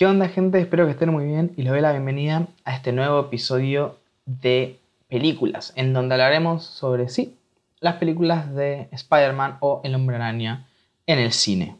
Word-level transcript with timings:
¿Qué 0.00 0.06
onda 0.06 0.30
gente? 0.30 0.58
Espero 0.58 0.86
que 0.86 0.92
estén 0.92 1.12
muy 1.12 1.26
bien 1.26 1.52
y 1.58 1.62
les 1.62 1.72
doy 1.72 1.82
la 1.82 1.92
bienvenida 1.92 2.48
a 2.64 2.74
este 2.74 2.90
nuevo 2.90 3.20
episodio 3.20 3.98
de 4.24 4.80
películas, 5.10 5.74
en 5.76 5.92
donde 5.92 6.14
hablaremos 6.14 6.64
sobre, 6.64 7.10
sí, 7.10 7.36
las 7.80 7.96
películas 7.96 8.54
de 8.54 8.88
Spider-Man 8.92 9.58
o 9.60 9.82
El 9.84 9.94
Hombre 9.94 10.16
Araña 10.16 10.66
en 11.04 11.18
el 11.18 11.32
cine. 11.32 11.76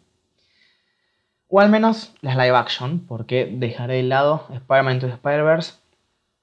O 1.48 1.60
al 1.60 1.70
menos 1.70 2.12
las 2.20 2.36
live 2.36 2.54
action, 2.54 3.06
porque 3.08 3.50
dejaré 3.50 3.94
de 3.94 4.02
lado 4.02 4.44
Spider-Man 4.52 4.96
Into 4.96 5.06
Spider-Verse, 5.06 5.76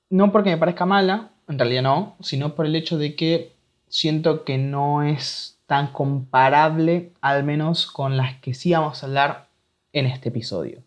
no 0.09 0.31
porque 0.31 0.49
me 0.49 0.57
parezca 0.57 0.87
mala, 0.87 1.29
en 1.47 1.59
realidad 1.59 1.83
no, 1.83 2.15
sino 2.21 2.55
por 2.55 2.65
el 2.65 2.75
hecho 2.75 2.97
de 2.97 3.15
que 3.15 3.53
siento 3.87 4.45
que 4.45 4.57
no 4.57 5.03
es 5.03 5.59
tan 5.67 5.91
comparable, 5.91 7.11
al 7.21 7.43
menos 7.43 7.85
con 7.85 8.17
las 8.17 8.33
que 8.39 8.55
sí 8.55 8.71
vamos 8.71 9.03
a 9.03 9.05
hablar 9.05 9.49
en 9.93 10.07
este 10.07 10.29
episodio. 10.29 10.86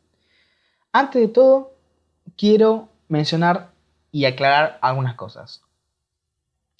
Antes 0.92 1.22
de 1.22 1.28
todo, 1.28 1.72
quiero 2.36 2.88
mencionar 3.08 3.70
y 4.10 4.24
aclarar 4.24 4.78
algunas 4.82 5.14
cosas. 5.14 5.62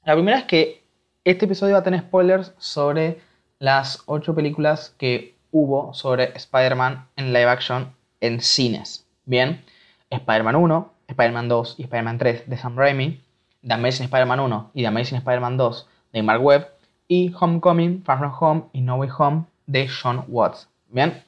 La 0.05 0.14
primera 0.14 0.38
es 0.38 0.45
que 0.45 0.83
este 1.24 1.45
episodio 1.45 1.74
va 1.74 1.80
a 1.80 1.84
tener 1.84 2.00
spoilers 2.00 2.52
sobre 2.59 3.20
las 3.60 4.02
8 4.06 4.34
películas 4.34 4.95
que 4.98 5.36
hubo 5.52 5.95
sobre 5.95 6.33
Spider-Man 6.36 7.06
en 7.14 7.33
live 7.33 7.48
action 7.48 7.95
en 8.20 8.41
cines. 8.41 9.06
Bien, 9.27 9.64
Spider-Man 10.11 10.56
1, 10.56 10.92
Spider-Man 11.06 11.48
2 11.48 11.74
y 11.78 11.83
Spider-Man 11.83 12.19
3 12.19 12.50
de 12.50 12.56
Sam 12.56 12.77
Raimi, 12.77 13.22
The 13.62 13.74
Amazing 13.74 14.05
Spider-Man 14.06 14.41
1 14.41 14.70
y 14.74 14.83
The 14.83 14.88
Amazing 14.88 15.19
Spider-Man 15.19 15.56
2 15.56 15.88
de 16.14 16.22
Mark 16.24 16.42
Webb 16.42 16.69
y 17.06 17.33
Homecoming, 17.38 18.02
Far 18.02 18.19
From 18.19 18.34
Home 18.41 18.64
y 18.72 18.80
No 18.80 18.97
Way 18.97 19.11
Home 19.19 19.45
de 19.66 19.88
Sean 19.88 20.24
Watts. 20.27 20.69
Bien, 20.88 21.22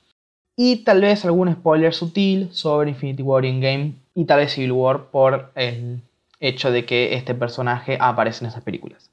y 0.57 0.85
tal 0.85 1.01
vez 1.01 1.25
algún 1.25 1.53
spoiler 1.53 1.95
sutil 1.95 2.51
sobre 2.53 2.91
Infinity 2.91 3.23
War 3.23 3.43
Game 3.43 3.95
y 4.15 4.25
tal 4.25 4.39
vez 4.39 4.53
Civil 4.53 4.73
War 4.73 5.07
por 5.11 5.53
el 5.55 6.03
hecho 6.41 6.71
de 6.71 6.85
que 6.85 7.15
este 7.15 7.35
personaje 7.35 7.97
aparece 8.01 8.45
en 8.45 8.51
esas 8.51 8.63
películas. 8.63 9.11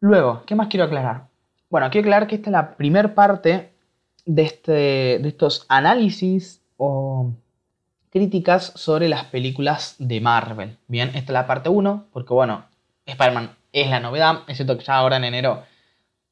Luego, 0.00 0.42
¿qué 0.46 0.54
más 0.54 0.68
quiero 0.68 0.84
aclarar? 0.84 1.26
Bueno, 1.68 1.90
quiero 1.90 2.06
aclarar 2.06 2.28
que 2.28 2.36
esta 2.36 2.50
es 2.50 2.52
la 2.52 2.76
primera 2.76 3.14
parte 3.14 3.72
de, 4.24 4.42
este, 4.42 4.72
de 5.20 5.28
estos 5.28 5.66
análisis 5.68 6.62
o 6.76 7.32
críticas 8.10 8.72
sobre 8.76 9.08
las 9.08 9.24
películas 9.24 9.96
de 9.98 10.20
Marvel. 10.20 10.78
Bien, 10.86 11.08
esta 11.08 11.18
es 11.18 11.30
la 11.30 11.46
parte 11.46 11.68
1, 11.68 12.06
porque 12.12 12.32
bueno, 12.32 12.64
Spider-Man 13.04 13.50
es 13.72 13.90
la 13.90 14.00
novedad. 14.00 14.40
Es 14.46 14.56
cierto 14.56 14.78
que 14.78 14.84
ya 14.84 14.96
ahora 14.96 15.16
en 15.16 15.24
enero 15.24 15.64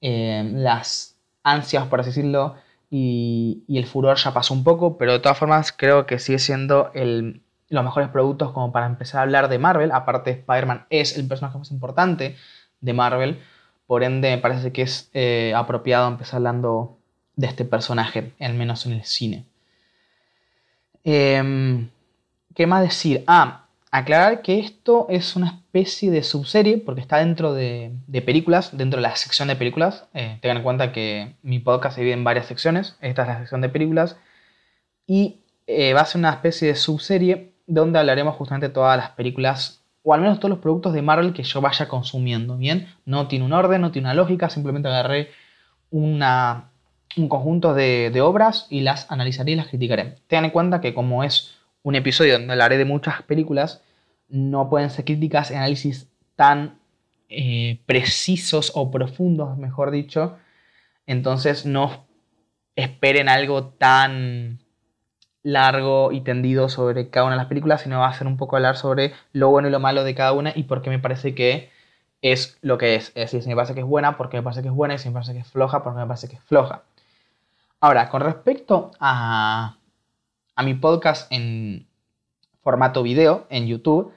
eh, 0.01 0.49
las 0.55 1.17
ansias, 1.43 1.87
por 1.87 2.01
así 2.01 2.11
decirlo, 2.11 2.55
y, 2.97 3.65
el 3.77 3.87
furor 3.87 4.17
ya 4.19 4.33
pasó 4.33 4.55
un 4.55 4.63
poco, 4.63 4.97
pero 4.97 5.13
de 5.13 5.19
todas 5.19 5.37
formas 5.37 5.73
creo 5.73 6.07
que 6.07 6.21
sigue 6.21 6.39
siendo 6.39 6.93
el, 6.95 7.43
los 7.69 7.83
mejores 7.83 8.09
productos 8.09 8.53
como 8.53 8.71
para 8.71 8.87
empezar 8.87 9.19
a 9.19 9.23
hablar 9.23 9.49
de 9.49 9.59
Marvel. 9.59 9.91
Aparte, 9.91 10.31
Spider-Man 10.31 10.87
es 10.91 11.19
el 11.19 11.27
personaje 11.27 11.59
más 11.59 11.73
importante 11.73 12.37
de 12.81 12.93
Marvel, 12.93 13.41
por 13.89 14.05
ende 14.05 14.31
me 14.31 14.39
parece 14.39 14.73
que 14.73 14.83
es 14.83 15.11
eh, 15.13 15.53
apropiado 15.57 16.07
empezar 16.07 16.37
hablando 16.37 16.97
de 17.35 17.49
este 17.49 17.65
personaje, 17.65 18.33
al 18.39 18.55
menos 18.55 18.87
en 18.87 18.93
el 18.93 19.05
cine. 19.05 19.45
Em, 21.03 21.91
¿Qué 22.55 22.67
más 22.69 22.83
decir? 22.83 23.25
Ah, 23.27 23.64
aclarar 23.95 24.43
que 24.43 24.59
esto 24.59 25.07
es 25.09 25.37
una 25.37 25.47
especie 25.47 26.11
de 26.11 26.25
subserie 26.25 26.79
porque 26.79 27.01
está 27.01 27.19
dentro 27.19 27.55
de, 27.55 27.93
películas, 28.27 28.77
dentro 28.77 28.99
de 28.99 29.03
la 29.03 29.15
sección 29.15 29.47
de 29.47 29.55
películas. 29.55 30.09
Eh, 30.15 30.37
tengan 30.43 30.57
en 30.57 30.63
cuenta 30.65 30.91
que 30.91 31.37
mi 31.43 31.61
podcast 31.61 31.95
se 31.95 32.01
divide 32.01 32.15
en 32.15 32.25
varias 32.25 32.47
secciones. 32.47 32.97
Esta 33.01 33.23
es 33.23 33.29
la 33.29 33.39
sección 33.39 33.61
de 33.61 33.69
películas. 33.69 34.17
Y 35.07 35.37
eh, 35.69 35.95
va 35.95 36.01
a 36.01 36.07
ser 36.07 36.19
una 36.19 36.31
especie 36.31 36.67
de 36.67 36.75
subserie 36.75 37.53
donde 37.69 38.01
hablaremos 38.01 38.35
justamente 38.35 38.67
de 38.67 38.75
todas 38.75 38.97
las 38.97 39.11
películas 39.11 39.85
o 40.03 40.13
al 40.13 40.21
menos 40.21 40.41
todos 40.41 40.51
los 40.51 40.59
productos 40.59 40.93
de 40.93 41.01
Marvel 41.01 41.33
que 41.33 41.45
yo 41.45 41.61
vaya 41.61 41.87
consumiendo. 41.87 42.57
Bien, 42.57 42.89
no 43.05 43.29
tiene 43.29 43.45
un 43.45 43.53
orden, 43.53 43.81
no 43.81 43.93
tiene 43.93 44.09
una 44.09 44.15
lógica, 44.15 44.51
simplemente 44.51 44.89
agarré 44.89 45.31
un 45.93 46.19
conjunto 47.29 47.75
de, 47.75 48.11
de 48.13 48.21
obras 48.21 48.67
y 48.71 48.81
las 48.81 49.09
analizaré 49.13 49.53
y 49.53 49.57
las 49.57 49.69
criticaré. 49.69 50.17
Tengan 50.27 50.47
en 50.47 50.51
cuenta 50.51 50.81
que 50.81 50.95
como 50.95 51.23
es 51.23 51.55
un 51.85 51.95
episodio 51.95 52.33
donde 52.33 52.53
hablaré 52.53 52.79
de 52.79 52.85
muchas 52.85 53.23
películas, 53.23 53.83
no 54.29 54.69
pueden 54.69 54.91
ser 54.91 55.05
críticas 55.05 55.51
y 55.51 55.55
análisis 55.55 56.09
tan 56.35 56.81
eh, 57.29 57.81
precisos 57.87 58.73
o 58.75 58.91
profundos, 58.91 59.57
mejor 59.59 59.91
dicho. 59.93 60.37
Entonces 61.07 61.67
no 61.67 62.07
esperen 62.75 63.29
algo 63.29 63.67
tan 63.69 64.61
largo 65.43 66.11
y 66.11 66.23
tendido 66.23 66.71
sobre 66.71 67.11
cada 67.11 67.27
una 67.27 67.35
de 67.35 67.43
las 67.43 67.49
películas, 67.49 67.83
sino 67.83 68.01
va 68.01 68.09
a 68.09 68.15
ser 68.15 68.27
un 68.27 68.39
poco 68.39 68.57
hablar 68.57 68.77
sobre 68.77 69.13
lo 69.33 69.51
bueno 69.51 69.69
y 69.69 69.71
lo 69.71 69.79
malo 69.79 70.03
de 70.03 70.15
cada 70.15 70.33
una 70.33 70.53
y 70.57 70.65
por 70.65 70.81
qué 70.81 70.89
me 70.89 70.99
parece 70.99 71.35
que 71.35 71.71
es 72.23 72.57
lo 72.63 72.79
que 72.79 72.95
es. 72.95 73.09
Es 73.09 73.31
decir, 73.31 73.43
si 73.43 73.51
me 73.51 73.57
parece 73.57 73.75
que 73.75 73.81
es 73.81 73.87
buena, 73.87 74.17
porque 74.17 74.39
me 74.39 74.43
parece 74.43 74.63
que 74.63 74.69
es 74.69 74.75
buena, 74.75 74.95
y 74.95 74.99
si 74.99 75.09
me 75.09 75.15
parece 75.15 75.35
que 75.35 75.41
es 75.41 75.51
floja, 75.51 75.85
porque 75.85 76.01
me 76.01 76.07
parece 76.07 76.29
que 76.29 76.37
es 76.37 76.43
floja. 76.43 76.85
Ahora, 77.81 78.09
con 78.09 78.23
respecto 78.23 78.91
a 78.99 79.77
a 80.57 80.63
mi 80.63 80.75
podcast 80.75 81.31
en 81.33 81.87
formato 82.63 83.03
video 83.03 83.47
en 83.51 83.67
YouTube, 83.67 84.13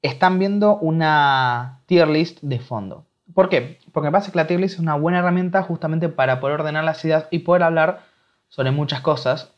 están 0.00 0.38
viendo 0.38 0.78
una 0.78 1.80
tier 1.86 2.08
list 2.08 2.40
de 2.42 2.58
fondo. 2.58 3.06
¿Por 3.34 3.48
qué? 3.48 3.78
Porque 3.92 4.10
me 4.10 4.20
que 4.20 4.30
la 4.34 4.46
tier 4.46 4.60
list 4.60 4.74
es 4.74 4.80
una 4.80 4.96
buena 4.96 5.20
herramienta 5.20 5.62
justamente 5.62 6.08
para 6.08 6.40
poder 6.40 6.60
ordenar 6.60 6.84
las 6.84 7.04
ideas 7.04 7.26
y 7.30 7.40
poder 7.40 7.62
hablar 7.62 8.04
sobre 8.48 8.70
muchas 8.70 9.00
cosas. 9.00 9.52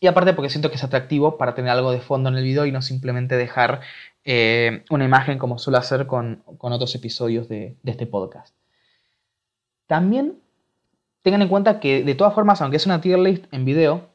Y 0.00 0.06
aparte 0.06 0.32
porque 0.32 0.50
siento 0.50 0.70
que 0.70 0.76
es 0.76 0.84
atractivo 0.84 1.38
para 1.38 1.54
tener 1.54 1.70
algo 1.70 1.92
de 1.92 2.00
fondo 2.00 2.28
en 2.28 2.36
el 2.36 2.44
video 2.44 2.66
y 2.66 2.72
no 2.72 2.82
simplemente 2.82 3.36
dejar 3.36 3.80
eh, 4.24 4.84
una 4.90 5.04
imagen 5.04 5.38
como 5.38 5.58
suelo 5.58 5.78
hacer 5.78 6.06
con, 6.06 6.42
otros 6.46 6.94
episodios 6.94 7.48
de 7.48 7.76
este 7.84 8.06
podcast. 8.06 8.54
También 9.86 10.38
tengan 11.22 11.42
en 11.42 11.48
cuenta 11.48 11.80
que 11.80 12.02
de 12.02 12.14
todas 12.14 12.34
formas, 12.34 12.60
aunque 12.60 12.78
es 12.78 12.86
una 12.86 13.00
tier 13.00 13.18
list 13.18 13.44
en 13.52 13.64
video, 13.64 14.11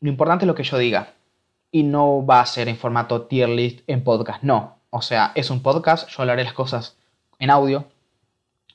lo 0.00 0.08
importante 0.08 0.44
es 0.44 0.46
lo 0.46 0.54
que 0.54 0.64
yo 0.64 0.78
diga. 0.78 1.14
Y 1.70 1.82
no 1.82 2.24
va 2.24 2.40
a 2.40 2.46
ser 2.46 2.68
en 2.68 2.76
formato 2.76 3.22
tier 3.22 3.48
list 3.48 3.80
en 3.86 4.04
podcast, 4.04 4.42
no. 4.42 4.76
O 4.90 5.02
sea, 5.02 5.32
es 5.34 5.50
un 5.50 5.62
podcast, 5.62 6.08
yo 6.08 6.22
hablaré 6.22 6.44
las 6.44 6.52
cosas 6.52 6.96
en 7.38 7.50
audio, 7.50 7.86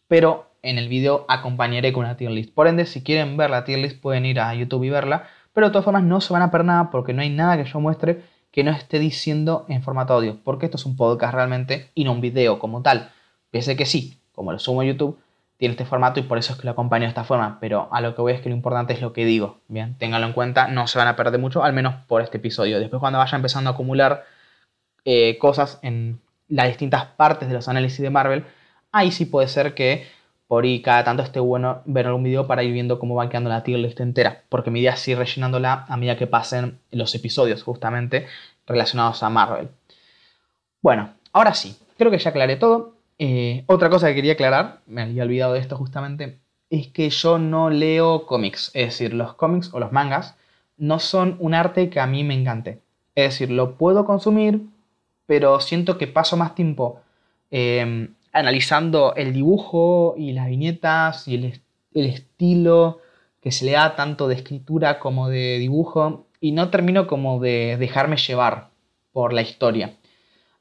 pero 0.08 0.48
en 0.62 0.78
el 0.78 0.90
video 0.90 1.26
acompañaré 1.28 1.94
con 1.94 2.06
una 2.06 2.18
tier 2.18 2.32
list. 2.32 2.54
Por 2.54 2.68
ende, 2.68 2.86
si 2.86 3.02
quieren 3.02 3.38
ver 3.38 3.50
la 3.50 3.64
tier 3.64 3.80
list 3.80 4.00
pueden 4.00 4.26
ir 4.26 4.40
a 4.40 4.54
YouTube 4.54 4.84
y 4.84 4.90
verla, 4.90 5.28
pero 5.54 5.68
de 5.68 5.72
todas 5.72 5.86
formas 5.86 6.04
no 6.04 6.22
se 6.22 6.34
van 6.34 6.42
a 6.42 6.52
perder 6.52 6.68
nada 6.68 6.92
porque 6.92 7.14
no 7.14 7.22
hay 7.22 7.30
nada 7.30 7.58
que 7.58 7.70
yo 7.70 7.80
muestre 7.80 8.24
que 8.52 8.64
no 8.64 8.72
esté 8.72 9.00
diciendo 9.00 9.66
en 9.70 9.82
formato 9.82 10.14
audio, 10.14 10.38
porque 10.44 10.66
esto 10.66 10.78
es 10.78 10.86
un 10.86 10.98
podcast 10.98 11.34
realmente 11.34 11.90
y 11.96 12.04
no 12.04 12.12
un 12.12 12.22
video 12.22 12.60
como 12.60 12.82
tal. 12.82 13.12
Pese 13.50 13.76
que 13.76 13.86
sí, 13.86 14.18
como 14.34 14.52
lo 14.52 14.60
sumo 14.60 14.82
a 14.82 14.86
YouTube, 14.86 15.18
tiene 15.62 15.74
este 15.74 15.86
formato 15.86 16.20
y 16.20 16.24
por 16.24 16.40
eso 16.40 16.54
es 16.54 16.60
que 16.60 16.66
lo 16.66 16.72
acompaño 16.72 17.04
de 17.04 17.10
esta 17.10 17.24
forma, 17.24 17.60
pero 17.62 17.88
a 17.92 18.02
lo 18.02 18.16
que 18.16 18.22
voy 18.24 18.34
es 18.34 18.42
que 18.42 18.50
lo 18.50 18.56
importante 18.56 18.94
es 18.94 19.02
lo 19.02 19.14
que 19.14 19.26
digo, 19.26 19.60
bien, 19.68 19.96
ténganlo 20.00 20.26
en 20.26 20.34
cuenta, 20.34 20.68
no 20.68 20.88
se 20.88 20.98
van 20.98 21.08
a 21.08 21.16
perder 21.16 21.40
mucho, 21.40 21.64
al 21.64 21.72
menos 21.72 21.94
por 22.08 22.24
este 22.24 22.38
episodio. 22.38 22.80
Después 22.80 23.00
cuando 23.00 23.20
vaya 23.20 23.36
empezando 23.36 23.70
a 23.70 23.74
acumular 23.74 24.26
eh, 25.06 25.38
cosas 25.38 25.78
en 25.84 26.20
las 26.48 26.66
distintas 26.66 27.06
partes 27.06 27.48
de 27.48 27.54
los 27.54 27.68
análisis 27.68 28.02
de 28.02 28.10
Marvel, 28.10 28.44
ahí 28.92 29.12
sí 29.12 29.26
puede 29.26 29.48
ser 29.48 29.76
que 29.76 30.08
por 30.48 30.64
ahí 30.64 30.82
cada 30.82 31.04
tanto 31.04 31.22
esté 31.22 31.40
bueno 31.40 31.84
ver 31.86 32.08
algún 32.08 32.24
video 32.24 32.48
para 32.48 32.64
ir 32.64 32.74
viendo 32.74 32.98
cómo 32.98 33.14
va 33.14 33.30
quedando 33.30 33.52
la 33.52 33.62
tier 33.62 33.78
list 33.78 34.00
entera, 34.00 34.42
porque 34.50 34.72
mi 34.72 34.80
idea 34.80 34.94
es 34.94 35.08
ir 35.08 35.20
rellenándola 35.20 35.86
a 35.88 35.96
medida 35.96 36.18
que 36.18 36.26
pasen 36.26 36.80
los 36.90 37.14
episodios 37.14 37.62
justamente 37.62 38.26
relacionados 38.66 39.22
a 39.22 39.30
Marvel. 39.30 39.70
Bueno, 40.82 41.14
ahora 41.34 41.54
sí, 41.54 41.78
creo 42.00 42.10
que 42.10 42.18
ya 42.18 42.32
aclaré 42.32 42.56
todo. 42.56 42.96
Eh, 43.24 43.66
otra 43.68 43.92
cosa 43.92 44.08
que 44.08 44.16
quería 44.16 44.34
aclarar, 44.34 44.82
me 44.88 45.04
había 45.04 45.22
olvidado 45.22 45.54
de 45.54 45.60
esto 45.60 45.78
justamente, 45.78 46.40
es 46.72 46.88
que 46.88 47.08
yo 47.12 47.38
no 47.38 47.70
leo 47.70 48.26
cómics. 48.26 48.72
Es 48.74 48.88
decir, 48.88 49.14
los 49.14 49.36
cómics 49.36 49.72
o 49.74 49.80
los 49.80 49.92
mangas 49.92 50.36
no 50.78 50.98
son 50.98 51.36
un 51.40 51.54
arte 51.54 51.92
que 51.92 52.00
a 52.00 52.08
mí 52.08 52.24
me 52.24 52.34
encante. 52.34 52.82
Es 53.14 53.34
decir, 53.34 53.52
lo 53.52 53.76
puedo 53.78 54.06
consumir, 54.06 54.64
pero 55.28 55.60
siento 55.60 56.00
que 56.00 56.08
paso 56.08 56.36
más 56.36 56.56
tiempo 56.56 57.02
eh, 57.52 58.10
analizando 58.34 59.14
el 59.16 59.34
dibujo 59.34 60.16
y 60.18 60.32
las 60.32 60.48
viñetas 60.48 61.28
y 61.28 61.36
el, 61.36 61.62
el 61.94 62.06
estilo 62.08 63.02
que 63.40 63.52
se 63.52 63.66
le 63.66 63.74
da 63.74 63.96
tanto 63.96 64.30
de 64.30 64.36
escritura 64.36 64.98
como 64.98 65.30
de 65.30 65.60
dibujo 65.60 66.26
y 66.40 66.54
no 66.54 66.72
termino 66.72 67.06
como 67.06 67.40
de 67.40 67.78
dejarme 67.78 68.18
llevar 68.18 68.70
por 69.12 69.32
la 69.32 69.44
historia. 69.44 69.96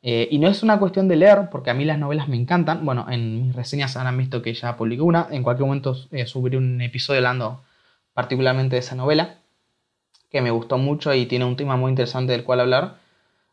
Eh, 0.03 0.29
y 0.31 0.39
no 0.39 0.49
es 0.49 0.63
una 0.63 0.79
cuestión 0.79 1.09
de 1.09 1.17
leer, 1.17 1.49
porque 1.51 1.71
a 1.71 1.75
mí 1.75 1.85
las 1.85 1.99
novelas 1.99 2.29
me 2.29 2.37
encantan. 2.37 2.85
Bueno, 2.85 3.07
en 3.11 3.47
mis 3.47 3.55
reseñas 3.55 3.97
han 3.97 4.17
visto 4.17 4.43
que 4.43 4.55
ya 4.55 4.77
publiqué 4.77 5.03
una. 5.03 5.29
En 5.31 5.43
cualquier 5.43 5.67
momento 5.67 5.97
eh, 6.11 6.27
subiré 6.27 6.57
un 6.57 6.81
episodio 6.81 7.19
hablando 7.19 7.63
particularmente 8.15 8.77
de 8.77 8.81
esa 8.81 8.97
novela, 8.97 9.37
que 10.31 10.43
me 10.43 10.51
gustó 10.51 10.79
mucho 10.79 11.15
y 11.15 11.27
tiene 11.27 11.45
un 11.45 11.57
tema 11.57 11.77
muy 11.77 11.91
interesante 11.91 12.33
del 12.33 12.45
cual 12.45 12.61
hablar. 12.61 12.97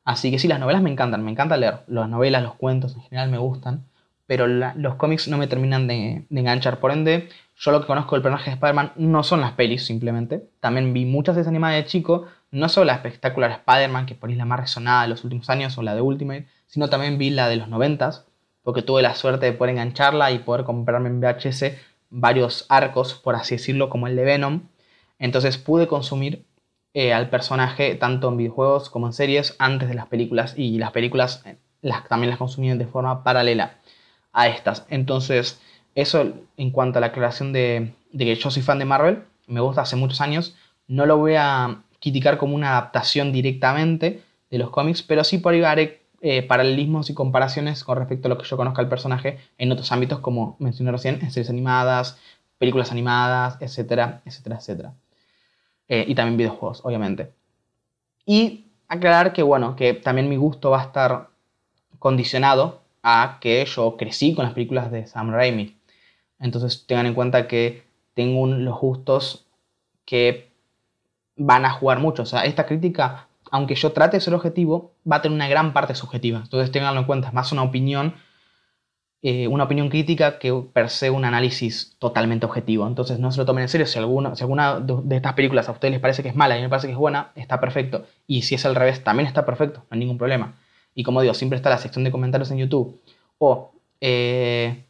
Así 0.06 0.32
que 0.32 0.40
sí, 0.40 0.48
las 0.48 0.60
novelas 0.60 0.82
me 0.82 0.90
encantan, 0.92 1.24
me 1.24 1.32
encanta 1.32 1.58
leer. 1.58 1.80
Las 1.88 2.10
novelas, 2.10 2.44
los 2.44 2.56
cuentos 2.56 2.96
en 2.96 3.02
general 3.02 3.30
me 3.30 3.38
gustan, 3.38 3.86
pero 4.28 4.46
los 4.46 4.96
cómics 4.96 5.30
no 5.30 5.38
me 5.38 5.48
terminan 5.48 5.88
de, 5.88 6.26
enganchar. 6.30 6.80
Por 6.80 6.92
ende, 6.92 7.30
yo 7.56 7.72
lo 7.72 7.82
que 7.82 7.88
conozco 7.88 8.16
del 8.16 8.22
personaje 8.22 8.52
de 8.52 8.56
Spider-Man 8.56 8.92
no 8.98 9.24
son 9.24 9.42
las 9.42 9.54
pelis 9.54 9.86
simplemente. 9.86 10.50
También 10.60 10.94
vi 10.94 11.06
muchas 11.06 11.36
de 11.36 11.42
esas 11.42 11.52
animadas 11.52 11.78
de 11.78 11.86
chico, 11.86 12.28
no 12.52 12.68
solo 12.68 12.86
la 12.86 12.96
espectacular 12.96 13.52
Spider-Man, 13.52 14.06
que 14.06 14.16
por 14.16 14.30
ahí 14.30 14.36
la 14.36 14.46
más 14.46 14.60
resonada 14.60 15.04
de 15.04 15.08
los 15.08 15.24
últimos 15.24 15.50
años, 15.50 15.78
o 15.78 15.82
la 15.82 15.96
de 15.96 16.02
Ultimate, 16.02 16.46
sino 16.68 16.90
también 16.90 17.18
vi 17.18 17.30
la 17.30 17.48
de 17.48 17.56
los 17.56 17.70
noventas, 17.70 18.26
porque 18.64 18.82
tuve 18.82 19.02
la 19.02 19.16
suerte 19.16 19.46
de 19.46 19.54
poder 19.54 19.72
engancharla 19.72 20.32
y 20.32 20.40
poder 20.40 20.66
comprarme 20.66 21.08
en 21.08 21.22
VHS 21.22 21.72
varios 22.10 22.66
arcos, 22.68 23.14
por 23.14 23.36
así 23.36 23.56
decirlo, 23.56 23.90
como 23.90 24.08
el 24.08 24.18
de 24.18 24.26
Venom. 24.26 24.64
Entonces 25.20 25.58
pude 25.58 25.88
consumir 25.88 26.46
eh, 26.94 27.14
al 27.14 27.30
personaje 27.30 27.96
tanto 27.96 28.28
en 28.28 28.38
videojuegos 28.38 28.90
como 28.90 29.08
en 29.08 29.14
series 29.14 29.56
antes 29.58 29.88
de 29.88 29.96
las 29.96 30.08
películas 30.08 30.54
y 30.58 30.78
las 30.80 30.92
películas 30.92 31.44
eh, 31.46 31.58
también 32.10 32.30
las 32.30 32.40
consumí 32.40 32.76
de 32.76 32.88
forma 32.88 33.24
paralela 33.24 33.78
a 34.38 34.48
estas. 34.48 34.86
Entonces, 34.90 35.60
eso 35.96 36.34
en 36.58 36.72
cuanto 36.72 37.00
a 37.00 37.02
la 37.02 37.08
aclaración 37.08 37.52
de, 37.52 37.94
de 38.12 38.26
que 38.26 38.36
yo 38.36 38.52
soy 38.52 38.62
fan 38.62 38.80
de 38.80 38.86
Marvel, 38.86 39.24
me 39.48 39.62
gusta 39.62 39.82
hace 39.82 39.96
muchos 39.96 40.22
años, 40.22 40.56
no 40.88 41.06
lo 41.08 41.18
voy 41.18 41.34
a 41.38 41.82
criticar 42.00 42.38
como 42.38 42.56
una 42.56 42.70
adaptación 42.70 43.34
directamente 43.34 44.22
de 44.52 44.58
los 44.60 44.70
cómics, 44.70 45.02
pero 45.02 45.24
sí 45.24 45.40
por 45.40 45.54
ahí 45.54 45.64
haré 45.64 46.04
eh, 46.22 46.44
paralelismos 46.44 47.10
y 47.10 47.16
comparaciones 47.16 47.84
con 47.84 47.98
respecto 47.98 48.28
a 48.28 48.30
lo 48.30 48.38
que 48.38 48.46
yo 48.46 48.58
conozca 48.58 48.82
al 48.82 48.90
personaje 48.90 49.40
en 49.58 49.72
otros 49.72 49.92
ámbitos, 49.92 50.20
como 50.20 50.56
mencioné 50.60 50.92
recién, 50.92 51.16
en 51.22 51.32
series 51.32 51.50
animadas, 51.50 52.20
películas 52.60 52.92
animadas, 52.92 53.58
etcétera, 53.60 54.22
etcétera, 54.24 54.58
etcétera. 54.58 54.94
Eh, 55.88 56.06
y 56.08 56.14
también 56.14 56.38
videojuegos, 56.38 56.82
obviamente. 56.84 57.34
Y 58.26 58.68
aclarar 58.88 59.34
que, 59.34 59.42
bueno, 59.42 59.76
que 59.76 59.94
también 59.96 60.30
mi 60.30 60.38
gusto 60.38 60.70
va 60.70 60.82
a 60.82 60.86
estar 60.86 61.30
condicionado 61.98 62.82
a 63.10 63.38
que 63.40 63.66
yo 63.66 63.96
crecí 63.98 64.34
con 64.34 64.46
las 64.46 64.54
películas 64.54 64.92
de 64.92 65.08
Sam 65.08 65.32
Raimi. 65.32 65.78
Entonces 66.40 66.86
tengan 66.88 67.06
en 67.06 67.14
cuenta 67.14 67.48
que 67.48 67.84
tengo 68.14 68.46
los 68.48 68.80
gustos 68.80 69.48
que 70.06 70.50
van 71.36 71.66
a 71.66 71.70
jugar 71.70 72.00
mucho. 72.00 72.24
O 72.24 72.26
sea, 72.26 72.46
esta 72.46 72.66
crítica 72.66 73.28
aunque 73.52 73.76
yo 73.76 73.92
trate 73.92 74.18
de 74.18 74.22
ser 74.22 74.34
objetivo, 74.34 74.94
va 75.10 75.18
a 75.18 75.22
tener 75.22 75.36
una 75.36 75.48
gran 75.48 75.74
parte 75.74 75.96
subjetiva. 75.96 76.40
Entonces 76.40 76.72
tenganlo 76.72 77.00
en 77.02 77.06
cuenta, 77.06 77.30
es 77.30 77.34
más 77.34 77.52
una 77.52 77.64
opinión, 77.64 78.16
eh, 79.22 79.48
una 79.48 79.66
opinión 79.66 79.90
crítica 79.90 80.40
que 80.40 80.54
per 80.74 80.90
se 80.90 81.10
un 81.10 81.26
análisis 81.26 81.96
totalmente 82.00 82.46
objetivo. 82.46 82.88
Entonces 82.88 83.20
no 83.20 83.32
se 83.32 83.40
lo 83.40 83.46
tomen 83.46 83.64
en 83.64 83.70
serio. 83.70 83.88
Si 83.88 83.98
alguna, 83.98 84.32
de 84.80 85.16
estas 85.16 85.34
películas 85.34 85.70
a 85.70 85.72
ustedes 85.72 85.92
les 85.92 86.02
parece 86.02 86.24
que 86.24 86.30
es 86.30 86.36
mala 86.36 86.58
y 86.60 86.64
a 86.64 86.70
parece 86.70 86.88
que 86.88 86.94
es 86.94 87.00
buena, 87.00 87.32
está 87.36 87.60
perfecto. 87.60 88.06
Y 88.28 88.44
si 88.44 88.56
es 88.56 88.66
al 88.66 88.76
revés, 88.76 89.04
también 89.04 89.28
está 89.28 89.46
perfecto, 89.46 89.80
no 89.80 89.88
hay 89.96 90.00
ningún 90.00 90.18
problema. 90.18 90.56
Y 90.98 91.04
como 91.04 91.22
digo, 91.22 91.36
siempre 91.36 91.58
está 91.58 91.70
la 91.70 91.78
sección 91.78 92.04
de 92.04 92.12
comentarios 92.12 92.50
en 92.50 92.58
YouTube 92.58 93.00
o 93.38 93.72
eh, 94.02 94.84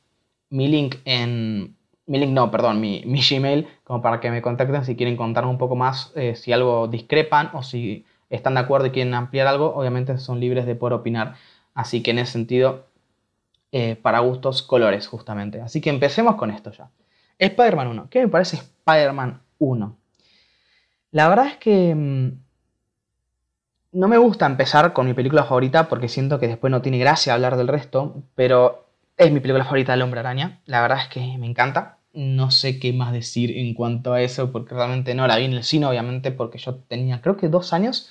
mi 0.49 0.69
link 0.69 0.95
en... 1.03 1.75
Mi 2.05 2.17
link 2.17 2.31
no, 2.31 2.49
perdón, 2.49 2.79
mi, 2.79 3.01
Gmail, 3.03 3.67
como 3.83 4.01
para 4.01 4.21
que 4.21 4.31
me 4.31 4.41
contacten 4.41 4.85
si 4.85 4.95
quieren 4.95 5.17
contarme 5.17 5.51
un 5.51 5.57
poco 5.57 5.75
más, 5.75 6.13
eh, 6.15 6.37
si 6.37 6.53
algo 6.53 6.87
discrepan 6.87 7.49
o 7.51 7.61
si 7.61 8.05
están 8.29 8.53
de 8.53 8.61
acuerdo 8.61 8.87
y 8.87 8.91
quieren 8.91 9.13
ampliar 9.13 9.47
algo, 9.47 9.75
obviamente 9.75 10.17
son 10.17 10.39
libres 10.39 10.65
de 10.65 10.75
poder 10.75 10.93
opinar. 10.93 11.35
Así 11.73 12.01
que 12.01 12.11
en 12.11 12.19
ese 12.19 12.31
sentido, 12.31 12.85
eh, 13.73 13.97
para 13.97 14.19
gustos, 14.19 14.61
colores, 14.61 15.07
justamente. 15.07 15.59
Así 15.59 15.81
que 15.81 15.89
empecemos 15.89 16.35
con 16.35 16.51
esto 16.51 16.71
ya. 16.71 16.89
Spider-Man 17.37 17.89
1. 17.89 18.09
¿Qué 18.09 18.21
me 18.21 18.29
parece 18.29 18.55
Spider-Man 18.55 19.41
1? 19.59 19.97
La 21.11 21.27
verdad 21.27 21.47
es 21.47 21.57
que 21.57 21.93
mm, 21.93 22.46
no 23.91 24.07
me 24.07 24.17
gusta 24.17 24.45
empezar 24.45 24.93
con 24.93 25.05
mi 25.07 25.13
película 25.13 25.43
favorita 25.43 25.89
porque 25.89 26.09
siento 26.09 26.39
que 26.39 26.47
después 26.47 26.71
no 26.71 26.81
tiene 26.81 26.99
gracia 26.99 27.33
hablar 27.33 27.57
del 27.57 27.67
resto, 27.67 28.23
pero 28.35 28.85
es 29.17 29.31
mi 29.31 29.39
película 29.39 29.63
favorita 29.63 29.93
del 29.93 30.01
Hombre 30.01 30.19
Araña. 30.19 30.59
La 30.65 30.81
verdad 30.81 30.99
es 31.01 31.07
que 31.07 31.37
me 31.37 31.47
encanta 31.47 31.97
no 32.13 32.49
sé 32.49 32.79
qué 32.79 32.93
más 32.93 33.13
decir 33.13 33.55
en 33.57 33.73
cuanto 33.75 34.13
a 34.13 34.21
eso, 34.21 34.51
porque 34.51 34.73
realmente 34.73 35.13
no 35.13 35.27
la 35.27 35.37
vi 35.37 35.45
en 35.45 35.53
el 35.53 35.63
cine, 35.63 35.85
obviamente, 35.85 36.31
porque 36.31 36.57
yo 36.57 36.75
tenía 36.75 37.21
creo 37.21 37.37
que 37.37 37.47
dos 37.47 37.73
años 37.73 38.09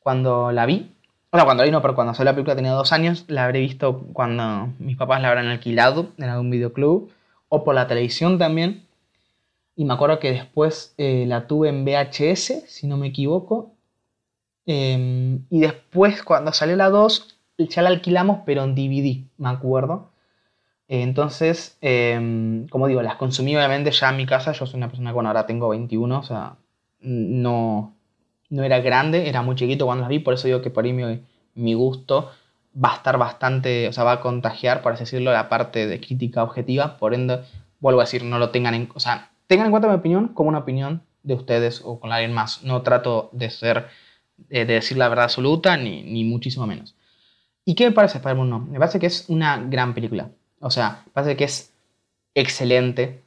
cuando 0.00 0.52
la 0.52 0.66
vi. 0.66 0.92
O 1.30 1.36
sea, 1.36 1.44
cuando 1.44 1.62
la 1.62 1.66
vi 1.66 1.72
no, 1.72 1.82
pero 1.82 1.94
cuando 1.94 2.14
salió 2.14 2.30
la 2.30 2.34
película 2.34 2.56
tenía 2.56 2.72
dos 2.72 2.92
años, 2.92 3.24
la 3.28 3.44
habré 3.44 3.60
visto 3.60 4.00
cuando 4.12 4.72
mis 4.78 4.96
papás 4.96 5.22
la 5.22 5.28
habrán 5.28 5.46
alquilado 5.46 6.10
en 6.18 6.24
algún 6.24 6.50
videoclub 6.50 7.10
o 7.48 7.64
por 7.64 7.74
la 7.74 7.86
televisión 7.86 8.38
también. 8.38 8.86
Y 9.76 9.84
me 9.84 9.94
acuerdo 9.94 10.18
que 10.18 10.32
después 10.32 10.94
eh, 10.98 11.24
la 11.26 11.46
tuve 11.46 11.68
en 11.68 11.84
VHS, 11.84 12.64
si 12.66 12.86
no 12.86 12.96
me 12.96 13.08
equivoco. 13.08 13.72
Em, 14.70 15.46
y 15.48 15.60
después, 15.60 16.22
cuando 16.22 16.52
salió 16.52 16.76
la 16.76 16.90
2, 16.90 17.38
ya 17.56 17.80
la 17.80 17.88
alquilamos, 17.88 18.40
pero 18.44 18.64
en 18.64 18.74
DVD, 18.74 19.24
me 19.38 19.48
acuerdo. 19.48 20.10
Entonces, 20.88 21.78
em, 21.80 22.68
como 22.68 22.86
digo, 22.86 23.00
las 23.02 23.16
consumí 23.16 23.56
obviamente 23.56 23.90
ya 23.92 24.10
en 24.10 24.18
mi 24.18 24.26
casa. 24.26 24.52
Yo 24.52 24.66
soy 24.66 24.76
una 24.76 24.88
persona 24.88 25.12
bueno, 25.12 25.30
ahora 25.30 25.46
tengo 25.46 25.70
21, 25.70 26.18
o 26.18 26.22
sea, 26.22 26.56
no, 27.00 27.94
no 28.50 28.62
era 28.62 28.80
grande, 28.80 29.28
era 29.28 29.40
muy 29.42 29.56
chiquito 29.56 29.86
cuando 29.86 30.02
las 30.02 30.10
vi, 30.10 30.18
por 30.18 30.34
eso 30.34 30.48
digo 30.48 30.60
que 30.60 30.70
por 30.70 30.84
ahí 30.84 30.92
mi, 31.54 31.74
gusto 31.74 32.30
va 32.82 32.92
a 32.92 32.96
estar 32.96 33.16
bastante, 33.18 33.88
o 33.88 33.92
sea, 33.94 34.04
va 34.04 34.12
a 34.12 34.20
contagiar, 34.20 34.82
por 34.82 34.92
así 34.92 35.04
decirlo, 35.04 35.32
la 35.32 35.48
parte 35.48 35.86
de 35.86 35.98
crítica 36.00 36.42
objetiva. 36.42 36.98
Por 36.98 37.14
ende, 37.14 37.40
vuelvo 37.80 38.00
a 38.00 38.04
decir, 38.04 38.22
no 38.22 38.38
lo 38.38 38.50
tengan 38.50 38.74
en, 38.74 38.90
o 38.94 39.00
sea, 39.00 39.30
tengan 39.46 39.66
en 39.68 39.70
cuenta 39.72 39.88
mi 39.88 39.94
opinión 39.94 40.28
como 40.28 40.50
una 40.50 40.58
opinión 40.58 41.02
de 41.22 41.34
ustedes 41.34 41.80
o 41.84 42.00
con 42.00 42.12
alguien 42.12 42.34
más. 42.34 42.62
No 42.64 42.82
trato 42.82 43.30
de 43.32 43.50
ser, 43.50 43.88
de 44.48 44.64
decir 44.64 44.96
la 44.96 45.08
verdad 45.08 45.24
absoluta, 45.24 45.76
ni, 45.76 46.02
ni 46.02 46.24
muchísimo 46.24 46.66
menos. 46.66 46.94
¿Y 47.64 47.74
qué 47.74 47.84
me 47.84 47.92
parece 47.92 48.18
Spider-Man 48.18 48.52
1? 48.52 48.68
Me 48.72 48.78
parece 48.78 48.98
que 48.98 49.06
es 49.06 49.26
una 49.28 49.58
gran 49.58 49.94
película. 49.94 50.30
O 50.60 50.70
sea, 50.70 51.04
parece 51.12 51.36
que 51.36 51.44
es 51.44 51.72
excelente 52.34 53.22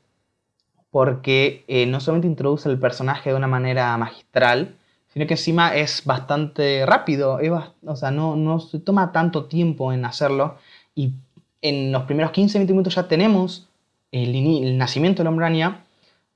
porque 0.89 1.63
eh, 1.67 1.85
no 1.85 1.99
solamente 1.99 2.27
introduce 2.27 2.69
el 2.69 2.79
personaje 2.79 3.29
de 3.29 3.35
una 3.35 3.47
manera 3.47 3.95
magistral, 3.97 4.75
sino 5.13 5.25
que 5.25 5.33
encima 5.33 5.75
es 5.75 6.03
bastante 6.05 6.85
rápido, 6.85 7.39
o 7.85 7.95
sea, 7.95 8.11
no, 8.11 8.35
no 8.35 8.59
se 8.59 8.79
toma 8.79 9.11
tanto 9.11 9.45
tiempo 9.45 9.91
en 9.91 10.05
hacerlo 10.05 10.57
y 10.95 11.13
en 11.61 11.91
los 11.91 12.03
primeros 12.03 12.31
15-20 12.31 12.67
minutos 12.67 12.95
ya 12.95 13.07
tenemos 13.07 13.69
el, 14.11 14.77
nacimiento 14.77 15.19
de 15.19 15.23
la 15.25 15.29
hombrania 15.29 15.83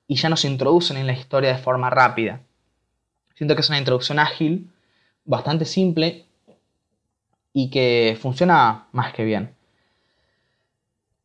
y 0.07 0.15
ya 0.15 0.29
nos 0.29 0.45
introducen 0.45 0.97
en 0.97 1.07
la 1.07 1.13
historia 1.13 1.51
de 1.53 1.57
forma 1.57 1.89
rápida. 1.89 2.41
Siento 3.35 3.55
que 3.55 3.61
es 3.61 3.69
una 3.69 3.77
introducción 3.77 4.19
ágil, 4.19 4.71
bastante 5.25 5.65
simple 5.65 6.25
y 7.53 7.69
que 7.69 8.17
funciona 8.19 8.87
más 8.91 9.13
que 9.13 9.23
bien. 9.23 9.55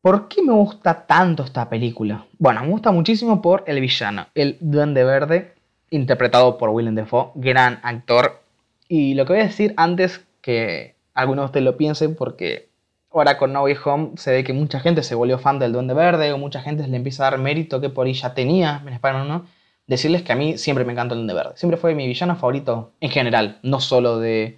¿Por 0.01 0.27
qué 0.27 0.41
me 0.41 0.53
gusta 0.53 1.05
tanto 1.05 1.43
esta 1.43 1.69
película? 1.69 2.25
Bueno, 2.39 2.61
me 2.61 2.69
gusta 2.69 2.91
muchísimo 2.91 3.41
por 3.41 3.63
el 3.67 3.79
villano, 3.79 4.27
el 4.33 4.57
Duende 4.59 5.03
Verde, 5.03 5.53
interpretado 5.91 6.57
por 6.57 6.69
Willem 6.69 6.95
Dafoe, 6.95 7.31
gran 7.35 7.79
actor. 7.83 8.41
Y 8.87 9.13
lo 9.13 9.25
que 9.25 9.33
voy 9.33 9.41
a 9.41 9.45
decir 9.45 9.73
antes 9.77 10.25
que 10.41 10.95
algunos 11.13 11.43
de 11.43 11.45
ustedes 11.45 11.65
lo 11.65 11.77
piensen, 11.77 12.15
porque 12.15 12.69
ahora 13.11 13.37
con 13.37 13.53
No 13.53 13.63
Way 13.63 13.77
Home 13.85 14.11
se 14.15 14.31
ve 14.31 14.43
que 14.43 14.53
mucha 14.53 14.79
gente 14.79 15.03
se 15.03 15.13
volvió 15.15 15.37
fan 15.37 15.59
del 15.59 15.73
Duende 15.73 15.93
Verde, 15.93 16.33
o 16.33 16.37
mucha 16.39 16.61
gente 16.61 16.87
le 16.87 16.97
empieza 16.97 17.27
a 17.27 17.31
dar 17.31 17.39
mérito 17.39 17.79
que 17.79 17.89
por 17.89 18.07
ahí 18.07 18.13
ya 18.13 18.33
tenía 18.33 18.81
en 18.85 18.93
Spider-Man 18.93 19.27
1. 19.27 19.45
Decirles 19.91 20.21
que 20.23 20.31
a 20.31 20.37
mí 20.37 20.57
siempre 20.57 20.85
me 20.85 20.93
encantó 20.93 21.15
el 21.15 21.19
Duende 21.19 21.33
Verde. 21.33 21.51
Siempre 21.57 21.75
fue 21.75 21.93
mi 21.95 22.07
villano 22.07 22.37
favorito 22.37 22.93
en 23.01 23.09
general, 23.09 23.59
no 23.61 23.81
solo 23.81 24.19
de, 24.19 24.57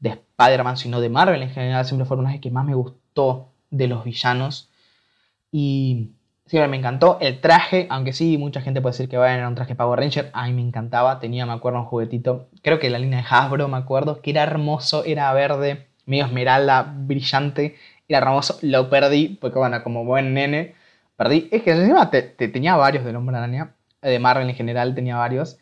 de 0.00 0.08
Spider-Man, 0.08 0.76
sino 0.76 1.00
de 1.00 1.08
Marvel 1.08 1.40
en 1.40 1.50
general. 1.50 1.84
Siempre 1.84 2.04
fue 2.04 2.16
de 2.16 2.40
que 2.40 2.50
más 2.50 2.64
me 2.64 2.74
gustó 2.74 3.52
de 3.70 3.86
los 3.86 4.02
villanos. 4.02 4.68
Y 5.52 6.10
siempre 6.46 6.66
me 6.66 6.78
encantó 6.78 7.18
el 7.20 7.40
traje, 7.40 7.86
aunque 7.90 8.12
sí, 8.12 8.38
mucha 8.38 8.60
gente 8.60 8.80
puede 8.80 8.94
decir 8.94 9.08
que 9.08 9.16
va 9.16 9.32
a 9.32 9.46
un 9.46 9.54
traje 9.54 9.76
Power 9.76 10.00
Ranger. 10.00 10.30
A 10.32 10.48
mí 10.48 10.52
me 10.52 10.62
encantaba, 10.62 11.20
tenía, 11.20 11.46
me 11.46 11.52
acuerdo, 11.52 11.78
un 11.78 11.84
juguetito, 11.84 12.48
creo 12.60 12.80
que 12.80 12.90
la 12.90 12.98
línea 12.98 13.20
de 13.20 13.26
Hasbro, 13.30 13.68
me 13.68 13.76
acuerdo, 13.76 14.20
que 14.20 14.30
era 14.32 14.42
hermoso, 14.42 15.04
era 15.04 15.32
verde, 15.32 15.86
medio 16.06 16.24
esmeralda, 16.24 16.92
brillante, 16.92 17.76
era 18.08 18.18
hermoso. 18.18 18.58
Lo 18.62 18.90
perdí, 18.90 19.38
porque 19.40 19.60
bueno, 19.60 19.80
como 19.84 20.04
buen 20.04 20.34
nene, 20.34 20.74
perdí. 21.16 21.48
Es 21.52 21.62
que 21.62 21.70
encima 21.70 22.10
te, 22.10 22.22
tenía 22.22 22.74
varios 22.74 23.04
de 23.04 23.14
Hombre 23.14 23.36
Araña, 23.36 23.76
de 24.02 24.18
Marvel 24.18 24.48
en 24.48 24.54
general 24.54 24.94
tenía 24.94 25.16
varios, 25.16 25.58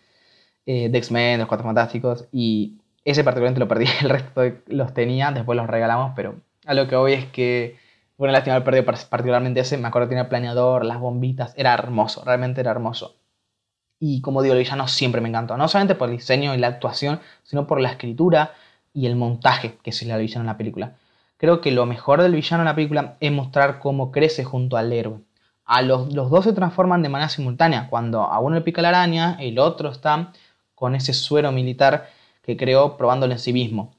eh, 0.66 0.88
de 0.88 0.98
X-Men, 0.98 1.40
los 1.40 1.48
Cuatro 1.48 1.66
Fantásticos, 1.66 2.26
y 2.32 2.78
ese 3.04 3.24
particularmente 3.24 3.60
lo 3.60 3.68
perdí, 3.68 3.86
el 4.02 4.10
resto 4.10 4.42
los 4.66 4.94
tenía, 4.94 5.30
después 5.32 5.56
los 5.56 5.66
regalamos, 5.66 6.12
pero 6.16 6.36
a 6.66 6.74
lo 6.74 6.88
que 6.88 6.96
voy 6.96 7.12
es 7.14 7.26
que 7.26 7.76
bueno, 8.16 8.32
lástima 8.32 8.54
haber 8.56 8.64
perdido 8.64 8.84
particularmente 8.84 9.60
ese. 9.60 9.76
Me 9.76 9.88
acuerdo 9.88 10.08
que 10.08 10.14
tenía 10.14 10.28
planeador, 10.28 10.84
las 10.84 11.00
bombitas. 11.00 11.52
Era 11.56 11.74
hermoso, 11.74 12.22
realmente 12.24 12.60
era 12.60 12.70
hermoso. 12.70 13.16
Y 13.98 14.20
como 14.20 14.42
digo, 14.42 14.54
el 14.54 14.60
villano 14.60 14.86
siempre 14.88 15.20
me 15.20 15.28
encantó. 15.28 15.56
No 15.56 15.68
solamente 15.68 15.94
por 15.96 16.08
el 16.10 16.16
diseño 16.16 16.54
y 16.54 16.58
la 16.58 16.68
actuación, 16.68 17.20
sino 17.42 17.66
por 17.66 17.80
la 17.80 17.90
escritura 17.90 18.54
y 18.92 19.06
el 19.06 19.16
montaje 19.16 19.78
que 19.82 19.92
se 19.92 20.06
le 20.06 20.16
villano 20.18 20.42
en 20.42 20.46
la 20.46 20.56
película. 20.56 20.96
Creo 21.38 21.60
que 21.60 21.72
lo 21.72 21.86
mejor 21.86 22.22
del 22.22 22.34
villano 22.34 22.62
en 22.62 22.66
la 22.66 22.74
película 22.76 23.16
es 23.20 23.32
mostrar 23.32 23.80
cómo 23.80 24.12
crece 24.12 24.44
junto 24.44 24.76
al 24.76 24.92
héroe. 24.92 25.20
A 25.64 25.82
los, 25.82 26.12
los 26.12 26.30
dos 26.30 26.44
se 26.44 26.52
transforman 26.52 27.02
de 27.02 27.08
manera 27.08 27.28
simultánea. 27.28 27.88
Cuando 27.90 28.22
a 28.22 28.38
uno 28.40 28.56
le 28.56 28.60
pica 28.62 28.82
la 28.82 28.90
araña, 28.90 29.36
el 29.40 29.58
otro 29.58 29.90
está 29.90 30.32
con 30.74 30.94
ese 30.94 31.12
suero 31.14 31.52
militar 31.52 32.10
que 32.42 32.56
creó 32.56 32.96
probándole 32.96 33.34
en 33.34 33.38
sí 33.40 33.52
mismo. 33.52 33.94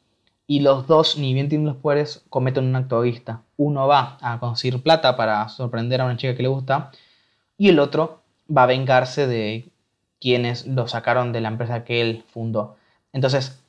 y 0.47 0.59
los 0.59 0.87
dos, 0.87 1.17
ni 1.17 1.33
bien 1.33 1.49
tienen 1.49 1.67
los 1.67 1.77
poderes, 1.77 2.23
cometen 2.29 2.65
un 2.65 2.75
acto 2.75 2.97
egoísta. 2.97 3.41
Uno 3.57 3.87
va 3.87 4.17
a 4.21 4.39
conseguir 4.39 4.81
plata 4.83 5.15
para 5.15 5.47
sorprender 5.49 6.01
a 6.01 6.05
una 6.05 6.17
chica 6.17 6.35
que 6.35 6.43
le 6.43 6.49
gusta 6.49 6.91
y 7.57 7.69
el 7.69 7.79
otro 7.79 8.21
va 8.55 8.63
a 8.63 8.67
vengarse 8.67 9.27
de 9.27 9.69
quienes 10.19 10.67
lo 10.67 10.87
sacaron 10.87 11.31
de 11.33 11.41
la 11.41 11.49
empresa 11.49 11.83
que 11.83 12.01
él 12.01 12.23
fundó. 12.27 12.75
Entonces, 13.13 13.63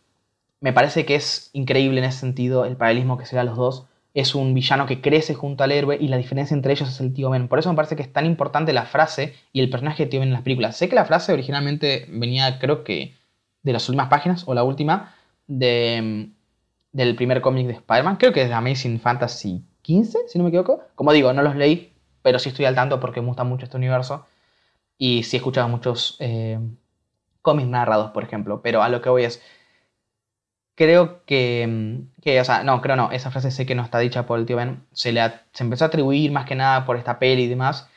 me 0.61 0.73
parece 0.73 1.07
que 1.07 1.15
es 1.17 1.51
increíble 1.53 1.99
en 2.01 2.05
ese 2.07 2.21
sentido 2.21 2.65
el 2.65 2.77
paralelismo 2.77 3.19
que 3.19 3.27
se 3.27 3.37
da 3.37 3.43
a 3.43 3.45
los 3.45 3.57
dos. 3.57 3.87
Es 4.17 4.35
un 4.35 4.55
villano 4.55 4.87
que 4.87 5.03
crece 5.03 5.35
junto 5.35 5.63
al 5.63 5.73
héroe 5.73 5.99
y 6.01 6.09
la 6.09 6.17
diferencia 6.17 6.55
entre 6.55 6.73
ellos 6.73 6.89
es 6.89 7.01
el 7.01 7.13
tío 7.13 7.29
Ben. 7.29 7.49
Por 7.49 7.59
eso 7.59 7.69
me 7.69 7.77
parece 7.77 7.97
que 7.97 8.03
es 8.03 8.11
tan 8.11 8.25
importante 8.25 8.73
la 8.73 8.87
frase 8.87 9.35
y 9.53 9.61
el 9.61 9.69
personaje 9.69 10.05
de 10.05 10.11
tío 10.11 10.21
Ben 10.21 10.31
en 10.31 10.33
las 10.33 10.41
películas. 10.41 10.75
Sé 10.75 10.89
que 10.89 10.95
la 10.95 11.05
frase 11.05 11.35
originalmente 11.35 12.07
venía, 12.09 12.59
creo 12.59 12.83
que, 12.83 13.15
de 13.63 13.73
las 13.75 13.87
últimas 13.91 14.09
páginas 14.09 14.45
o 14.47 14.55
la 14.55 14.65
última 14.65 15.15
de, 15.47 16.31
del 16.93 17.15
primer 17.15 17.43
cómic 17.43 17.67
de 17.67 17.75
Spider-Man. 17.75 18.17
Creo 18.17 18.33
que 18.33 18.41
es 18.41 18.49
de 18.49 18.55
Amazing 18.55 19.01
Fantasy 19.01 19.63
15, 19.83 20.21
si 20.29 20.39
no 20.39 20.45
me 20.45 20.49
equivoco. 20.49 20.81
Como 20.95 21.13
digo, 21.13 21.31
no 21.35 21.43
los 21.43 21.55
leí, 21.55 21.93
pero 22.23 22.39
sí 22.39 22.49
estoy 22.49 22.65
al 22.65 22.75
tanto 22.75 22.99
porque 23.01 23.21
me 23.21 23.27
gusta 23.27 23.45
mucho 23.45 23.67
este 23.67 23.77
universo. 23.77 24.25
Y 24.97 25.25
sí 25.25 25.37
he 25.37 25.41
escuchado 25.41 25.69
muchos 25.69 26.17
eh, 26.21 26.59
cómics 27.43 27.69
narrados, 27.69 28.13
por 28.13 28.25
ejemplo. 28.25 28.63
Pero 28.63 28.83
a 28.83 28.89
lo 28.89 29.03
que 29.03 29.11
voy 29.11 29.25
es 29.25 29.43
creo 30.77 31.25
que, 31.25 32.05
que, 32.23 32.41
o 32.41 32.45
sea, 32.45 32.63
no, 32.63 32.81
creo 32.83 32.97
no, 32.97 33.11
esa 33.11 33.31
frase 33.33 33.51
sé 33.51 33.67
que 33.67 33.75
no 33.75 33.83
está 33.83 33.99
dicha 33.99 34.27
por 34.27 34.39
el 34.39 34.47
tío 34.47 34.57
Ben, 34.57 34.85
se 34.93 35.13
le 35.13 35.21
se 35.53 35.65
empezó 35.65 35.85
a 35.85 35.89
atribuir 35.89 36.31
más 36.33 36.47
que 36.47 36.55
nada 36.55 36.87
por 36.87 36.97
esta 36.97 37.19
peli 37.19 37.45
y 37.45 37.49
demás. 37.49 37.89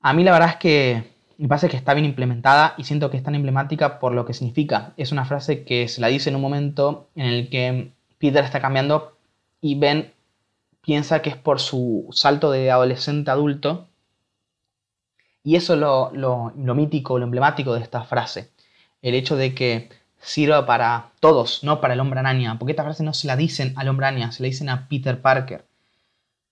A 0.00 0.12
mí 0.14 0.24
la 0.24 0.32
verdad 0.32 0.50
es 0.50 0.56
que 0.56 1.04
me 1.38 1.48
parece 1.48 1.68
que 1.68 1.76
está 1.76 1.94
bien 1.94 2.06
implementada 2.06 2.74
y 2.78 2.84
siento 2.84 3.10
que 3.10 3.16
es 3.18 3.22
tan 3.22 3.34
emblemática 3.34 3.98
por 4.00 4.12
lo 4.14 4.24
que 4.26 4.34
significa. 4.34 4.92
Es 4.96 5.12
una 5.12 5.24
frase 5.24 5.64
que 5.64 5.88
se 5.88 6.00
la 6.00 6.08
dice 6.08 6.30
en 6.30 6.36
un 6.36 6.42
momento 6.42 7.08
en 7.14 7.26
el 7.26 7.50
que 7.50 7.92
Peter 8.18 8.44
está 8.44 8.60
cambiando 8.60 9.16
y 9.60 9.78
Ben 9.78 10.12
piensa 10.82 11.22
que 11.22 11.30
es 11.30 11.36
por 11.36 11.60
su 11.60 12.08
salto 12.12 12.50
de 12.50 12.70
adolescente 12.70 13.30
a 13.30 13.34
adulto. 13.34 13.88
Y 15.44 15.56
eso 15.56 15.74
es 15.74 15.80
lo, 15.80 16.10
lo, 16.12 16.52
lo 16.56 16.74
mítico, 16.74 17.18
lo 17.18 17.24
emblemático 17.24 17.74
de 17.74 17.82
esta 17.82 18.02
frase. 18.04 18.50
El 19.02 19.14
hecho 19.14 19.36
de 19.36 19.54
que 19.54 19.90
sirva 20.28 20.66
para 20.66 21.12
todos, 21.20 21.64
no 21.64 21.80
para 21.80 21.94
el 21.94 22.00
hombre 22.00 22.20
araña, 22.20 22.58
porque 22.58 22.72
esta 22.72 22.84
frase 22.84 23.02
no 23.02 23.14
se 23.14 23.26
la 23.26 23.34
dicen 23.34 23.72
al 23.76 23.88
hombre 23.88 24.06
araña, 24.06 24.30
se 24.30 24.42
la 24.42 24.48
dicen 24.48 24.68
a 24.68 24.86
Peter 24.86 25.20
Parker. 25.22 25.64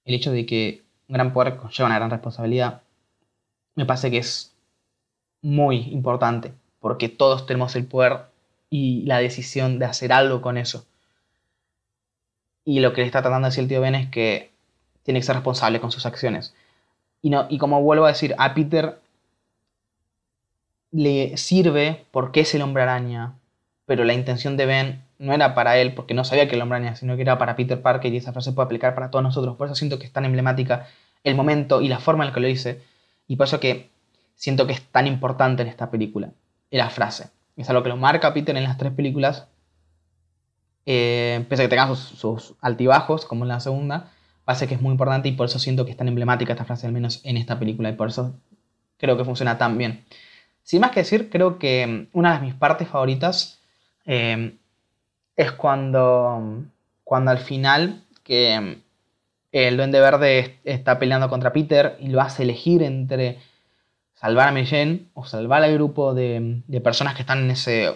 El 0.07 0.15
hecho 0.15 0.33
de 0.33 0.47
que 0.47 0.83
un 1.09 1.15
gran 1.15 1.33
poder 1.35 1.57
conlleva 1.57 1.89
una 1.89 1.97
gran 1.97 2.11
responsabilidad 2.11 2.83
me 3.75 3.85
parece 3.85 4.11
que 4.11 4.17
es 4.19 4.55
muy 5.43 5.77
importante, 5.93 6.55
porque 6.81 7.11
todos 7.11 7.45
tenemos 7.45 7.77
el 7.77 7.85
poder 7.85 8.21
y 8.71 9.03
la 9.03 9.19
decisión 9.19 9.79
de 9.79 9.85
hacer 9.85 10.11
algo 10.11 10.41
con 10.41 10.57
eso. 10.57 10.87
Y 12.65 12.81
lo 12.81 12.95
que 12.95 13.03
le 13.03 13.07
está 13.07 13.21
tratando 13.21 13.47
de 13.47 13.51
decir 13.51 13.65
el 13.65 13.69
tío 13.69 13.83
Ben 13.83 13.95
es 13.95 14.09
que 14.09 14.53
tiene 15.03 15.21
que 15.21 15.27
ser 15.27 15.37
responsable 15.37 15.81
con 15.81 15.93
sus 15.93 16.07
acciones. 16.07 16.55
Y, 17.21 17.29
no, 17.29 17.47
y 17.51 17.59
como 17.59 17.83
vuelvo 17.83 18.07
a 18.07 18.09
decir, 18.09 18.35
a 18.39 18.55
Peter 18.55 18.99
le 20.93 21.37
sirve 21.37 22.07
porque 22.11 22.41
es 22.41 22.55
el 22.55 22.63
hombre 22.63 22.83
araña, 22.83 23.35
pero 23.87 24.05
la 24.05 24.13
intención 24.13 24.57
de 24.57 24.67
Ben 24.67 25.05
no 25.19 25.33
era 25.33 25.55
para 25.55 25.79
él, 25.79 25.95
porque 25.95 26.13
no 26.13 26.25
sabía 26.25 26.49
que 26.49 26.61
hombre 26.61 26.79
araña, 26.79 26.97
sino 26.97 27.17
que 27.17 27.23
era 27.23 27.39
para 27.39 27.57
Peter 27.57 27.81
Parker 27.81 28.13
y 28.13 28.19
esa 28.19 28.33
frase 28.33 28.53
puede 28.53 28.67
aplicar 28.67 28.95
para 28.95 29.11
todos 29.11 29.23
nosotros. 29.23 29.57
Por 29.57 29.69
eso 29.69 29.77
siento 29.77 29.99
que 29.99 30.07
es 30.07 30.13
tan 30.13 30.25
emblemática 30.25 30.89
el 31.25 31.35
momento 31.35 31.81
y 31.81 31.89
la 31.89 31.99
forma 31.99 32.25
en 32.25 32.29
la 32.29 32.35
que 32.35 32.41
lo 32.41 32.49
hice. 32.49 32.83
Y 33.29 33.37
por 33.37 33.47
eso 33.47 33.61
que 33.61 33.91
siento 34.35 34.67
que 34.67 34.73
es 34.75 34.83
tan 34.83 35.07
importante 35.07 35.63
en 35.63 35.69
esta 35.69 35.91
película, 35.91 36.33
la 36.71 36.91
frase. 36.91 37.31
Es 37.57 37.71
algo 37.71 37.83
que 37.83 37.89
lo 37.89 37.97
marca 37.97 38.35
Peter 38.35 38.57
en 38.57 38.65
las 38.65 38.77
tres 38.77 38.93
películas, 38.93 39.47
eh, 40.85 41.45
pese 41.49 41.63
a 41.63 41.65
que 41.65 41.71
tenga 41.71 41.95
sus, 41.95 42.55
altibajos, 42.61 43.25
como 43.25 43.45
en 43.45 43.49
la 43.49 43.61
segunda, 43.61 44.13
parece 44.45 44.69
que 44.69 44.75
es 44.75 44.81
muy 44.81 44.93
importante 44.93 45.29
y 45.29 45.33
por 45.33 45.47
eso 45.47 45.59
siento 45.59 45.85
que 45.85 45.93
es 45.93 45.97
tan 45.97 46.09
emblemática 46.09 46.53
esta 46.53 46.65
frase, 46.65 46.87
al 46.87 46.93
menos 46.93 47.21
en 47.25 47.37
esta 47.37 47.59
película, 47.59 47.89
y 47.89 47.95
por 47.95 48.09
eso 48.09 48.35
creo 48.99 49.17
que 49.17 49.25
funciona 49.25 49.59
tan 49.59 49.79
bien. 49.79 50.05
Sin 50.63 50.81
más 50.81 50.91
que 50.91 51.01
decir, 51.01 51.31
creo 51.31 51.59
que 51.59 52.09
una 52.13 52.35
de 52.35 52.45
mis 52.45 52.55
partes 52.55 52.89
favoritas 52.89 53.61
Em, 54.07 54.59
es 55.37 55.53
cuando, 55.53 56.65
cuando 57.05 57.31
al 57.33 57.39
final 57.39 58.05
que 58.23 58.53
em, 58.55 58.83
el 59.53 59.77
Duende 59.77 60.01
Verde 60.01 60.61
está 60.65 60.99
peleando 60.99 61.29
contra 61.29 61.53
Peter 61.53 61.97
y 62.01 62.09
lo 62.09 62.21
hace 62.21 62.45
elegir 62.45 62.83
entre 62.83 63.39
salvar 64.15 64.49
a 64.49 64.53
Mary 64.53 65.09
o 65.15 65.25
salvar 65.25 65.63
al 65.63 65.75
grupo 65.75 66.15
de, 66.15 66.63
personas 66.83 67.15
que 67.15 67.23
están 67.23 67.41
en 67.41 67.51
ese... 67.51 67.95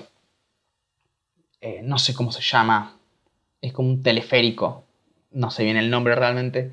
Eh, 1.60 1.80
no 1.84 1.98
sé 1.98 2.14
cómo 2.14 2.32
se 2.32 2.42
llama. 2.42 2.96
Es 3.60 3.72
como 3.72 3.90
un 3.90 4.02
teleférico. 4.02 4.84
No 5.32 5.50
sé 5.50 5.64
bien 5.64 5.76
el 5.76 5.90
nombre 5.90 6.14
realmente. 6.14 6.72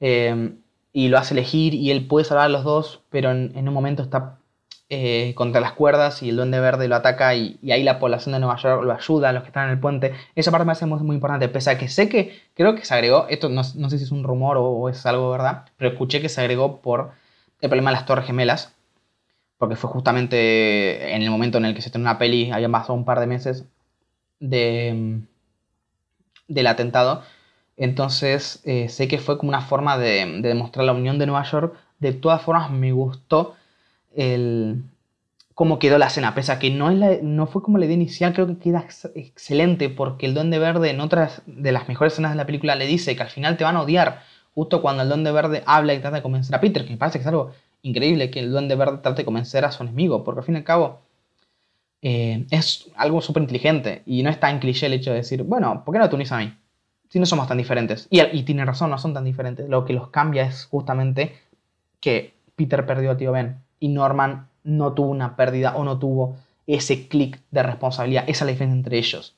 Em, 0.00 0.58
y 0.92 1.08
lo 1.08 1.18
hace 1.18 1.34
elegir 1.34 1.74
y 1.74 1.90
él 1.90 2.06
puede 2.06 2.24
salvar 2.26 2.46
a 2.46 2.48
los 2.50 2.64
dos, 2.64 3.02
pero 3.10 3.30
en 3.30 3.68
un 3.68 3.74
momento 3.74 4.02
está 4.02 4.38
eh, 4.94 5.32
contra 5.36 5.62
las 5.62 5.72
cuerdas 5.72 6.22
y 6.22 6.28
el 6.28 6.36
duende 6.36 6.60
verde 6.60 6.86
lo 6.86 6.96
ataca 6.96 7.34
y, 7.34 7.58
ahí 7.72 7.82
la 7.82 7.98
población 7.98 8.34
de 8.34 8.40
Nueva 8.40 8.58
York 8.58 8.84
lo 8.84 8.92
ayuda, 8.92 9.32
los 9.32 9.42
que 9.42 9.48
están 9.48 9.64
en 9.64 9.70
el 9.70 9.80
puente. 9.80 10.12
Esa 10.34 10.50
parte 10.50 10.66
me 10.66 10.74
parece 10.74 10.84
muy, 10.84 11.14
importante, 11.14 11.48
pese 11.48 11.70
a 11.70 11.78
que 11.78 11.88
sé 11.88 12.10
que 12.10 12.38
creo 12.52 12.74
que 12.74 12.84
se 12.84 12.92
agregó, 12.92 13.26
esto 13.30 13.48
no, 13.48 13.64
sé 13.64 13.96
si 13.96 14.04
es 14.04 14.10
un 14.12 14.22
rumor 14.22 14.58
o, 14.58 14.90
es 14.90 15.06
algo 15.06 15.30
verdad, 15.30 15.64
pero 15.78 15.92
escuché 15.92 16.20
que 16.20 16.28
se 16.28 16.42
agregó 16.42 16.82
por 16.82 17.12
el 17.62 17.70
problema 17.70 17.90
de 17.90 17.96
las 17.96 18.04
Torres 18.04 18.26
Gemelas, 18.26 18.74
porque 19.56 19.76
fue 19.76 19.88
justamente 19.88 21.14
en 21.14 21.22
el 21.22 21.30
momento 21.30 21.56
en 21.56 21.64
el 21.64 21.74
que 21.74 21.80
se 21.80 21.88
estrenó 21.88 22.10
una 22.10 22.18
peli, 22.18 22.50
había 22.50 22.68
pasado 22.68 22.92
un 22.92 23.06
par 23.06 23.18
de 23.18 23.26
meses 23.26 23.64
de, 24.40 25.22
del 26.48 26.66
atentado. 26.66 27.22
Entonces 27.78 28.60
eh, 28.66 28.90
sé 28.90 29.08
que 29.08 29.16
fue 29.16 29.38
como 29.38 29.48
una 29.48 29.62
forma 29.62 29.96
de, 29.96 30.26
de 30.42 30.48
demostrar 30.50 30.84
la 30.84 30.92
unión 30.92 31.18
de 31.18 31.24
Nueva 31.24 31.44
York. 31.44 31.76
De 31.98 32.12
todas 32.12 32.42
formas 32.42 32.70
me 32.70 32.92
gustó 32.92 33.56
el, 34.16 34.82
cómo 35.54 35.78
quedó 35.78 35.98
la 35.98 36.06
escena, 36.06 36.34
pese 36.34 36.52
a 36.52 36.58
que 36.58 36.70
no, 36.70 36.90
es 36.90 37.22
no 37.22 37.46
fue 37.46 37.62
como 37.62 37.78
la 37.78 37.84
idea 37.84 37.94
inicial, 37.94 38.32
creo 38.32 38.46
que 38.46 38.58
queda 38.58 38.84
excelente 39.14 39.88
porque 39.90 40.26
el 40.26 40.34
Duende 40.34 40.58
Verde 40.58 40.90
en 40.90 41.00
otras 41.00 41.42
de 41.46 41.72
las 41.72 41.88
mejores 41.88 42.14
escenas 42.14 42.32
de 42.32 42.36
la 42.36 42.46
película 42.46 42.74
le 42.74 42.86
dice 42.86 43.14
que 43.16 43.22
al 43.22 43.28
final 43.28 43.56
te 43.56 43.64
van 43.64 43.76
a 43.76 43.82
odiar, 43.82 44.22
justo 44.54 44.82
cuando 44.82 45.02
el 45.02 45.08
Duende 45.08 45.32
Verde 45.32 45.62
habla 45.66 45.94
y 45.94 46.00
trata 46.00 46.16
de 46.16 46.22
convencer 46.22 46.54
a 46.54 46.60
Peter, 46.60 46.84
que 46.84 46.90
me 46.90 46.96
parece 46.96 47.18
que 47.18 47.22
es 47.22 47.28
algo 47.28 47.52
increíble 47.82 48.30
que 48.30 48.40
el 48.40 48.50
Duende 48.50 48.74
Verde 48.76 48.98
trate 49.02 49.22
de 49.22 49.24
convencer 49.24 49.64
a 49.64 49.72
su 49.72 49.82
enemigo, 49.82 50.24
porque 50.24 50.40
al 50.40 50.46
fin 50.46 50.54
y 50.54 50.58
al 50.58 50.64
cabo 50.64 51.00
eh, 52.00 52.46
es 52.50 52.90
algo 52.96 53.20
súper 53.20 53.42
inteligente 53.42 54.02
y 54.06 54.22
no 54.22 54.30
es 54.30 54.40
tan 54.40 54.58
cliché 54.58 54.86
el 54.86 54.94
hecho 54.94 55.10
de 55.10 55.18
decir, 55.18 55.42
bueno, 55.42 55.84
¿por 55.84 55.92
qué 55.94 55.98
no 55.98 56.08
te 56.08 56.16
unís 56.16 56.32
a 56.32 56.38
mí? 56.38 56.52
Si 57.08 57.20
no 57.20 57.26
somos 57.26 57.46
tan 57.46 57.58
diferentes. 57.58 58.06
Y, 58.10 58.20
y 58.20 58.42
tiene 58.44 58.64
razón, 58.64 58.90
no 58.90 58.96
son 58.96 59.12
tan 59.12 59.24
diferentes. 59.24 59.68
Lo 59.68 59.84
que 59.84 59.92
los 59.92 60.08
cambia 60.08 60.44
es 60.44 60.64
justamente 60.64 61.36
que 62.00 62.32
Peter 62.56 62.86
perdió 62.86 63.10
a 63.10 63.16
tío 63.16 63.32
Ben 63.32 63.58
y 63.82 63.88
Norman 63.88 64.46
no 64.62 64.92
tuvo 64.92 65.10
una 65.10 65.34
pérdida 65.34 65.74
o 65.74 65.82
no 65.82 65.98
tuvo 65.98 66.36
ese 66.68 67.08
clic 67.08 67.40
de 67.50 67.64
responsabilidad. 67.64 68.22
Esa 68.28 68.44
es 68.44 68.46
la 68.46 68.52
diferencia 68.52 68.76
entre 68.76 68.96
ellos. 68.96 69.34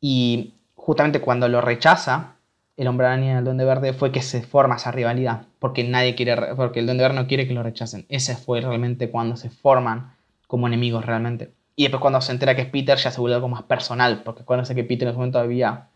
Y 0.00 0.54
justamente 0.76 1.20
cuando 1.20 1.48
lo 1.48 1.60
rechaza, 1.60 2.36
el 2.76 2.86
hombre 2.86 3.08
araña 3.08 3.34
y 3.34 3.36
el 3.38 3.44
duende 3.44 3.64
verde 3.64 3.92
fue 3.92 4.12
que 4.12 4.22
se 4.22 4.42
forma 4.42 4.76
esa 4.76 4.92
rivalidad. 4.92 5.46
Porque 5.58 5.82
nadie 5.82 6.14
quiere, 6.14 6.54
porque 6.54 6.78
el 6.78 6.86
duende 6.86 7.02
verde 7.02 7.16
no 7.16 7.26
quiere 7.26 7.48
que 7.48 7.52
lo 7.52 7.64
rechacen. 7.64 8.06
Ese 8.08 8.36
fue 8.36 8.60
realmente 8.60 9.10
cuando 9.10 9.36
se 9.36 9.50
forman 9.50 10.14
como 10.46 10.68
enemigos 10.68 11.04
realmente. 11.04 11.50
Y 11.74 11.82
después 11.82 12.00
cuando 12.00 12.20
se 12.20 12.30
entera 12.30 12.54
que 12.54 12.62
es 12.62 12.68
Peter 12.68 12.98
ya 12.98 13.10
se 13.10 13.20
vuelve 13.20 13.34
algo 13.34 13.48
más 13.48 13.64
personal. 13.64 14.22
Porque 14.22 14.42
acuérdense 14.42 14.76
que 14.76 14.84
Peter 14.84 15.08
en 15.08 15.08
ese 15.08 15.18
momento 15.18 15.40
había 15.40 15.88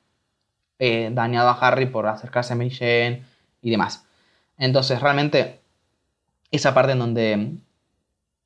eh, 0.80 1.11
dañado 1.12 1.50
a 1.50 1.52
Harry 1.52 1.87
por 1.87 2.08
acercarse 2.08 2.52
a 2.52 2.56
Mary 2.56 3.23
y 3.62 3.70
demás. 3.70 4.04
Entonces 4.58 5.00
realmente 5.00 5.61
esa 6.51 6.75
parte 6.75 6.93
en 6.93 6.99
donde 6.99 7.53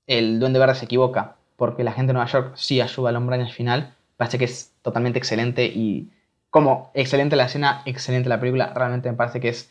el 0.07 0.41
Duende 0.41 0.59
Verde 0.59 0.75
se 0.75 0.87
equivoca, 0.87 1.37
porque 1.57 1.85
la 1.85 1.93
gente 1.93 2.09
de 2.09 2.15
Nueva 2.15 2.31
York 2.31 2.53
sí 2.57 2.81
ayuda 2.81 3.11
al 3.11 3.17
hombre 3.17 3.37
al 3.37 3.51
final, 3.51 3.95
parece 4.17 4.39
que 4.39 4.45
es 4.45 4.73
totalmente 4.83 5.19
excelente 5.19 5.67
y 5.67 6.11
como 6.51 6.91
excelente 6.95 7.37
la 7.37 7.45
escena, 7.45 7.83
excelente 7.85 8.29
la 8.29 8.41
película, 8.41 8.73
realmente 8.75 9.11
me 9.11 9.17
parece 9.17 9.41
que 9.41 9.51
es 9.51 9.71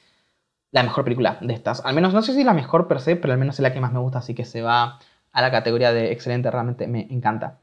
la 0.72 0.84
mejor 0.84 1.04
película 1.04 1.38
de 1.42 1.54
estas. 1.54 1.84
Al 1.86 1.96
menos, 1.96 2.14
no 2.14 2.22
sé 2.22 2.34
si 2.34 2.44
la 2.44 2.54
mejor 2.54 2.88
per 2.88 3.00
se, 3.02 3.16
pero 3.16 3.34
al 3.34 3.40
menos 3.40 3.56
es 3.56 3.62
la 3.62 3.74
que 3.74 3.80
más 3.80 3.94
me 3.94 4.00
gusta, 4.00 4.20
así 4.20 4.34
que 4.34 4.46
se 4.46 4.62
va 4.62 5.00
a 5.32 5.42
la 5.42 5.52
categoría 5.52 5.92
de 5.94 6.12
excelente, 6.12 6.52
realmente 6.52 6.88
me 6.88 7.08
encanta. 7.10 7.58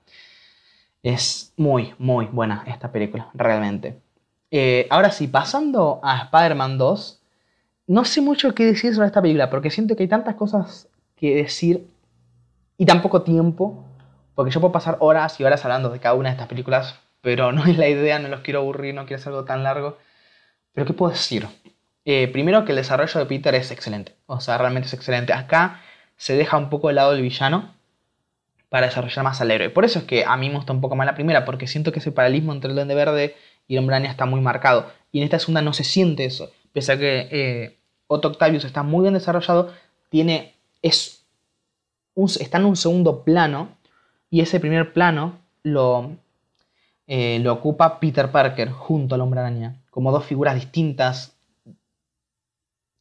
Es 1.02 1.52
muy, 1.56 1.94
muy 1.99 2.26
buena 2.26 2.64
esta 2.66 2.90
película, 2.90 3.28
realmente. 3.35 4.00
Eh, 4.50 4.87
ahora 4.90 5.11
sí, 5.11 5.28
pasando 5.28 6.00
a 6.02 6.23
Spider-Man 6.25 6.78
2, 6.78 7.21
no 7.86 8.04
sé 8.04 8.20
mucho 8.20 8.54
qué 8.54 8.64
decir 8.64 8.94
sobre 8.94 9.08
esta 9.08 9.22
película, 9.22 9.50
porque 9.50 9.70
siento 9.70 9.96
que 9.96 10.04
hay 10.04 10.08
tantas 10.08 10.34
cosas 10.36 10.88
que 11.16 11.34
decir 11.34 11.86
y 12.78 12.86
tan 12.86 13.02
poco 13.02 13.22
tiempo, 13.22 13.84
porque 14.34 14.50
yo 14.50 14.60
puedo 14.60 14.72
pasar 14.72 14.96
horas 15.00 15.38
y 15.38 15.44
horas 15.44 15.64
hablando 15.64 15.90
de 15.90 16.00
cada 16.00 16.14
una 16.14 16.30
de 16.30 16.34
estas 16.34 16.48
películas, 16.48 16.98
pero 17.20 17.52
no 17.52 17.64
es 17.64 17.78
la 17.78 17.88
idea, 17.88 18.18
no 18.18 18.28
los 18.28 18.40
quiero 18.40 18.60
aburrir, 18.60 18.94
no 18.94 19.06
quiero 19.06 19.20
hacer 19.20 19.32
algo 19.32 19.44
tan 19.44 19.62
largo. 19.62 19.98
Pero 20.72 20.86
¿qué 20.86 20.92
puedo 20.92 21.12
decir? 21.12 21.46
Eh, 22.04 22.28
primero 22.28 22.64
que 22.64 22.72
el 22.72 22.76
desarrollo 22.76 23.20
de 23.20 23.26
Peter 23.26 23.54
es 23.54 23.70
excelente, 23.70 24.14
o 24.26 24.40
sea, 24.40 24.58
realmente 24.58 24.88
es 24.88 24.94
excelente. 24.94 25.32
Acá 25.32 25.80
se 26.16 26.36
deja 26.36 26.56
un 26.56 26.70
poco 26.70 26.88
de 26.88 26.94
lado 26.94 27.12
el 27.12 27.22
villano 27.22 27.74
para 28.68 28.86
desarrollar 28.86 29.24
más 29.24 29.40
al 29.40 29.50
héroe. 29.50 29.70
Por 29.70 29.84
eso 29.84 30.00
es 30.00 30.04
que 30.04 30.24
a 30.24 30.36
mí 30.36 30.48
me 30.48 30.56
gusta 30.56 30.72
un 30.72 30.80
poco 30.80 30.96
más 30.96 31.06
la 31.06 31.14
primera, 31.14 31.44
porque 31.44 31.66
siento 31.66 31.92
que 31.92 32.00
ese 32.00 32.12
paralelismo 32.12 32.52
entre 32.52 32.70
el 32.70 32.76
Duende 32.76 32.94
Verde 32.94 33.36
y 33.68 33.74
el 33.74 33.78
hombre 33.78 33.96
araña 33.96 34.10
está 34.10 34.26
muy 34.26 34.40
marcado. 34.40 34.90
Y 35.12 35.18
en 35.18 35.24
esta 35.24 35.38
segunda 35.38 35.62
no 35.62 35.72
se 35.72 35.84
siente 35.84 36.24
eso. 36.24 36.50
Pese 36.74 36.92
a 36.92 36.98
que 36.98 37.28
eh, 37.30 37.78
Otto 38.06 38.28
Octavius 38.28 38.64
está 38.66 38.82
muy 38.82 39.02
bien 39.02 39.14
desarrollado, 39.14 39.72
tiene, 40.10 40.54
es 40.82 41.24
está 42.40 42.58
en 42.58 42.66
un 42.66 42.76
segundo 42.76 43.24
plano 43.24 43.76
y 44.30 44.40
ese 44.40 44.60
primer 44.60 44.92
plano 44.92 45.38
lo, 45.62 46.16
eh, 47.06 47.38
lo 47.40 47.52
ocupa 47.52 47.98
Peter 47.98 48.30
Parker 48.30 48.70
junto 48.70 49.14
al 49.14 49.22
hombre 49.22 49.40
araña, 49.40 49.80
como 49.90 50.12
dos 50.12 50.24
figuras 50.24 50.54
distintas 50.54 51.34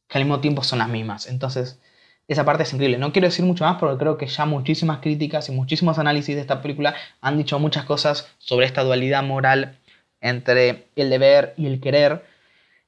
que 0.08 0.18
al 0.18 0.24
mismo 0.24 0.40
tiempo 0.40 0.62
son 0.62 0.78
las 0.78 0.88
mismas. 0.88 1.26
Entonces, 1.26 1.80
esa 2.28 2.44
parte 2.44 2.62
es 2.62 2.72
increíble. 2.72 2.98
No 2.98 3.12
quiero 3.12 3.28
decir 3.28 3.44
mucho 3.44 3.64
más 3.64 3.76
porque 3.78 3.98
creo 3.98 4.16
que 4.16 4.26
ya 4.26 4.46
muchísimas 4.46 4.98
críticas 5.00 5.48
y 5.48 5.52
muchísimos 5.52 5.98
análisis 5.98 6.34
de 6.34 6.40
esta 6.40 6.62
película 6.62 6.94
han 7.20 7.36
dicho 7.36 7.58
muchas 7.58 7.84
cosas 7.84 8.28
sobre 8.38 8.66
esta 8.66 8.82
dualidad 8.82 9.22
moral 9.22 9.78
entre 10.20 10.88
el 10.96 11.10
deber 11.10 11.54
y 11.56 11.66
el 11.66 11.80
querer. 11.80 12.24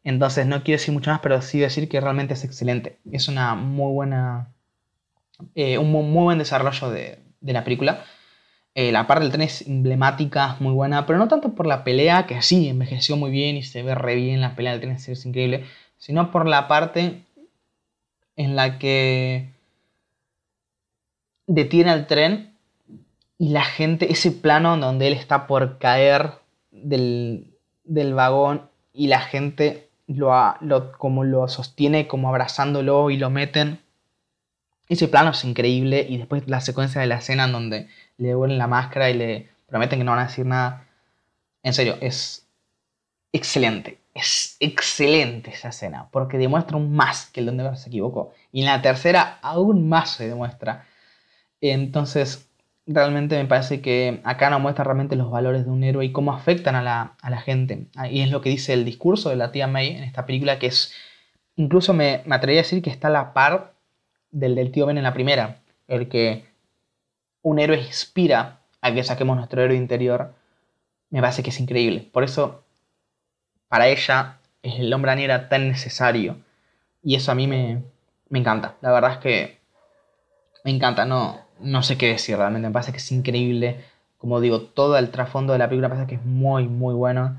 Entonces 0.07 0.47
no 0.47 0.63
quiero 0.63 0.79
decir 0.79 0.95
mucho 0.95 1.11
más, 1.11 1.19
pero 1.19 1.43
sí 1.43 1.59
decir 1.59 1.89
que 1.89 2.01
realmente 2.01 2.35
es 2.35 2.45
excelente. 2.45 2.99
Es 3.11 3.27
una 3.27 3.57
muy 3.57 3.93
buena. 3.93 4.55
Eh, 5.57 5.79
un 5.79 5.91
muy, 5.91 6.05
buen 6.23 6.39
desarrollo 6.39 6.91
de, 6.91 7.19
la 7.41 7.65
película. 7.65 8.05
Eh, 8.77 8.93
la 8.93 9.09
parte 9.09 9.25
del 9.25 9.33
tren 9.33 9.43
es 9.43 9.67
emblemática, 9.67 10.57
muy 10.61 10.73
buena, 10.73 11.07
pero 11.07 11.19
no 11.19 11.27
tanto 11.27 11.57
por 11.57 11.67
la 11.67 11.83
pelea, 11.83 12.27
que 12.27 12.41
sí, 12.41 12.69
envejeció 12.69 13.17
muy 13.17 13.33
bien 13.33 13.57
y 13.57 13.65
se 13.65 13.83
ve 13.83 13.97
re 13.97 14.15
bien 14.15 14.41
la 14.41 14.55
pelea 14.55 14.73
del 14.73 14.81
tren, 14.81 14.93
es 14.93 15.27
increíble, 15.27 15.65
sino 15.99 16.31
por 16.31 16.47
la 16.47 16.69
parte 16.69 17.23
en 18.37 18.55
la 18.55 18.79
que 18.79 19.51
detiene 21.49 21.93
el 21.93 22.07
tren 22.07 22.55
y 23.39 23.49
la 23.49 23.65
gente, 23.65 24.13
ese 24.13 24.31
plano 24.31 24.77
donde 24.77 25.09
él 25.09 25.15
está 25.15 25.49
por 25.49 25.79
caer 25.79 26.33
del, 26.71 27.55
vagón 27.85 28.69
y 28.93 29.09
la 29.09 29.21
gente 29.21 29.86
lo, 30.07 30.55
lo, 30.61 30.93
como 30.93 31.25
lo 31.25 31.49
sostiene 31.49 32.07
como 32.07 32.29
abrazándolo 32.29 33.11
y 33.11 33.17
lo 33.17 33.31
meten. 33.31 33.81
Ese 34.89 35.09
plano 35.09 35.31
es 35.31 35.45
increíble 35.45 36.07
y 36.09 36.17
después 36.19 36.47
la 36.49 36.61
secuencia 36.61 37.01
de 37.01 37.09
la 37.09 37.17
escena 37.17 37.45
en 37.45 37.53
donde 37.53 37.89
le 38.19 38.29
devuelven 38.29 38.59
la 38.59 38.69
máscara 38.69 39.11
y 39.11 39.15
le 39.15 39.49
prometen 39.67 39.99
que 39.99 40.05
no 40.05 40.13
van 40.13 40.21
a 40.21 40.27
decir 40.29 40.47
nada. 40.47 40.87
En 41.63 41.73
serio, 41.73 41.97
es 42.01 42.47
excelente. 43.33 43.99
Es 44.15 44.57
excelente 44.61 45.51
esa 45.51 45.69
escena, 45.69 46.09
porque 46.11 46.39
demuestra 46.39 46.77
un 46.77 46.95
más 46.95 47.27
que 47.27 47.41
el 47.41 47.47
Donde 47.47 47.77
se 47.77 47.89
equivocó. 47.89 48.33
Y 48.51 48.61
en 48.61 48.67
la 48.67 48.81
tercera 48.81 49.39
aún 49.43 49.89
más 49.89 50.11
se 50.11 50.29
demuestra. 50.29 50.87
Entonces, 51.61 52.46
realmente 52.87 53.37
me 53.37 53.47
parece 53.47 53.81
que 53.81 54.21
acá 54.25 54.51
nos 54.51 54.61
muestra 54.61 54.85
realmente 54.85 55.17
los 55.17 55.31
valores 55.31 55.65
de 55.65 55.71
un 55.71 55.83
héroe 55.85 56.05
y 56.05 56.13
cómo 56.13 56.33
afectan 56.33 56.75
a 56.77 56.83
la, 56.83 57.39
gente. 57.39 57.87
Y 58.11 58.23
es 58.23 58.31
lo 58.31 58.41
que 58.41 58.51
dice 58.51 58.73
el 58.73 58.85
discurso 58.85 59.31
de 59.31 59.37
la 59.37 59.53
tía 59.53 59.67
May 59.67 59.97
en 59.97 60.05
esta 60.05 60.27
película, 60.27 60.59
que 60.59 60.67
es, 60.69 60.93
incluso 61.57 61.93
me, 61.93 62.23
me 62.27 62.37
atrevería 62.37 62.61
a 62.61 62.65
decir 62.65 62.83
que 62.83 62.91
está 62.91 63.09
a 63.09 63.11
la 63.11 63.33
par 63.33 63.75
del 64.31 64.55
del 64.55 64.71
tío 64.71 64.87
Ben 64.87 64.99
en 64.99 65.05
la 65.05 65.15
primera. 65.15 65.63
El 65.89 66.09
que 66.09 66.47
un 67.43 67.59
héroe 67.59 67.79
inspira 67.79 68.61
a 68.81 68.93
que 68.93 69.05
saquemos 69.05 69.37
nuestro 69.37 69.63
héroe 69.63 69.77
interior, 69.77 70.35
me 71.11 71.21
parece 71.21 71.43
que 71.43 71.51
es 71.51 71.61
increíble. 71.61 72.09
Por 72.13 72.25
eso 72.25 72.65
para 73.69 73.89
ella 73.89 74.39
el 74.63 74.93
hombre 74.93 75.23
era 75.25 75.49
tan 75.49 75.69
necesario. 75.69 76.39
Y 77.03 77.15
eso 77.15 77.31
a 77.33 77.35
mí 77.35 77.47
me, 77.47 77.85
encanta. 78.31 78.77
La 78.81 78.93
verdad 78.93 79.13
es 79.13 79.19
que 79.19 79.61
me 80.65 80.73
encanta. 80.73 81.05
No, 81.05 81.46
no 81.61 81.83
sé 81.83 81.97
qué 81.99 82.09
decir 82.09 82.37
realmente. 82.37 82.69
Me 82.69 82.73
parece 82.73 82.93
que 82.93 82.99
es 82.99 83.13
increíble. 83.13 83.85
Como 84.19 84.41
digo, 84.41 84.63
todo 84.63 84.97
el 84.99 85.11
trasfondo 85.11 85.53
de 85.53 85.59
la 85.59 85.69
película 85.69 85.89
me 85.89 85.95
parece 85.95 86.09
que 86.09 86.15
es 86.17 86.25
muy, 86.25 86.69
muy 86.69 86.95
bueno. 86.95 87.39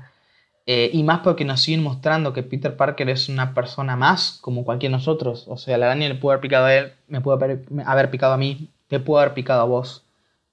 Eh, 0.66 0.90
y 0.92 1.02
más 1.02 1.20
porque 1.20 1.44
nos 1.44 1.62
siguen 1.62 1.82
mostrando 1.82 2.32
que 2.34 2.42
Peter 2.42 2.76
Parker 2.76 3.08
es 3.08 3.28
una 3.30 3.54
persona 3.54 3.96
más 3.96 4.38
como 4.42 4.64
cualquier 4.64 4.92
nosotros. 4.92 5.46
O 5.48 5.56
sea, 5.56 5.78
la 5.78 5.86
araña 5.86 6.08
le 6.08 6.14
puede 6.14 6.34
haber 6.34 6.42
picado 6.42 6.66
a 6.66 6.74
él, 6.74 6.92
me 7.08 7.20
puede 7.20 7.56
haber 7.86 8.10
picado 8.10 8.34
a 8.34 8.36
mí, 8.36 8.68
te 8.88 9.00
puede 9.00 9.22
haber 9.24 9.34
picado 9.34 9.62
a 9.62 9.64
vos, 9.64 10.04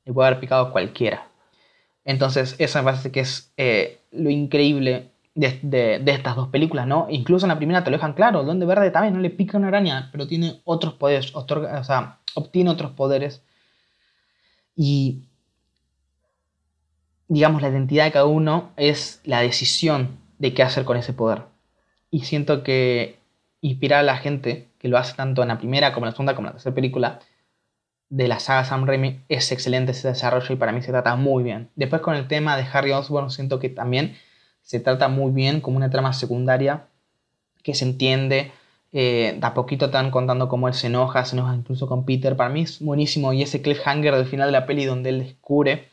le 0.06 0.13
puede 0.13 0.28
haber 0.28 0.39
picado 0.39 0.67
a 0.67 0.71
cualquiera. 0.71 1.28
Entonces, 2.06 2.56
eso 2.60 2.80
me 2.80 2.86
parece 2.86 3.12
que 3.12 3.21
es 3.21 3.51
eh, 3.58 3.99
lo 4.12 4.30
increíble 4.30 5.10
de, 5.36 6.01
estas 6.06 6.36
dos 6.36 6.47
películas, 6.47 6.88
¿no? 6.88 7.08
Incluso 7.10 7.45
en 7.45 7.49
la 7.49 7.58
primera 7.58 7.84
te 7.84 7.91
lo 7.91 7.97
dejan 7.97 8.13
claro, 8.13 8.43
Donde 8.43 8.65
Verde 8.65 8.91
también 8.91 9.15
no 9.15 9.19
le 9.19 9.30
pica 9.30 9.58
una 9.58 9.67
araña, 9.67 10.10
pero 10.12 10.28
tiene 10.28 10.62
otros 10.63 10.93
poderes, 10.93 11.36
o 11.36 11.45
sea, 11.84 12.19
obtiene 12.36 12.69
otros 12.69 12.91
poderes. 12.91 13.43
Y, 14.75 15.23
digamos, 17.27 17.61
la 17.61 17.69
identidad 17.69 18.05
de 18.05 18.11
cada 18.11 18.25
uno 18.25 18.71
es 18.77 19.21
la 19.23 19.41
decisión 19.41 20.17
de 20.39 20.53
qué 20.53 20.63
hacer 20.63 20.85
con 20.85 20.97
ese 20.97 21.13
poder. 21.13 21.43
Y 22.11 22.21
siento 22.21 22.63
que 22.63 23.19
inspirar 23.61 23.99
a 23.99 24.03
la 24.03 24.17
gente, 24.17 24.69
que 24.77 24.88
lo 24.88 24.97
hace 24.97 25.15
tanto 25.15 25.41
en 25.41 25.47
la 25.47 25.57
primera 25.57 25.93
como 25.93 26.05
en 26.05 26.09
la 26.09 26.11
segunda 26.11 26.35
como 26.35 26.47
en 26.47 26.51
la 26.51 26.53
tercera 26.53 26.75
película, 26.75 27.19
de 28.09 28.27
la 28.27 28.39
saga 28.39 28.63
Sam 28.63 28.85
Raimi, 28.85 29.21
es 29.29 29.51
excelente 29.51 29.91
ese 29.91 30.07
desarrollo 30.07 30.53
y 30.53 30.57
para 30.57 30.71
mí 30.71 30.81
se 30.81 30.91
trata 30.91 31.15
muy 31.15 31.43
bien. 31.43 31.69
Después 31.75 32.01
con 32.01 32.15
el 32.15 32.27
tema 32.27 32.55
de 32.55 32.65
Harry 32.71 32.91
Osborn, 32.91 33.31
siento 33.31 33.59
que 33.59 33.69
también 33.69 34.15
se 34.61 34.79
trata 34.79 35.07
muy 35.07 35.31
bien 35.31 35.61
como 35.61 35.77
una 35.77 35.89
trama 35.89 36.13
secundaria 36.13 36.88
que 37.63 37.73
se 37.73 37.85
entiende. 37.85 38.51
Eh, 38.97 39.36
da 39.41 39.53
poquito 39.53 39.88
están 39.88 40.10
contando 40.10 40.47
cómo 40.47 40.69
él 40.69 40.73
se 40.73 40.88
enoja, 40.88 41.25
se 41.25 41.36
enoja 41.36 41.53
incluso 41.53 41.86
con 41.86 42.05
Peter. 42.05 42.38
Para 42.38 42.49
mí 42.49 42.62
es 42.62 42.79
buenísimo. 42.79 43.34
Y 43.34 43.41
ese 43.41 43.62
cliffhanger 43.62 44.15
del 44.15 44.25
final 44.25 44.47
de 44.47 44.53
la 44.53 44.65
peli 44.65 44.86
donde 44.86 45.10
él 45.10 45.19
descubre 45.19 45.89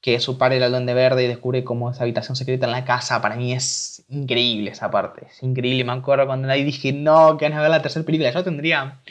que 0.00 0.18
su 0.20 0.38
padre 0.38 0.56
era 0.56 0.66
el 0.66 0.72
Duende 0.72 0.94
Verde 0.94 1.24
y 1.24 1.26
descubre 1.26 1.64
cómo 1.64 1.90
esa 1.90 2.04
habitación 2.04 2.34
secreta 2.34 2.64
en 2.64 2.72
la 2.72 2.86
casa. 2.86 3.20
Para 3.20 3.36
mí 3.36 3.52
es 3.52 4.06
increíble 4.08 4.70
esa 4.70 4.90
parte. 4.90 5.26
Es 5.26 5.42
increíble. 5.42 5.84
Me 5.84 5.92
acuerdo 5.92 6.26
cuando 6.26 6.48
ahí 6.48 6.64
dije, 6.64 6.94
no, 6.94 7.36
que 7.36 7.44
van 7.44 7.58
a 7.58 7.60
ver 7.60 7.70
la 7.70 7.82
tercera 7.82 8.06
película. 8.06 8.30
Yo 8.30 8.42
tendría. 8.42 9.02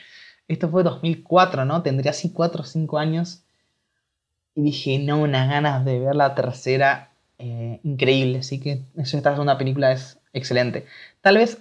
Esto 0.47 0.69
fue 0.69 0.81
2004, 0.81 1.65
¿no? 1.65 1.83
Tendría 1.83 2.11
así 2.11 2.31
4 2.33 2.63
o 2.63 2.65
5 2.65 2.97
años. 2.97 3.43
Y 4.55 4.63
dije, 4.63 4.97
no, 4.97 5.19
unas 5.21 5.49
ganas 5.49 5.85
de 5.85 5.99
ver 5.99 6.15
la 6.15 6.33
tercera 6.33 7.11
eh, 7.37 7.79
increíble. 7.83 8.39
Así 8.39 8.59
que 8.59 8.81
esta 8.97 9.33
segunda 9.33 9.59
película 9.59 9.91
es 9.91 10.17
excelente. 10.33 10.87
Tal 11.21 11.37
vez 11.37 11.59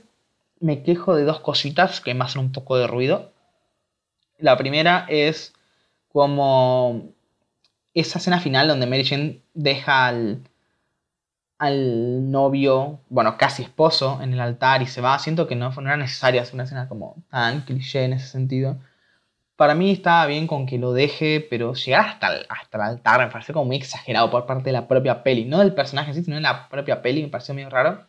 me 0.62 0.83
quejo 0.83 1.14
de 1.14 1.25
dos 1.25 1.40
cositas 1.40 2.01
que 2.01 2.14
me 2.14 2.25
hacen 2.25 2.40
un 2.40 2.53
poco 2.53 2.77
de 2.77 2.87
ruido. 2.87 3.33
La 4.38 4.57
primera 4.57 5.07
es 5.09 5.55
como 6.09 7.12
esa 7.94 8.18
escena 8.18 8.40
final 8.40 8.68
donde 8.68 8.87
Mary 8.87 9.05
Jane 9.05 9.42
deja 9.55 10.07
al, 10.07 10.42
al 11.59 12.31
novio, 12.31 13.01
bueno, 13.11 13.37
casi 13.37 13.62
esposo, 13.62 14.20
en 14.22 14.33
el 14.33 14.40
altar 14.40 14.83
y 14.83 14.87
se 14.87 15.01
va. 15.01 15.18
Siento 15.18 15.46
que 15.46 15.57
no, 15.57 15.70
no 15.70 15.83
era 15.83 15.96
necesaria 15.96 16.42
hacer 16.42 16.55
una 16.55 16.64
escena 16.64 16.88
como 16.88 17.16
tan 17.31 17.62
cliché 17.62 18.05
en 18.05 18.14
ese 18.14 18.29
sentido 18.29 18.79
para 19.62 19.77
mí 19.77 19.92
estaba 19.92 20.27
bien 20.27 20.48
con 20.48 20.66
que 20.66 20.77
lo 20.77 20.92
deje, 20.92 21.46
pero 21.48 21.75
llegar 21.75 22.07
hasta 22.07 22.35
el, 22.35 22.46
hasta 22.48 22.79
el 22.79 22.83
altar 22.83 23.20
me 23.20 23.31
pareció 23.31 23.55
como 23.55 23.66
muy 23.66 23.77
exagerado 23.77 24.29
por 24.29 24.44
parte 24.44 24.64
de 24.64 24.72
la 24.72 24.88
propia 24.88 25.22
peli. 25.22 25.44
No 25.44 25.61
del 25.61 25.72
personaje 25.72 26.12
sino 26.14 26.35
de 26.35 26.42
la 26.42 26.68
propia 26.68 27.01
peli, 27.01 27.22
me 27.22 27.29
pareció 27.29 27.55
medio 27.55 27.70
raro. 27.70 28.05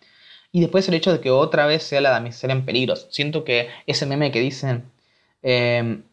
Y 0.53 0.61
después 0.61 0.87
el 0.87 0.93
hecho 0.93 1.11
de 1.11 1.19
que 1.19 1.31
otra 1.31 1.65
vez 1.65 1.81
sea 1.81 1.99
la 1.99 2.11
damisela 2.11 2.53
en 2.53 2.63
peligros. 2.63 3.07
Siento 3.09 3.43
que 3.43 3.69
ese 3.87 4.05
meme 4.05 4.31
que 4.31 4.39
dicen 4.39 4.83
eh, 5.41 6.03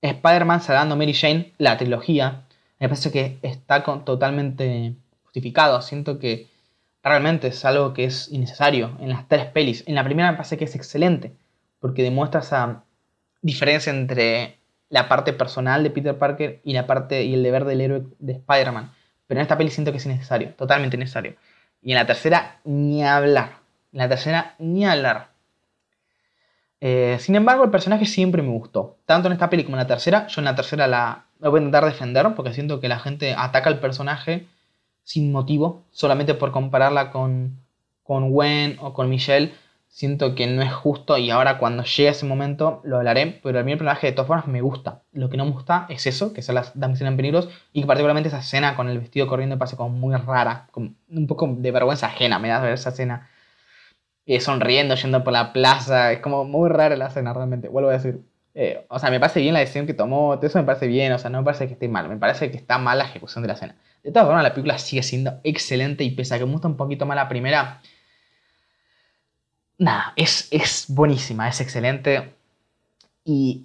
Spider-Man 0.00 0.60
salvando 0.60 0.94
Mary 0.94 1.14
Jane, 1.14 1.52
la 1.58 1.76
trilogía, 1.76 2.44
me 2.78 2.88
parece 2.88 3.10
que 3.10 3.38
está 3.42 3.82
totalmente 4.04 4.94
justificado. 5.24 5.82
Siento 5.82 6.20
que 6.20 6.46
realmente 7.02 7.48
es 7.48 7.64
algo 7.64 7.92
que 7.92 8.04
es 8.04 8.28
innecesario 8.30 8.96
en 9.00 9.08
las 9.08 9.26
tres 9.26 9.46
pelis. 9.46 9.82
En 9.88 9.96
la 9.96 10.04
primera 10.04 10.30
me 10.30 10.36
parece 10.36 10.56
que 10.56 10.66
es 10.66 10.76
excelente, 10.76 11.32
porque 11.80 12.04
demuestra 12.04 12.40
esa 12.40 12.84
diferencia 13.42 13.92
entre 13.92 14.58
la 14.90 15.08
parte 15.08 15.32
personal 15.32 15.82
de 15.82 15.90
Peter 15.90 16.16
Parker 16.16 16.60
y 16.62 16.72
la 16.72 16.86
parte 16.86 17.24
y 17.24 17.34
el 17.34 17.42
deber 17.42 17.64
del 17.64 17.80
héroe 17.80 18.04
de 18.20 18.34
Spider-Man. 18.34 18.92
Pero 19.26 19.40
en 19.40 19.42
esta 19.42 19.58
peli 19.58 19.70
siento 19.70 19.90
que 19.90 19.98
es 19.98 20.06
innecesario, 20.06 20.54
totalmente 20.54 20.96
necesario. 20.96 21.34
Y 21.84 21.92
en 21.92 21.98
la 21.98 22.06
tercera, 22.06 22.60
ni 22.64 23.04
hablar. 23.04 23.58
En 23.92 23.98
la 23.98 24.08
tercera, 24.08 24.54
ni 24.58 24.86
hablar. 24.86 25.28
Eh, 26.80 27.18
sin 27.20 27.36
embargo, 27.36 27.62
el 27.62 27.70
personaje 27.70 28.06
siempre 28.06 28.42
me 28.42 28.48
gustó. 28.48 28.96
Tanto 29.04 29.28
en 29.28 29.34
esta 29.34 29.50
peli 29.50 29.64
como 29.64 29.76
en 29.76 29.82
la 29.82 29.86
tercera. 29.86 30.26
Yo 30.26 30.40
en 30.40 30.46
la 30.46 30.54
tercera 30.54 30.88
la, 30.88 31.26
voy 31.38 31.58
a 31.58 31.62
intentar 31.62 31.84
defender 31.84 32.34
porque 32.34 32.54
siento 32.54 32.80
que 32.80 32.88
la 32.88 32.98
gente 32.98 33.34
ataca 33.36 33.68
al 33.68 33.80
personaje 33.80 34.46
sin 35.02 35.30
motivo, 35.30 35.84
solamente 35.90 36.32
por 36.32 36.50
compararla 36.50 37.10
con, 37.10 37.60
con 38.02 38.30
Gwen 38.30 38.78
o 38.80 38.94
con 38.94 39.10
Michelle 39.10 39.52
siento 39.94 40.34
que 40.34 40.48
no 40.48 40.60
es 40.60 40.72
justo 40.72 41.16
y 41.18 41.30
ahora 41.30 41.56
cuando 41.58 41.84
llegue 41.84 42.08
ese 42.08 42.26
momento 42.26 42.80
lo 42.82 42.96
hablaré, 42.96 43.38
pero 43.44 43.60
a 43.60 43.62
mí 43.62 43.70
el 43.70 43.78
personaje 43.78 44.08
de 44.08 44.12
todas 44.12 44.26
formas 44.26 44.48
me 44.48 44.60
gusta. 44.60 45.02
Lo 45.12 45.30
que 45.30 45.36
no 45.36 45.44
me 45.44 45.52
gusta 45.52 45.86
es 45.88 46.04
eso, 46.08 46.32
que 46.32 46.42
son 46.42 46.56
las 46.56 46.76
damiselas 46.76 47.12
en 47.12 47.16
peligros 47.16 47.48
y 47.72 47.80
que 47.80 47.86
particularmente 47.86 48.26
esa 48.28 48.40
escena 48.40 48.74
con 48.74 48.88
el 48.88 48.98
vestido 48.98 49.28
corriendo 49.28 49.54
me 49.54 49.58
parece 49.60 49.76
como 49.76 49.90
muy 49.90 50.16
rara, 50.16 50.66
como 50.72 50.94
un 51.08 51.26
poco 51.28 51.46
de 51.48 51.70
vergüenza 51.70 52.08
ajena 52.08 52.40
me 52.40 52.48
da 52.48 52.58
ver 52.58 52.72
esa 52.72 52.90
escena. 52.90 53.30
Eh, 54.26 54.40
sonriendo, 54.40 54.96
yendo 54.96 55.22
por 55.22 55.32
la 55.32 55.52
plaza, 55.52 56.10
es 56.12 56.18
como 56.20 56.44
muy 56.44 56.70
rara 56.70 56.96
la 56.96 57.06
escena 57.08 57.32
realmente, 57.32 57.68
vuelvo 57.68 57.90
a 57.90 57.92
decir. 57.92 58.20
Eh, 58.54 58.84
o 58.88 58.98
sea, 58.98 59.10
me 59.10 59.20
parece 59.20 59.40
bien 59.40 59.54
la 59.54 59.60
decisión 59.60 59.86
que 59.86 59.94
tomó, 59.94 60.40
eso 60.42 60.58
me 60.58 60.64
parece 60.64 60.88
bien, 60.88 61.12
o 61.12 61.18
sea, 61.18 61.30
no 61.30 61.38
me 61.38 61.44
parece 61.44 61.68
que 61.68 61.74
esté 61.74 61.88
mal, 61.88 62.08
me 62.08 62.16
parece 62.16 62.50
que 62.50 62.56
está 62.56 62.78
mal 62.78 62.98
la 62.98 63.04
ejecución 63.04 63.42
de 63.42 63.48
la 63.48 63.54
escena. 63.54 63.76
De 64.02 64.10
todas 64.10 64.26
formas, 64.26 64.42
la 64.42 64.54
película 64.54 64.78
sigue 64.78 65.02
siendo 65.04 65.40
excelente 65.44 66.04
y 66.04 66.10
pese 66.12 66.34
a 66.34 66.38
que 66.38 66.46
me 66.46 66.52
gusta 66.52 66.68
un 66.68 66.76
poquito 66.76 67.06
más 67.06 67.16
la 67.16 67.28
primera, 67.28 67.80
nada, 69.78 70.12
es, 70.16 70.48
es 70.50 70.86
buenísima, 70.88 71.48
es 71.48 71.60
excelente. 71.60 72.34
Y 73.24 73.64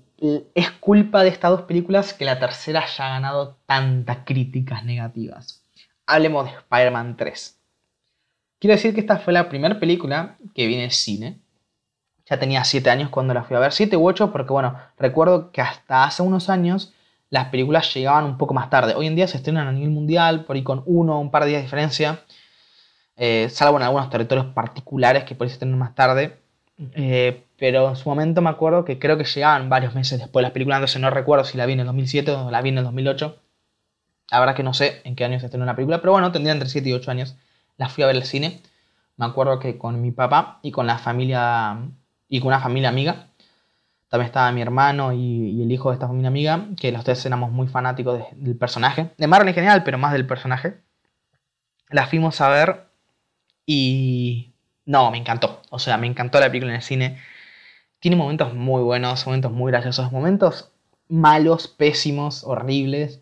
es 0.53 0.71
culpa 0.71 1.23
de 1.23 1.29
estas 1.29 1.51
dos 1.51 1.61
películas 1.63 2.13
que 2.13 2.25
la 2.25 2.39
tercera 2.39 2.81
haya 2.81 3.09
ganado 3.09 3.57
tantas 3.65 4.19
críticas 4.25 4.83
negativas. 4.83 5.63
Hablemos 6.05 6.45
de 6.45 6.57
Spider-Man 6.57 7.17
3. 7.17 7.57
Quiero 8.59 8.75
decir 8.75 8.93
que 8.93 8.99
esta 8.99 9.17
fue 9.17 9.31
la 9.31 9.47
primera 9.47 9.79
película 9.79 10.37
que 10.53 10.67
vi 10.67 10.75
en 10.75 10.91
cine. 10.91 11.39
Ya 12.25 12.37
tenía 12.37 12.63
7 12.63 12.89
años 12.89 13.09
cuando 13.09 13.33
la 13.33 13.43
fui 13.43 13.55
a 13.55 13.59
ver, 13.59 13.71
7 13.71 13.95
u 13.95 14.07
8, 14.07 14.31
porque 14.31 14.51
bueno, 14.51 14.77
recuerdo 14.97 15.51
que 15.51 15.61
hasta 15.61 16.03
hace 16.03 16.21
unos 16.21 16.49
años 16.49 16.93
las 17.29 17.45
películas 17.49 17.93
llegaban 17.93 18.25
un 18.25 18.37
poco 18.37 18.53
más 18.53 18.69
tarde. 18.69 18.95
Hoy 18.95 19.07
en 19.07 19.15
día 19.15 19.27
se 19.27 19.37
estrenan 19.37 19.67
a 19.67 19.71
nivel 19.71 19.91
mundial, 19.91 20.45
por 20.45 20.55
ahí 20.55 20.63
con 20.63 20.83
uno 20.85 21.17
o 21.17 21.19
un 21.19 21.31
par 21.31 21.43
de 21.43 21.49
días 21.49 21.59
de 21.59 21.65
diferencia, 21.65 22.23
eh, 23.21 23.49
salvo 23.49 23.77
en 23.77 23.83
algunos 23.83 24.09
territorios 24.09 24.47
particulares 24.53 25.25
que 25.25 25.35
se 25.35 25.45
estrenan 25.45 25.77
más 25.77 25.93
tarde. 25.93 26.39
Eh, 26.93 27.43
pero 27.57 27.89
en 27.89 27.97
su 27.97 28.07
momento 28.07 28.41
me 28.41 28.49
acuerdo 28.49 28.85
que 28.85 28.97
creo 28.97 29.17
que 29.17 29.25
llegaban 29.25 29.67
varios 29.67 29.93
meses 29.93 30.17
después 30.17 30.41
de 30.41 30.43
las 30.43 30.51
películas, 30.53 30.77
entonces 30.77 31.01
no 31.01 31.09
recuerdo 31.09 31.43
si 31.43 31.57
la 31.57 31.65
vi 31.65 31.73
en 31.73 31.81
el 31.81 31.85
2007 31.87 32.31
o 32.31 32.49
la 32.49 32.61
vi 32.61 32.69
en 32.69 32.77
el 32.77 32.85
2008. 32.85 33.37
La 34.31 34.39
verdad 34.39 34.55
que 34.55 34.63
no 34.63 34.73
sé 34.73 35.01
en 35.03 35.17
qué 35.17 35.25
año 35.25 35.37
se 35.39 35.47
estrenó 35.47 35.65
la 35.65 35.75
película, 35.75 35.99
pero 35.99 36.13
bueno, 36.13 36.31
tendría 36.31 36.53
entre 36.53 36.69
7 36.69 36.87
y 36.87 36.93
8 36.93 37.11
años. 37.11 37.35
La 37.75 37.89
fui 37.89 38.05
a 38.05 38.07
ver 38.07 38.15
al 38.15 38.23
cine. 38.23 38.61
Me 39.17 39.25
acuerdo 39.25 39.59
que 39.59 39.77
con 39.77 40.01
mi 40.01 40.11
papá 40.11 40.59
y 40.61 40.71
con 40.71 40.87
la 40.87 40.97
familia 40.97 41.77
y 42.29 42.39
con 42.39 42.47
una 42.47 42.61
familia 42.61 42.87
amiga. 42.87 43.27
También 44.07 44.27
estaba 44.27 44.51
mi 44.53 44.61
hermano 44.61 45.11
y, 45.11 45.61
el 45.61 45.71
hijo 45.71 45.89
de 45.89 45.95
esta 45.95 46.07
familia 46.07 46.29
amiga, 46.29 46.67
que 46.79 46.91
los 46.93 47.03
tres 47.03 47.25
éramos 47.25 47.51
muy 47.51 47.67
fanáticos 47.67 48.21
del 48.35 48.55
personaje. 48.55 49.11
De 49.17 49.27
Marvel 49.27 49.49
en 49.49 49.55
general, 49.55 49.83
pero 49.83 49.97
más 49.97 50.13
del 50.13 50.25
personaje. 50.25 50.79
La 51.89 52.07
fuimos 52.07 52.39
a 52.39 52.49
ver 52.49 52.88
y... 53.71 54.51
No, 54.85 55.11
me 55.11 55.19
encantó. 55.19 55.61
O 55.69 55.77
sea, 55.77 55.97
me 55.97 56.07
encantó 56.07 56.39
la 56.39 56.47
película 56.47 56.71
en 56.71 56.77
el 56.77 56.81
cine. 56.81 57.19
Tiene 57.99 58.17
momentos 58.17 58.55
muy 58.55 58.81
buenos, 58.81 59.27
momentos 59.27 59.51
muy 59.51 59.71
graciosos, 59.71 60.11
momentos 60.11 60.71
malos, 61.07 61.67
pésimos, 61.67 62.43
horribles, 62.43 63.21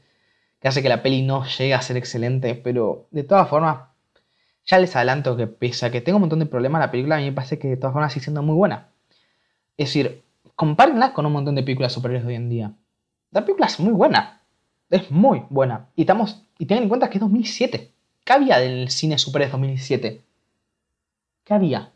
que 0.61 0.69
hace 0.69 0.81
que 0.81 0.87
la 0.87 1.03
peli 1.03 1.21
no 1.21 1.45
llegue 1.45 1.73
a 1.73 1.81
ser 1.81 1.97
excelente, 1.97 2.55
pero 2.55 3.07
de 3.11 3.23
todas 3.23 3.49
formas, 3.49 3.89
ya 4.65 4.79
les 4.79 4.95
adelanto 4.95 5.35
que 5.35 5.47
pese 5.47 5.85
a 5.85 5.91
que 5.91 5.99
tengo 5.99 6.15
un 6.15 6.21
montón 6.21 6.39
de 6.39 6.45
problemas, 6.45 6.79
la 6.79 6.91
película 6.91 7.17
a 7.17 7.19
mí 7.19 7.25
me 7.25 7.33
parece 7.33 7.59
que 7.59 7.67
de 7.67 7.77
todas 7.77 7.91
formas 7.91 8.13
sigue 8.13 8.23
siendo 8.23 8.41
muy 8.41 8.55
buena. 8.55 8.87
Es 9.75 9.89
decir, 9.89 10.23
compárenla 10.55 11.11
con 11.11 11.25
un 11.25 11.33
montón 11.33 11.55
de 11.55 11.63
películas 11.63 11.91
superiores 11.91 12.23
de 12.23 12.29
hoy 12.29 12.35
en 12.35 12.49
día. 12.49 12.71
La 13.31 13.41
película 13.41 13.67
es 13.67 13.81
muy 13.81 13.91
buena. 13.91 14.41
Es 14.89 15.11
muy 15.11 15.43
buena. 15.49 15.89
Y, 15.97 16.01
estamos, 16.01 16.41
y 16.57 16.67
tengan 16.67 16.83
en 16.83 16.89
cuenta 16.89 17.09
que 17.09 17.17
es 17.17 17.21
2007. 17.21 17.91
¿Qué 18.23 18.33
había 18.33 18.59
del 18.59 18.89
cine 18.89 19.17
superior 19.17 19.49
de 19.49 19.51
2007? 19.51 20.26
¿Qué 21.47 21.53
había? 21.53 21.93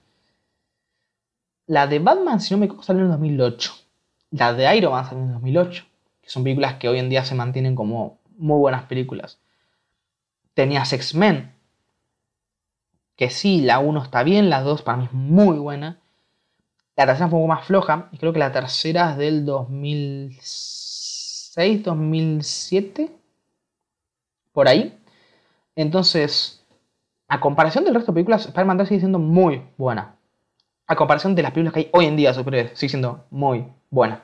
La 1.67 1.85
de 1.87 1.99
Batman, 1.99 2.39
si 2.39 2.53
no 2.53 2.59
me 2.59 2.67
equivoco, 2.67 2.83
salió 2.83 3.03
en 3.03 3.11
2008. 3.11 3.73
La 4.29 4.53
de 4.53 4.77
Iron 4.77 4.93
Man 4.93 5.03
salió 5.03 5.23
en 5.23 5.33
2008. 5.33 5.85
Que 6.21 6.29
son 6.29 6.45
películas 6.45 6.75
que 6.75 6.87
hoy 6.87 6.99
en 6.99 7.09
día 7.09 7.25
se 7.25 7.35
mantienen 7.35 7.75
como 7.75 8.21
muy 8.37 8.57
buenas 8.59 8.83
películas. 8.83 9.39
Tenías 10.53 10.93
X-Men. 10.93 11.53
Que 13.17 13.29
sí, 13.29 13.59
la 13.59 13.79
1 13.79 14.03
está 14.03 14.23
bien, 14.23 14.49
la 14.49 14.61
2 14.61 14.83
para 14.83 14.99
mí 14.99 15.03
es 15.03 15.11
muy 15.11 15.57
buena. 15.57 15.99
La 16.95 17.05
tercera 17.05 17.27
fue 17.27 17.39
un 17.39 17.43
poco 17.43 17.53
más 17.53 17.67
floja. 17.67 18.07
Y 18.13 18.19
creo 18.19 18.31
que 18.31 18.39
la 18.39 18.53
tercera 18.53 19.11
es 19.11 19.17
del 19.17 19.43
2006, 19.43 21.83
2007. 21.83 23.11
Por 24.53 24.69
ahí. 24.69 24.97
Entonces, 25.75 26.60
a 27.31 27.39
comparación 27.39 27.85
del 27.85 27.95
resto 27.95 28.11
de 28.11 28.15
películas, 28.15 28.45
Spider-Man 28.45 28.77
3 28.77 28.89
sigue 28.89 28.99
siendo 28.99 29.19
muy 29.19 29.61
buena. 29.77 30.15
A 30.87 30.95
comparación 30.95 31.33
de 31.33 31.43
las 31.43 31.51
películas 31.51 31.73
que 31.73 31.79
hay 31.79 31.89
hoy 31.93 32.05
en 32.05 32.17
día 32.17 32.33
sigue 32.33 32.89
siendo 32.89 33.25
muy 33.29 33.65
buena. 33.89 34.23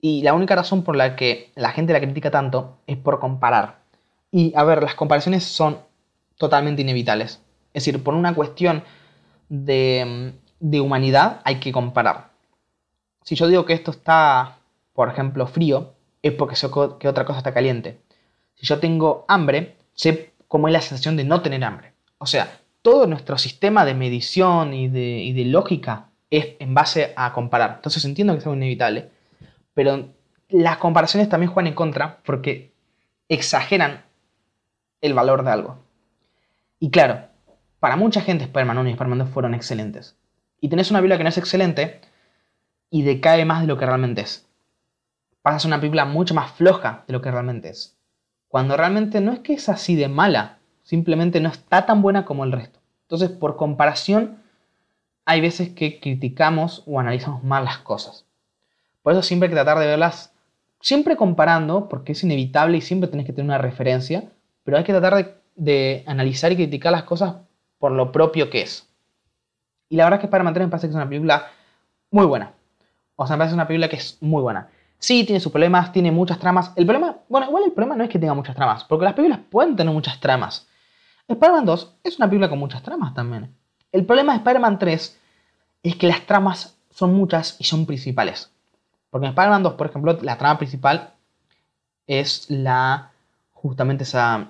Y 0.00 0.22
la 0.22 0.34
única 0.34 0.54
razón 0.54 0.84
por 0.84 0.94
la 0.94 1.16
que 1.16 1.50
la 1.56 1.72
gente 1.72 1.92
la 1.92 2.00
critica 2.00 2.30
tanto 2.30 2.78
es 2.86 2.96
por 2.96 3.18
comparar. 3.18 3.80
Y 4.30 4.52
a 4.56 4.62
ver, 4.62 4.82
las 4.82 4.94
comparaciones 4.94 5.44
son 5.44 5.78
totalmente 6.36 6.82
inevitables. 6.82 7.42
Es 7.74 7.84
decir, 7.84 8.02
por 8.04 8.14
una 8.14 8.34
cuestión 8.34 8.84
de 9.48 10.34
de 10.60 10.80
humanidad 10.80 11.40
hay 11.44 11.60
que 11.60 11.72
comparar. 11.72 12.30
Si 13.22 13.34
yo 13.34 13.46
digo 13.48 13.64
que 13.64 13.74
esto 13.74 13.90
está, 13.90 14.58
por 14.92 15.08
ejemplo, 15.08 15.46
frío, 15.46 15.94
es 16.22 16.32
porque 16.32 16.56
sé 16.56 16.68
que 16.98 17.08
otra 17.08 17.24
cosa 17.24 17.38
está 17.38 17.54
caliente. 17.54 18.00
Si 18.54 18.66
yo 18.66 18.80
tengo 18.80 19.24
hambre, 19.28 19.76
sé 19.94 20.32
cómo 20.48 20.66
es 20.66 20.72
la 20.72 20.80
sensación 20.80 21.16
de 21.16 21.24
no 21.24 21.42
tener 21.42 21.62
hambre. 21.62 21.92
O 22.18 22.26
sea, 22.26 22.60
todo 22.82 23.06
nuestro 23.06 23.38
sistema 23.38 23.84
de 23.84 23.94
medición 23.94 24.72
y 24.74 24.88
de, 24.88 25.44
lógica 25.44 26.08
es 26.30 26.56
en 26.58 26.74
base 26.74 27.12
a 27.16 27.32
comparar. 27.32 27.74
Entonces 27.76 28.04
entiendo 28.04 28.32
que 28.32 28.40
es 28.40 28.46
algo 28.46 28.56
inevitable, 28.56 29.10
pero 29.74 30.08
las 30.48 30.78
comparaciones 30.78 31.28
también 31.28 31.52
juegan 31.52 31.68
en 31.68 31.74
contra 31.74 32.18
porque 32.24 32.72
exageran 33.28 34.04
el 35.00 35.14
valor 35.14 35.44
de 35.44 35.50
algo. 35.50 35.78
Y 36.80 36.90
claro, 36.90 37.28
para 37.78 37.96
mucha 37.96 38.20
gente 38.20 38.44
Spider-Man 38.44 38.78
1 38.78 38.88
y 38.88 38.92
Spider-Man 38.92 39.18
2 39.18 39.28
fueron 39.28 39.54
excelentes 39.54 40.16
y 40.60 40.68
tenés 40.68 40.90
una 40.90 41.00
película 41.00 41.18
que 41.18 41.24
no 41.24 41.28
es 41.28 41.38
excelente 41.38 42.00
y 42.90 43.02
decae 43.02 43.44
más 43.44 43.60
de 43.60 43.66
lo 43.66 43.76
que 43.76 43.86
realmente 43.86 44.22
es. 44.22 44.46
Pasas 45.42 45.64
una 45.64 45.78
película 45.78 46.04
mucho 46.04 46.34
más 46.34 46.52
floja 46.52 47.04
de 47.06 47.12
lo 47.12 47.22
que 47.22 47.30
realmente 47.30 47.68
es. 47.68 47.97
Cuando 48.48 48.76
realmente 48.76 49.20
no 49.20 49.32
es 49.32 49.40
que 49.40 49.52
es 49.52 49.68
así 49.68 49.94
de 49.94 50.08
mala, 50.08 50.58
simplemente 50.82 51.40
no 51.40 51.50
está 51.50 51.86
tan 51.86 52.02
buena 52.02 52.24
como 52.24 52.44
el 52.44 52.52
resto. 52.52 52.80
Entonces, 53.02 53.30
por 53.30 53.56
comparación, 53.56 54.38
hay 55.24 55.42
veces 55.42 55.68
que 55.68 56.00
criticamos 56.00 56.82
o 56.86 56.98
analizamos 56.98 57.44
mal 57.44 57.64
las 57.64 57.78
cosas. 57.78 58.24
Por 59.02 59.12
eso 59.12 59.22
siempre 59.22 59.46
hay 59.46 59.50
que 59.50 59.56
tratar 59.56 59.78
de 59.78 59.86
verlas, 59.86 60.32
siempre 60.80 61.16
comparando, 61.16 61.88
porque 61.88 62.12
es 62.12 62.22
inevitable 62.24 62.78
y 62.78 62.80
siempre 62.80 63.08
tenés 63.08 63.26
que 63.26 63.32
tener 63.32 63.46
una 63.46 63.58
referencia, 63.58 64.30
pero 64.64 64.78
hay 64.78 64.84
que 64.84 64.92
tratar 64.92 65.40
de, 65.54 66.04
analizar 66.06 66.52
y 66.52 66.56
criticar 66.56 66.92
las 66.92 67.02
cosas 67.02 67.36
por 67.78 67.92
lo 67.92 68.12
propio 68.12 68.48
que 68.48 68.62
es. 68.62 68.88
Y 69.90 69.96
la 69.96 70.04
verdad 70.04 70.18
es 70.18 70.20
que 70.20 70.26
Spider-Man 70.26 70.54
3 70.54 70.66
me 70.66 70.70
parece 70.70 70.86
que 70.86 70.90
es 70.90 70.96
una 70.96 71.08
película 71.08 71.46
muy 72.10 72.26
buena. 72.26 72.52
O 73.16 73.26
sea, 73.26 73.36
me 73.36 73.40
parece 73.40 73.54
una 73.54 73.66
película 73.66 73.88
que 73.88 73.96
es 73.96 74.18
muy 74.20 74.40
buena. 74.40 74.68
Sí, 74.98 75.24
tiene 75.24 75.40
sus 75.40 75.52
problemas, 75.52 75.92
tiene 75.92 76.10
muchas 76.10 76.38
tramas. 76.38 76.72
El 76.76 76.84
problema, 76.84 77.18
bueno, 77.28 77.46
igual 77.46 77.64
el 77.64 77.72
problema 77.72 77.96
no 77.96 78.04
es 78.04 78.10
que 78.10 78.18
tenga 78.18 78.34
muchas 78.34 78.56
tramas, 78.56 78.84
porque 78.84 79.04
las 79.04 79.14
películas 79.14 79.40
pueden 79.48 79.76
tener 79.76 79.92
muchas 79.92 80.18
tramas. 80.18 80.66
Spider-Man 81.28 81.66
2 81.66 81.94
es 82.02 82.16
una 82.18 82.26
película 82.26 82.48
con 82.48 82.58
muchas 82.58 82.82
tramas 82.82 83.14
también. 83.14 83.54
El 83.92 84.04
problema 84.04 84.32
de 84.32 84.38
Spider-Man 84.38 84.78
3 84.78 85.20
es 85.82 85.96
que 85.96 86.06
las 86.06 86.26
tramas 86.26 86.76
son 86.90 87.14
muchas 87.14 87.56
y 87.58 87.64
son 87.64 87.86
principales. 87.86 88.50
Porque 89.10 89.26
en 89.26 89.30
Spider-Man 89.30 89.62
2, 89.62 89.74
por 89.74 89.86
ejemplo, 89.86 90.18
la 90.22 90.36
trama 90.36 90.58
principal 90.58 91.14
es 92.06 92.50
la. 92.50 93.12
justamente 93.52 94.04
esa. 94.04 94.48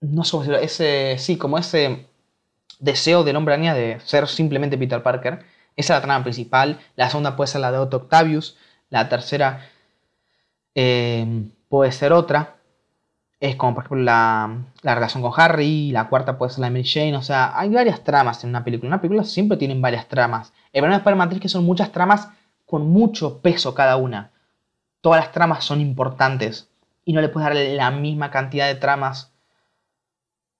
No 0.00 0.24
sé 0.24 0.30
cómo 0.32 0.42
decirlo, 0.42 0.58
ese. 0.60 1.16
Sí, 1.18 1.36
como 1.38 1.58
ese 1.58 2.06
deseo 2.78 3.24
del 3.24 3.36
hombre 3.36 3.54
araña 3.54 3.74
de 3.74 4.00
ser 4.00 4.26
simplemente 4.28 4.78
Peter 4.78 5.02
Parker. 5.02 5.44
Esa 5.78 5.94
es 5.94 5.98
la 5.98 6.02
trama 6.02 6.24
principal. 6.24 6.80
La 6.96 7.08
segunda 7.08 7.36
puede 7.36 7.46
ser 7.46 7.60
la 7.60 7.70
de 7.70 7.78
Otto 7.78 7.98
Octavius. 7.98 8.56
La 8.90 9.08
tercera 9.08 9.64
eh, 10.74 11.48
puede 11.68 11.92
ser 11.92 12.12
otra. 12.12 12.56
Es 13.38 13.54
como 13.54 13.76
por 13.76 13.84
ejemplo 13.84 14.02
la, 14.02 14.58
relación 14.82 15.22
con 15.22 15.32
Harry. 15.36 15.92
La 15.92 16.08
cuarta 16.08 16.36
puede 16.36 16.50
ser 16.50 16.62
la 16.62 16.66
de 16.66 16.72
Mary 16.72 16.84
Jane. 16.84 17.16
O 17.16 17.22
sea, 17.22 17.56
hay 17.56 17.68
varias 17.68 18.02
tramas 18.02 18.42
en 18.42 18.50
una 18.50 18.64
película. 18.64 18.88
Una 18.88 19.00
película 19.00 19.22
siempre 19.22 19.56
tiene 19.56 19.78
varias 19.78 20.08
tramas. 20.08 20.52
El 20.72 20.82
problema 20.82 20.96
de 20.96 20.98
Spider-Man 20.98 21.40
que 21.40 21.48
son 21.48 21.64
muchas 21.64 21.92
tramas 21.92 22.28
con 22.66 22.88
mucho 22.88 23.40
peso 23.40 23.72
cada 23.72 23.96
una. 23.98 24.32
Todas 25.00 25.20
las 25.20 25.30
tramas 25.30 25.64
son 25.64 25.80
importantes. 25.80 26.68
Y 27.04 27.12
no 27.12 27.20
le 27.20 27.28
puedes 27.28 27.48
dar 27.48 27.56
la 27.56 27.92
misma 27.92 28.32
cantidad 28.32 28.66
de 28.66 28.74
tramas 28.74 29.32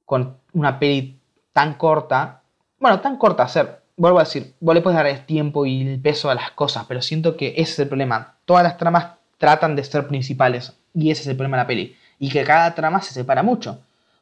con 0.04 0.38
una 0.52 0.78
peli 0.78 1.20
tan 1.52 1.74
corta, 1.74 2.42
bueno, 2.78 3.00
tan 3.00 3.16
corta, 3.16 3.48
ser, 3.48 3.82
vuelvo 3.98 4.20
a 4.20 4.24
decir, 4.24 4.54
vos 4.60 4.74
le 4.74 4.80
puedes 4.80 4.96
dar 4.96 5.06
el 5.06 5.26
tiempo 5.26 5.66
y 5.66 5.86
el 5.86 6.00
peso 6.00 6.30
a 6.30 6.34
las 6.34 6.52
cosas, 6.52 6.86
pero 6.88 7.02
siento 7.02 7.36
que 7.36 7.48
ese 7.56 7.72
es 7.72 7.78
el 7.80 7.88
problema. 7.88 8.36
Todas 8.46 8.62
las 8.62 8.78
tramas 8.78 9.16
tratan 9.36 9.76
de 9.76 9.84
ser 9.84 10.06
principales 10.06 10.72
y 10.94 11.10
ese 11.10 11.22
es 11.22 11.26
el 11.28 11.36
problema 11.36 11.58
de 11.58 11.62
la 11.64 11.66
peli. 11.66 11.96
Y 12.18 12.30
que 12.30 12.44
cada 12.44 12.74
trama 12.74 13.02
se 13.02 13.12
separa 13.12 13.42
mucho. 13.42 13.80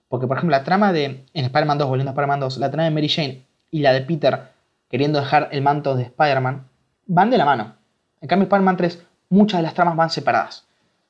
Porque, 0.09 0.27
por 0.27 0.37
ejemplo, 0.37 0.57
la 0.57 0.65
trama 0.65 0.93
de, 0.93 1.25
en 1.33 1.45
Spider-Man 1.45 1.79
2, 1.79 1.89
volviendo 1.89 2.11
a 2.11 2.13
Spider-Man 2.13 2.41
2, 2.41 2.59
la 2.59 2.71
trama 2.71 2.85
de 2.85 2.91
Mary 2.91 3.09
Jane 3.09 3.43
y 3.71 3.81
la 3.81 3.93
de 3.93 4.01
Peter 4.01 4.51
queriendo 4.91 5.21
dejar 5.21 5.49
el 5.53 5.63
manto 5.63 5.95
de 5.95 6.05
Spider-Man, 6.05 6.69
van 7.07 7.31
de 7.31 7.39
la 7.39 7.45
mano. 7.45 7.75
En 8.21 8.29
cambio, 8.29 8.45
Spider-Man 8.45 8.77
3, 8.77 9.03
muchas 9.31 9.59
de 9.59 9.63
las 9.63 9.75
tramas 9.75 9.97
van 9.97 10.11
separadas. 10.11 10.67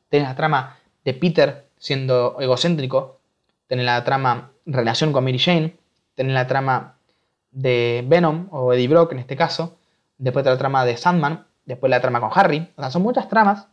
Tienes 0.09 0.29
la 0.29 0.35
trama 0.35 0.79
de 1.05 1.15
Peter 1.15 1.67
siendo 1.79 2.37
egocéntrico, 2.41 3.21
tienes 3.69 3.87
la 3.87 4.03
trama 4.05 4.51
relación 4.65 5.13
con 5.13 5.25
Mary 5.25 5.39
Jane, 5.39 5.77
tener 6.15 6.33
la 6.33 6.47
trama 6.47 6.96
de 7.57 8.05
Venom 8.07 8.49
o 8.51 8.75
Eddie 8.75 8.87
Brock 8.87 9.13
en 9.13 9.19
este 9.19 9.35
caso, 9.35 9.79
después 10.19 10.45
de 10.45 10.51
la 10.51 10.59
trama 10.59 10.85
de 10.85 10.97
Sandman, 10.97 11.47
después 11.65 11.91
la 11.91 12.03
trama 12.03 12.21
con 12.21 12.31
Harry. 12.35 12.69
O 12.77 12.83
sea, 12.83 12.91
son 12.91 13.03
muchas 13.03 13.29
tramas 13.29 13.67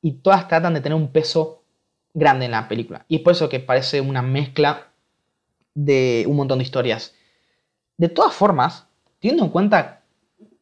y 0.00 0.12
todas 0.12 0.48
tratan 0.48 0.72
de 0.74 0.80
tener 0.80 0.96
un 0.96 1.12
peso 1.12 1.62
grande 2.14 2.46
en 2.46 2.52
la 2.52 2.68
película. 2.68 3.04
Y 3.06 3.16
es 3.16 3.22
por 3.22 3.34
eso 3.34 3.50
que 3.50 3.60
parece 3.60 4.00
una 4.00 4.22
mezcla 4.22 4.88
de 5.74 6.24
un 6.26 6.36
montón 6.36 6.58
de 6.58 6.64
historias. 6.64 7.14
De 7.98 8.08
todas 8.08 8.32
formas, 8.32 8.86
teniendo 9.20 9.44
en 9.44 9.50
cuenta 9.50 10.00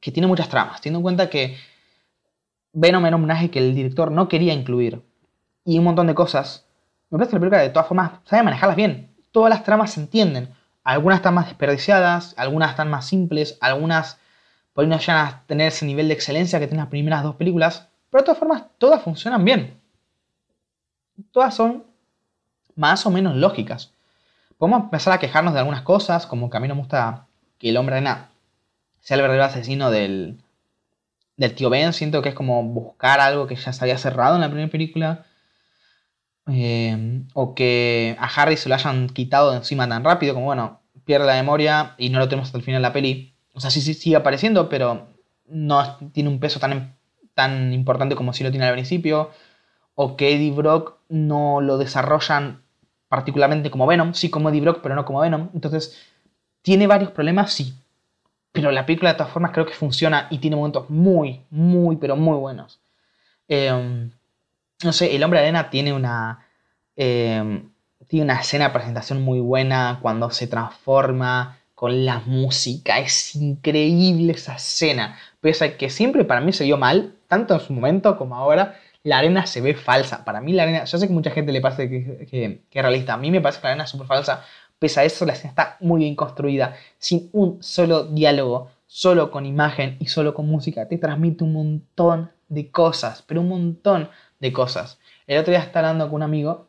que 0.01 0.11
tiene 0.11 0.27
muchas 0.27 0.49
tramas, 0.49 0.81
teniendo 0.81 0.99
en 0.99 1.05
cuenta 1.05 1.31
que 1.31 1.57
Venom 2.73 3.07
era 3.07 3.17
un 3.17 3.23
homenaje 3.23 3.51
que 3.51 3.61
el 3.61 3.77
director 3.77 4.11
no 4.11 4.27
quería 4.29 4.53
incluir 4.53 5.03
y 5.65 5.79
un 5.79 5.85
montón 5.85 6.09
de 6.09 6.15
cosas, 6.15 6.67
me 7.11 7.19
parece 7.19 7.31
que 7.31 7.37
la 7.37 7.41
película 7.41 7.63
de 7.63 7.71
todas 7.71 7.87
formas 7.87 8.11
sabe 8.25 8.43
manejarlas 8.43 8.77
bien. 8.77 9.15
Todas 9.31 9.51
las 9.51 9.63
tramas 9.63 9.93
se 9.93 10.01
entienden. 10.01 10.53
Algunas 10.87 11.17
están 11.17 11.35
más 11.35 11.47
desperdiciadas, 11.47 12.33
algunas 12.37 12.71
están 12.71 12.89
más 12.89 13.07
simples, 13.07 13.59
algunas 13.61 14.21
por 14.73 14.85
ahí 14.85 14.89
no 14.89 14.97
llegan 15.01 15.17
a 15.17 15.43
tener 15.49 15.67
ese 15.67 15.85
nivel 15.85 16.07
de 16.07 16.15
excelencia 16.15 16.61
que 16.61 16.69
tienen 16.69 16.85
las 16.85 16.91
primeras 16.91 17.25
dos 17.25 17.35
películas, 17.35 17.89
pero 18.09 18.23
de 18.23 18.27
todas 18.27 18.39
formas 18.39 18.65
todas 18.79 19.03
funcionan 19.03 19.45
bien. 19.45 19.81
Todas 21.33 21.57
son 21.57 21.83
más 22.77 23.05
o 23.05 23.11
menos 23.11 23.35
lógicas. 23.35 23.91
Podemos 24.59 24.85
empezar 24.85 25.13
a 25.13 25.19
quejarnos 25.19 25.55
de 25.55 25.59
algunas 25.59 25.83
cosas, 25.83 26.25
como 26.25 26.51
que 26.51 26.57
a 26.57 26.61
mí 26.61 26.69
no 26.69 26.77
me 26.77 26.83
gusta 26.83 27.27
que 27.59 27.71
el 27.71 27.77
hombre 27.79 27.97
arena 27.97 28.29
sea 29.01 29.17
el 29.17 29.23
verdadero 29.23 29.45
asesino 29.45 29.91
del, 29.91 30.39
del 31.37 31.55
tío 31.57 31.69
Ben. 31.69 31.95
Siento 31.95 32.23
que 32.23 32.29
es 32.29 32.35
como 32.37 32.63
buscar 32.63 33.19
algo 33.19 33.49
que 33.49 33.57
ya 33.57 33.73
se 33.73 33.85
había 33.85 33.99
cerrado 33.99 34.37
en 34.37 34.43
la 34.43 34.49
primera 34.49 34.71
película. 34.71 35.27
Eh, 36.49 37.23
o 37.35 37.55
que 37.55 38.17
a 38.19 38.27
Harry 38.27 38.57
se 38.57 38.69
lo 38.69 38.77
hayan 38.77 39.09
quitado 39.09 39.51
de 39.51 39.59
encima 39.59 39.89
tan 39.89 40.05
rápido, 40.05 40.35
como 40.35 40.47
bueno, 40.47 40.81
pierde 41.05 41.27
la 41.27 41.35
memoria 41.35 41.95
y 41.99 42.11
no 42.11 42.19
lo 42.19 42.29
tenemos 42.29 42.49
hasta 42.49 42.59
el 42.59 42.65
final 42.65 42.83
de 42.83 42.89
la 42.89 42.93
peli. 42.93 43.35
O 43.55 43.61
sea, 43.61 43.71
sí, 43.71 43.81
sí 43.81 43.95
sigue 43.95 44.17
apareciendo, 44.17 44.69
pero 44.69 45.09
no 45.47 45.97
tiene 46.13 46.29
un 46.29 46.41
peso 46.41 46.61
tan, 46.61 46.97
tan 47.35 47.73
importante 47.73 48.17
como 48.17 48.33
si 48.33 48.45
lo 48.45 48.51
tiene 48.51 48.67
al 48.67 48.75
principio. 48.75 49.31
O 49.95 50.17
que 50.17 50.35
Eddie 50.35 50.53
Brock 50.53 50.99
no 51.09 51.61
lo 51.61 51.79
desarrollan 51.79 52.63
particularmente 53.09 53.71
como 53.71 53.87
Venom, 53.87 54.15
sí 54.15 54.31
como 54.31 54.51
Eddie 54.51 54.61
Brock, 54.61 54.81
pero 54.83 54.95
no 54.95 55.05
como 55.05 55.21
Venom. 55.21 55.51
Entonces, 55.55 55.97
tiene 56.63 56.87
varios 56.87 57.13
problemas, 57.13 57.53
sí. 57.53 57.75
Pero 58.53 58.71
la 58.73 58.87
película 58.87 59.13
de 59.13 59.19
todas 59.19 59.33
formas 59.33 59.53
creo 59.53 59.67
que 59.67 59.75
funciona 59.75 60.29
y 60.31 60.39
tiene 60.39 60.57
momentos 60.57 60.91
muy, 60.91 61.43
muy, 61.51 61.97
pero 61.97 62.17
muy 62.17 62.37
buenos. 62.37 62.81
Eh, 63.49 64.11
no 64.85 64.93
sé, 64.93 65.15
El 65.15 65.25
Hombre 65.25 65.41
Arena 65.41 65.71
tiene 65.71 65.93
una, 65.93 66.47
eh, 66.97 67.63
tiene 68.09 68.25
una 68.25 68.41
escena 68.41 68.67
de 68.67 68.71
presentación 68.71 69.23
muy 69.23 69.41
buena 69.41 69.99
cuando 70.03 70.31
se 70.31 70.47
transforma 70.47 71.59
con 71.75 72.05
la 72.05 72.21
música. 72.21 72.99
Es 72.99 73.37
increíble 73.37 74.33
esa 74.33 74.57
escena. 74.57 75.19
Pese 75.41 75.65
a 75.65 75.77
que 75.77 75.91
siempre 75.91 76.25
para 76.25 76.41
mí 76.41 76.53
se 76.53 76.65
vio 76.65 76.77
mal, 76.77 77.15
tanto 77.29 77.55
en 77.55 77.61
su 77.61 77.73
momento 77.73 78.17
como 78.17 78.37
ahora, 78.37 78.77
la 79.03 79.19
arena 79.19 79.47
se 79.47 79.61
ve 79.61 79.75
falsa. 79.75 80.25
Para 80.25 80.41
mí 80.41 80.53
la 80.53 80.65
arena, 80.65 80.85
yo 80.85 80.99
sé 80.99 81.07
que 81.07 81.13
mucha 81.13 81.31
gente 81.31 81.53
le 81.53 81.61
parece 81.61 81.89
que, 81.89 82.27
que, 82.27 82.63
es 82.71 82.83
realista. 82.83 83.15
A 83.15 83.19
mí 83.19 83.31
me 83.31 83.41
parece 83.41 83.61
que 83.61 83.67
la 83.67 83.71
arena 83.71 83.85
es 83.85 83.91
súper 83.91 84.07
falsa. 84.07 84.45
Pese 84.79 85.01
a 85.01 85.05
eso, 85.05 85.25
la 85.25 85.33
escena 85.33 85.51
está 85.51 85.77
muy 85.81 86.01
bien 86.01 86.17
construida, 86.17 86.75
sin 86.99 87.31
un 87.33 87.63
solo 87.63 88.05
diálogo, 88.05 88.71
solo 88.87 89.31
con 89.31 89.47
imagen 89.47 89.97
y 90.01 90.07
solo 90.07 90.35
con 90.35 90.47
música. 90.47 90.87
Te 90.89 90.99
transmite 90.99 91.45
un 91.45 91.53
montón 91.55 92.31
de 92.49 92.71
cosas, 92.71 93.23
pero 93.23 93.41
un 93.41 93.49
montón 93.49 94.09
de 94.41 94.53
cosas. 94.53 94.99
El 95.27 95.39
otro 95.39 95.53
día 95.53 95.61
estaba 95.61 95.89
hablando 95.89 96.07
con 96.07 96.17
un 96.17 96.23
amigo, 96.23 96.69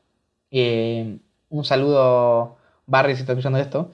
eh, 0.52 1.18
un 1.50 1.66
saludo 1.66 2.58
Barry 2.86 3.16
si 3.16 3.22
está 3.22 3.34
escuchando 3.34 3.60
esto, 3.60 3.92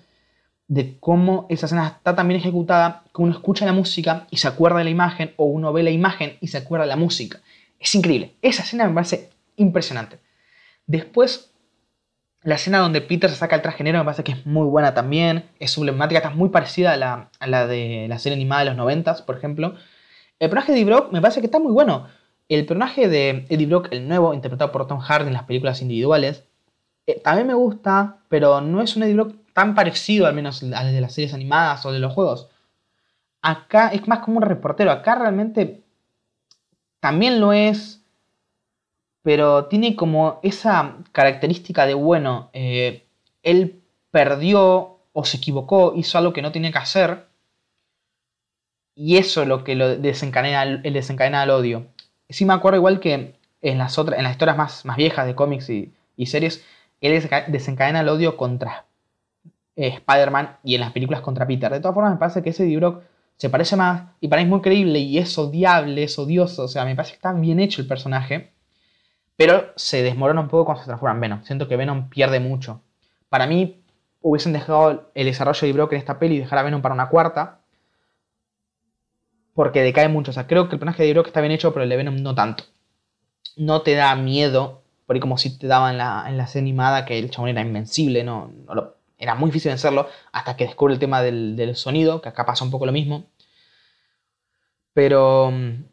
de 0.68 0.98
cómo 1.00 1.46
esa 1.50 1.66
escena 1.66 1.88
está 1.88 2.16
tan 2.16 2.28
bien 2.28 2.40
ejecutada 2.40 3.04
que 3.14 3.22
uno 3.22 3.32
escucha 3.32 3.66
la 3.66 3.74
música 3.74 4.28
y 4.32 4.38
se 4.38 4.48
acuerda 4.48 4.80
de 4.80 4.86
la 4.86 4.90
imagen, 4.90 5.34
o 5.36 5.46
uno 5.46 5.74
ve 5.74 5.84
la 5.84 5.92
imagen 5.92 6.38
y 6.42 6.48
se 6.48 6.58
acuerda 6.58 6.86
de 6.86 6.90
la 6.90 6.96
música. 6.96 7.42
Es 7.80 7.94
increíble. 7.96 8.36
Esa 8.42 8.64
escena 8.64 8.88
me 8.88 8.94
parece 8.94 9.30
impresionante. 9.58 10.20
Después, 10.88 11.52
la 12.44 12.56
escena 12.56 12.80
donde 12.80 13.02
Peter 13.02 13.30
se 13.30 13.36
saca 13.36 13.56
el 13.56 13.62
traje 13.62 13.84
me 13.84 14.04
parece 14.04 14.24
que 14.24 14.34
es 14.34 14.46
muy 14.46 14.66
buena 14.66 14.94
también. 14.94 15.50
Es 15.60 15.78
emblemática, 15.78 16.20
está 16.20 16.30
muy 16.32 16.50
parecida 16.50 16.94
a 16.94 16.98
la, 16.98 17.30
a 17.40 17.48
la 17.48 17.68
de 17.68 18.08
la 18.10 18.20
serie 18.20 18.36
animada 18.36 18.62
de 18.64 18.70
los 18.70 18.78
90, 18.78 19.26
por 19.26 19.38
ejemplo. 19.38 19.76
El 20.40 20.50
personaje 20.50 20.74
de 20.74 20.86
Brock 20.86 21.12
me 21.12 21.22
parece 21.22 21.40
que 21.40 21.48
está 21.48 21.60
muy 21.60 21.72
bueno. 21.72 22.08
El 22.50 22.66
personaje 22.66 23.08
de 23.08 23.46
Eddie 23.50 23.68
Brock, 23.68 23.88
el 23.92 24.08
nuevo, 24.08 24.34
interpretado 24.34 24.72
por 24.72 24.88
Tom 24.88 25.00
Hardy 25.00 25.28
en 25.28 25.34
las 25.34 25.44
películas 25.44 25.82
individuales, 25.82 26.44
eh, 27.08 27.20
también 27.20 27.48
me 27.48 27.54
gusta, 27.54 28.18
pero 28.30 28.62
no 28.62 28.82
es 28.82 28.96
un 28.96 29.04
Eddie 29.04 29.16
Brock 29.16 29.36
tan 29.54 29.76
parecido 29.76 30.28
al 30.28 30.34
menos 30.34 30.64
al 30.64 30.92
de 30.92 31.02
las 31.02 31.14
series 31.14 31.34
animadas 31.34 31.86
o 31.86 31.92
de 31.92 32.00
los 32.00 32.14
juegos. 32.14 32.50
Acá 33.42 33.90
es 33.90 34.08
más 34.08 34.20
como 34.20 34.38
un 34.38 34.44
reportero. 34.44 34.92
Acá 34.92 35.16
realmente 35.16 35.84
también 37.00 37.40
lo 37.40 37.54
es, 37.54 38.02
pero 39.22 39.66
tiene 39.66 39.96
como 39.96 40.40
esa 40.44 40.98
característica 41.12 41.86
de, 41.86 41.94
bueno, 41.94 42.50
eh, 42.54 43.06
él 43.42 43.82
perdió 44.12 45.00
o 45.14 45.26
se 45.26 45.38
equivocó, 45.38 45.94
hizo 45.96 46.18
algo 46.18 46.34
que 46.34 46.42
no 46.42 46.52
tenía 46.52 46.72
que 46.72 46.78
hacer, 46.78 47.28
y 48.96 49.18
eso 49.18 49.42
es 49.42 49.48
lo 49.48 49.64
que 49.64 49.76
lo 49.76 49.98
desencadena, 49.98 50.64
el 50.64 50.94
desencadena 50.94 51.44
el 51.44 51.50
odio 51.50 51.93
sí 52.34 52.46
me 52.46 52.54
acuerdo 52.54 52.78
igual 52.78 53.00
que 53.00 53.36
en 53.62 53.78
las, 53.78 53.98
otras, 53.98 54.18
en 54.18 54.24
las 54.24 54.34
historias 54.34 54.58
más, 54.58 54.86
más 54.86 54.98
viejas 54.98 55.26
de 55.26 55.36
cómics 55.36 55.70
y, 55.70 55.94
series, 56.26 56.64
él 57.02 57.30
desencadena 57.48 58.02
el 58.02 58.10
odio 58.10 58.38
contra 58.38 58.86
eh, 59.76 59.88
Spider-Man 59.88 60.58
y 60.64 60.76
en 60.76 60.82
las 60.82 60.92
películas 60.92 61.22
contra 61.22 61.48
Peter. 61.48 61.72
De 61.72 61.80
todas 61.80 61.96
formas, 61.96 62.14
me 62.14 62.20
parece 62.20 62.44
que 62.44 62.50
ese 62.50 62.66
libro 62.66 63.04
se 63.38 63.50
parece 63.50 63.76
más 63.76 64.04
y 64.20 64.28
para 64.28 64.42
mí 64.42 64.46
es 64.46 64.50
muy 64.50 64.62
creíble 64.62 65.00
y 65.00 65.18
es 65.18 65.38
odiable, 65.38 66.04
es 66.04 66.18
odioso. 66.20 66.64
O 66.64 66.68
sea, 66.68 66.86
me 66.86 66.96
parece 66.96 67.14
que 67.14 67.18
está 67.18 67.34
bien 67.34 67.60
hecho 67.60 67.82
el 67.82 67.88
personaje, 67.88 68.52
pero 69.36 69.72
se 69.76 70.04
desmorona 70.04 70.42
un 70.42 70.50
poco 70.50 70.66
cuando 70.66 70.84
se 70.84 70.88
transforma 70.88 71.16
en 71.16 71.22
Venom. 71.22 71.44
Siento 71.44 71.68
que 71.68 71.78
Venom 71.78 72.10
pierde 72.10 72.40
mucho. 72.40 72.82
Para 73.30 73.48
mí, 73.48 73.84
hubiesen 74.22 74.54
dejado 74.54 75.12
el 75.14 75.26
desarrollo 75.26 75.68
de 75.68 75.74
Brock 75.74 75.94
en 75.94 76.00
esta 76.00 76.20
peli 76.20 76.36
y 76.36 76.40
dejar 76.40 76.60
a 76.60 76.64
Venom 76.64 76.82
para 76.82 76.96
una 76.96 77.10
cuarta 77.10 77.63
porque 79.54 79.82
decae 79.82 80.10
mucho. 80.10 80.32
O 80.32 80.34
sea, 80.34 80.48
creo 80.48 80.68
que 80.68 80.76
el 80.76 80.80
personaje 80.80 81.04
de 81.04 81.14
Brock 81.14 81.28
está 81.28 81.42
bien 81.42 81.52
hecho, 81.52 81.74
pero 81.74 81.84
el 81.84 81.90
de 81.90 81.98
Venom 81.98 82.16
no 82.22 82.36
tanto. 82.36 82.66
No 83.56 83.82
te 83.82 83.94
da 83.96 84.16
miedo, 84.16 84.84
por 85.06 85.16
ahí 85.16 85.20
como 85.20 85.38
si 85.38 85.58
te 85.58 85.68
daba 85.68 85.92
en 85.92 85.98
la, 85.98 86.26
en 86.28 86.38
la 86.38 86.50
animada 86.56 87.06
que 87.06 87.20
el 87.20 87.30
chabón 87.30 87.50
era 87.50 87.62
invencible, 87.62 88.24
no, 88.24 88.52
era 89.18 89.36
muy 89.36 89.48
difícil 89.50 89.70
vencerlo 89.70 90.08
hasta 90.32 90.58
que 90.58 90.66
descubre 90.66 90.94
el 90.94 91.00
tema 91.00 91.22
del, 91.22 91.76
sonido, 91.76 92.22
que 92.22 92.30
acá 92.30 92.46
pasa 92.46 92.66
un 92.66 92.72
poco 92.72 92.86
lo 92.86 92.92
mismo. 92.92 93.26
Pero 94.94 95.52
mm, 95.52 95.84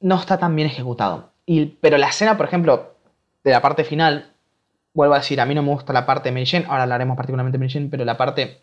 no 0.00 0.14
está 0.16 0.38
tan 0.38 0.54
bien 0.56 0.68
ejecutado. 0.68 1.32
Y, 1.46 1.66
pero 1.66 1.98
la 1.98 2.08
escena, 2.08 2.36
por 2.36 2.46
ejemplo, 2.46 2.94
de 3.44 3.50
la 3.50 3.62
parte 3.62 3.84
final, 3.84 4.32
vuelvo 4.94 5.14
a 5.14 5.18
decir, 5.18 5.40
a 5.40 5.46
mí 5.46 5.54
no 5.54 5.62
me 5.62 5.70
gusta 5.72 5.92
la 5.92 6.06
parte 6.06 6.30
de 6.30 6.32
Mary 6.32 6.64
ahora 6.68 6.84
hablaremos 6.84 7.16
particularmente 7.16 7.58
de 7.58 7.64
Mary 7.64 7.88
pero 7.90 8.04
la 8.04 8.16
parte 8.16 8.62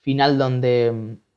final 0.00 0.36
donde 0.38 0.92
mm, 0.92 1.29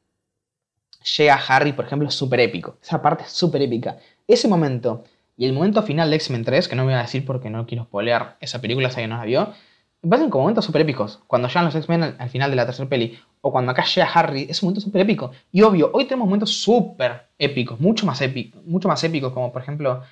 llega 1.18 1.40
Harry, 1.48 1.74
por 1.74 1.86
ejemplo, 1.86 2.08
es 2.08 2.16
súper 2.16 2.40
épico. 2.40 2.78
Esa 2.82 3.02
parte 3.02 3.24
es 3.24 3.32
súper 3.32 3.62
épica. 3.62 3.98
Ese 4.28 4.48
momento 4.48 5.04
y 5.36 5.46
el 5.46 5.54
momento 5.54 5.82
final 5.84 6.10
de 6.10 6.16
X-Men 6.18 6.46
3, 6.46 6.68
que 6.68 6.76
no 6.76 6.84
voy 6.84 6.94
a 6.94 7.02
decir 7.02 7.26
porque 7.26 7.50
no 7.50 7.66
quiero 7.66 7.86
spoilear 7.86 8.38
esa 8.40 8.62
película, 8.62 8.90
si 8.90 8.96
alguien 8.98 9.10
no 9.12 9.18
la 9.18 9.26
vio, 9.26 9.54
me 10.02 10.10
parecen 10.10 10.30
como 10.30 10.44
momentos 10.44 10.66
súper 10.66 10.82
épicos. 10.82 11.22
Cuando 11.28 11.48
llegan 11.48 11.66
los 11.66 11.76
X-Men 11.76 12.16
al, 12.20 12.30
final 12.30 12.50
de 12.50 12.56
la 12.56 12.66
tercera 12.66 12.88
peli, 12.88 13.18
o 13.42 13.52
cuando 13.52 13.72
acá 13.72 13.84
llega 13.84 14.08
Harry, 14.14 14.46
es 14.50 14.62
un 14.62 14.68
momento 14.68 14.82
súper 14.82 15.02
épico. 15.02 15.32
Y 15.52 15.62
obvio, 15.64 15.90
hoy 15.94 16.06
tenemos 16.06 16.28
momentos 16.28 16.52
súper 16.52 17.30
épicos, 17.40 17.80
mucho 17.80 18.06
más 18.06 18.22
épicos, 18.22 18.64
mucho 18.66 18.88
más 18.88 19.04
épicos, 19.04 19.34
como 19.34 19.52
por 19.52 19.62
ejemplo 19.62 20.04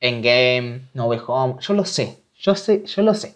Endgame, 0.00 0.88
No 0.94 1.06
Way 1.06 1.20
Home. 1.26 1.54
Yo 1.60 1.74
lo 1.74 1.84
sé, 1.84 2.22
yo 2.38 2.54
sé, 2.54 2.84
yo 2.86 3.02
lo 3.02 3.12
sé. 3.12 3.34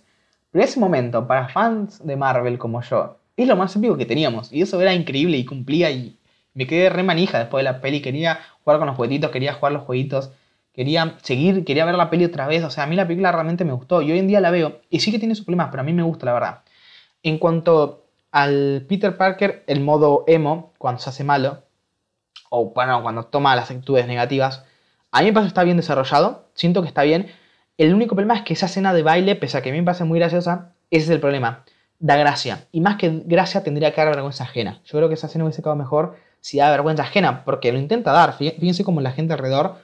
Pero 0.51 0.65
ese 0.65 0.81
momento, 0.81 1.27
para 1.27 1.49
fans 1.49 2.05
de 2.07 2.17
Marvel 2.17 2.59
como 2.59 2.81
yo, 2.81 3.19
es 3.37 3.47
lo 3.47 3.57
más 3.57 3.77
épico 3.77 3.97
que 3.97 4.07
teníamos. 4.07 4.53
Y 4.53 4.63
eso 4.63 4.81
era 4.81 4.95
increíble 4.95 5.37
y 5.37 5.45
cumplía 5.45 5.91
y 5.91 6.17
me 6.55 6.67
quedé 6.67 6.89
re 6.89 7.03
manija 7.03 7.39
después 7.39 7.65
de 7.65 7.71
la 7.71 7.81
peli. 7.81 8.01
Quería 8.01 8.41
jugar 8.63 8.79
con 8.79 8.87
los 8.87 8.97
jueguitos, 8.97 9.31
quería 9.31 9.53
jugar 9.55 9.73
los 9.73 9.83
jueguitos, 9.83 10.31
quería 10.73 11.17
seguir, 11.23 11.65
quería 11.65 11.85
ver 11.85 11.97
la 11.97 12.11
peli 12.11 12.25
otra 12.25 12.47
vez. 12.47 12.65
O 12.65 12.71
sea, 12.71 12.85
a 12.85 12.87
mí 12.87 12.97
la 12.97 13.07
película 13.07 13.33
realmente 13.33 13.65
me 13.65 13.73
gustó 13.73 14.03
y 14.03 14.13
hoy 14.13 14.19
en 14.19 14.29
día 14.29 14.41
la 14.41 14.51
veo. 14.51 14.81
Y 14.91 15.01
sí 15.01 15.13
que 15.13 15.19
tiene 15.19 15.35
sus 15.35 15.45
problemas, 15.45 15.69
pero 15.71 15.83
a 15.83 15.85
mí 15.85 15.93
me 15.93 16.03
gusta, 16.03 16.27
la 16.27 16.33
verdad. 16.33 16.63
En 17.23 17.39
cuanto 17.39 18.07
al 18.33 18.87
Peter 18.89 19.17
Parker, 19.17 19.65
el 19.67 19.81
modo 19.81 20.25
emo, 20.27 20.73
cuando 20.79 21.01
se 21.01 21.11
hace 21.11 21.25
malo, 21.25 21.63
o 22.51 22.71
bueno, 22.71 23.03
cuando 23.03 23.25
toma 23.25 23.57
las 23.57 23.71
actitudes 23.71 24.07
negativas, 24.07 24.65
a 25.11 25.21
mí 25.21 25.27
me 25.27 25.33
parece 25.33 25.47
que 25.47 25.51
está 25.51 25.65
bien 25.65 25.77
desarrollado. 25.77 26.49
Siento 26.55 26.83
que 26.83 26.89
está 26.89 27.03
bien. 27.03 27.29
El 27.79 27.95
único 27.95 28.15
problema 28.15 28.35
es 28.35 28.43
que 28.43 28.55
esa 28.55 28.67
escena 28.67 28.93
de 28.93 29.03
baile, 29.03 29.37
pese 29.37 29.59
a 29.59 29.63
que 29.63 29.71
a 29.71 29.73
mí 29.73 29.79
me 29.79 29.85
parece 29.85 30.05
muy 30.05 30.19
graciosa, 30.19 30.73
ese 30.91 31.05
es 31.05 31.11
el 31.11 31.21
problema. 31.21 31.65
Da 31.99 32.17
gracia. 32.17 32.67
Y 32.73 32.81
más 32.81 32.97
que 32.97 33.23
gracia 33.25 33.63
tendría 33.63 33.93
que 33.93 34.01
dar 34.01 34.11
vergüenza 34.11 34.45
ajena. 34.45 34.81
Yo 34.85 34.99
creo 34.99 35.09
que 35.09 35.15
esa 35.15 35.27
escena 35.29 35.45
hubiese 35.45 35.63
quedado 35.63 35.77
mejor 35.77 36.17
si 36.45 36.59
da 36.59 36.71
vergüenza 36.71 37.05
ajena, 37.05 37.43
porque 37.43 37.73
lo 37.73 37.79
intenta 37.79 38.13
dar. 38.13 38.37
Fíjense 38.37 38.85
como 38.85 39.01
la 39.01 39.13
gente 39.13 39.33
alrededor 39.33 39.77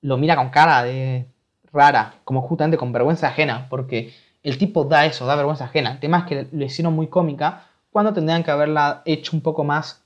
lo 0.00 0.16
mira 0.16 0.34
con 0.34 0.50
cara 0.50 0.82
de 0.82 1.28
rara, 1.72 2.14
como 2.24 2.42
justamente 2.42 2.76
con 2.76 2.92
vergüenza 2.92 3.28
ajena, 3.28 3.68
porque 3.70 4.12
el 4.42 4.58
tipo 4.58 4.82
da 4.82 5.06
eso, 5.06 5.26
da 5.26 5.36
vergüenza 5.36 5.66
ajena. 5.66 5.92
El 5.92 6.00
tema 6.00 6.18
es 6.18 6.24
que 6.24 6.48
lo 6.50 6.64
hicieron 6.64 6.94
muy 6.94 7.06
cómica 7.06 7.66
cuando 7.92 8.12
tendrían 8.12 8.42
que 8.42 8.50
haberla 8.50 9.02
hecho 9.04 9.36
un 9.36 9.42
poco 9.42 9.62
más 9.62 10.02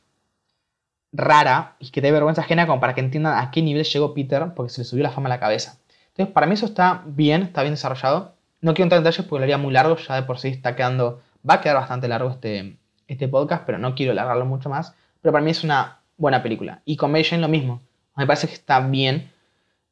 rara 1.12 1.76
y 1.78 1.90
que 1.90 2.02
dé 2.02 2.12
vergüenza 2.12 2.42
ajena 2.42 2.66
como 2.66 2.78
para 2.78 2.94
que 2.94 3.00
entiendan 3.00 3.38
a 3.38 3.50
qué 3.50 3.62
nivel 3.62 3.84
llegó 3.84 4.12
Peter 4.12 4.52
porque 4.54 4.68
se 4.68 4.82
le 4.82 4.84
subió 4.84 5.02
la 5.02 5.12
fama 5.12 5.28
a 5.28 5.30
la 5.30 5.40
cabeza. 5.40 5.78
Entonces, 6.08 6.30
para 6.34 6.46
mí 6.46 6.52
eso 6.52 6.66
está 6.66 7.04
bien, 7.06 7.40
está 7.40 7.62
bien 7.62 7.72
desarrollado. 7.72 8.34
No 8.60 8.74
quiero 8.74 8.84
entrar 8.84 8.98
en 8.98 9.04
detalles 9.04 9.26
porque 9.26 9.40
lo 9.40 9.44
haría 9.44 9.56
muy 9.56 9.72
largo, 9.72 9.96
ya 9.96 10.16
de 10.16 10.24
por 10.24 10.38
sí 10.38 10.48
está 10.48 10.76
quedando, 10.76 11.22
va 11.48 11.54
a 11.54 11.60
quedar 11.62 11.76
bastante 11.76 12.06
largo 12.06 12.28
este, 12.28 12.76
este 13.08 13.28
podcast, 13.28 13.64
pero 13.64 13.78
no 13.78 13.94
quiero 13.94 14.12
alargarlo 14.12 14.44
mucho 14.44 14.68
más. 14.68 14.94
Pero 15.26 15.32
para 15.32 15.44
mí 15.44 15.50
es 15.50 15.64
una 15.64 16.02
buena 16.18 16.40
película. 16.40 16.82
Y 16.84 16.96
con 16.96 17.10
Mary 17.10 17.24
Jane 17.24 17.42
lo 17.42 17.48
mismo. 17.48 17.82
Me 18.14 18.28
parece 18.28 18.46
que 18.46 18.54
está 18.54 18.78
bien 18.78 19.32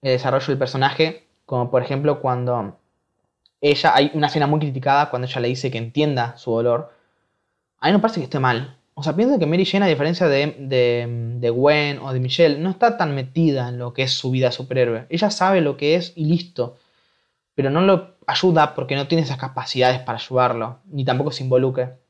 el 0.01 0.12
desarrollo 0.12 0.47
del 0.47 0.59
personaje, 0.59 1.27
como 1.44 1.73
por 1.73 1.83
ejemplo 1.83 2.20
cuando 2.20 2.79
ella, 3.61 3.97
hay 3.97 4.12
una 4.14 4.29
escena 4.29 4.47
muy 4.47 4.61
criticada 4.61 5.11
cuando 5.11 5.27
ella 5.27 5.40
le 5.40 5.49
dice 5.49 5.73
que 5.73 5.79
entienda 5.79 6.38
su 6.38 6.53
dolor. 6.53 6.92
A 7.81 7.88
mí 7.88 7.92
no 7.92 8.01
parece 8.01 8.20
que 8.20 8.27
esté 8.27 8.38
mal. 8.38 8.77
O 8.94 9.03
sea, 9.03 9.16
pienso 9.16 9.40
que 9.40 9.47
Mary 9.47 9.66
Jane, 9.66 9.87
a 9.87 9.88
diferencia 9.88 10.29
de, 10.29 10.55
de, 10.57 11.35
de, 11.40 11.51
Gwen 11.51 11.99
o 11.99 12.12
de 12.12 12.20
Michelle, 12.20 12.61
no 12.61 12.70
está 12.70 12.97
tan 12.97 13.12
metida 13.16 13.70
en 13.70 13.79
lo 13.79 13.92
que 13.92 14.05
es 14.05 14.12
su 14.12 14.31
vida 14.31 14.53
superhéroe. 14.53 15.07
Ella 15.09 15.33
sabe 15.33 15.62
lo 15.62 15.77
que 15.77 15.97
es 15.97 16.12
y 16.14 16.27
listo. 16.27 16.77
Pero 17.57 17.70
no 17.70 17.81
lo 17.81 18.14
ayuda 18.29 18.77
porque 18.77 18.94
no 18.94 19.09
tiene 19.09 19.25
esas 19.25 19.38
capacidades 19.38 19.99
para 19.99 20.18
ayudarlo, 20.18 20.79
ni 20.85 21.05
tampoco 21.05 21.33
se 21.33 21.42
involucre. 21.42 22.04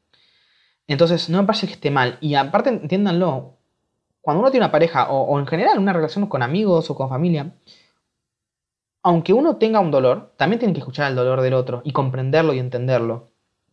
Entonces, 0.86 1.28
no 1.30 1.38
me 1.38 1.46
parece 1.46 1.66
que 1.66 1.74
esté 1.74 1.90
mal. 1.90 2.18
Y 2.20 2.34
aparte, 2.34 2.70
entiéndanlo, 2.70 3.56
cuando 4.20 4.40
uno 4.40 4.50
tiene 4.50 4.64
una 4.64 4.72
pareja 4.72 5.10
o, 5.10 5.38
en 5.38 5.46
general 5.46 5.78
una 5.78 5.92
relación 5.92 6.26
con 6.26 6.42
amigos 6.42 6.90
o 6.90 6.94
con 6.94 7.08
familia, 7.08 7.54
aunque 9.02 9.32
uno 9.32 9.56
tenga 9.56 9.80
un 9.80 9.90
dolor, 9.90 10.32
también 10.36 10.58
tiene 10.58 10.72
que 10.72 10.80
escuchar 10.80 11.10
el 11.10 11.16
dolor 11.16 11.42
del 11.42 11.54
otro 11.54 11.82
y 11.84 11.92
comprenderlo 11.92 12.54
y 12.54 12.58
entenderlo. 12.58 13.28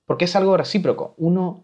Porque 0.05 0.25
es 0.25 0.35
algo 0.35 0.57
recíproco. 0.57 1.15
Uno 1.17 1.63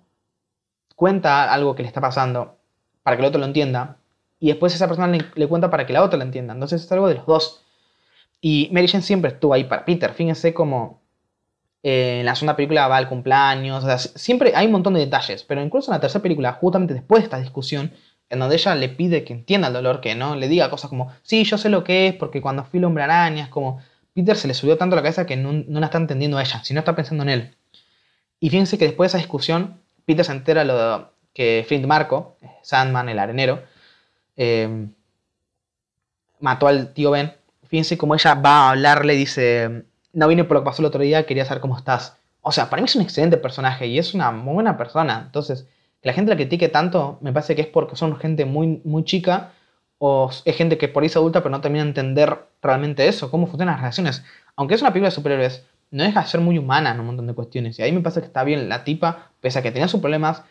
cuenta 0.96 1.54
algo 1.54 1.76
que 1.76 1.84
le 1.84 1.88
está 1.88 2.02
pasando 2.02 2.58
para 3.04 3.18
que 3.18 3.24
el 3.24 3.28
otro 3.28 3.40
lo 3.40 3.46
entienda 3.46 3.98
y 4.40 4.48
después 4.48 4.74
esa 4.74 4.88
persona 4.88 5.08
le, 5.08 5.48
cuenta 5.48 5.70
para 5.70 5.86
que 5.86 5.94
la 5.94 6.04
otra 6.04 6.18
lo 6.18 6.24
entienda. 6.24 6.54
Entonces 6.54 6.84
es 6.84 6.92
algo 6.92 7.08
de 7.08 7.16
los 7.16 7.26
dos. 7.26 7.64
Y 8.40 8.70
Mary 8.72 8.88
Jane 8.88 9.04
siempre 9.04 9.32
estuvo 9.32 9.54
ahí 9.54 9.64
para 9.64 9.84
Peter. 9.84 10.14
Fíjense 10.14 10.54
como 10.54 11.02
eh, 11.84 12.20
en 12.20 12.26
la 12.26 12.36
segunda 12.36 12.56
película 12.56 12.88
va 12.88 12.98
al 12.98 13.10
cumpleaños. 13.10 13.84
O 13.84 13.88
sea, 13.88 13.98
siempre 13.98 14.54
hay 14.56 14.66
un 14.66 14.74
montón 14.74 14.94
de 14.94 15.02
detalles. 15.02 15.44
Pero 15.44 15.62
incluso 15.62 15.92
en 15.92 15.96
la 15.96 16.02
tercera 16.02 16.22
película, 16.22 16.54
justamente 16.54 16.94
después 16.94 17.22
de 17.22 17.26
esta 17.26 17.40
discusión, 17.40 17.92
en 18.30 18.40
donde 18.40 18.56
ella 18.56 18.76
le 18.76 18.90
pide 18.90 19.24
que 19.24 19.34
entienda 19.34 19.68
el 19.68 19.74
dolor, 19.74 20.02
que 20.02 20.16
no 20.16 20.36
le 20.36 20.48
diga 20.48 20.70
cosas 20.70 20.90
como, 20.90 21.12
sí, 21.24 21.44
yo 21.44 21.58
sé 21.58 21.70
lo 21.70 21.84
que 21.84 22.08
es, 22.08 22.14
porque 22.16 22.42
cuando 22.42 22.66
fui 22.66 22.80
el 22.80 22.86
hombre 22.86 23.04
araña, 23.04 23.50
como, 23.50 23.80
Peter 24.14 24.36
se 24.36 24.48
le 24.48 24.54
subió 24.54 24.78
tanto 24.78 24.96
a 24.96 24.98
la 24.98 25.04
cabeza 25.04 25.26
que 25.26 25.38
no, 25.38 25.54
no 25.54 25.80
la 25.80 25.86
está 25.86 26.00
entendiendo 26.00 26.38
a 26.38 26.42
ella, 26.42 26.64
sino 26.64 26.80
está 26.80 26.96
pensando 26.96 27.24
en 27.24 27.30
él. 27.30 27.56
Y 28.40 28.50
fíjense 28.50 28.78
que 28.78 28.86
después 28.86 29.12
de 29.12 29.18
esa 29.18 29.24
discusión, 29.24 29.80
Peter 30.06 30.26
se 30.26 30.32
entera 30.32 30.64
lo 30.64 31.12
que 31.34 31.64
Flint 31.68 31.86
Marco, 31.86 32.38
Sandman, 32.64 33.10
el 33.10 33.20
arenero, 33.20 33.64
eh, 34.36 34.88
mató 36.40 36.68
al 36.68 36.94
tío 36.94 37.12
Ben. 37.12 37.34
Fíjense 37.68 37.98
cómo 37.98 38.16
ella 38.16 38.34
va 38.36 38.68
a 38.68 38.70
hablarle 38.72 39.14
dice, 39.14 39.86
no 40.18 40.28
vine 40.28 40.46
por 40.46 40.56
lo 40.56 40.62
que 40.62 40.66
pasó 40.66 40.82
el 40.82 40.88
otro 40.88 41.04
día, 41.04 41.28
quería 41.28 41.46
saber 41.46 41.62
cómo 41.62 41.78
estás. 41.78 42.18
O 42.42 42.52
sea, 42.52 42.72
para 42.72 42.82
mí 42.82 42.88
es 42.88 42.96
un 42.96 43.04
excelente 43.04 43.38
personaje 43.38 43.86
y 43.86 44.00
es 44.00 44.16
una 44.16 44.32
muy 44.32 44.56
buena 44.56 44.76
persona. 44.76 45.22
Entonces, 45.28 45.68
que 46.02 46.10
la 46.10 46.14
gente 46.14 46.32
la 46.32 46.36
critique 46.36 46.70
tanto, 46.70 47.20
me 47.22 47.32
parece 47.32 47.56
que 47.56 47.62
es 47.62 47.68
porque 47.68 47.96
son 47.96 48.18
gente 48.18 48.44
muy, 48.46 48.82
muy 48.84 49.04
chica 49.04 49.52
o 50.00 50.32
es 50.44 50.56
gente 50.56 50.80
que 50.80 50.88
por 50.88 51.04
ahí 51.04 51.08
es 51.08 51.16
adulta 51.16 51.42
pero 51.42 51.52
no 51.52 51.62
termina 51.62 51.84
de 51.84 51.90
entender 51.90 52.36
realmente 52.64 53.08
eso, 53.08 53.30
cómo 53.30 53.46
funcionan 53.46 53.76
las 53.76 53.82
relaciones. 53.82 54.24
Aunque 54.56 54.74
es 54.74 54.82
una 54.82 54.90
película 54.90 55.10
de 55.10 55.16
superhéroes, 55.16 55.68
no 55.92 56.04
deja 56.04 56.22
de 56.22 56.28
ser 56.28 56.42
muy 56.42 56.58
humana 56.58 56.90
en 56.90 57.00
un 57.00 57.06
montón 57.06 57.28
de 57.28 57.36
cuestiones. 57.36 57.78
Y 57.78 57.84
ahí 57.84 57.92
me 57.92 58.02
pasa 58.02 58.20
que 58.20 58.26
está 58.26 58.44
bien. 58.44 58.70
La 58.70 58.84
tipa, 58.84 59.30
pese 59.40 59.60
a 59.60 59.62
que 59.62 59.72
tenía 59.72 59.88
sus 59.88 60.02
problemas, 60.02 60.42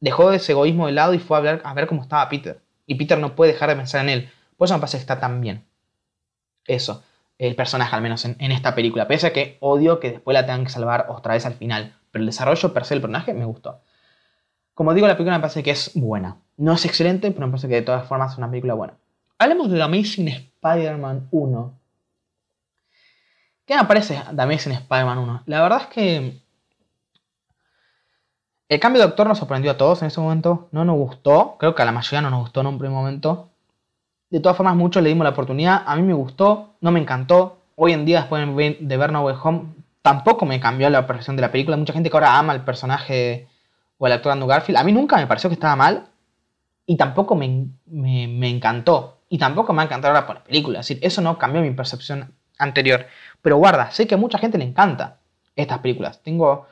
dejó 0.00 0.32
ese 0.32 0.52
egoísmo 0.52 0.86
de 0.86 0.92
lado 0.92 1.12
y 1.12 1.18
fue 1.18 1.36
a 1.36 1.40
ver, 1.40 1.60
a 1.64 1.74
ver 1.74 1.86
cómo 1.86 2.00
estaba 2.00 2.26
Peter. 2.30 2.62
Y 2.86 2.94
Peter 2.94 3.18
no 3.18 3.36
puede 3.36 3.52
dejar 3.52 3.68
de 3.68 3.76
pensar 3.76 4.04
en 4.04 4.08
él. 4.08 4.30
Por 4.56 4.64
eso 4.64 4.74
me 4.74 4.80
pasa 4.80 4.96
que 4.96 5.02
está 5.02 5.20
tan 5.20 5.42
bien. 5.42 5.66
Eso. 6.66 7.02
El 7.42 7.56
personaje, 7.56 7.96
al 7.96 8.02
menos 8.02 8.24
en, 8.24 8.52
esta 8.52 8.72
película. 8.76 9.08
Pese 9.08 9.26
a 9.26 9.32
que 9.32 9.56
odio 9.58 9.98
que 9.98 10.12
después 10.12 10.32
la 10.32 10.46
tengan 10.46 10.62
que 10.62 10.70
salvar 10.70 11.06
otra 11.08 11.34
vez 11.34 11.44
al 11.44 11.54
final. 11.54 11.96
Pero 12.12 12.22
el 12.22 12.26
desarrollo 12.26 12.72
per 12.72 12.84
se 12.84 12.94
del 12.94 13.00
personaje 13.00 13.34
me 13.34 13.44
gustó. 13.44 13.80
Como 14.74 14.94
digo, 14.94 15.08
la 15.08 15.14
película 15.14 15.38
me 15.38 15.40
parece 15.40 15.64
que 15.64 15.72
es 15.72 15.90
buena. 15.96 16.36
No 16.56 16.72
es 16.72 16.84
excelente, 16.84 17.32
pero 17.32 17.48
me 17.48 17.50
parece 17.50 17.66
que 17.66 17.74
de 17.74 17.82
todas 17.82 18.06
formas 18.06 18.30
es 18.30 18.38
una 18.38 18.48
película 18.48 18.74
buena. 18.74 18.94
Hablemos 19.38 19.68
de 19.70 19.76
The 19.76 19.82
Amazing 19.82 20.28
Spider-Man 20.28 21.26
1. 21.32 21.78
¿Qué 23.66 23.76
me 23.76 23.84
parece 23.86 24.22
The 24.36 24.42
Amazing 24.42 24.72
Spider-Man 24.74 25.18
1? 25.18 25.42
La 25.46 25.62
verdad 25.62 25.80
es 25.80 25.86
que 25.88 26.42
el 28.68 28.80
cambio 28.80 29.02
de 29.02 29.08
doctor 29.08 29.26
nos 29.26 29.38
sorprendió 29.38 29.72
a 29.72 29.76
todos 29.76 30.00
en 30.02 30.08
ese 30.08 30.20
momento. 30.20 30.68
No 30.70 30.84
nos 30.84 30.94
gustó. 30.96 31.56
Creo 31.58 31.74
que 31.74 31.82
a 31.82 31.86
la 31.86 31.92
mayoría 31.92 32.22
no 32.22 32.30
nos 32.30 32.42
gustó 32.42 32.60
en 32.60 32.68
un 32.68 32.78
primer 32.78 32.96
momento. 32.96 33.51
De 34.32 34.40
todas 34.40 34.56
formas, 34.56 34.74
muchos 34.74 35.02
le 35.02 35.10
dimos 35.10 35.24
la 35.24 35.30
oportunidad. 35.32 35.82
A 35.84 35.94
mí 35.94 36.00
me 36.02 36.14
gustó, 36.14 36.70
no 36.80 36.90
me 36.90 36.98
encantó. 36.98 37.58
Hoy 37.76 37.92
en 37.92 38.06
día, 38.06 38.20
después 38.20 38.42
de 38.80 38.96
ver 38.96 39.12
No 39.12 39.22
Way 39.24 39.36
Home, 39.42 39.74
tampoco 40.00 40.46
me 40.46 40.58
cambió 40.58 40.88
la 40.88 41.06
percepción 41.06 41.36
de 41.36 41.42
la 41.42 41.52
película. 41.52 41.76
Mucha 41.76 41.92
gente 41.92 42.08
que 42.08 42.16
ahora 42.16 42.38
ama 42.38 42.54
el 42.54 42.62
personaje 42.62 43.46
o 43.98 44.06
el 44.06 44.12
actor 44.14 44.32
Andrew 44.32 44.48
Garfield. 44.48 44.78
A 44.78 44.84
mí 44.84 44.92
nunca 44.92 45.18
me 45.18 45.26
pareció 45.26 45.50
que 45.50 45.54
estaba 45.54 45.76
mal. 45.76 46.06
Y 46.86 46.96
tampoco 46.96 47.34
me, 47.34 47.66
me 47.84 48.48
encantó. 48.48 49.18
Y 49.28 49.36
tampoco 49.36 49.74
me 49.74 49.82
ha 49.82 49.84
encantado 49.84 50.14
ahora 50.14 50.26
por 50.26 50.36
la 50.36 50.44
película. 50.44 50.80
Es 50.80 50.88
decir, 50.88 51.04
eso 51.04 51.20
no 51.20 51.36
cambió 51.36 51.60
mi 51.60 51.72
percepción 51.72 52.32
anterior. 52.58 53.04
Pero 53.42 53.58
guarda, 53.58 53.90
sé 53.90 54.06
que 54.06 54.14
a 54.14 54.18
mucha 54.18 54.38
gente 54.38 54.56
le 54.56 54.64
encanta 54.64 55.18
estas 55.56 55.80
películas. 55.80 56.22
Tengo 56.22 56.68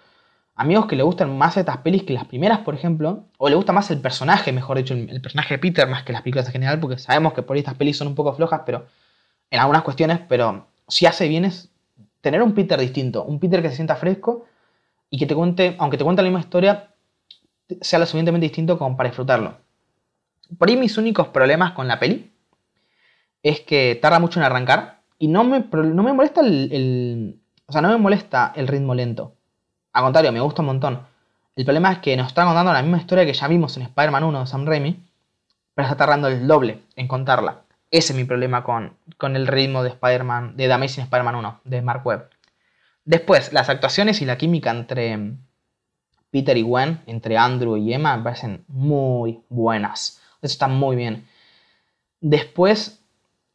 amigos 0.61 0.85
que 0.85 0.95
le 0.95 1.03
gustan 1.03 1.39
más 1.39 1.57
estas 1.57 1.79
pelis 1.79 2.03
que 2.03 2.13
las 2.13 2.27
primeras, 2.27 2.59
por 2.59 2.75
ejemplo, 2.75 3.25
o 3.39 3.49
le 3.49 3.55
gusta 3.55 3.73
más 3.73 3.91
el 3.91 3.99
personaje, 3.99 4.53
mejor 4.53 4.77
dicho, 4.77 4.93
el, 4.93 5.23
personaje 5.23 5.55
de 5.55 5.59
Peter 5.59 5.89
más 5.89 6.03
que 6.03 6.13
las 6.13 6.21
películas 6.21 6.47
en 6.49 6.53
general, 6.53 6.79
porque 6.79 6.99
sabemos 6.99 7.33
que 7.33 7.41
por 7.41 7.55
ahí 7.55 7.61
estas 7.61 7.77
pelis 7.77 7.97
son 7.97 8.09
un 8.09 8.15
poco 8.15 8.35
flojas, 8.35 8.61
pero 8.67 8.87
en 9.51 9.59
algunas 9.59 9.83
cuestiones, 9.83 10.21
pero 10.29 10.67
si 10.87 11.07
hace 11.07 11.29
bien 11.29 11.47
es 11.47 11.71
tener 12.21 12.43
un 12.43 12.53
Peter 12.53 12.79
distinto, 12.79 13.25
un 13.25 13.41
Peter 13.41 13.63
que 13.63 13.71
se 13.71 13.77
sienta 13.77 13.97
fresco 13.97 14.45
y 15.09 15.17
que 15.19 15.25
te 15.25 15.35
cuente, 15.35 15.77
aunque 15.79 15.97
te 15.97 16.05
cuente 16.05 16.21
la 16.21 16.29
misma 16.29 16.41
historia, 16.41 16.91
sea 17.81 17.99
lo 17.99 18.05
suficientemente 18.05 18.45
distinto 18.45 18.79
como 18.79 18.99
para 18.99 19.09
disfrutarlo. 19.09 19.57
Por 20.59 20.69
ahí 20.69 20.77
mis 20.77 20.99
únicos 20.99 21.29
problemas 21.29 21.73
con 21.73 21.89
la 21.89 21.99
peli 21.99 22.33
es 23.43 23.61
que 23.61 23.99
tarda 24.03 24.19
mucho 24.19 24.39
en 24.39 24.45
arrancar, 24.45 25.01
y 25.19 25.29
no 25.29 25.43
me, 25.43 25.61
no 25.61 26.03
me 26.03 26.13
molesta 26.13 26.43
el, 26.43 27.41
O 27.65 27.73
sea, 27.73 27.81
no 27.81 27.89
me 27.89 27.97
molesta 27.97 28.53
el 28.55 28.69
ritmo 28.69 28.95
lento. 28.95 29.40
Al 29.93 30.03
contrario, 30.05 30.33
me 30.33 30.41
gusta 30.41 30.63
un 30.63 30.67
montón. 30.67 31.07
El 31.57 31.65
problema 31.65 31.93
es 31.93 31.99
que 31.99 32.17
nos 32.17 32.29
están 32.29 32.47
contando 32.47 32.73
la 32.73 32.83
misma 32.83 32.99
historia 32.99 33.27
que 33.27 33.33
ya 33.33 33.49
vimos 33.49 33.77
en 33.77 33.83
Spider-Man 33.83 34.25
1 34.25 34.41
de 34.41 34.47
Sam 34.47 34.67
Raimi, 34.67 35.05
pero 35.75 35.87
está 35.87 35.97
tardando 35.97 36.29
el 36.29 36.47
doble 36.47 36.83
en 36.97 37.09
contarla. 37.09 37.63
Ese 37.91 38.13
es 38.13 38.17
mi 38.17 38.25
problema 38.25 38.63
con, 38.63 38.97
con 39.19 39.35
el 39.35 39.47
ritmo 39.47 39.83
de 39.83 39.91
Spider-Man, 39.91 40.57
de 40.57 40.67
The 40.67 40.73
Amazing 40.73 41.05
Spider-Man 41.05 41.35
1, 41.35 41.61
de 41.65 41.83
Mark 41.83 42.07
Webb. 42.07 42.31
Después, 43.05 43.53
las 43.53 43.69
actuaciones 43.69 44.23
y 44.23 44.27
la 44.27 44.39
química 44.39 44.71
entre 44.71 45.33
Peter 46.31 46.57
y 46.57 46.63
Gwen, 46.63 47.01
entre 47.07 47.37
Andrew 47.37 47.77
y 47.77 47.93
Emma, 47.93 48.17
me 48.17 48.23
parecen 48.23 48.65
muy 48.69 49.41
buenas. 49.49 50.21
Eso 50.41 50.53
está 50.53 50.69
muy 50.69 50.95
bien. 50.95 51.27
Después, 52.21 53.03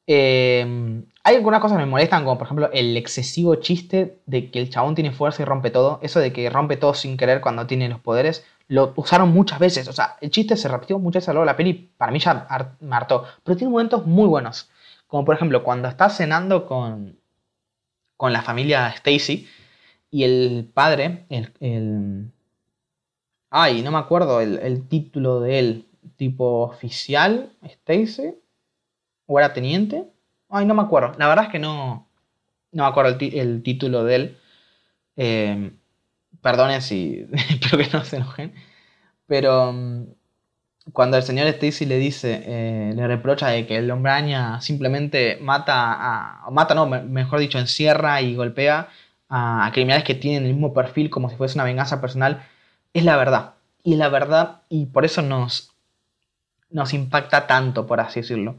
eh, 0.07 1.03
hay 1.25 1.37
algunas 1.37 1.59
cosas 1.59 1.79
que 1.79 1.85
me 1.85 1.89
molestan, 1.89 2.23
como 2.23 2.37
por 2.37 2.45
ejemplo 2.45 2.69
el 2.71 2.95
excesivo 2.95 3.55
chiste 3.55 4.21
de 4.27 4.51
que 4.51 4.59
el 4.59 4.69
chabón 4.69 4.93
tiene 4.93 5.11
fuerza 5.11 5.41
y 5.41 5.45
rompe 5.45 5.71
todo. 5.71 5.97
Eso 6.03 6.19
de 6.19 6.31
que 6.31 6.51
rompe 6.51 6.77
todo 6.77 6.93
sin 6.93 7.17
querer 7.17 7.41
cuando 7.41 7.65
tiene 7.65 7.89
los 7.89 7.99
poderes. 7.99 8.45
Lo 8.67 8.93
usaron 8.95 9.29
muchas 9.29 9.57
veces. 9.57 9.87
O 9.87 9.93
sea, 9.93 10.17
el 10.21 10.29
chiste 10.29 10.55
se 10.55 10.67
repitió 10.67 10.99
muchas 10.99 11.21
veces 11.21 11.29
a 11.29 11.33
lo 11.33 11.43
largo 11.43 11.47
de 11.47 11.53
la 11.53 11.57
peli. 11.57 11.91
Para 11.97 12.11
mí 12.11 12.19
ya 12.19 12.77
me 12.79 12.95
hartó. 12.95 13.25
Pero 13.43 13.57
tiene 13.57 13.71
momentos 13.71 14.05
muy 14.05 14.27
buenos. 14.27 14.69
Como 15.07 15.25
por 15.25 15.33
ejemplo 15.33 15.63
cuando 15.63 15.87
está 15.87 16.09
cenando 16.11 16.67
con, 16.67 17.17
con 18.17 18.31
la 18.31 18.43
familia 18.43 18.89
Stacy. 18.89 19.47
Y 20.11 20.23
el 20.25 20.69
padre, 20.75 21.25
el, 21.29 22.31
Ay, 23.49 23.81
no 23.81 23.91
me 23.91 23.97
acuerdo 23.97 24.41
el, 24.41 24.59
el 24.59 24.87
título 24.87 25.39
de 25.39 25.57
él. 25.57 25.87
Tipo 26.17 26.61
oficial, 26.61 27.51
Stacy. 27.63 28.35
¿O 29.25 29.39
era 29.39 29.53
teniente? 29.53 30.05
Ay, 30.55 30.65
no 30.65 30.73
me 30.73 30.83
acuerdo. 30.83 31.11
La 31.17 31.27
verdad 31.27 31.45
es 31.45 31.51
que 31.51 31.59
no, 31.59 32.07
no 32.71 32.83
me 32.83 32.89
acuerdo 32.89 33.17
el, 33.19 33.61
título 33.61 34.05
de 34.05 34.15
él. 34.15 34.37
Eh, 35.17 35.71
si. 36.79 37.27
espero 37.49 37.77
que 37.77 37.89
no 37.91 38.05
se 38.05 38.17
enojen. 38.17 38.53
Pero 39.27 39.73
mm, 39.73 40.05
cuando 40.93 41.17
el 41.17 41.23
señor 41.23 41.47
Stacy 41.47 41.85
le 41.85 41.97
dice, 41.97 42.41
eh, 42.45 42.93
le 42.95 43.05
reprocha 43.05 43.49
de 43.49 43.67
que 43.67 43.77
el 43.77 43.91
hombre 43.91 44.13
araña 44.13 44.61
simplemente 44.61 45.37
mata 45.41 46.45
a. 46.45 46.49
mata, 46.51 46.73
no, 46.73 46.85
mejor 46.87 47.39
dicho, 47.39 47.59
encierra 47.59 48.21
y 48.21 48.35
golpea 48.35 48.87
a, 49.29 49.69
criminales 49.73 50.05
que 50.05 50.15
tienen 50.15 50.45
el 50.45 50.53
mismo 50.53 50.73
perfil 50.73 51.09
como 51.09 51.29
si 51.29 51.35
fuese 51.35 51.57
una 51.57 51.65
venganza 51.65 51.99
personal, 51.99 52.47
es 52.93 53.03
la 53.03 53.17
verdad. 53.17 53.55
Y 53.83 53.93
es 53.93 53.99
la 53.99 54.09
verdad, 54.09 54.61
y 54.69 54.85
por 54.85 55.03
eso 55.05 55.21
nos, 55.21 55.73
nos 56.69 56.93
impacta 56.93 57.45
tanto, 57.47 57.87
por 57.87 57.99
así 57.99 58.21
decirlo 58.21 58.55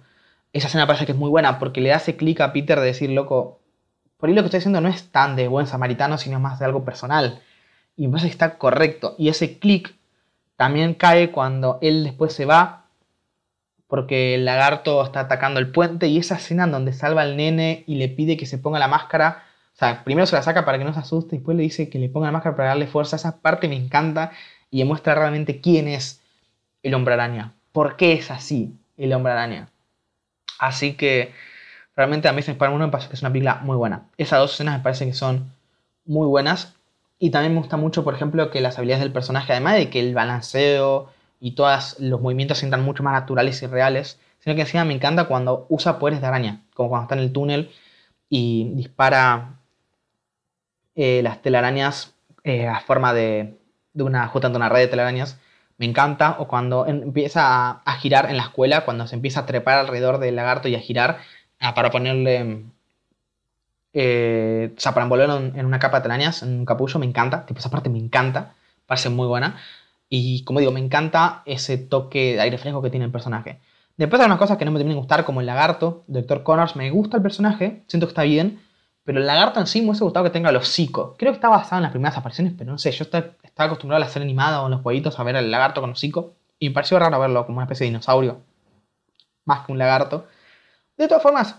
esa 0.59 0.69
escena 0.69 0.87
parece 0.87 1.07
que 1.07 1.13
es 1.13 1.19
muy 1.19 1.31
buena 1.31 1.59
porque 1.59 1.81
le 1.81 1.93
hace 1.93 2.17
clic 2.17 2.41
a 2.41 2.53
Peter 2.53 2.79
de 2.81 2.87
decir, 2.87 3.11
loco, 3.11 3.61
por 4.17 4.29
ahí 4.29 4.35
lo 4.35 4.43
que 4.43 4.47
estoy 4.47 4.59
haciendo 4.59 4.81
no 4.81 4.89
es 4.89 5.11
tan 5.11 5.37
de 5.37 5.49
buen 5.49 5.67
samaritano, 5.67 6.19
sino 6.19 6.41
más 6.41 6.59
de 6.59 6.65
algo 6.65 6.85
personal. 6.85 7.43
Y 7.97 8.07
me 8.07 8.13
parece 8.13 8.29
que 8.29 8.33
está 8.33 8.59
correcto. 8.59 9.15
Y 9.19 9.29
ese 9.29 9.59
clic 9.59 9.95
también 10.57 10.95
cae 10.95 11.31
cuando 11.31 11.79
él 11.83 12.05
después 12.05 12.33
se 12.33 12.47
va 12.47 12.87
porque 13.89 14.35
el 14.35 14.45
lagarto 14.45 15.05
está 15.05 15.21
atacando 15.21 15.61
el 15.61 15.71
puente 15.71 16.09
y 16.09 16.19
esa 16.19 16.37
escena 16.37 16.65
en 16.65 16.73
donde 16.73 16.93
salva 16.93 17.23
al 17.23 17.37
nene 17.37 17.85
y 17.87 17.97
le 17.97 18.09
pide 18.09 18.37
que 18.37 18.47
se 18.47 18.59
ponga 18.59 18.81
la 18.81 18.89
máscara 18.89 19.45
O 19.75 19.79
sea, 19.79 20.03
primero 20.05 20.27
se 20.27 20.35
la 20.35 20.43
saca 20.43 20.65
para 20.65 20.79
que 20.79 20.85
no 20.85 20.93
se 20.93 20.99
asuste 21.01 21.37
y 21.37 21.39
después 21.39 21.57
le 21.57 21.63
dice 21.63 21.89
que 21.89 21.99
le 21.99 22.09
ponga 22.09 22.27
la 22.27 22.33
máscara 22.33 22.57
para 22.57 22.69
darle 22.71 22.87
fuerza. 22.87 23.17
Esa 23.17 23.41
parte 23.41 23.69
me 23.69 23.77
encanta 23.77 24.33
y 24.71 24.79
demuestra 24.79 25.15
realmente 25.15 25.61
quién 25.61 25.89
es 25.89 26.23
el 26.83 26.95
hombre 26.95 27.15
araña. 27.15 27.55
¿Por 27.73 27.97
qué 27.97 28.15
es 28.15 28.31
así 28.31 28.75
el 28.97 29.13
hombre 29.13 29.33
araña? 29.33 29.69
Así 30.59 30.95
que 30.95 31.33
realmente 31.97 32.29
a 32.29 32.33
mí 32.33 32.41
Spider-Man 32.41 32.79
me 32.79 32.89
parece 32.89 33.09
que 33.09 33.15
es 33.15 33.23
una 33.23 33.33
película 33.33 33.61
muy 33.63 33.77
buena. 33.77 34.09
Esas 34.17 34.39
dos 34.39 34.55
escenas 34.55 34.79
me 34.79 34.83
parece 34.83 35.07
que 35.07 35.15
son 35.15 35.53
muy 36.05 36.27
buenas. 36.27 36.75
Y 37.19 37.31
también 37.31 37.55
me 37.55 37.61
gusta 37.61 37.77
mucho, 37.77 38.05
por 38.05 38.15
ejemplo, 38.15 38.51
que 38.51 38.61
las 38.61 38.79
habilidades 38.79 39.03
del 39.03 39.13
personaje, 39.13 39.53
además 39.53 39.75
de 39.77 39.91
que 39.91 40.01
el 40.01 40.15
balanceo 40.15 41.11
y 41.41 41.53
todos 41.53 41.97
los 41.99 42.21
movimientos 42.21 42.59
sientan 42.59 42.83
mucho 42.85 43.03
más 43.03 43.15
naturales 43.15 43.63
y 43.63 43.67
reales, 43.67 44.19
sino 44.41 44.55
que 44.55 44.63
encima 44.63 44.85
me 44.85 44.95
encanta 44.95 45.25
cuando 45.25 45.67
usa 45.69 45.99
poderes 45.99 46.21
de 46.21 46.27
araña, 46.27 46.63
como 46.75 46.91
cuando 46.91 47.05
está 47.05 47.15
en 47.15 47.21
el 47.23 47.33
túnel 47.33 47.71
y 48.29 48.71
dispara 48.75 49.55
eh, 50.95 51.21
las 51.23 51.43
telarañas 51.43 52.15
eh, 52.45 52.67
a 52.67 52.81
forma 52.81 53.13
de, 53.15 53.59
de 53.93 54.03
una, 54.03 54.29
justamente 54.29 54.57
una 54.57 54.69
red 54.69 54.81
de 54.81 54.89
telarañas. 54.89 55.39
Me 55.79 55.87
encanta, 55.87 56.37
o 56.39 56.49
cuando 56.49 56.87
empieza 56.87 57.83
a, 57.85 57.95
girar 57.99 58.31
en 58.31 58.37
la 58.37 58.45
escuela, 58.45 58.85
cuando 58.85 59.07
se 59.07 59.15
empieza 59.17 59.41
a 59.41 59.47
trepar 59.47 59.79
alrededor 59.79 60.19
del 60.19 60.37
lagarto 60.37 60.69
y 60.69 60.75
a 60.75 60.81
girar 60.81 61.19
ah, 61.61 61.75
para 61.75 61.91
ponerle 61.91 62.65
eh, 63.99 64.75
o 64.77 64.81
sea, 64.81 64.93
para 64.93 65.05
envolverlo 65.05 65.39
en, 65.39 65.65
una 65.65 65.79
capa 65.79 65.99
de 65.99 66.03
telarañas, 66.03 66.43
en 66.43 66.51
un 66.59 66.67
capullo, 66.67 66.99
me 66.99 67.07
encanta. 67.07 67.47
Tipo, 67.47 67.61
esa 67.61 67.71
parte 67.71 67.89
me 67.89 67.99
encanta. 67.99 68.55
Parece 68.85 69.09
muy 69.09 69.27
buena. 69.27 69.57
Y 70.11 70.45
como 70.45 70.61
digo, 70.61 70.71
me 70.71 70.81
encanta 70.81 71.43
ese 71.47 71.79
toque 71.79 72.35
de 72.35 72.41
aire 72.43 72.59
fresco 72.59 72.83
que 72.83 72.91
tiene 72.91 73.07
el 73.07 73.11
personaje. 73.11 73.59
Después 73.97 74.21
hay 74.21 74.27
unas 74.27 74.39
cosas 74.39 74.59
que 74.59 74.67
no 74.67 74.71
me 74.71 74.79
terminan 74.79 74.97
de 74.97 75.01
gustar, 75.01 75.25
como 75.25 75.41
el 75.41 75.47
lagarto, 75.47 76.05
Doctor 76.09 76.43
Connors. 76.43 76.77
Me 76.77 76.91
gusta 76.91 77.17
el 77.17 77.23
personaje, 77.23 77.85
siento 77.87 78.07
que 78.07 78.11
está 78.11 78.23
bien. 78.25 78.61
Pero 79.05 79.19
el 79.19 79.27
lagarto 79.27 79.61
en 79.61 79.67
sí 79.67 79.81
me 79.81 79.89
hubiese 79.89 80.05
gustado 80.05 80.25
que 80.25 80.31
tenga 80.31 80.53
los 80.53 80.65
hocico. 80.69 81.15
Creo 81.17 81.33
que 81.33 81.37
está 81.37 81.49
basado 81.49 81.79
en 81.79 81.85
las 81.85 81.93
primeras 81.93 82.19
apariciones, 82.19 82.53
pero 82.59 82.73
no 82.73 82.79
sé. 82.79 82.91
Yo 82.93 83.07
estaba, 83.57 83.69
acostumbrado 83.69 84.03
a 84.03 84.07
la 84.07 84.13
serie 84.13 84.27
animada 84.27 84.61
o 84.61 84.67
en 84.67 84.73
los 84.73 84.83
jueguitos 84.83 85.19
a 85.19 85.23
ver 85.23 85.35
al 85.35 85.51
lagarto 85.51 85.81
con 85.81 85.91
hocico. 85.91 86.35
Y 86.59 86.69
me 86.69 86.75
pareció 86.75 86.99
raro 86.99 87.19
verlo 87.19 87.47
como 87.47 87.57
una 87.57 87.65
especie 87.65 87.85
de 87.87 87.91
dinosaurio. 87.91 88.43
Más 89.47 89.65
que 89.65 89.73
un 89.73 89.79
lagarto. 89.79 90.27
De 90.99 91.09
todas 91.09 91.23
formas, 91.23 91.57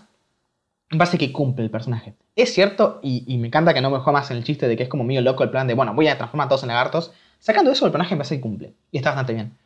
me 0.90 0.98
parece 0.98 1.18
que 1.18 1.32
cumple 1.32 1.64
el 1.64 1.72
personaje. 1.72 2.14
Es 2.36 2.54
cierto, 2.54 3.00
y, 3.02 3.36
me 3.38 3.48
encanta 3.48 3.74
que 3.74 3.80
no 3.80 3.90
me 3.90 3.98
juega 3.98 4.12
más 4.12 4.30
en 4.30 4.36
el 4.36 4.44
chiste 4.44 4.68
de 4.68 4.76
que 4.76 4.84
es 4.84 4.88
como 4.88 5.02
medio 5.02 5.22
loco 5.22 5.42
el 5.42 5.50
plan 5.50 5.66
de, 5.66 5.74
bueno, 5.74 5.92
voy 5.92 6.06
a 6.06 6.16
transformar 6.16 6.46
a 6.46 6.48
todos 6.50 6.62
en 6.62 6.68
lagartos. 6.68 7.12
Sacando 7.40 7.72
eso, 7.72 7.84
el 7.84 7.90
personaje 7.90 8.14
me 8.14 8.18
parece 8.18 8.36
que 8.36 8.42
cumple. 8.42 8.74
Y 8.92 8.98
está 8.98 9.10
bastante 9.10 9.34
bien. 9.34 9.58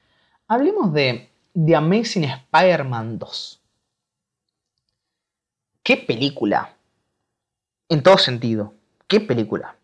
Hablemos 0.49 0.91
de 0.95 1.29
The 1.55 1.77
Amazing 1.77 2.25
Spider-Man 2.25 3.19
2. 3.19 3.61
¿Qué 5.83 5.99
película? 5.99 6.77
En 7.91 8.03
todo 8.03 8.17
sentido. 8.17 8.73
¿Qué 9.07 9.21
película? 9.21 9.77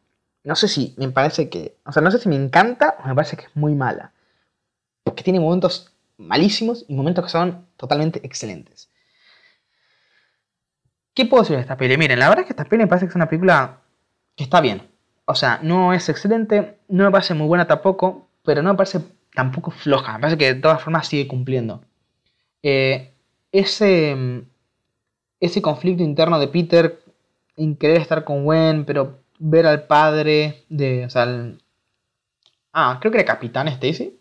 No 0.49 0.57
sé 0.57 0.67
si 0.67 0.95
me 0.97 1.11
parece 1.11 1.51
que... 1.51 1.77
O 1.85 1.93
sea, 1.93 2.01
no 2.01 2.11
sé 2.11 2.19
si 2.19 2.27
me 2.31 2.35
encanta 2.35 2.97
o 3.05 3.07
me 3.07 3.15
parece 3.15 3.37
que 3.37 3.45
es 3.45 3.55
muy 3.55 3.75
mala. 3.75 4.15
Porque 5.05 5.23
tiene 5.23 5.41
momentos 5.41 5.93
malísimos 6.17 6.87
y 6.89 6.95
momentos 6.95 7.27
que 7.27 7.31
son 7.31 7.67
totalmente 7.77 8.25
excelentes. 8.25 8.89
¿Qué 11.13 11.27
puedo 11.27 11.43
decir 11.43 11.57
de 11.57 11.61
esta 11.61 11.77
peli? 11.77 11.99
Miren, 11.99 12.19
la 12.19 12.31
verdad 12.31 12.45
es 12.45 12.47
que 12.47 12.55
esta 12.55 12.65
peli 12.65 12.85
me 12.85 12.87
parece 12.87 13.05
que 13.05 13.11
es 13.11 13.17
una 13.17 13.29
película 13.29 13.83
que 14.37 14.45
está 14.45 14.63
bien. 14.63 14.89
O 15.27 15.35
sea, 15.35 15.61
no 15.63 15.93
es 15.93 16.09
excelente, 16.09 16.79
no 16.89 17.05
me 17.05 17.11
parece 17.11 17.35
muy 17.35 17.47
buena 17.47 17.67
tampoco, 17.67 18.31
pero 18.43 18.63
no 18.63 18.71
me 18.71 18.77
parece 18.79 19.03
tampoco 19.35 19.71
floja. 19.71 20.15
Me 20.15 20.21
parece 20.21 20.39
que 20.39 20.55
de 20.55 20.61
todas 20.63 20.81
formas 20.81 21.07
sigue 21.09 21.29
cumpliendo. 21.29 21.85
Eh, 22.63 23.13
ese, 23.53 24.45
ese 25.41 25.61
conflicto 25.61 26.03
interno 26.03 26.39
de 26.39 26.49
Peter 26.49 27.03
en 27.59 27.77
querer 27.77 27.99
estar 27.99 28.25
con 28.25 28.45
Gwen, 28.45 28.87
pero 28.87 29.28
ver 29.39 29.67
al 29.67 29.87
padre 29.87 30.65
de. 30.69 31.05
O 31.07 31.11
sea, 31.11 31.27
ah, 32.73 32.99
creo 33.01 33.13
que 33.13 33.19
era 33.19 33.27
Capitán 33.27 33.69
Stacy. 33.69 34.19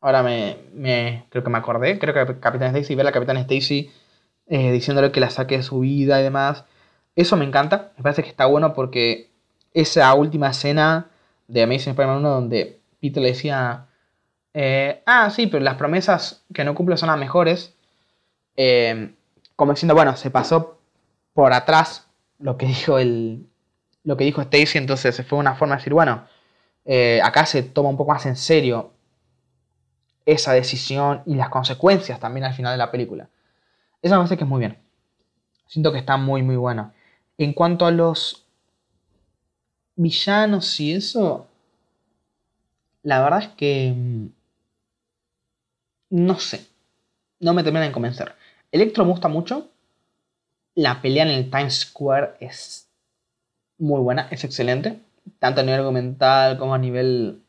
Ahora 0.00 0.22
me, 0.22 0.58
me, 0.72 1.26
creo 1.30 1.42
que 1.42 1.50
me 1.50 1.58
acordé. 1.58 1.98
Creo 1.98 2.14
que 2.14 2.40
Capitán 2.40 2.74
Stacy, 2.76 2.94
ver 2.94 3.06
a 3.06 3.12
Capitán 3.12 3.36
Stacy 3.38 3.90
eh, 4.46 4.72
diciéndole 4.72 5.12
que 5.12 5.20
la 5.20 5.30
saque 5.30 5.58
de 5.58 5.62
su 5.62 5.80
vida 5.80 6.20
y 6.20 6.22
demás. 6.22 6.64
Eso 7.16 7.36
me 7.36 7.44
encanta, 7.44 7.92
me 7.96 8.02
parece 8.02 8.22
que 8.22 8.30
está 8.30 8.46
bueno 8.46 8.74
porque 8.74 9.30
esa 9.74 10.14
última 10.14 10.50
escena 10.50 11.10
de 11.48 11.62
Amazing 11.62 11.90
Spider-Man 11.90 12.18
1 12.18 12.28
donde 12.30 12.80
Peter 13.00 13.22
le 13.22 13.30
decía, 13.30 13.88
eh, 14.54 15.02
ah, 15.06 15.30
sí, 15.30 15.48
pero 15.48 15.64
las 15.64 15.74
promesas 15.76 16.44
que 16.54 16.64
no 16.64 16.74
cumple 16.74 16.96
son 16.96 17.08
las 17.08 17.18
mejores, 17.18 17.74
eh, 18.56 19.14
como 19.56 19.72
diciendo, 19.72 19.94
bueno, 19.94 20.16
se 20.16 20.30
pasó 20.30 20.78
por 21.34 21.52
atrás 21.52 22.08
lo 22.38 22.56
que 22.56 22.66
dijo 22.66 22.98
el, 22.98 23.46
lo 24.04 24.16
que 24.16 24.24
dijo 24.24 24.40
Stacy, 24.42 24.78
entonces 24.78 25.24
fue 25.26 25.38
una 25.38 25.54
forma 25.54 25.74
de 25.74 25.80
decir, 25.80 25.92
bueno, 25.92 26.26
acá 27.22 27.46
se 27.46 27.62
toma 27.62 27.90
un 27.90 27.96
poco 27.96 28.12
más 28.12 28.24
en 28.26 28.36
serio 28.36 28.92
esa 30.24 30.52
decisión 30.52 31.22
y 31.26 31.34
las 31.34 31.48
consecuencias 31.48 32.20
también 32.20 32.44
al 32.44 32.54
final 32.54 32.72
de 32.72 32.78
la 32.78 32.90
película. 32.90 33.28
Esa 34.02 34.16
me 34.16 34.20
parece 34.20 34.36
que 34.36 34.44
es 34.44 34.50
muy 34.50 34.60
bien. 34.60 34.78
Siento 35.66 35.92
que 35.92 35.98
está 35.98 36.16
muy, 36.16 36.42
muy 36.42 36.56
bueno. 36.56 36.92
En 37.36 37.52
cuanto 37.52 37.86
a 37.86 37.90
los 37.90 38.46
villanos 39.96 40.80
y 40.80 40.94
eso, 40.94 41.46
la 43.02 43.22
verdad 43.22 43.42
es 43.42 43.48
que... 43.48 43.92
Mm, 43.94 44.26
no 46.10 46.38
sé. 46.38 46.66
No 47.40 47.54
me 47.54 47.62
terminan 47.62 47.88
de 47.88 47.92
convencer. 47.92 48.34
Electro 48.72 49.04
me 49.04 49.10
gusta 49.10 49.28
mucho. 49.28 49.70
La 50.74 51.02
pelea 51.02 51.24
en 51.24 51.30
el 51.30 51.50
Times 51.50 51.80
Square 51.80 52.34
es 52.40 52.87
muy 53.78 54.00
buena, 54.00 54.28
es 54.30 54.44
excelente. 54.44 55.00
Tanto 55.38 55.60
a 55.60 55.64
nivel 55.64 55.80
argumental 55.80 56.58
como 56.58 56.74
a 56.74 56.78
nivel 56.78 57.42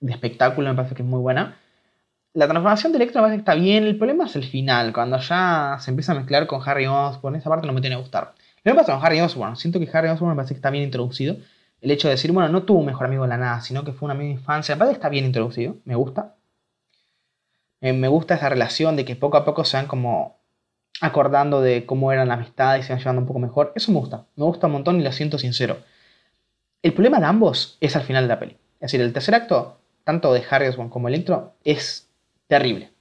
de 0.00 0.12
espectáculo 0.12 0.68
me 0.70 0.76
parece 0.76 0.94
que 0.94 1.02
es 1.02 1.08
muy 1.08 1.20
buena 1.20 1.56
la 2.38 2.46
transformación 2.46 2.92
de 2.92 2.98
Electro 2.98 3.20
me 3.20 3.26
parece 3.26 3.38
que 3.38 3.50
está 3.50 3.54
bien. 3.54 3.84
El 3.84 3.96
problema 3.96 4.24
es 4.26 4.36
el 4.36 4.44
final, 4.44 4.92
cuando 4.92 5.18
ya 5.18 5.76
se 5.80 5.90
empieza 5.90 6.12
a 6.12 6.14
mezclar 6.14 6.46
con 6.46 6.60
Harry 6.64 6.86
Osborn. 6.86 7.34
Esa 7.36 7.50
parte 7.50 7.66
no 7.66 7.72
me 7.72 7.80
tiene 7.80 7.96
que 7.96 8.02
gustar. 8.02 8.34
Lo 8.62 8.72
que 8.72 8.76
pasa 8.76 8.92
con 8.94 9.04
Harry 9.04 9.20
Osborn, 9.20 9.56
siento 9.56 9.80
que 9.80 9.88
Harry 9.92 10.08
Osborn 10.08 10.30
me 10.30 10.36
parece 10.36 10.54
que 10.54 10.58
está 10.58 10.70
bien 10.70 10.84
introducido. 10.84 11.36
El 11.80 11.90
hecho 11.90 12.08
de 12.08 12.14
decir, 12.14 12.30
bueno, 12.32 12.48
no 12.48 12.62
tuvo 12.62 12.78
un 12.78 12.86
mejor 12.86 13.06
amigo 13.06 13.24
de 13.24 13.28
la 13.30 13.38
nada, 13.38 13.60
sino 13.60 13.84
que 13.84 13.92
fue 13.92 14.06
un 14.06 14.12
amigo 14.12 14.28
de 14.28 14.34
infancia. 14.34 14.74
Me 14.74 14.78
parece 14.78 14.94
que 14.94 14.98
está 14.98 15.08
bien 15.08 15.24
introducido, 15.24 15.76
me 15.84 15.96
gusta. 15.96 16.36
Eh, 17.80 17.92
me 17.92 18.08
gusta 18.08 18.34
esa 18.34 18.48
relación 18.48 18.94
de 18.94 19.04
que 19.04 19.16
poco 19.16 19.36
a 19.36 19.44
poco 19.44 19.64
se 19.64 19.76
van 19.76 19.86
como 19.86 20.37
acordando 21.00 21.60
de 21.60 21.86
cómo 21.86 22.12
eran 22.12 22.28
la 22.28 22.34
amistad 22.34 22.76
y 22.76 22.82
se 22.82 22.92
van 22.92 22.98
llevando 22.98 23.22
un 23.22 23.26
poco 23.26 23.38
mejor. 23.38 23.72
Eso 23.74 23.92
me 23.92 23.98
gusta, 23.98 24.26
me 24.36 24.44
gusta 24.44 24.66
un 24.66 24.74
montón 24.74 25.00
y 25.00 25.04
lo 25.04 25.12
siento 25.12 25.38
sincero. 25.38 25.78
El 26.82 26.92
problema 26.92 27.20
de 27.20 27.26
ambos 27.26 27.76
es 27.80 27.96
al 27.96 28.02
final 28.02 28.24
de 28.24 28.28
la 28.28 28.38
peli. 28.38 28.56
Es 28.74 28.92
decir, 28.92 29.00
el 29.00 29.12
tercer 29.12 29.34
acto, 29.34 29.78
tanto 30.04 30.32
de 30.32 30.42
Harry 30.48 30.68
Osborn 30.68 30.90
como 30.90 31.08
Electro, 31.08 31.54
es 31.64 32.08
terrible. 32.46 32.92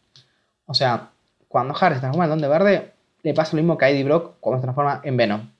O 0.65 0.73
sea, 0.73 1.11
cuando 1.47 1.75
Harry 1.79 1.95
se 1.95 2.01
transforma 2.01 2.25
en 2.25 2.29
Don 2.31 2.41
de 2.41 2.47
Verde, 2.47 2.93
le 3.23 3.33
pasa 3.33 3.55
lo 3.55 3.61
mismo 3.61 3.77
que 3.77 3.85
a 3.85 3.89
Eddie 3.89 4.03
Brock 4.03 4.35
cuando 4.39 4.59
se 4.59 4.63
transforma 4.63 5.01
en 5.03 5.17
Venom. 5.17 5.51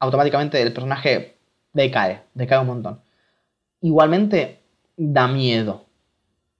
Automáticamente 0.00 0.60
el 0.60 0.72
personaje 0.72 1.36
decae, 1.72 2.22
decae 2.34 2.58
un 2.58 2.66
montón. 2.66 3.00
Igualmente, 3.80 4.60
da 4.96 5.28
miedo. 5.28 5.86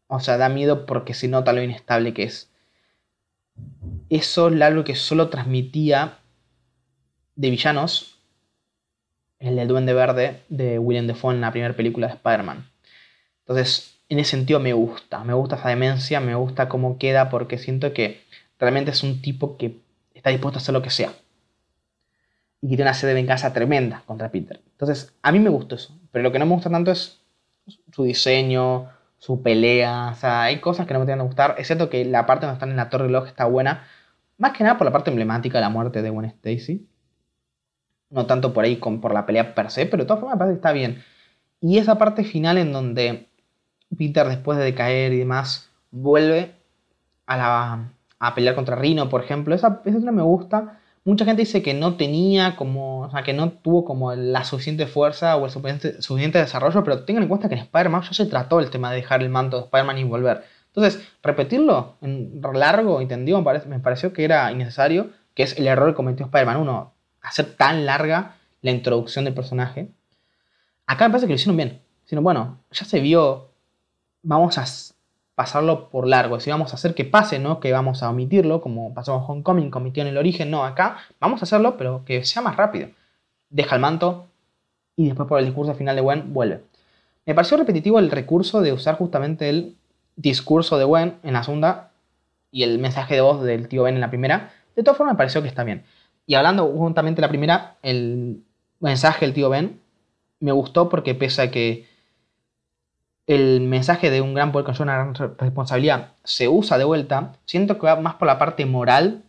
O 0.07 0.21
sea, 0.21 0.39
da 0.39 0.49
miedo 0.49 0.87
porque 0.87 1.15
se 1.15 1.29
nota 1.29 1.53
lo 1.53 1.63
inestable 1.63 2.15
que 2.15 2.25
es. 2.25 2.51
Eso 4.11 4.49
es 4.49 4.63
algo 4.63 4.85
que 4.85 4.95
solo 4.95 5.29
transmitía 5.29 6.19
de 7.37 7.51
villanos 7.51 8.19
el 9.39 9.57
del 9.57 9.69
Duende 9.69 9.95
Verde 9.95 10.43
de 10.49 10.79
William 10.79 11.07
Defoe 11.07 11.35
en 11.35 11.41
la 11.41 11.53
primera 11.53 11.75
película 11.75 12.09
de 12.09 12.15
Spider-Man. 12.15 12.69
Entonces, 13.41 13.99
en 14.09 14.19
ese 14.19 14.31
sentido 14.31 14.61
me 14.61 14.73
gusta, 14.73 15.23
me 15.25 15.35
gusta 15.35 15.57
esa 15.57 15.69
demencia, 15.69 16.21
me 16.21 16.35
gusta 16.35 16.69
cómo 16.69 16.99
queda 16.99 17.31
porque 17.31 17.59
siento 17.59 17.93
que 17.93 18.23
realmente 18.59 18.91
es 18.91 19.03
un 19.03 19.23
tipo 19.23 19.57
que 19.57 19.79
está 20.15 20.31
dispuesto 20.31 20.59
a 20.59 20.63
hacer 20.63 20.73
lo 20.73 20.83
que 20.83 20.91
sea. 20.91 21.13
Y 22.61 22.69
que 22.69 22.77
tiene 22.77 22.83
una 22.91 22.95
sed 22.95 23.09
de 23.09 23.15
venganza 23.15 23.53
tremenda 23.53 24.03
contra 24.07 24.31
Peter. 24.31 24.61
Entonces, 24.73 25.13
a 25.23 25.31
mí 25.31 25.39
me 25.39 25.51
gusta 25.51 25.77
eso. 25.77 25.97
Pero 26.11 26.25
lo 26.25 26.33
que 26.33 26.41
no 26.41 26.47
me 26.47 26.55
gusta 26.55 26.71
tanto 26.71 26.91
es 26.91 27.21
su 27.93 28.03
diseño, 28.03 28.91
su 29.19 29.43
pelea. 29.43 30.11
O 30.13 30.15
sea, 30.15 30.43
hay 30.43 30.61
cosas 30.61 30.87
que 30.87 30.95
no 30.95 31.01
me 31.01 31.07
tienen 31.07 31.25
que 31.25 31.29
gustar. 31.29 31.57
Excepto 31.59 31.91
que 31.91 32.05
la 32.05 32.27
parte 32.27 32.47
donde 32.47 32.55
están 32.55 32.71
en 32.71 32.77
la 32.77 32.89
torre 32.91 33.07
reloj 33.07 33.27
está 33.27 33.45
buena. 33.47 33.85
Más 34.39 34.53
que 34.53 34.65
nada 34.65 34.79
por 34.79 34.85
la 34.87 34.93
parte 34.93 35.11
emblemática 35.11 35.59
de 35.59 35.63
la 35.63 35.69
muerte 35.71 36.03
de 36.03 36.11
Gwen 36.11 36.27
Stacy. 36.27 36.89
No 38.11 38.27
tanto 38.27 38.53
por 38.53 38.65
ahí 38.65 38.79
con, 38.79 39.01
por 39.01 39.13
la 39.13 39.27
pelea 39.27 39.55
per 39.55 39.71
se, 39.71 39.87
pero 39.87 40.03
de 40.03 40.07
todas 40.07 40.21
formas 40.21 40.37
me 40.37 40.39
parece 40.39 40.55
que 40.55 40.59
está 40.59 40.73
bien. 40.73 41.03
Y 41.61 41.79
esa 41.79 41.99
parte 41.99 42.25
final 42.25 42.57
en 42.59 42.73
donde 42.73 43.29
Peter 43.97 44.27
después 44.29 44.59
de 44.59 44.65
decaer 44.65 45.13
y 45.13 45.19
demás 45.19 45.71
vuelve 45.91 46.55
a, 47.27 47.37
la, 47.37 47.93
a 48.19 48.35
pelear 48.35 48.55
contra 48.55 48.77
Rino, 48.77 49.09
por 49.09 49.23
ejemplo. 49.23 49.55
Esa, 49.55 49.83
esa 49.85 50.13
me 50.13 50.23
gusta. 50.23 50.81
Mucha 51.05 51.25
gente 51.25 51.43
dice 51.43 51.63
que 51.63 51.75
no 51.75 51.97
tenía 51.97 52.57
como, 52.57 53.03
o 53.03 53.11
sea, 53.11 53.23
que 53.23 53.33
no 53.33 53.51
tuvo 53.51 53.85
como 53.85 54.15
la 54.15 54.45
suficiente 54.45 54.87
fuerza 54.87 55.37
o 55.37 55.47
el 55.47 55.51
suficiente, 55.51 56.39
desarrollo, 56.39 56.85
pero 56.85 57.05
tengan 57.05 57.23
en 57.23 57.29
cuenta 57.29 57.49
que 57.49 57.55
en 57.55 57.61
Spider-Man 57.63 58.03
ya 58.03 58.13
se 58.13 58.27
trató 58.27 58.61
el 58.61 58.71
tema 58.71 58.91
de 58.91 58.97
dejar 58.97 59.23
el 59.23 59.31
manto 59.31 59.57
de 59.57 59.65
Spider-Man 59.65 59.99
y 59.99 60.05
volver. 60.05 60.45
Entonces, 60.67 61.03
repetirlo 61.23 61.97
en 62.03 62.41
largo 62.55 63.01
y 63.01 63.07
me, 63.07 63.81
pareció 63.81 64.13
que 64.13 64.25
era 64.25 64.53
innecesario, 64.53 65.11
que 65.35 65.45
es 65.45 65.59
el 65.59 65.67
error 65.67 65.91
que 65.91 65.97
cometió 65.97 66.27
Spider-Man 66.27 66.59
1. 66.59 66.95
hacer 67.23 67.55
tan 67.57 67.87
larga 67.87 68.37
la 68.61 68.71
introducción 68.71 69.25
del 69.25 69.35
personaje. 69.35 69.91
Acá 70.87 71.07
me 71.07 71.13
parece 71.13 71.27
que 71.27 71.33
lo 71.33 71.37
hicieron 71.37 71.57
bien. 71.57 71.83
Sino, 72.05 72.23
bueno, 72.23 72.61
ya 72.71 72.85
se 72.85 73.01
vio, 73.01 73.51
vamos 74.23 74.59
a 74.59 74.63
pasarlo 75.39 75.89
por 75.89 76.09
largo. 76.09 76.41
Si 76.41 76.51
vamos 76.51 76.73
a 76.73 76.75
hacer 76.75 76.97
que 76.97 77.05
pase, 77.05 77.39
no 77.39 77.61
que 77.61 77.71
vamos 77.71 78.03
a 78.03 78.11
omitirlo, 78.11 78.61
como 78.61 78.93
pasó 78.93 79.25
con 79.25 79.37
Homecoming, 79.37 79.71
que 79.71 79.79
omitió 79.79 80.03
en 80.03 80.09
el 80.09 80.17
origen. 80.17 80.51
No, 80.51 80.65
acá 80.65 80.97
vamos 81.21 81.41
a 81.41 81.45
hacerlo, 81.45 81.77
pero 81.77 82.05
que 82.05 82.25
sea 82.25 82.43
más 82.43 82.57
rápido. 82.57 82.89
Deja 83.49 83.77
el 83.77 83.81
manto 83.81 84.27
y 84.97 85.07
después 85.07 85.29
por 85.29 85.39
el 85.39 85.45
discurso 85.45 85.77
final 85.77 85.95
de 85.95 86.03
Gwen 86.03 86.35
vuelve. 86.35 86.65
Me 87.25 87.37
pareció 87.37 87.57
repetitivo 87.57 88.01
el 88.01 88.11
recurso 88.11 88.63
de 88.63 88.73
usar 88.73 88.97
justamente 88.97 89.49
el 89.49 89.77
discurso 90.17 90.77
de 90.77 90.87
Gwen 90.87 91.19
en 91.23 91.35
la 91.35 91.45
segunda 91.45 91.93
y 92.51 92.65
el 92.65 92.81
mensaje 92.81 93.15
de 93.15 93.21
voz 93.21 93.45
del 93.45 93.69
tío 93.69 93.85
Ben 93.85 93.95
en 93.95 94.01
la 94.01 94.11
primera. 94.11 94.51
De 94.75 94.83
todas 94.83 94.99
formas, 94.99 95.15
me 95.15 95.19
pareció 95.19 95.41
que 95.41 95.47
está 95.47 95.63
bien. 95.63 95.85
Y 96.27 96.35
hablando 96.35 96.67
juntamente 96.67 97.21
de 97.21 97.27
la 97.29 97.31
primera, 97.31 97.77
el 97.83 98.43
mensaje 98.81 99.25
del 99.25 99.35
tío 99.35 99.51
Ben 99.51 99.79
me 100.41 100.51
gustó 100.51 100.89
porque 100.89 101.15
pese 101.15 101.43
a 101.43 101.51
que 101.53 101.87
el 103.29 103.61
mensaje 103.61 104.11
de 104.11 104.23
un 104.23 104.33
gran 104.33 104.53
poder 104.53 104.65
con 104.65 104.75
una 104.81 104.95
gran 104.95 105.15
responsabilidad 105.39 106.13
se 106.25 106.49
usa 106.49 106.79
de 106.79 106.85
vuelta, 106.85 107.35
siento 107.45 107.79
que 107.79 107.87
va 107.87 108.01
más 108.01 108.15
por 108.15 108.27
la 108.27 108.39
parte 108.39 108.65
moral 108.65 109.23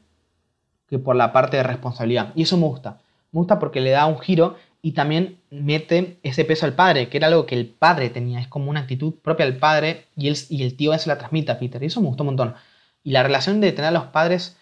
que 0.87 0.97
por 0.97 1.17
la 1.17 1.33
parte 1.33 1.57
de 1.57 1.63
responsabilidad. 1.63 2.31
Y 2.33 2.43
eso 2.43 2.57
me 2.57 2.65
gusta. 2.65 2.97
Me 3.33 3.39
gusta 3.39 3.59
porque 3.59 3.81
le 3.81 3.91
da 3.91 4.05
un 4.05 4.17
giro 4.17 4.55
y 4.81 4.93
también 4.93 5.37
mete 5.51 6.17
ese 6.23 6.45
peso 6.45 6.65
al 6.65 6.73
padre, 6.73 7.09
que 7.09 7.17
era 7.17 7.27
algo 7.27 7.45
que 7.45 7.55
el 7.55 7.67
padre 7.67 8.09
tenía. 8.09 8.39
Es 8.39 8.47
como 8.47 8.69
una 8.69 8.79
actitud 8.79 9.15
propia 9.15 9.45
del 9.45 9.57
padre 9.57 10.05
y, 10.15 10.31
y 10.49 10.63
el 10.63 10.77
tío 10.77 10.97
se 10.97 11.09
la 11.09 11.17
transmite 11.17 11.51
a 11.51 11.59
Peter. 11.59 11.83
Y 11.83 11.87
eso 11.87 11.99
me 11.99 12.07
gustó 12.07 12.23
un 12.23 12.27
montón. 12.27 12.55
Y 13.03 13.11
la 13.11 13.21
relación 13.21 13.59
de 13.59 13.73
tener 13.73 13.89
a 13.89 13.91
los 13.91 14.05
padres 14.05 14.57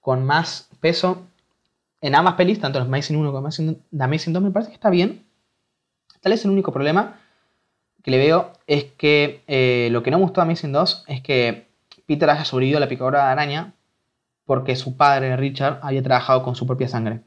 con 0.00 0.26
más 0.26 0.68
peso 0.80 1.22
en 2.02 2.14
ambas 2.14 2.34
pelis, 2.34 2.60
tanto 2.60 2.78
en 2.78 2.84
Amazing 2.84 3.16
1 3.16 3.32
como 3.32 3.48
en 3.48 3.82
Amazing 3.98 4.34
2, 4.34 4.42
me 4.42 4.50
parece 4.50 4.72
que 4.72 4.74
está 4.74 4.90
bien. 4.90 5.24
Tal 6.20 6.32
vez 6.32 6.44
el 6.44 6.50
único 6.50 6.70
problema 6.70 7.18
que 8.04 8.10
le 8.10 8.18
veo 8.18 8.52
es 8.66 8.84
que 8.84 9.42
eh, 9.46 9.88
lo 9.90 10.02
que 10.02 10.10
no 10.10 10.18
me 10.18 10.24
gustó 10.24 10.42
de 10.42 10.46
Amazing 10.46 10.72
2 10.72 11.04
es 11.08 11.22
que 11.22 11.68
Peter 12.06 12.28
haya 12.28 12.44
sobrevivido 12.44 12.76
a 12.76 12.80
la 12.80 12.88
picadura 12.88 13.24
de 13.24 13.32
araña 13.32 13.74
porque 14.44 14.76
su 14.76 14.98
padre, 14.98 15.34
Richard, 15.38 15.80
había 15.82 16.02
trabajado 16.02 16.42
con 16.42 16.54
su 16.54 16.66
propia 16.66 16.86
sangre. 16.86 17.20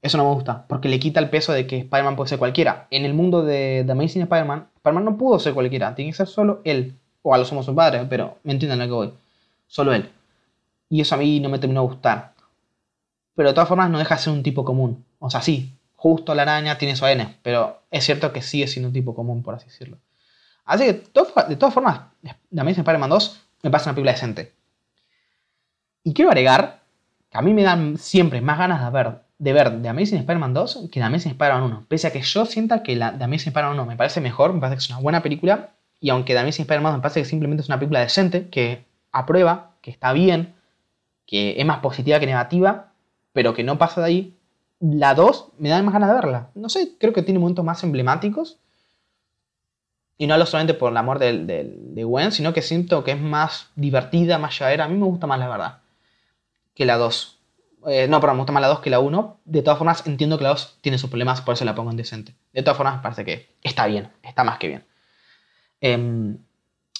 Eso 0.00 0.16
no 0.16 0.24
me 0.24 0.34
gusta, 0.34 0.66
porque 0.68 0.88
le 0.88 0.98
quita 0.98 1.20
el 1.20 1.28
peso 1.28 1.52
de 1.52 1.66
que 1.66 1.80
Spider-Man 1.80 2.16
puede 2.16 2.30
ser 2.30 2.38
cualquiera. 2.38 2.88
En 2.90 3.04
el 3.04 3.12
mundo 3.12 3.44
de 3.44 3.82
The 3.84 3.92
Amazing 3.92 4.22
Spider-Man, 4.22 4.68
Spider-Man 4.76 5.04
no 5.04 5.18
pudo 5.18 5.38
ser 5.38 5.52
cualquiera, 5.52 5.94
tiene 5.94 6.12
que 6.12 6.16
ser 6.16 6.26
solo 6.26 6.62
él. 6.64 6.96
O 7.20 7.34
a 7.34 7.38
lo 7.38 7.44
somos 7.44 7.66
su 7.66 7.74
padre, 7.74 8.06
pero 8.08 8.38
me 8.42 8.52
entienden 8.52 8.80
a 8.80 8.86
lo 8.86 8.88
que 8.88 8.94
voy. 8.94 9.12
Solo 9.66 9.92
él. 9.92 10.10
Y 10.88 11.02
eso 11.02 11.14
a 11.14 11.18
mí 11.18 11.40
no 11.40 11.50
me 11.50 11.58
terminó 11.58 11.82
de 11.82 11.88
gustar. 11.88 12.32
Pero 13.34 13.50
de 13.50 13.54
todas 13.54 13.68
formas 13.68 13.90
no 13.90 13.98
deja 13.98 14.16
de 14.16 14.22
ser 14.22 14.32
un 14.32 14.42
tipo 14.42 14.64
común. 14.64 15.04
O 15.18 15.28
sea, 15.28 15.42
sí, 15.42 15.72
justo 15.94 16.34
la 16.34 16.42
araña 16.42 16.78
tiene 16.78 16.96
su 16.96 17.04
ADN, 17.04 17.36
pero 17.42 17.82
es 17.90 18.02
cierto 18.04 18.32
que 18.32 18.40
sigue 18.40 18.66
siendo 18.66 18.88
un 18.88 18.94
tipo 18.94 19.14
común, 19.14 19.42
por 19.42 19.54
así 19.54 19.66
decirlo. 19.66 19.98
Así 20.72 20.86
que, 20.86 20.92
de 20.94 21.56
todas 21.56 21.74
formas, 21.74 22.00
The 22.22 22.60
Amazing 22.60 22.80
Spider-Man 22.80 23.10
2 23.10 23.42
me 23.62 23.70
pasa 23.70 23.90
una 23.90 23.94
película 23.94 24.12
decente. 24.12 24.54
Y 26.02 26.14
quiero 26.14 26.30
agregar 26.30 26.80
que 27.30 27.36
a 27.36 27.42
mí 27.42 27.52
me 27.52 27.62
dan 27.62 27.98
siempre 27.98 28.40
más 28.40 28.56
ganas 28.56 28.82
de 28.82 28.90
ver, 28.90 29.20
de 29.38 29.52
ver 29.52 29.82
The 29.82 29.88
Amazing 29.90 30.20
Spider-Man 30.20 30.54
2 30.54 30.88
que 30.90 30.98
The 30.98 31.04
Amazing 31.04 31.32
Spider-Man 31.32 31.64
1. 31.64 31.84
Pese 31.88 32.06
a 32.06 32.10
que 32.10 32.22
yo 32.22 32.46
sienta 32.46 32.82
que 32.82 32.96
la 32.96 33.18
The 33.18 33.24
Amazing 33.24 33.48
Spider-Man 33.48 33.80
1 33.80 33.84
me 33.84 33.96
parece 33.96 34.22
mejor, 34.22 34.54
me 34.54 34.60
parece 34.60 34.76
que 34.76 34.84
es 34.84 34.88
una 34.88 35.00
buena 35.00 35.22
película. 35.22 35.74
Y 36.00 36.08
aunque 36.08 36.32
The 36.32 36.38
Amazing 36.38 36.62
Spider-Man 36.62 36.94
me 36.94 37.00
parece 37.02 37.20
que 37.20 37.28
simplemente 37.28 37.60
es 37.60 37.68
una 37.68 37.78
película 37.78 38.00
decente, 38.00 38.48
que 38.48 38.86
aprueba, 39.12 39.72
que 39.82 39.90
está 39.90 40.14
bien, 40.14 40.54
que 41.26 41.60
es 41.60 41.66
más 41.66 41.80
positiva 41.80 42.18
que 42.18 42.24
negativa, 42.24 42.92
pero 43.34 43.52
que 43.52 43.62
no 43.62 43.76
pasa 43.76 44.00
de 44.00 44.06
ahí, 44.06 44.38
la 44.80 45.14
2 45.14 45.48
me 45.58 45.68
da 45.68 45.82
más 45.82 45.92
ganas 45.92 46.08
de 46.08 46.14
verla. 46.14 46.48
No 46.54 46.70
sé, 46.70 46.92
creo 46.98 47.12
que 47.12 47.22
tiene 47.22 47.40
momentos 47.40 47.62
más 47.62 47.84
emblemáticos 47.84 48.58
y 50.22 50.28
no 50.28 50.34
hablo 50.34 50.46
solamente 50.46 50.74
por 50.74 50.92
el 50.92 50.96
amor 50.98 51.18
de, 51.18 51.36
de, 51.36 52.04
Gwen, 52.04 52.30
sino 52.30 52.52
que 52.52 52.62
siento 52.62 53.02
que 53.02 53.10
es 53.10 53.20
más 53.20 53.72
divertida, 53.74 54.38
más 54.38 54.56
llevadera. 54.56 54.84
A 54.84 54.88
mí 54.88 54.96
me 54.96 55.04
gusta 55.04 55.26
más 55.26 55.36
la 55.36 55.48
verdad 55.48 55.78
que 56.76 56.86
la 56.86 56.96
2. 56.96 57.40
Eh, 57.88 58.06
no, 58.06 58.20
perdón, 58.20 58.36
me 58.36 58.42
gusta 58.42 58.52
más 58.52 58.60
la 58.60 58.68
2 58.68 58.78
que 58.78 58.90
la 58.90 59.00
1. 59.00 59.40
De 59.44 59.62
todas 59.62 59.78
formas, 59.78 60.06
entiendo 60.06 60.38
que 60.38 60.44
la 60.44 60.50
2 60.50 60.78
tiene 60.80 60.98
sus 60.98 61.10
problemas, 61.10 61.40
por 61.40 61.54
eso 61.54 61.64
la 61.64 61.74
pongo 61.74 61.90
en 61.90 61.96
decente. 61.96 62.36
De 62.52 62.62
todas 62.62 62.76
formas, 62.76 63.02
parece 63.02 63.24
que 63.24 63.56
está 63.64 63.88
bien, 63.88 64.12
está 64.22 64.44
más 64.44 64.58
que 64.58 64.68
bien. 64.68 64.84
Em, 65.80 66.38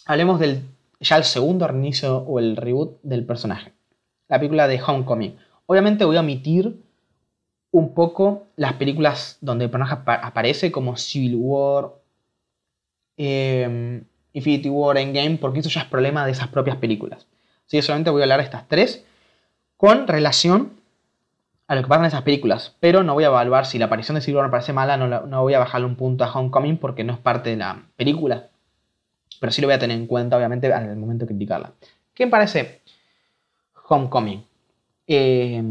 hablemos 0.04 0.40
del 0.40 0.64
ya 0.98 1.16
el 1.16 1.22
segundo 1.22 1.68
reinicio 1.68 2.16
o 2.16 2.40
el 2.40 2.56
reboot 2.56 2.98
del 3.04 3.24
personaje. 3.24 3.72
La 4.26 4.40
película 4.40 4.66
de 4.66 4.82
Homecoming. 4.82 5.38
Obviamente 5.66 6.04
voy 6.04 6.16
a 6.16 6.20
omitir 6.22 6.82
un 7.70 7.94
poco 7.94 8.48
las 8.56 8.72
películas 8.72 9.38
donde 9.40 9.66
el 9.66 9.70
personaje 9.70 10.02
aparece 10.06 10.72
como 10.72 10.96
Civil 10.96 11.36
War 11.36 12.01
eh, 13.16 14.02
Infinity 14.32 14.68
War, 14.68 14.96
Endgame, 14.96 15.38
porque 15.38 15.60
eso 15.60 15.68
ya 15.68 15.82
es 15.82 15.86
problema 15.86 16.24
de 16.24 16.32
esas 16.32 16.48
propias 16.48 16.76
películas. 16.76 17.26
Así 17.66 17.76
que 17.76 17.82
solamente 17.82 18.10
voy 18.10 18.22
a 18.22 18.24
hablar 18.24 18.38
de 18.38 18.44
estas 18.44 18.68
tres 18.68 19.04
con 19.76 20.06
relación 20.06 20.72
a 21.66 21.74
lo 21.74 21.82
que 21.82 21.88
pasa 21.88 22.00
en 22.00 22.06
esas 22.06 22.22
películas. 22.22 22.76
Pero 22.80 23.02
no 23.02 23.14
voy 23.14 23.24
a 23.24 23.28
evaluar 23.28 23.66
si 23.66 23.78
la 23.78 23.86
aparición 23.86 24.18
de 24.18 24.34
War 24.34 24.44
me 24.44 24.50
parece 24.50 24.72
mala, 24.72 24.96
no, 24.96 25.42
voy 25.42 25.54
a 25.54 25.58
bajarle 25.58 25.86
un 25.86 25.96
punto 25.96 26.24
a 26.24 26.32
Homecoming 26.32 26.78
porque 26.78 27.04
no 27.04 27.12
es 27.12 27.18
parte 27.18 27.50
de 27.50 27.56
la 27.56 27.86
película. 27.96 28.48
Pero 29.40 29.52
sí 29.52 29.60
lo 29.60 29.68
voy 29.68 29.74
a 29.74 29.78
tener 29.78 29.96
en 29.96 30.06
cuenta, 30.06 30.36
obviamente, 30.36 30.68
en 30.68 30.90
el 30.90 30.96
momento 30.96 31.24
de 31.24 31.28
criticarla. 31.30 31.72
¿Qué 32.14 32.26
me 32.26 32.30
parece 32.30 32.82
Homecoming? 33.88 34.44
Eh, 35.06 35.62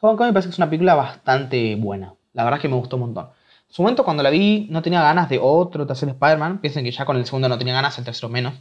Homecoming 0.00 0.28
me 0.28 0.32
parece 0.32 0.48
que 0.48 0.52
es 0.52 0.58
una 0.58 0.70
película 0.70 0.94
bastante 0.94 1.76
buena. 1.76 2.14
La 2.32 2.44
verdad 2.44 2.58
es 2.58 2.62
que 2.62 2.68
me 2.68 2.76
gustó 2.76 2.96
un 2.96 3.02
montón 3.02 3.28
su 3.68 3.82
momento 3.82 4.04
cuando 4.04 4.22
la 4.22 4.30
vi 4.30 4.66
no 4.70 4.82
tenía 4.82 5.02
ganas 5.02 5.28
de 5.28 5.38
otro 5.40 5.86
tercer 5.86 6.08
Spider-Man. 6.08 6.58
Piensen 6.58 6.84
que 6.84 6.90
ya 6.90 7.04
con 7.04 7.16
el 7.16 7.26
segundo 7.26 7.48
no 7.48 7.58
tenía 7.58 7.74
ganas, 7.74 7.98
el 7.98 8.04
tercero 8.04 8.28
menos. 8.28 8.54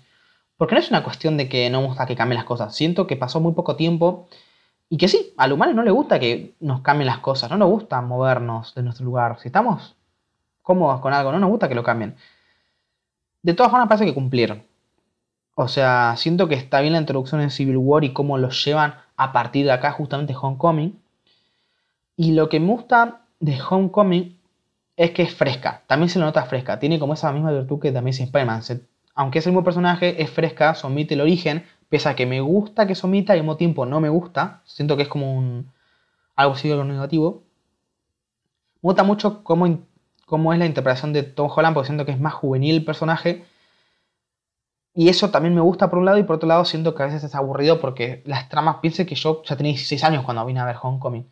Porque 0.58 0.76
no 0.76 0.82
es 0.82 0.90
una 0.90 1.04
cuestión 1.04 1.38
de 1.38 1.48
que 1.48 1.70
no 1.70 1.86
gusta 1.86 2.06
que 2.06 2.16
cambien 2.16 2.38
las 2.38 2.46
cosas. 2.46 2.76
Siento 2.76 3.08
que 3.08 3.16
pasó 3.16 3.40
muy 3.40 3.54
poco 3.54 3.76
tiempo 3.76 4.28
y 4.90 4.98
que 4.98 5.08
sí, 5.08 5.34
al 5.38 5.54
humano 5.54 5.74
no 5.74 5.84
le 5.84 5.92
gusta 5.92 6.20
que 6.20 6.56
nos 6.60 6.82
cambien 6.82 7.08
las 7.08 7.20
cosas. 7.20 7.50
No 7.50 7.58
nos 7.58 7.70
gusta 7.70 8.02
movernos 8.02 8.74
de 8.76 8.84
nuestro 8.84 9.06
lugar. 9.06 9.40
Si 9.40 9.48
estamos 9.48 9.96
cómodos 10.62 11.00
con 11.00 11.14
algo, 11.14 11.32
no 11.32 11.40
nos 11.40 11.50
gusta 11.50 11.70
que 11.70 11.76
lo 11.76 11.84
cambien. 11.84 12.16
De 13.42 13.54
todas 13.54 13.72
formas 13.72 13.88
parece 13.88 14.06
que 14.06 14.14
cumplieron. 14.14 14.64
O 15.56 15.68
sea, 15.68 16.16
siento 16.18 16.48
que 16.48 16.56
está 16.56 16.82
bien 16.82 16.94
la 16.94 17.00
introducción 17.00 17.42
en 17.42 17.50
Civil 17.50 17.78
War 17.78 18.04
y 18.04 18.14
cómo 18.14 18.38
lo 18.38 18.50
llevan 18.50 18.96
a 19.16 19.32
partir 19.32 19.66
de 19.66 19.72
acá 19.72 19.92
justamente 19.92 20.36
Homecoming. 20.40 21.00
Y 22.16 22.34
lo 22.34 22.50
que 22.50 22.60
me 22.60 22.68
gusta 22.68 23.22
de 23.40 23.60
Homecoming 23.62 24.37
es 24.98 25.12
que 25.12 25.22
es 25.24 25.34
fresca. 25.36 25.84
También 25.88 26.10
se 26.10 26.20
lo 26.20 26.26
nota 26.26 26.44
fresca. 26.46 26.80
Tiene 26.80 27.00
como 27.00 27.14
esa 27.14 27.32
misma 27.32 27.52
virtud 27.52 27.80
que 27.80 27.92
también 27.92 28.14
se 28.14 28.24
Spider-Man. 28.24 28.64
aunque 29.16 29.40
es 29.40 29.46
el 29.48 29.54
mismo 29.54 29.64
personaje, 29.64 30.22
es 30.22 30.30
fresca, 30.32 30.76
somite 30.76 31.14
el 31.14 31.22
origen. 31.22 31.66
Pese 31.90 32.10
a 32.10 32.16
que 32.16 32.26
me 32.26 32.42
gusta 32.42 32.88
que 32.88 32.96
somita 32.96 33.34
y 33.36 33.40
al 33.40 33.44
mismo 33.44 33.58
tiempo 33.58 33.86
no 33.86 34.02
me 34.02 34.10
gusta. 34.10 34.62
Siento 34.66 34.98
que 34.98 35.04
es 35.04 35.08
como 35.10 35.38
un. 35.38 35.72
algo 36.36 36.56
así 36.56 36.72
algo 36.72 36.84
negativo. 36.84 37.44
Me 38.82 38.90
gusta 38.90 39.04
mucho 39.04 39.44
cómo, 39.44 39.80
cómo 40.26 40.54
es 40.54 40.60
la 40.60 40.66
interpretación 40.66 41.14
de 41.14 41.24
Tom 41.24 41.50
Holland, 41.56 41.74
porque 41.76 41.88
siento 41.88 42.06
que 42.06 42.12
es 42.12 42.20
más 42.20 42.34
juvenil 42.34 42.76
el 42.78 42.86
personaje. 42.86 43.46
Y 44.96 45.10
eso 45.10 45.30
también 45.30 45.54
me 45.54 45.62
gusta 45.62 45.90
por 45.90 46.00
un 46.00 46.06
lado, 46.06 46.18
y 46.18 46.24
por 46.24 46.38
otro 46.38 46.48
lado 46.50 46.66
siento 46.66 46.96
que 46.96 47.04
a 47.04 47.06
veces 47.06 47.24
es 47.24 47.36
aburrido 47.36 47.80
porque 47.80 48.24
las 48.26 48.50
tramas, 48.50 48.78
piense 48.82 49.06
que 49.06 49.16
yo 49.16 49.44
ya 49.44 49.56
tenía 49.56 49.72
16 49.74 50.04
años 50.04 50.24
cuando 50.26 50.44
vine 50.46 50.60
a 50.60 50.66
ver 50.66 50.78
Homecoming. 50.82 51.30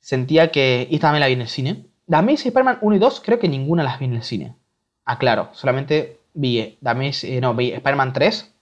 Sentía 0.00 0.50
que. 0.50 0.86
Y 0.90 0.98
también 0.98 1.20
la 1.20 1.26
vi 1.28 1.34
en 1.34 1.42
el 1.42 1.48
cine 1.48 1.93
The 2.08 2.16
Amazing 2.16 2.48
Spider-Man 2.48 2.78
1 2.80 2.96
y 2.96 2.98
2 2.98 3.22
creo 3.24 3.38
que 3.38 3.48
ninguna 3.48 3.82
las 3.82 3.98
vi 3.98 4.06
en 4.06 4.14
el 4.14 4.22
cine. 4.22 4.56
Aclaro, 5.04 5.50
solamente 5.52 6.20
vi, 6.34 6.58
eh, 6.58 6.78
eh, 6.82 7.40
no, 7.40 7.54
vi 7.54 7.72
Spider-Man 7.72 8.12
3, 8.12 8.54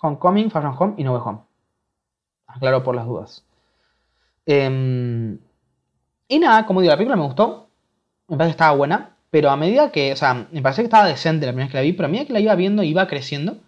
Homecoming, 0.00 0.50
Far 0.50 0.62
From 0.62 0.76
Home 0.78 0.94
y 0.96 1.04
No 1.04 1.12
Way 1.12 1.22
Home. 1.24 1.38
Aclaro 2.46 2.82
por 2.82 2.94
las 2.94 3.06
dudas. 3.06 3.44
Em, 4.46 5.38
y 6.28 6.38
nada, 6.38 6.66
como 6.66 6.80
digo, 6.80 6.90
la 6.90 6.96
película 6.96 7.16
me 7.16 7.24
gustó. 7.24 7.68
Me 8.28 8.36
parece 8.36 8.52
que 8.52 8.56
estaba 8.56 8.76
buena. 8.76 9.16
Pero 9.30 9.50
a 9.50 9.56
medida 9.56 9.90
que, 9.90 10.12
o 10.12 10.16
sea, 10.16 10.46
me 10.50 10.62
parecía 10.62 10.82
que 10.82 10.86
estaba 10.86 11.06
decente 11.06 11.46
la 11.46 11.52
primera 11.52 11.66
vez 11.66 11.72
que 11.72 11.78
la 11.78 11.82
vi, 11.82 11.92
pero 11.92 12.06
a 12.06 12.08
medida 12.08 12.26
que 12.26 12.32
la 12.32 12.40
iba 12.40 12.54
viendo 12.54 12.82
iba 12.82 13.06
creciendo, 13.06 13.58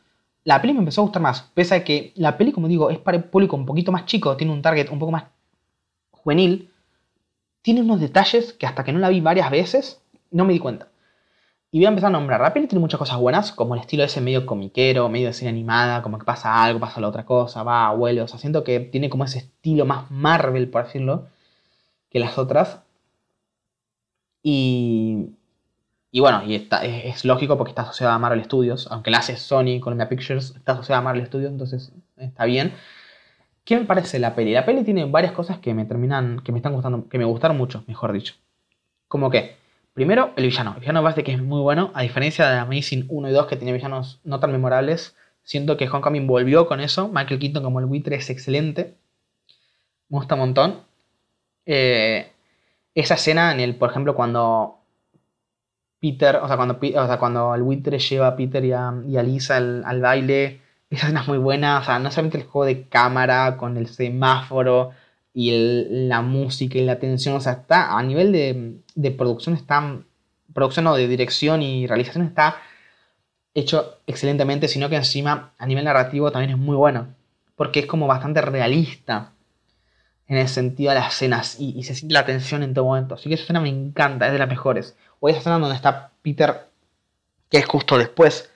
la 0.45 0.61
peli 0.63 0.73
me 0.73 0.79
empezó 0.79 1.03
a 1.03 1.05
gustar 1.05 1.21
más. 1.21 1.43
Pese 1.55 1.75
a 1.75 1.85
que 1.85 2.13
la 2.17 2.39
peli, 2.39 2.53
como 2.53 2.69
digo, 2.69 2.91
es 2.91 2.99
para 2.99 3.19
el 3.19 3.25
público 3.25 3.57
un 3.57 3.67
poquito 3.67 3.93
más 3.93 4.07
chico, 4.07 4.37
tiene 4.37 4.53
un 4.53 4.63
target 4.63 4.91
un 4.91 4.99
poco 4.99 5.13
más 5.13 5.25
juvenil 6.11 6.71
tiene 7.69 7.83
unos 7.83 8.01
detalles 8.01 8.55
que 8.55 8.65
hasta 8.65 8.83
que 8.83 8.95
no 8.95 8.99
la 8.99 9.11
vi 9.11 9.21
varias 9.21 9.51
veces, 9.51 10.01
no 10.31 10.47
me 10.47 10.55
di 10.55 10.59
cuenta. 10.59 10.89
Y 11.71 11.81
voy 11.81 11.85
a 11.85 11.91
empezar 11.91 12.09
a 12.09 12.13
nombrar. 12.13 12.41
La 12.41 12.55
peli 12.55 12.67
tiene 12.67 12.81
muchas 12.81 12.97
cosas 12.97 13.19
buenas, 13.19 13.53
como 13.53 13.75
el 13.75 13.83
estilo 13.83 14.05
ese 14.05 14.23
medio 14.23 14.47
comiquero, 14.47 15.11
medio 15.11 15.27
de 15.27 15.35
serie 15.35 15.51
animada, 15.51 16.01
como 16.01 16.19
que 16.19 16.25
pasa 16.25 16.65
algo, 16.65 16.81
pasa 16.81 16.99
la 17.03 17.09
otra 17.09 17.27
cosa, 17.27 17.63
va, 17.65 17.91
huele. 17.91 18.23
O 18.23 18.27
sea, 18.27 18.39
siento 18.39 18.65
que 18.65 18.81
tiene 18.81 19.11
como 19.11 19.25
ese 19.25 19.41
estilo 19.41 19.85
más 19.85 20.11
Marvel, 20.11 20.71
por 20.71 20.85
decirlo, 20.85 21.27
que 22.09 22.19
las 22.21 22.39
otras. 22.39 22.81
Y, 24.43 25.35
bueno, 26.15 26.41
está, 26.49 26.87
es, 26.87 27.27
lógico 27.27 27.59
porque 27.59 27.73
está 27.73 27.83
asociada 27.83 28.15
a 28.15 28.19
Marvel 28.19 28.45
Studios, 28.45 28.89
aunque 28.91 29.11
la 29.11 29.19
hace 29.19 29.37
Sony, 29.37 29.79
Columbia 29.79 30.09
Pictures, 30.09 30.55
está 30.57 30.73
asociada 30.73 31.01
a 31.01 31.03
Marvel 31.03 31.27
Studios, 31.27 31.53
entonces 31.53 31.93
está 32.17 32.47
bien 32.47 32.73
¿Qué 33.69 33.79
me 33.79 33.85
parece 33.85 34.19
la 34.19 34.35
peli? 34.35 34.55
La 34.55 34.65
peli 34.65 34.83
tiene 34.83 35.05
varias 35.05 35.33
cosas 35.33 35.59
que 35.59 35.75
me 35.75 35.85
terminan, 35.85 36.41
que 36.41 36.53
me 36.53 36.59
están 36.59 36.73
gustando, 36.73 37.07
que 37.07 37.19
me 37.19 37.27
gustaron 37.27 37.59
mucho, 37.59 37.85
mejor 37.87 38.15
dicho. 38.15 38.33
Como 39.09 39.29
que, 39.29 39.57
primero, 39.93 40.33
el 40.37 40.45
villano. 40.47 40.73
El 40.73 40.81
villano 40.81 41.03
base 41.03 41.23
que 41.23 41.33
es 41.35 41.43
muy 41.43 41.61
bueno, 41.61 41.91
a 41.93 42.01
diferencia 42.01 42.49
de 42.49 42.57
Amazing 42.61 43.05
1 43.11 43.29
y 43.29 43.33
2, 43.33 43.47
que 43.47 43.57
tiene 43.57 43.75
villanos 43.75 44.21
no 44.25 44.41
tan 44.41 44.53
memorables. 44.53 45.19
Siento 45.43 45.77
que 45.77 45.87
Homecoming 45.87 46.27
volvió 46.27 46.67
con 46.67 46.81
eso. 46.81 47.09
Michael 47.09 47.39
Keaton 47.39 47.63
como 47.63 47.79
el 47.81 47.85
buitre 47.85 48.17
es 48.17 48.31
excelente. 48.31 48.95
Me 50.09 50.17
gusta 50.17 50.35
un 50.37 50.41
montón. 50.41 50.81
Eh, 51.67 52.33
esa 52.95 53.17
escena 53.17 53.53
en 53.53 53.61
el, 53.61 53.77
por 53.77 53.91
ejemplo, 53.91 54.15
cuando 54.15 54.79
Peter, 56.01 56.37
o 56.37 56.47
sea, 56.47 56.57
cuando, 56.57 56.79
o 56.81 57.07
sea, 57.07 57.19
cuando 57.19 57.55
el 57.55 57.63
buitre 57.63 57.99
lleva 57.99 58.29
a 58.29 58.37
Peter 58.37 58.65
y 58.65 58.73
a, 58.73 59.23
Lisa 59.23 59.59
al, 59.59 60.01
baile, 60.01 60.63
esa 60.97 61.07
escena 61.07 61.23
es 61.23 61.29
muy 61.29 61.39
buena, 61.39 61.79
o 61.81 61.85
sea, 61.85 61.99
no 61.99 62.11
solamente 62.11 62.39
el 62.39 62.45
juego 62.45 62.67
de 62.67 62.89
cámara 62.89 63.57
con 63.57 63.77
el 63.77 63.89
semáforo 63.89 64.93
y 65.35 65.53
la 66.09 66.23
música 66.23 66.79
y 66.79 66.85
la 66.85 66.99
tensión, 66.99 67.37
o 67.37 67.41
sea, 67.41 67.53
está 67.53 67.97
a 67.97 68.03
nivel 68.03 68.33
de, 68.33 69.11
producción, 69.13 69.55
está, 69.55 70.01
producción 70.53 70.87
o 70.89 70.97
de 70.97 71.07
dirección 71.09 71.63
y 71.63 71.87
realización 71.87 72.25
está 72.25 72.57
hecho 73.55 73.99
excelentemente, 74.07 74.69
sino 74.69 74.89
que 74.89 74.97
encima 74.97 75.53
a 75.59 75.67
nivel 75.67 75.85
narrativo 75.85 76.33
también 76.33 76.53
es 76.53 76.59
muy 76.59 76.77
bueno, 76.77 77.15
porque 77.57 77.81
es 77.81 77.87
como 77.87 78.07
bastante 78.07 78.41
realista 78.41 79.33
en 80.27 80.37
el 80.39 80.49
sentido 80.49 80.91
de 80.91 80.97
las 80.97 81.15
escenas 81.15 81.57
y, 81.59 81.83
se 81.85 81.95
siente 81.95 82.15
la 82.15 82.27
tensión 82.27 82.63
en 82.63 82.75
todo 82.75 82.85
momento. 82.85 83.15
Así 83.15 83.29
que 83.29 83.35
esa 83.35 83.45
escena 83.45 83.61
me 83.61 83.71
encanta, 83.71 84.27
es 84.27 84.33
de 84.33 84.39
las 84.39 84.49
mejores. 84.49 84.97
O 85.21 85.29
esa 85.29 85.39
escena 85.39 85.59
donde 85.59 85.75
está 85.77 86.13
Peter, 86.23 86.69
que 87.51 87.59
es 87.59 87.67
justo 87.67 87.97
después, 87.99 88.51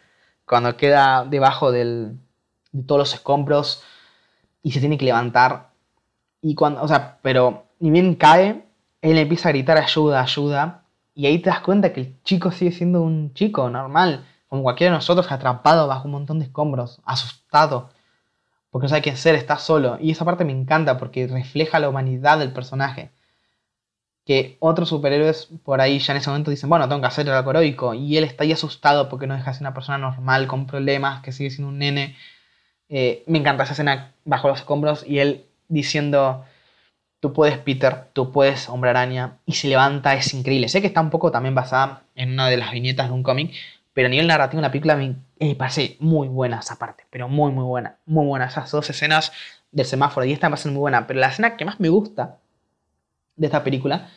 cuando 0.45 0.77
queda 0.77 1.25
debajo 1.25 1.73
del, 1.73 2.19
de 2.73 2.83
todos 2.83 2.99
los 2.99 3.15
escombros 3.15 3.83
y 4.63 4.73
se 4.73 4.81
tiene 4.81 4.99
que 4.99 5.05
levantar. 5.05 5.71
Y 6.41 6.55
cuando, 6.55 6.83
o 6.83 6.89
sea, 6.89 7.19
pero 7.23 7.65
ni 7.79 7.91
bien 7.91 8.15
cae, 8.15 8.65
él 9.01 9.19
empieza 9.19 9.49
a 9.49 9.53
gritar 9.53 9.79
ayuda, 9.79 10.21
ayuda. 10.21 10.85
Y 11.15 11.27
ahí 11.27 11.39
te 11.39 11.51
das 11.51 11.61
cuenta 11.61 11.93
que 11.93 12.01
el 12.01 12.23
chico 12.23 12.51
sigue 12.51 12.73
siendo 12.73 13.03
un 13.03 13.35
chico 13.35 13.69
normal, 13.71 14.25
como 14.49 14.63
cualquiera 14.63 14.93
de 14.93 14.99
nosotros, 14.99 15.31
atrapado 15.31 15.87
bajo 15.87 16.07
un 16.07 16.13
montón 16.13 16.39
de 16.39 16.47
escombros, 16.47 17.01
asustado 17.05 17.91
porque 18.73 18.87
no 18.87 18.89
sabe 18.89 19.03
qué 19.03 19.11
hacer, 19.11 19.35
está 19.35 19.59
solo. 19.59 19.99
Y 20.01 20.11
esa 20.13 20.25
parte 20.25 20.47
me 20.47 20.53
encanta 20.53 20.97
porque 20.97 21.27
refleja 21.27 21.79
la 21.79 21.91
humanidad 21.91 22.39
del 22.39 22.55
personaje. 22.55 23.13
Que 24.25 24.57
otros 24.61 24.89
superhéroes 24.89 25.51
por 25.63 25.83
ahí 25.83 25.99
ya 25.99 26.15
en 26.15 26.19
ese 26.19 26.31
momento 26.31 26.51
dicen, 26.51 26.71
bueno, 26.71 26.89
tengo 26.89 27.03
que 27.03 27.07
hacer 27.07 27.29
algo 27.29 27.51
heroico. 27.51 27.93
Y 27.93 28.17
él 28.17 28.25
está 28.25 28.45
ahí 28.45 28.53
asustado 28.53 29.11
porque 29.11 29.27
no 29.27 29.35
deja 29.35 29.51
de 29.51 29.55
ser 29.59 29.63
una 29.65 29.75
persona 29.75 29.99
normal, 29.99 30.47
con 30.47 30.67
problemas, 30.67 31.23
que 31.23 31.33
sigue 31.33 31.51
siendo 31.51 31.69
un 31.69 31.79
nene. 31.81 32.17
Eh, 32.95 33.25
me 33.27 33.39
encanta 33.39 33.63
esa 33.65 33.73
escena 33.73 34.13
bajo 34.27 34.49
los 34.49 34.59
escombros 34.61 35.03
y 35.09 35.19
él 35.19 35.47
diciendo, 35.69 36.45
tú 37.21 37.33
puedes 37.33 37.57
Peter, 37.57 38.09
tú 38.13 38.31
puedes 38.33 38.69
Hombre 38.69 38.91
Araña. 38.91 39.39
Y 39.47 39.55
se 39.55 39.69
levanta, 39.69 40.15
es 40.15 40.35
increíble. 40.35 40.69
Sé 40.69 40.83
que 40.83 40.89
está 40.89 41.01
un 41.01 41.09
poco 41.09 41.31
también 41.31 41.55
basada 41.55 42.03
en 42.15 42.33
una 42.33 42.49
de 42.49 42.59
las 42.59 42.71
viñetas 42.71 43.09
de 43.09 43.15
un 43.15 43.23
cómic, 43.23 43.55
pero 43.95 44.09
a 44.09 44.11
nivel 44.11 44.27
narrativo 44.27 44.59
en 44.59 44.65
la 44.65 44.71
película 44.71 44.97
me 44.97 45.17
eh, 45.39 45.55
parece 45.55 45.97
muy 46.01 46.29
buena 46.29 46.59
esa 46.59 46.79
parte, 46.79 47.07
pero 47.09 47.29
muy, 47.29 47.51
muy 47.51 47.65
buena. 47.65 47.97
Muy 48.05 48.27
buena. 48.27 48.45
Esas 48.45 48.71
dos 48.71 48.91
escenas 48.91 49.33
del 49.71 49.87
semáforo 49.87 50.27
y 50.27 50.33
esta 50.33 50.49
me 50.49 50.53
parecen 50.53 50.75
muy 50.75 50.81
buena. 50.81 51.07
Pero 51.07 51.19
la 51.19 51.29
escena 51.29 51.57
que 51.57 51.65
más 51.65 51.81
me 51.81 51.89
gusta 51.89 52.41
de 53.37 53.47
esta 53.47 53.65
película, 53.65 54.11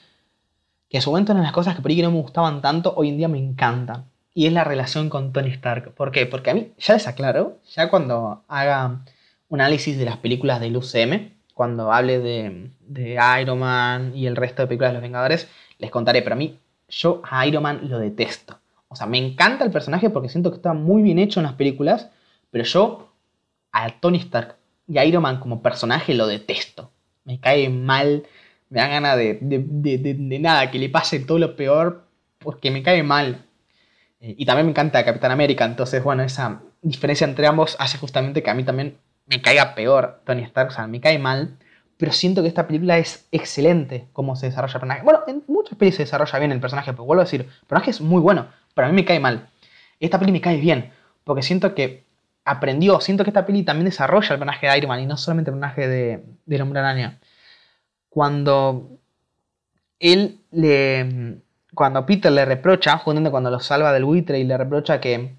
que 0.90 0.98
en 0.98 1.02
su 1.02 1.12
momento 1.12 1.32
eran 1.32 1.44
las 1.44 1.54
cosas 1.54 1.76
que 1.76 1.82
por 1.82 1.92
ahí 1.92 2.02
no 2.02 2.12
me 2.12 2.20
gustaban 2.20 2.62
tanto, 2.62 2.94
hoy 2.98 3.08
en 3.10 3.18
día 3.18 3.30
me 3.30 3.38
encantan. 3.38 4.10
Y 4.36 4.46
es 4.46 4.54
la 4.54 4.66
relación 4.66 5.10
con 5.10 5.34
Tony 5.34 5.50
Stark. 5.50 5.96
¿Por 5.96 6.12
qué? 6.12 6.26
Porque 6.28 6.52
a 6.52 6.54
mí, 6.54 6.74
ya 6.78 6.94
les 6.94 7.08
aclaro, 7.08 7.58
ya 7.74 7.90
cuando 7.90 8.44
haga 8.50 9.00
un 9.48 9.62
análisis 9.62 9.98
de 9.98 10.06
las 10.06 10.18
películas 10.18 10.60
del 10.60 10.76
UCM, 10.76 11.32
cuando 11.54 11.92
hable 11.94 12.20
de, 12.20 12.70
de 12.82 13.18
Iron 13.42 13.60
Man 13.60 14.12
y 14.14 14.28
el 14.28 14.36
resto 14.36 14.62
de 14.62 14.68
películas 14.68 14.92
de 14.92 14.96
los 14.96 15.02
Vengadores, 15.02 15.50
les 15.80 15.90
contaré. 15.90 16.22
Pero 16.22 16.36
a 16.36 16.38
mí, 16.38 16.60
yo 16.90 17.22
a 17.24 17.48
Iron 17.48 17.64
Man 17.64 17.90
lo 17.90 17.98
detesto. 17.98 18.60
O 18.90 18.96
sea, 18.98 19.08
me 19.08 19.18
encanta 19.18 19.64
el 19.64 19.72
personaje 19.72 20.10
porque 20.10 20.30
siento 20.30 20.52
que 20.52 20.58
está 20.58 20.74
muy 20.74 21.02
bien 21.02 21.18
hecho 21.18 21.40
en 21.40 21.46
las 21.46 21.54
películas, 21.54 22.10
pero 22.52 22.66
yo 22.66 23.14
a 23.72 23.90
Tony 24.00 24.18
Stark 24.18 24.58
y 24.88 24.98
a 24.98 25.06
Iron 25.06 25.24
Man 25.24 25.40
como 25.40 25.62
personaje 25.62 26.14
lo 26.14 26.28
detesto. 26.28 26.92
Me 27.24 27.40
cae 27.40 27.70
mal, 27.70 28.24
me 28.70 28.82
da 28.82 28.88
ganas 28.88 29.18
de, 29.18 29.40
de, 29.42 30.40
nada, 30.40 30.72
que 30.72 30.80
le 30.80 30.90
pase 30.90 31.20
todo 31.20 31.40
lo 31.40 31.56
peor 31.56 32.06
porque 32.40 32.70
me 32.70 32.84
cae 32.84 33.02
mal. 33.02 33.46
Eh, 34.26 34.36
y 34.40 34.46
también 34.46 34.66
me 34.66 34.72
encanta 34.72 35.06
Capitán 35.06 35.32
América, 35.32 35.66
entonces 35.66 36.04
bueno, 36.04 36.24
esa 36.24 36.62
diferencia 36.82 37.26
entre 37.26 37.46
ambos 37.46 37.76
hace 37.80 37.98
justamente 38.00 38.42
que 38.42 38.50
a 38.50 38.56
mí 38.56 38.64
también 38.64 38.98
me 39.28 39.42
caiga 39.42 39.76
peor 39.76 40.22
Tony 40.26 40.42
Stark, 40.44 40.70
o 40.70 40.74
sea, 40.74 40.88
me 40.88 41.00
cae 41.00 41.20
mal, 41.20 41.58
pero 41.98 42.12
siento 42.12 42.42
que 42.42 42.48
esta 42.48 42.68
película 42.68 42.98
es 42.98 43.28
excelente 43.32 44.08
cómo 44.14 44.36
se 44.36 44.48
desarrolla 44.48 44.74
el 44.74 44.80
personaje. 44.80 45.04
Bueno, 45.04 45.20
en 45.28 45.44
muchas 45.48 45.78
películas 45.78 45.98
se 45.98 46.04
desarrolla 46.04 46.40
bien 46.40 46.52
el 46.52 46.60
personaje, 46.60 46.92
pero 46.92 47.06
vuelvo 47.06 47.22
a 47.22 47.26
decir, 47.26 47.42
el 47.42 47.68
personaje 47.68 47.92
es 47.92 48.02
muy 48.02 48.22
bueno 48.22 48.48
pero 48.76 48.88
a 48.88 48.90
mí 48.92 48.96
me 48.96 49.06
cae 49.06 49.20
mal. 49.20 49.50
Esta 50.00 50.20
peli 50.20 50.32
me 50.32 50.42
cae 50.42 50.58
bien, 50.58 50.92
porque 51.24 51.42
siento 51.42 51.74
que 51.74 52.06
aprendió, 52.44 53.00
siento 53.02 53.24
que 53.24 53.32
esta 53.32 53.46
peli 53.46 53.64
también 53.64 53.86
desarrolla 53.86 54.34
el 54.34 54.40
personaje 54.40 54.68
de 54.68 54.78
Iron 54.78 54.90
Man 54.90 55.00
y 55.02 55.06
no 55.08 55.18
solamente 55.18 55.50
el 55.50 55.56
personaje 55.56 55.88
de, 55.88 56.24
de 56.46 56.62
Hombre 56.62 56.80
Araña. 56.82 57.20
Cuando 58.10 59.00
él 60.00 60.42
le. 60.52 61.42
Cuando 61.76 62.06
Peter 62.06 62.32
le 62.32 62.46
reprocha, 62.46 62.98
justamente 62.98 63.32
cuando 63.32 63.52
lo 63.52 63.60
salva 63.60 63.94
del 63.94 64.06
buitre 64.06 64.40
y 64.40 64.44
le 64.44 64.58
reprocha 64.58 65.00
que. 65.00 65.36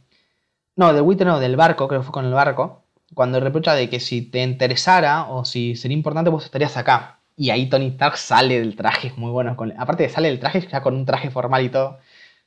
No, 0.77 0.93
del 0.93 1.03
buitre 1.03 1.27
no, 1.27 1.41
del 1.41 1.57
barco, 1.57 1.89
creo 1.89 2.01
que 2.01 2.05
fue 2.05 2.13
con 2.13 2.27
el 2.27 2.33
barco. 2.35 2.85
Cuando 3.15 3.39
le 3.39 3.45
reprocha 3.45 3.75
de 3.75 3.89
que 3.89 4.01
si 4.01 4.23
te 4.23 4.43
interesara 4.43 5.25
o 5.29 5.45
si 5.45 5.77
sería 5.77 5.97
importante, 5.97 6.31
vos 6.31 6.45
estarías 6.45 6.77
acá. 6.77 7.21
Y 7.37 7.51
ahí 7.51 7.69
Tony 7.69 7.89
Stark 7.89 8.17
sale 8.17 8.59
del 8.61 8.77
traje, 8.77 9.09
es 9.09 9.19
muy 9.19 9.31
bueno. 9.31 9.57
aparte 9.79 10.05
de 10.05 10.09
sale 10.09 10.29
del 10.29 10.41
traje, 10.41 10.61
ya 10.69 10.83
con 10.83 10.95
un 10.95 11.07
traje 11.07 11.31
formal 11.31 11.65
y 11.65 11.71
todo. 11.71 11.99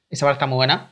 Esa 0.09 0.25
parte 0.25 0.37
está 0.37 0.47
muy 0.47 0.57
buena. 0.57 0.91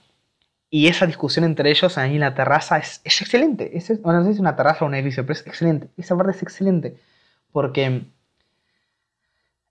Y 0.69 0.87
esa 0.87 1.05
discusión 1.07 1.45
entre 1.45 1.69
ellos 1.71 1.97
ahí 1.97 2.15
en 2.15 2.19
la 2.21 2.35
terraza 2.35 2.77
es, 2.77 3.01
excelente. 3.05 3.77
Es, 3.77 4.01
bueno, 4.01 4.19
no 4.19 4.25
sé 4.25 4.31
si 4.31 4.35
es 4.35 4.39
una 4.39 4.55
terraza 4.55 4.85
o 4.85 4.87
un 4.87 4.95
edificio, 4.95 5.23
pero 5.23 5.33
es 5.33 5.47
excelente. 5.47 5.89
Esa 5.97 6.15
parte 6.17 6.31
es 6.33 6.43
excelente. 6.43 6.97
Porque 7.51 8.03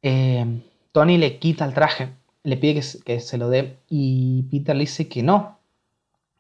eh, 0.03 0.63
Tony 0.93 1.19
le 1.19 1.39
quita 1.39 1.65
el 1.67 1.75
traje, 1.75 2.09
le 2.47 2.57
pide 2.57 2.81
que, 2.81 3.03
que, 3.05 3.21
se 3.21 3.39
lo 3.39 3.51
dé 3.51 3.79
y 3.89 4.45
Peter 4.45 4.77
le 4.77 4.83
dice 4.83 5.09
que 5.09 5.23
no, 5.23 5.59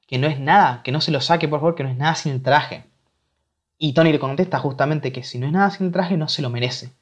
que 0.07 0.19
no 0.19 0.29
es 0.29 0.39
nada, 0.39 0.83
que 0.85 0.93
no 0.93 1.01
se 1.01 1.11
lo 1.11 1.21
saque 1.21 1.49
por 1.49 1.59
favor, 1.59 1.75
que 1.75 1.83
no 1.83 1.91
es 1.91 1.97
nada 1.97 2.15
sin 2.15 2.33
el 2.33 2.43
traje. 2.43 2.85
Y 3.77 3.93
Tony 3.93 4.13
le 4.13 4.21
contesta 4.21 4.61
justamente 4.61 5.13
que 5.13 5.25
si 5.25 5.39
no 5.39 5.47
es 5.47 5.53
nada 5.53 5.71
sin 5.71 5.87
el 5.87 5.93
traje 5.93 6.17
no 6.17 6.29
se 6.29 6.43
lo 6.43 6.49
merece. 6.49 6.93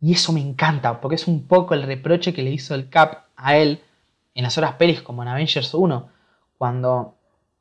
Y 0.00 0.12
eso 0.12 0.32
me 0.32 0.40
encanta, 0.40 1.00
porque 1.00 1.14
es 1.14 1.28
un 1.28 1.46
poco 1.46 1.74
el 1.74 1.84
reproche 1.84 2.34
que 2.34 2.42
le 2.42 2.50
hizo 2.50 2.74
el 2.74 2.90
Cap 2.90 3.26
a 3.36 3.56
él 3.56 3.80
en 4.34 4.42
las 4.42 4.58
horas 4.58 4.74
pelis 4.74 5.00
como 5.02 5.22
en 5.22 5.28
Avengers 5.28 5.72
1, 5.72 6.08
cuando 6.58 7.14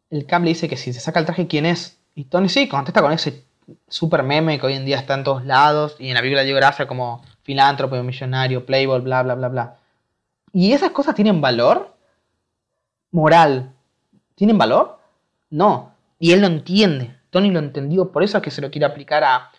el 0.10 0.26
Cap 0.26 0.42
le 0.42 0.50
dice 0.50 0.68
que 0.68 0.78
si 0.78 0.94
se 0.94 1.00
saca 1.00 1.20
el 1.20 1.26
traje, 1.26 1.48
¿quién 1.48 1.68
es? 1.68 2.00
Y 2.16 2.26
Tony 2.26 2.50
sí, 2.50 2.68
contesta 2.68 3.02
con 3.02 3.12
ese 3.12 3.46
super 3.88 4.24
meme 4.24 4.60
que 4.60 4.66
hoy 4.66 4.74
en 4.74 4.86
día 4.86 4.98
está 4.98 5.14
en 5.14 5.24
todos 5.24 5.46
lados 5.46 5.96
y 6.00 6.10
en 6.10 6.16
la 6.16 6.22
película 6.22 6.42
de 6.42 6.48
geografía 6.48 6.88
como 6.88 7.24
filántropo, 7.44 8.02
millonario, 8.02 8.66
playboy, 8.66 9.02
bla, 9.02 9.22
bla, 9.22 9.36
bla, 9.36 9.48
bla. 9.48 9.78
¿Y 10.56 10.72
esas 10.72 10.92
cosas 10.92 11.16
tienen 11.16 11.42
valor? 11.42 11.94
Moral. 13.12 13.74
¿Tienen 14.36 14.58
valor? 14.58 14.98
No. 15.50 15.92
Y 16.18 16.32
él 16.32 16.40
lo 16.40 16.48
entiende. 16.48 17.14
Tony 17.30 17.52
lo 17.52 17.60
entendió, 17.60 18.10
por 18.10 18.24
eso 18.24 18.38
es 18.38 18.44
que 18.44 18.52
se 18.52 18.62
lo 18.62 18.72
quiere 18.72 18.86
aplicar 18.86 19.26
a... 19.26 19.52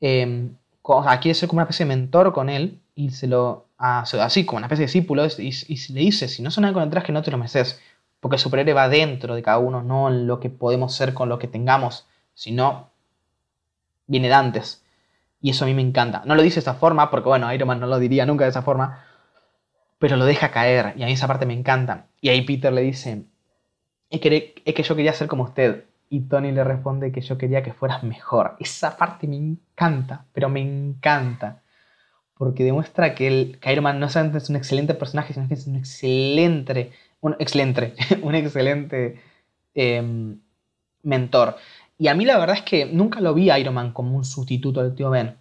Sea, 0.00 1.20
quiere 1.20 1.34
ser 1.34 1.50
como 1.50 1.58
una 1.58 1.64
especie 1.64 1.84
de 1.84 1.94
mentor 1.94 2.32
con 2.32 2.48
él 2.48 2.80
y 2.94 3.10
se 3.10 3.26
lo 3.26 3.66
así 3.76 4.46
como 4.46 4.56
una 4.56 4.68
especie 4.68 4.84
de 4.84 4.86
discípulo 4.86 5.26
y, 5.26 5.92
le 5.92 6.00
dice, 6.00 6.28
si 6.28 6.42
no 6.42 6.50
suena 6.50 6.72
con 6.72 6.82
el 6.82 6.88
traje 6.88 7.12
no 7.12 7.22
te 7.22 7.30
lo 7.30 7.36
mereces, 7.36 7.78
porque 8.20 8.36
el 8.36 8.40
superhéroe 8.40 8.72
va 8.72 8.88
dentro 8.88 9.34
de 9.34 9.42
cada 9.42 9.58
uno, 9.58 9.82
no 9.82 10.08
en 10.08 10.26
lo 10.26 10.40
que 10.40 10.48
podemos 10.48 10.94
ser 10.94 11.12
con 11.12 11.28
lo 11.28 11.38
que 11.38 11.46
tengamos, 11.46 12.06
sino 12.32 12.88
viene 14.06 14.28
de 14.28 14.34
antes. 14.34 14.82
Y 15.42 15.50
eso 15.50 15.64
a 15.64 15.68
mí 15.68 15.74
me 15.74 15.82
encanta. 15.82 16.22
No 16.24 16.34
lo 16.34 16.42
dice 16.42 16.56
de 16.56 16.60
esa 16.60 16.74
forma, 16.74 17.10
porque 17.10 17.28
bueno, 17.28 17.52
Iron 17.52 17.68
Man 17.68 17.80
no 17.80 17.86
lo 17.86 17.98
diría 17.98 18.24
nunca 18.24 18.44
de 18.44 18.50
esa 18.50 18.62
forma, 18.62 19.04
pero 20.00 20.16
lo 20.16 20.24
deja 20.24 20.50
caer 20.50 20.94
y 20.96 21.04
a 21.04 21.06
mí 21.06 21.12
esa 21.12 21.28
parte 21.28 21.46
me 21.46 21.54
encanta. 21.54 22.06
Y 22.20 22.30
ahí 22.30 22.42
Peter 22.42 22.72
le 22.72 22.80
dice, 22.82 23.26
es 24.08 24.20
que, 24.20 24.54
es 24.64 24.74
que 24.74 24.82
yo 24.82 24.96
quería 24.96 25.12
ser 25.12 25.28
como 25.28 25.44
usted. 25.44 25.84
Y 26.08 26.22
Tony 26.22 26.50
le 26.50 26.64
responde 26.64 27.12
que 27.12 27.20
yo 27.20 27.38
quería 27.38 27.62
que 27.62 27.72
fueras 27.72 28.02
mejor. 28.02 28.56
Esa 28.58 28.96
parte 28.96 29.28
me 29.28 29.36
encanta, 29.36 30.24
pero 30.32 30.48
me 30.48 30.60
encanta 30.60 31.62
porque 32.40 32.64
demuestra 32.64 33.14
que 33.14 33.28
el 33.28 33.58
Iron 33.70 33.84
Man 33.84 34.00
no 34.00 34.08
solamente 34.08 34.38
es 34.38 34.48
un 34.48 34.56
excelente 34.56 34.94
personaje, 34.94 35.34
sino 35.34 35.46
que 35.46 35.52
es 35.52 35.66
un 35.66 35.76
excelente, 35.76 36.90
un 37.20 37.36
excelente, 37.38 37.92
un 38.22 38.34
excelente 38.34 39.20
em, 39.74 40.40
mentor. 41.02 41.56
Y 41.98 42.08
a 42.08 42.14
mí 42.14 42.24
la 42.24 42.38
verdad 42.38 42.56
es 42.56 42.62
que 42.62 42.86
nunca 42.86 43.20
lo 43.20 43.34
vi 43.34 43.50
a 43.50 43.58
Iron 43.58 43.74
Man 43.74 43.92
como 43.92 44.16
un 44.16 44.24
sustituto 44.24 44.82
del 44.82 44.94
tío 44.94 45.10
Ben. 45.10 45.36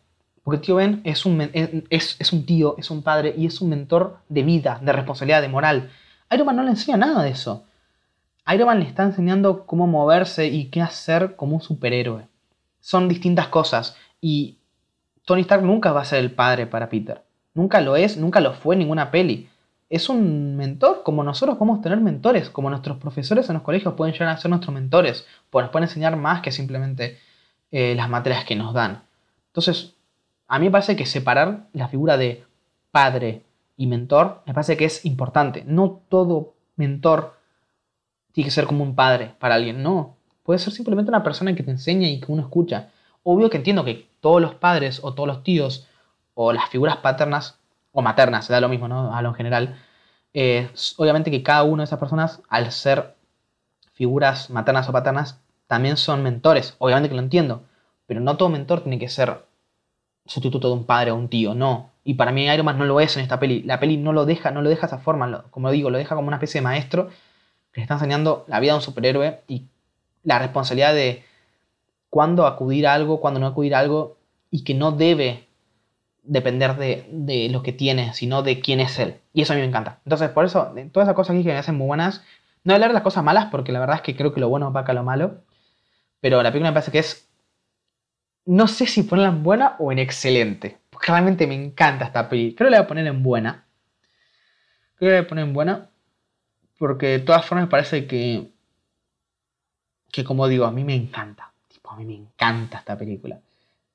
Porque 0.49 0.65
tío 0.65 0.77
Ben 0.77 1.01
es 1.03 1.27
un, 1.27 1.39
es 1.51 2.33
un 2.33 2.43
tío, 2.43 2.73
es 2.79 2.89
un 2.89 3.03
padre 3.03 3.35
y 3.37 3.45
es 3.45 3.61
un 3.61 3.69
mentor 3.69 4.17
de 4.29 4.41
vida, 4.41 4.79
de 4.81 4.91
responsabilidad, 4.91 5.43
de 5.43 5.47
moral. 5.47 5.91
Iron 6.31 6.47
Man 6.47 6.55
no 6.55 6.63
le 6.63 6.71
enseña 6.71 6.97
nada 6.97 7.21
de 7.21 7.29
eso. 7.29 7.65
Iron 8.51 8.65
Man 8.65 8.79
le 8.79 8.87
está 8.87 9.03
enseñando 9.03 9.67
cómo 9.67 9.85
moverse 9.85 10.47
y 10.47 10.71
qué 10.71 10.81
hacer 10.81 11.35
como 11.35 11.57
un 11.57 11.61
superhéroe. 11.61 12.25
Son 12.79 13.07
distintas 13.07 13.49
cosas. 13.49 13.95
Y 14.21 14.57
Tony 15.23 15.41
Stark 15.41 15.61
nunca 15.61 15.91
va 15.91 16.01
a 16.01 16.05
ser 16.05 16.17
el 16.17 16.31
padre 16.31 16.65
para 16.65 16.89
Peter. 16.89 17.21
Nunca 17.53 17.79
lo 17.79 17.95
es, 17.95 18.17
nunca 18.17 18.39
lo 18.39 18.53
fue 18.53 18.73
en 18.73 18.79
ninguna 18.79 19.11
peli. 19.11 19.49
Es 19.87 20.09
un 20.09 20.57
mentor, 20.57 21.03
como 21.03 21.23
nosotros 21.23 21.59
podemos 21.59 21.83
tener 21.83 22.01
mentores, 22.01 22.49
como 22.49 22.71
nuestros 22.71 22.97
profesores 22.97 23.47
en 23.49 23.53
los 23.53 23.61
colegios 23.61 23.93
pueden 23.93 24.13
llegar 24.13 24.29
a 24.29 24.37
ser 24.37 24.49
nuestros 24.49 24.73
mentores, 24.73 25.27
pues 25.51 25.61
nos 25.61 25.71
pueden 25.71 25.87
enseñar 25.87 26.15
más 26.15 26.41
que 26.41 26.51
simplemente 26.51 27.19
eh, 27.71 27.93
las 27.93 28.09
materias 28.09 28.45
que 28.45 28.55
nos 28.55 28.73
dan. 28.73 29.03
Entonces, 29.49 29.93
a 30.49 30.59
mí 30.59 30.65
me 30.65 30.71
parece 30.71 30.95
que 30.95 31.05
separar 31.05 31.67
la 31.73 31.87
figura 31.87 32.17
de 32.17 32.43
padre 32.91 33.43
y 33.77 33.87
mentor 33.87 34.41
me 34.45 34.53
parece 34.53 34.75
que 34.75 34.85
es 34.85 35.05
importante. 35.05 35.63
No 35.65 36.01
todo 36.09 36.55
mentor 36.75 37.37
tiene 38.31 38.47
que 38.47 38.51
ser 38.51 38.65
como 38.65 38.83
un 38.83 38.95
padre 38.95 39.35
para 39.39 39.55
alguien, 39.55 39.83
no. 39.83 40.17
Puede 40.43 40.59
ser 40.59 40.73
simplemente 40.73 41.11
una 41.11 41.23
persona 41.23 41.53
que 41.53 41.61
te 41.61 41.69
enseña 41.69 42.07
y 42.07 42.19
que 42.19 42.31
uno 42.31 42.41
escucha. 42.41 42.89
Obvio 43.23 43.49
que 43.49 43.57
entiendo 43.57 43.85
que 43.85 44.09
todos 44.19 44.41
los 44.41 44.55
padres 44.55 44.99
o 45.03 45.13
todos 45.13 45.27
los 45.27 45.43
tíos 45.43 45.87
o 46.33 46.51
las 46.51 46.67
figuras 46.69 46.97
paternas 46.97 47.59
o 47.91 48.01
maternas, 48.01 48.45
se 48.45 48.53
da 48.53 48.59
lo 48.59 48.69
mismo, 48.69 48.87
¿no? 48.87 49.15
A 49.15 49.21
lo 49.21 49.33
general. 49.33 49.77
Eh, 50.33 50.69
obviamente 50.97 51.29
que 51.29 51.43
cada 51.43 51.63
una 51.63 51.83
de 51.83 51.85
esas 51.85 51.99
personas, 51.99 52.41
al 52.49 52.71
ser 52.71 53.15
figuras 53.93 54.49
maternas 54.49 54.89
o 54.89 54.91
paternas, 54.91 55.41
también 55.67 55.95
son 55.95 56.23
mentores. 56.23 56.75
Obviamente 56.79 57.09
que 57.09 57.15
lo 57.15 57.21
entiendo. 57.21 57.63
Pero 58.07 58.19
no 58.19 58.35
todo 58.35 58.49
mentor 58.49 58.81
tiene 58.81 58.97
que 58.97 59.09
ser 59.09 59.48
sustituto 60.29 60.67
de 60.69 60.73
un 60.75 60.85
padre 60.85 61.11
o 61.11 61.15
un 61.15 61.27
tío, 61.27 61.55
no. 61.55 61.91
Y 62.03 62.13
para 62.15 62.31
mí 62.31 62.45
Iron 62.45 62.65
Man 62.65 62.77
no 62.77 62.85
lo 62.85 62.99
es 62.99 63.17
en 63.17 63.23
esta 63.23 63.39
peli. 63.39 63.63
La 63.63 63.79
peli 63.79 63.97
no 63.97 64.13
lo 64.13 64.25
deja, 64.25 64.51
no 64.51 64.61
lo 64.61 64.69
deja 64.69 64.81
de 64.81 64.87
esa 64.87 64.99
forma. 64.99 65.45
Como 65.51 65.71
digo, 65.71 65.89
lo 65.89 65.97
deja 65.97 66.15
como 66.15 66.27
una 66.27 66.37
especie 66.37 66.61
de 66.61 66.63
maestro 66.63 67.09
que 67.71 67.81
le 67.81 67.83
está 67.83 67.95
enseñando 67.95 68.45
la 68.47 68.59
vida 68.59 68.71
de 68.73 68.77
un 68.77 68.81
superhéroe 68.81 69.41
y 69.47 69.65
la 70.23 70.39
responsabilidad 70.39 70.93
de 70.93 71.23
cuándo 72.09 72.47
acudir 72.47 72.87
a 72.87 72.93
algo, 72.93 73.19
cuándo 73.19 73.39
no 73.39 73.47
acudir 73.47 73.75
a 73.75 73.79
algo 73.79 74.17
y 74.49 74.63
que 74.63 74.73
no 74.73 74.91
debe 74.91 75.47
depender 76.23 76.75
de, 76.77 77.49
lo 77.51 77.63
que 77.63 77.73
tiene, 77.73 78.13
sino 78.13 78.41
de 78.43 78.59
quién 78.59 78.79
es 78.79 78.97
él. 78.99 79.15
Y 79.33 79.41
eso 79.41 79.53
a 79.53 79.55
mí 79.55 79.61
me 79.61 79.67
encanta. 79.67 79.99
Entonces, 80.05 80.29
por 80.29 80.45
eso, 80.45 80.71
todas 80.91 81.07
esas 81.07 81.15
cosas 81.15 81.35
aquí 81.35 81.43
que 81.43 81.51
me 81.51 81.57
hacen 81.57 81.75
muy 81.75 81.87
buenas. 81.87 82.23
No 82.63 82.73
hablar 82.73 82.89
de 82.89 82.93
las 82.95 83.03
cosas 83.03 83.23
malas, 83.23 83.47
porque 83.51 83.71
la 83.71 83.79
verdad 83.79 83.97
es 83.97 84.01
que 84.01 84.15
creo 84.15 84.33
que 84.33 84.39
lo 84.39 84.49
bueno 84.49 84.67
opaca 84.67 84.93
lo 84.93 85.03
malo. 85.03 85.41
Pero 86.21 86.43
la 86.43 86.51
película 86.51 86.71
me 86.71 86.73
parece 86.73 86.91
que 86.91 86.99
es. 86.99 87.28
No 88.49 88.67
sé 88.67 88.87
si 88.87 89.03
ponerla 89.03 89.29
en 89.29 89.43
buena 89.43 89.75
o 89.77 89.91
en 89.91 89.99
excelente. 89.99 90.79
Porque 90.89 91.11
realmente 91.11 91.45
me 91.45 91.53
encanta 91.53 92.05
esta 92.05 92.27
película. 92.27 92.57
Creo 92.57 92.67
que 92.67 92.71
la 92.71 92.77
voy 92.79 92.85
a 92.85 92.87
poner 92.87 93.05
en 93.05 93.21
buena. 93.21 93.67
Creo 94.95 95.09
que 95.09 95.13
la 95.13 95.19
voy 95.19 95.25
a 95.25 95.29
poner 95.29 95.45
en 95.45 95.53
buena. 95.53 95.89
Porque 96.79 97.05
de 97.09 97.19
todas 97.19 97.45
formas 97.45 97.67
me 97.67 97.69
parece 97.69 98.07
que. 98.07 98.49
Que 100.11 100.23
como 100.23 100.47
digo, 100.47 100.65
a 100.65 100.71
mí 100.71 100.83
me 100.83 100.95
encanta. 100.95 101.51
Tipo, 101.67 101.91
a 101.91 101.97
mí 101.97 102.05
me 102.05 102.15
encanta 102.15 102.79
esta 102.79 102.97
película. 102.97 103.39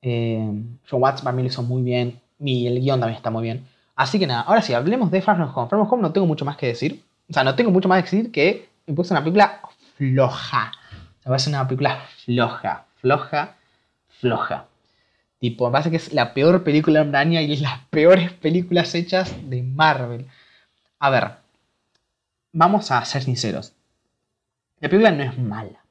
Eh, 0.00 0.52
John 0.88 1.02
Watts 1.02 1.22
para 1.22 1.34
mí 1.34 1.42
lo 1.42 1.48
hizo 1.48 1.64
muy 1.64 1.82
bien. 1.82 2.20
Y 2.38 2.68
el 2.68 2.78
guion 2.78 3.00
también 3.00 3.16
está 3.16 3.30
muy 3.30 3.42
bien. 3.42 3.66
Así 3.96 4.20
que 4.20 4.28
nada, 4.28 4.42
ahora 4.42 4.62
sí, 4.62 4.72
hablemos 4.72 5.10
de 5.10 5.20
Far 5.20 5.40
Home. 5.40 5.68
From 5.68 5.88
Home 5.90 6.02
no 6.02 6.12
tengo 6.12 6.28
mucho 6.28 6.44
más 6.44 6.56
que 6.56 6.68
decir. 6.68 7.02
O 7.28 7.32
sea, 7.32 7.42
no 7.42 7.56
tengo 7.56 7.72
mucho 7.72 7.88
más 7.88 8.04
que 8.04 8.16
decir 8.16 8.30
que 8.30 8.68
me 8.86 8.94
puse 8.94 9.12
una 9.12 9.20
película 9.24 9.62
floja. 9.96 10.70
A 11.24 11.38
ser 11.40 11.52
una 11.52 11.66
película 11.66 12.04
floja, 12.24 12.86
floja, 13.00 13.56
Tipo, 15.38 15.66
me 15.66 15.72
parece 15.72 15.90
que 15.90 15.96
es 15.96 16.12
la 16.12 16.32
peor 16.32 16.64
película 16.64 17.04
de 17.04 17.16
año 17.16 17.40
y 17.40 17.56
las 17.56 17.80
peores 17.90 18.32
películas 18.32 18.94
hechas 18.94 19.34
de 19.50 19.62
Marvel. 19.62 20.26
A 20.98 21.10
ver, 21.10 21.32
vamos 22.52 22.90
a 22.90 23.04
ser 23.04 23.22
sinceros. 23.22 23.74
La 24.80 24.88
película 24.88 25.10
no 25.10 25.22
es 25.22 25.38
mala. 25.38 25.84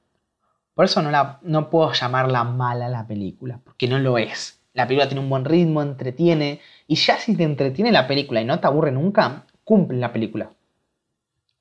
Por 0.73 0.86
eso 0.86 1.01
no, 1.01 1.11
la, 1.11 1.39
no 1.43 1.69
puedo 1.69 1.93
llamarla 1.93 2.43
mala 2.43 2.89
la 2.89 3.05
película, 3.05 3.59
porque 3.63 3.88
no 3.88 3.99
lo 3.99 4.17
es. 4.17 4.59
La 4.73 4.88
película 4.88 5.07
tiene 5.07 5.21
un 5.21 5.29
buen 5.29 5.45
ritmo, 5.45 5.84
entretiene, 5.84 6.59
y 6.88 6.95
ya 6.95 7.17
si 7.17 7.36
te 7.36 7.43
entretiene 7.43 7.91
la 7.91 8.07
película 8.07 8.41
y 8.41 8.45
no 8.45 8.59
te 8.59 8.65
aburre 8.65 8.91
nunca, 8.91 9.45
cumple 9.63 9.99
la 9.99 10.11
película. 10.11 10.49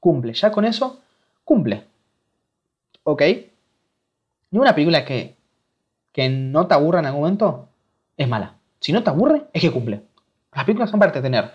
Cumple, 0.01 0.33
ya 0.33 0.51
con 0.51 0.65
eso, 0.65 1.01
cumple. 1.45 1.85
¿Ok? 3.05 3.23
Ni 4.51 4.59
una 4.59 4.75
película 4.75 5.05
que, 5.05 5.37
que 6.13 6.29
no 6.29 6.67
te 6.67 6.75
aburra 6.75 7.01
en 7.01 7.07
algún 7.07 7.23
momento 7.23 7.69
es 8.17 8.29
mala. 8.29 8.55
Si 8.81 8.93
no 8.93 9.03
te 9.03 9.11
aburre, 9.11 9.45
es 9.53 9.63
que 9.63 9.71
cumple. 9.71 10.03
Las 10.55 10.65
películas 10.65 10.91
son 10.91 11.01
para 11.01 11.11
entretener. 11.11 11.53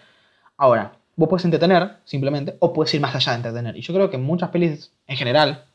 Ahora, 0.57 0.93
vos 1.15 1.29
puedes 1.29 1.45
entretener 1.45 1.97
simplemente 2.05 2.55
o 2.59 2.73
puedes 2.73 2.93
ir 2.93 3.01
más 3.01 3.15
allá 3.15 3.33
de 3.33 3.37
entretener. 3.37 3.77
Y 3.77 3.81
yo 3.81 3.93
creo 3.93 4.09
que 4.09 4.17
muchas 4.17 4.49
pelis 4.49 4.91
en 5.05 5.17
general 5.17 5.65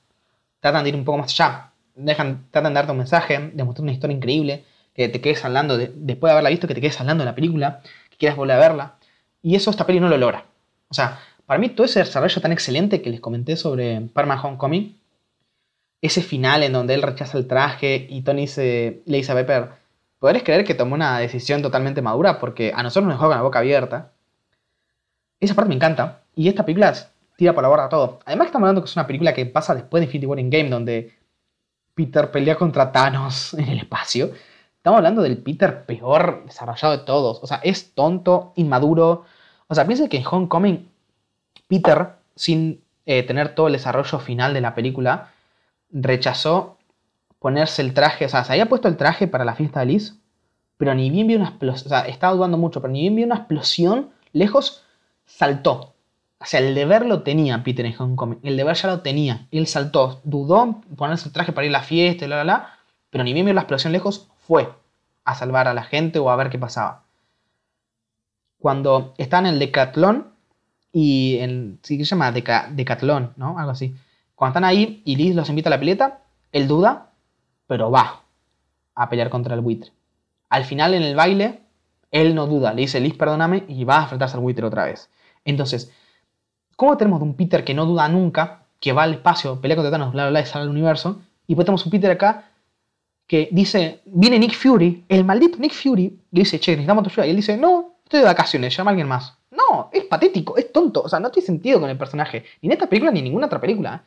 tratan 0.61 0.83
de 0.83 0.91
ir 0.91 0.97
un 0.97 1.05
poco 1.05 1.19
más 1.19 1.33
allá 1.33 1.73
dejan, 1.95 2.47
tratan 2.51 2.73
de 2.73 2.79
darte 2.79 2.93
un 2.93 2.99
mensaje, 2.99 3.51
de 3.53 3.65
mostrar 3.65 3.83
una 3.83 3.93
historia 3.93 4.17
increíble, 4.17 4.65
que 4.95 5.09
te 5.09 5.21
quedes 5.21 5.45
hablando, 5.45 5.77
después 5.77 6.29
de 6.29 6.33
haberla 6.33 6.51
visto, 6.51 6.69
que 6.69 6.75
te 6.75 6.81
quedes 6.81 7.01
hablando 7.01 7.25
de 7.25 7.31
la 7.31 7.35
película, 7.35 7.81
que 8.11 8.17
quieras 8.17 8.37
volver 8.37 8.57
a 8.57 8.59
verla. 8.59 8.95
Y 9.43 9.55
eso 9.55 9.71
esta 9.71 9.87
peli 9.87 10.01
no 10.01 10.09
lo 10.09 10.19
logra. 10.19 10.47
O 10.89 10.95
sea, 10.95 11.19
para 11.47 11.59
mí 11.59 11.69
todo 11.71 11.85
ese 11.85 12.01
desarrollo 12.01 12.41
tan 12.41 12.53
excelente 12.53 13.03
que 13.03 13.11
les 13.11 13.21
comenté 13.21 13.57
sobre 13.57 14.01
Parma 14.13 14.41
Homecoming, 14.41 14.97
ese 16.03 16.21
final 16.21 16.65
en 16.65 16.73
donde 16.73 16.95
él 16.95 17.03
rechaza 17.03 17.39
el 17.39 17.47
traje 17.47 18.07
y 18.11 18.23
Tony 18.23 18.47
le 18.57 19.03
dice 19.07 19.33
a 19.33 19.37
Pepper, 19.37 19.71
¿podrías 20.19 20.43
creer 20.43 20.65
que 20.65 20.75
tomó 20.75 20.95
una 20.95 21.19
decisión 21.19 21.63
totalmente 21.63 22.03
madura? 22.03 22.41
Porque 22.41 22.73
a 22.75 22.83
nosotros 22.83 23.07
nos 23.07 23.15
dejó 23.15 23.29
con 23.29 23.37
la 23.37 23.43
boca 23.43 23.61
abierta. 23.61 24.13
Esa 25.41 25.55
parte 25.55 25.69
me 25.69 25.77
encanta. 25.77 26.23
Y 26.35 26.49
esta 26.49 26.65
película 26.65 26.93
tira 27.37 27.55
por 27.55 27.63
la 27.63 27.69
borda 27.69 27.89
todo. 27.89 28.19
Además 28.27 28.47
estamos 28.47 28.67
hablando 28.67 28.83
que 28.83 28.91
es 28.91 28.97
una 28.97 29.07
película 29.07 29.33
que 29.33 29.47
pasa 29.47 29.75
después 29.75 30.01
de 30.01 30.07
Infinity 30.07 30.27
War 30.27 30.41
in 30.41 30.51
Game, 30.51 30.71
donde 30.71 31.17
Peter 31.95 32.31
pelea 32.33 32.57
contra 32.57 32.91
Thanos 32.91 33.55
en 33.59 33.69
el 33.69 33.79
espacio. 33.79 34.33
Estamos 34.77 34.99
hablando 34.99 35.23
del 35.23 35.39
Peter 35.39 35.85
peor 35.87 36.43
desarrollado 36.47 36.99
de 36.99 37.05
todos. 37.05 37.39
O 37.43 37.47
sea, 37.47 37.61
es 37.63 37.95
tonto, 37.95 38.53
inmaduro. 38.57 39.25
O 39.69 39.75
sea, 39.77 39.87
piensa 39.87 40.09
que 40.09 40.17
en 40.17 40.25
Homecoming, 40.29 40.89
Peter, 41.69 42.09
sin 42.35 42.83
eh, 43.07 43.23
tener 43.23 43.55
todo 43.55 43.69
el 43.69 43.75
desarrollo 43.75 44.19
final 44.19 44.53
de 44.53 44.61
la 44.61 44.75
película, 44.75 45.32
rechazó 45.93 46.79
ponerse 47.39 47.83
el 47.83 47.95
traje. 47.95 48.25
O 48.25 48.29
sea, 48.29 48.45
se 48.45 48.53
había 48.53 48.69
puesto 48.69 48.89
el 48.89 48.97
traje 48.97 49.29
para 49.29 49.45
la 49.45 49.55
fiesta 49.55 49.81
de 49.81 49.87
Liz, 49.87 50.17
pero 50.77 50.95
ni 50.95 51.11
bien 51.11 51.27
vio 51.27 51.37
una 51.37 51.49
explosión. 51.49 51.87
O 51.87 51.89
sea, 51.91 52.09
estaba 52.09 52.35
dudando 52.35 52.59
mucho, 52.59 52.81
pero 52.81 52.93
ni 52.93 53.01
bien 53.01 53.17
vio 53.17 53.27
una 53.27 53.37
explosión 53.37 54.11
lejos, 54.33 54.85
saltó. 55.27 55.95
O 56.39 56.45
sea, 56.45 56.61
el 56.61 56.75
deber 56.75 57.07
lo 57.07 57.23
tenía 57.23 57.63
Peter 57.63 57.87
en 57.87 57.95
Homecoming. 57.97 58.41
El 58.43 58.57
deber 58.57 58.75
ya 58.75 58.89
lo 58.89 59.01
tenía. 59.01 59.47
Él 59.53 59.67
saltó, 59.67 60.21
dudó 60.25 60.81
ponerse 60.97 61.29
el 61.29 61.33
traje 61.33 61.53
para 61.53 61.67
ir 61.67 61.71
a 61.71 61.79
la 61.79 61.85
fiesta, 61.85 62.27
bla, 62.27 62.43
bla, 62.43 62.45
bla. 62.45 62.79
Pero 63.11 63.25
ni 63.25 63.33
bien 63.33 63.47
vio 63.47 63.55
la 63.55 63.61
explosión 63.61 63.93
lejos, 63.93 64.29
fue 64.39 64.69
a 65.25 65.35
salvar 65.35 65.69
a 65.69 65.75
la 65.75 65.85
gente 65.85 66.19
o 66.19 66.31
a 66.31 66.37
ver 66.37 66.51
qué 66.51 66.59
pasaba. 66.59 67.05
Cuando 68.59 69.15
está 69.19 69.39
en 69.39 69.47
el 69.47 69.59
decatlón 69.59 70.33
y 70.93 71.39
en, 71.39 71.79
sí 71.83 71.99
que 71.99 72.05
se 72.05 72.11
llama 72.11 72.33
decatlón, 72.33 73.35
¿no? 73.37 73.59
Algo 73.59 73.73
así. 73.73 73.95
Cuando 74.43 74.59
están 74.59 74.65
ahí 74.65 75.03
y 75.05 75.15
Liz 75.15 75.37
los 75.37 75.49
invita 75.51 75.69
a 75.69 75.71
la 75.71 75.79
pileta, 75.79 76.19
él 76.51 76.67
duda, 76.67 77.13
pero 77.69 77.93
va 77.93 78.25
a 78.93 79.09
pelear 79.09 79.31
contra 79.31 79.55
el 79.55 79.61
buitre. 79.61 79.93
Al 80.49 80.65
final 80.65 80.95
en 80.95 81.05
el 81.05 81.15
baile, 81.15 81.61
él 82.11 82.35
no 82.35 82.49
duda, 82.49 82.75
le 82.75 82.81
dice 82.81 82.99
Liz, 82.99 83.15
perdóname, 83.15 83.63
y 83.69 83.85
va 83.85 84.01
a 84.01 84.03
enfrentarse 84.03 84.35
al 84.35 84.43
buitre 84.43 84.67
otra 84.67 84.87
vez. 84.87 85.11
Entonces, 85.45 85.93
¿Cómo 86.75 86.97
tenemos 86.97 87.21
de 87.21 87.27
un 87.27 87.37
Peter 87.37 87.63
que 87.63 87.73
no 87.73 87.87
duda 87.87 88.09
nunca, 88.09 88.65
que 88.81 88.93
va 88.93 89.05
al 89.05 89.13
espacio, 89.15 89.61
pelea 89.61 89.77
contra 89.77 89.93
Thanos, 89.93 90.13
bla, 90.13 90.25
bla, 90.25 90.31
bla, 90.31 90.41
y 90.41 90.47
sale 90.47 90.65
al 90.65 90.71
universo? 90.71 91.23
Y 91.47 91.53
después 91.53 91.65
tenemos 91.65 91.85
un 91.87 91.93
Peter 91.93 92.11
acá 92.11 92.51
que 93.29 93.49
dice, 93.53 94.01
viene 94.07 94.41
Nick 94.41 94.55
Fury, 94.55 95.05
el 95.09 95.25
maldito 95.25 95.59
Nick 95.59 95.73
Fury, 95.73 96.19
le 96.33 96.41
dice, 96.41 96.59
che, 96.59 96.73
necesitamos 96.73 97.05
tu 97.05 97.11
ayuda. 97.11 97.27
Y 97.27 97.31
él 97.31 97.37
dice, 97.37 97.57
no, 97.57 97.95
estoy 98.03 98.19
de 98.19 98.27
vacaciones, 98.27 98.77
llama 98.77 98.91
a 98.91 98.93
alguien 98.93 99.07
más. 99.07 99.39
No, 99.53 99.89
es 99.93 100.03
patético, 100.07 100.57
es 100.57 100.73
tonto, 100.73 101.03
o 101.03 101.09
sea, 101.09 101.21
no 101.21 101.31
tiene 101.31 101.47
sentido 101.47 101.79
con 101.79 101.89
el 101.89 101.97
personaje. 101.97 102.45
Ni 102.61 102.67
en 102.67 102.73
esta 102.73 102.89
película 102.89 103.13
ni 103.13 103.21
en 103.21 103.27
ninguna 103.27 103.47
otra 103.47 103.61
película. 103.61 104.03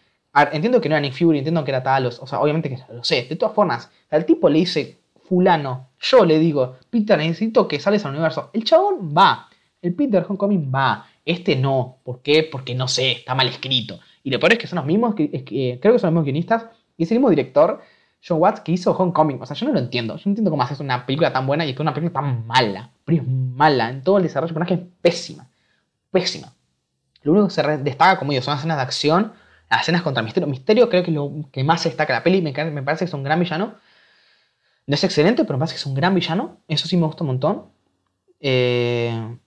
Entiendo 0.52 0.82
que 0.82 0.90
no 0.90 0.96
era 0.96 1.02
Nick 1.02 1.14
Fury, 1.14 1.40
entiendo 1.40 1.64
que 1.64 1.72
era 1.72 1.84
Talos, 1.84 2.20
o 2.20 2.28
sea, 2.28 2.40
obviamente 2.40 2.70
que 2.70 2.78
lo 2.94 3.04
sé. 3.04 3.26
De 3.30 3.36
todas 3.36 3.56
formas, 3.56 3.90
al 4.10 4.26
tipo 4.26 4.50
le 4.50 4.60
dice, 4.60 4.98
fulano, 5.28 5.88
yo 6.00 6.26
le 6.26 6.40
digo, 6.40 6.76
Peter, 6.90 7.18
necesito 7.18 7.68
que 7.68 7.80
sales 7.80 8.06
al 8.06 8.12
universo. 8.12 8.50
El 8.54 8.64
chabón 8.64 9.14
va, 9.16 9.48
el 9.82 9.94
Peter 9.94 10.26
Homecoming 10.28 10.72
va. 10.74 11.08
Este 11.24 11.56
no. 11.56 11.98
¿Por 12.04 12.22
qué? 12.22 12.48
Porque 12.50 12.76
no 12.76 12.88
sé, 12.88 13.12
está 13.14 13.34
mal 13.34 13.48
escrito. 13.48 14.00
Y 14.24 14.30
lo 14.30 14.40
peor 14.40 14.54
es 14.54 14.60
que 14.60 14.68
son 14.68 14.78
los 14.78 14.86
mismos, 14.86 15.16
que, 15.16 15.30
creo 15.82 15.94
que 15.94 16.00
son 16.00 16.08
los 16.08 16.14
mismos 16.14 16.26
guionistas 16.26 16.66
y 16.98 17.04
es 17.04 17.12
el 17.12 17.18
mismo 17.18 17.30
director, 17.30 17.82
John 18.28 18.40
Watts, 18.40 18.62
que 18.62 18.72
hizo 18.72 18.92
Homecoming. 18.92 19.42
O 19.42 19.46
sea, 19.46 19.56
yo 19.56 19.68
no 19.68 19.74
lo 19.74 19.80
entiendo. 19.80 20.16
Yo 20.16 20.24
no 20.26 20.32
entiendo 20.32 20.52
cómo 20.52 20.64
haces 20.64 20.80
una 20.80 21.06
película 21.06 21.32
tan 21.34 21.46
buena 21.46 21.64
y 21.64 21.68
después 21.68 21.84
una 21.84 21.94
película 21.94 22.22
tan 22.22 22.46
mala. 22.48 22.92
Pero 23.04 23.22
es 23.22 23.28
mala. 23.28 23.90
En 23.90 24.04
todo 24.04 24.18
el 24.18 24.24
desarrollo 24.24 24.54
de 24.54 24.60
personaje 24.60 24.84
es 24.84 24.90
pésima. 25.02 25.48
Pésima. 26.12 26.54
Lo 27.24 27.34
único 27.34 27.48
que 27.48 27.54
se 27.54 27.78
destaca, 27.80 28.18
como 28.18 28.32
digo, 28.32 28.44
son 28.44 28.54
las 28.54 28.60
escenas 28.62 28.78
de 28.78 28.84
acción, 28.84 29.34
las 29.76 29.84
escenas 29.84 30.02
contra 30.02 30.24
Misterio. 30.24 30.48
Misterio 30.48 30.90
creo 30.90 31.04
que 31.04 31.12
es 31.12 31.16
lo 31.16 31.32
que 31.52 31.64
más 31.64 31.84
destaca 31.84 32.14
la 32.14 32.24
peli. 32.24 32.42
Me, 32.42 32.52
me 32.72 32.84
parece 32.84 33.06
que 33.06 33.10
es 33.10 33.14
un 33.14 33.24
gran 33.24 33.40
villano. 33.40 33.76
No 34.88 34.94
es 34.96 35.04
excelente, 35.04 35.44
pero 35.46 35.58
me 35.58 35.62
parece 35.62 35.76
que 35.76 35.80
es 35.80 35.86
un 35.86 35.96
gran 35.96 36.14
villano. 36.16 36.62
Eso 36.68 36.88
sí 36.88 36.98
me 36.98 37.06
gusta 37.06 37.24
un 37.24 37.28
montón. 37.28 37.66
Eh, 38.40 39.38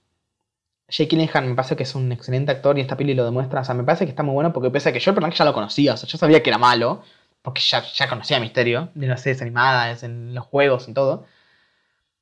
Jake 0.89 1.11
Gyllenhaal 1.11 1.47
me 1.47 1.55
parece 1.55 1.77
que 1.77 1.83
es 1.83 1.95
un 1.95 2.11
excelente 2.13 2.51
actor 2.51 2.79
y 2.79 2.81
esta 2.81 2.97
peli 2.97 3.15
lo 3.15 3.25
demuestra. 3.25 3.61
O 3.61 3.65
sea, 3.65 3.75
me 3.75 3.85
parece 3.85 4.05
que 4.07 4.11
está 4.11 4.23
muy 4.23 4.35
bueno 4.35 4.53
porque 4.53 4.71
pese 4.71 4.89
a 4.89 4.93
que 4.93 5.01
yo 5.01 5.11
el 5.11 5.15
personaje 5.15 5.37
ya 5.39 5.45
lo 5.45 5.53
conocía, 5.55 5.95
o 5.95 5.97
sea, 5.97 6.09
yo 6.09 6.19
sabía 6.19 6.43
que 6.43 6.51
era 6.51 6.59
malo, 6.59 7.03
porque 7.43 7.61
ya, 7.63 7.83
conocía 8.09 8.41
Misterio 8.41 8.91
de 8.95 9.07
las 9.07 9.23
series 9.23 9.43
animadas, 9.43 10.03
en 10.03 10.35
los 10.35 10.47
juegos, 10.47 10.89
en 10.89 10.95
todo. 10.95 11.27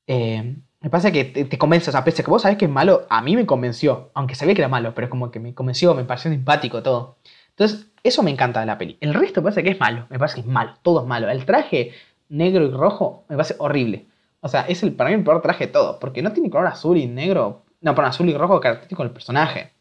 Eh, 0.07 0.55
me 0.81 0.89
pasa 0.89 1.11
que 1.11 1.25
te, 1.25 1.45
te 1.45 1.57
convence, 1.57 1.89
o 1.89 1.93
sea, 1.93 2.03
pese 2.03 2.21
a 2.21 2.25
que 2.25 2.31
vos 2.31 2.41
sabés 2.41 2.57
que 2.57 2.65
es 2.65 2.71
malo, 2.71 3.07
a 3.09 3.21
mí 3.21 3.35
me 3.35 3.45
convenció, 3.45 4.11
aunque 4.13 4.35
sabía 4.35 4.53
que 4.55 4.61
era 4.61 4.69
malo, 4.69 4.93
pero 4.93 5.09
como 5.09 5.31
que 5.31 5.39
me 5.39 5.53
convenció, 5.53 5.95
me 5.95 6.03
pareció 6.05 6.31
simpático 6.31 6.83
todo. 6.83 7.17
Entonces, 7.57 7.87
eso 8.03 8.21
me 8.21 8.29
encanta 8.29 8.59
de 8.59 8.67
la 8.67 8.77
peli. 8.77 8.97
El 9.01 9.15
resto 9.15 9.41
me 9.41 9.45
parece 9.45 9.63
que 9.63 9.71
es 9.71 9.79
malo, 9.79 10.05
me 10.09 10.19
parece 10.19 10.35
que 10.35 10.41
es 10.41 10.47
malo, 10.47 10.75
todo 10.83 11.01
es 11.01 11.07
malo. 11.07 11.27
El 11.27 11.43
traje 11.43 11.91
negro 12.29 12.63
y 12.65 12.69
rojo 12.69 13.25
me 13.29 13.35
parece 13.35 13.55
horrible. 13.57 14.05
O 14.41 14.47
sea, 14.47 14.61
es 14.61 14.83
el, 14.83 14.93
para 14.93 15.09
mí 15.09 15.15
el 15.15 15.23
peor 15.23 15.41
traje 15.41 15.65
de 15.65 15.73
todo, 15.73 15.99
porque 15.99 16.21
no 16.21 16.31
tiene 16.31 16.51
color 16.51 16.67
azul 16.67 16.97
y 16.97 17.07
negro, 17.07 17.63
no, 17.81 17.95
perdón, 17.95 18.09
azul 18.09 18.29
y 18.29 18.37
rojo 18.37 18.59
característico 18.59 19.01
del 19.01 19.11
personaje. 19.11 19.71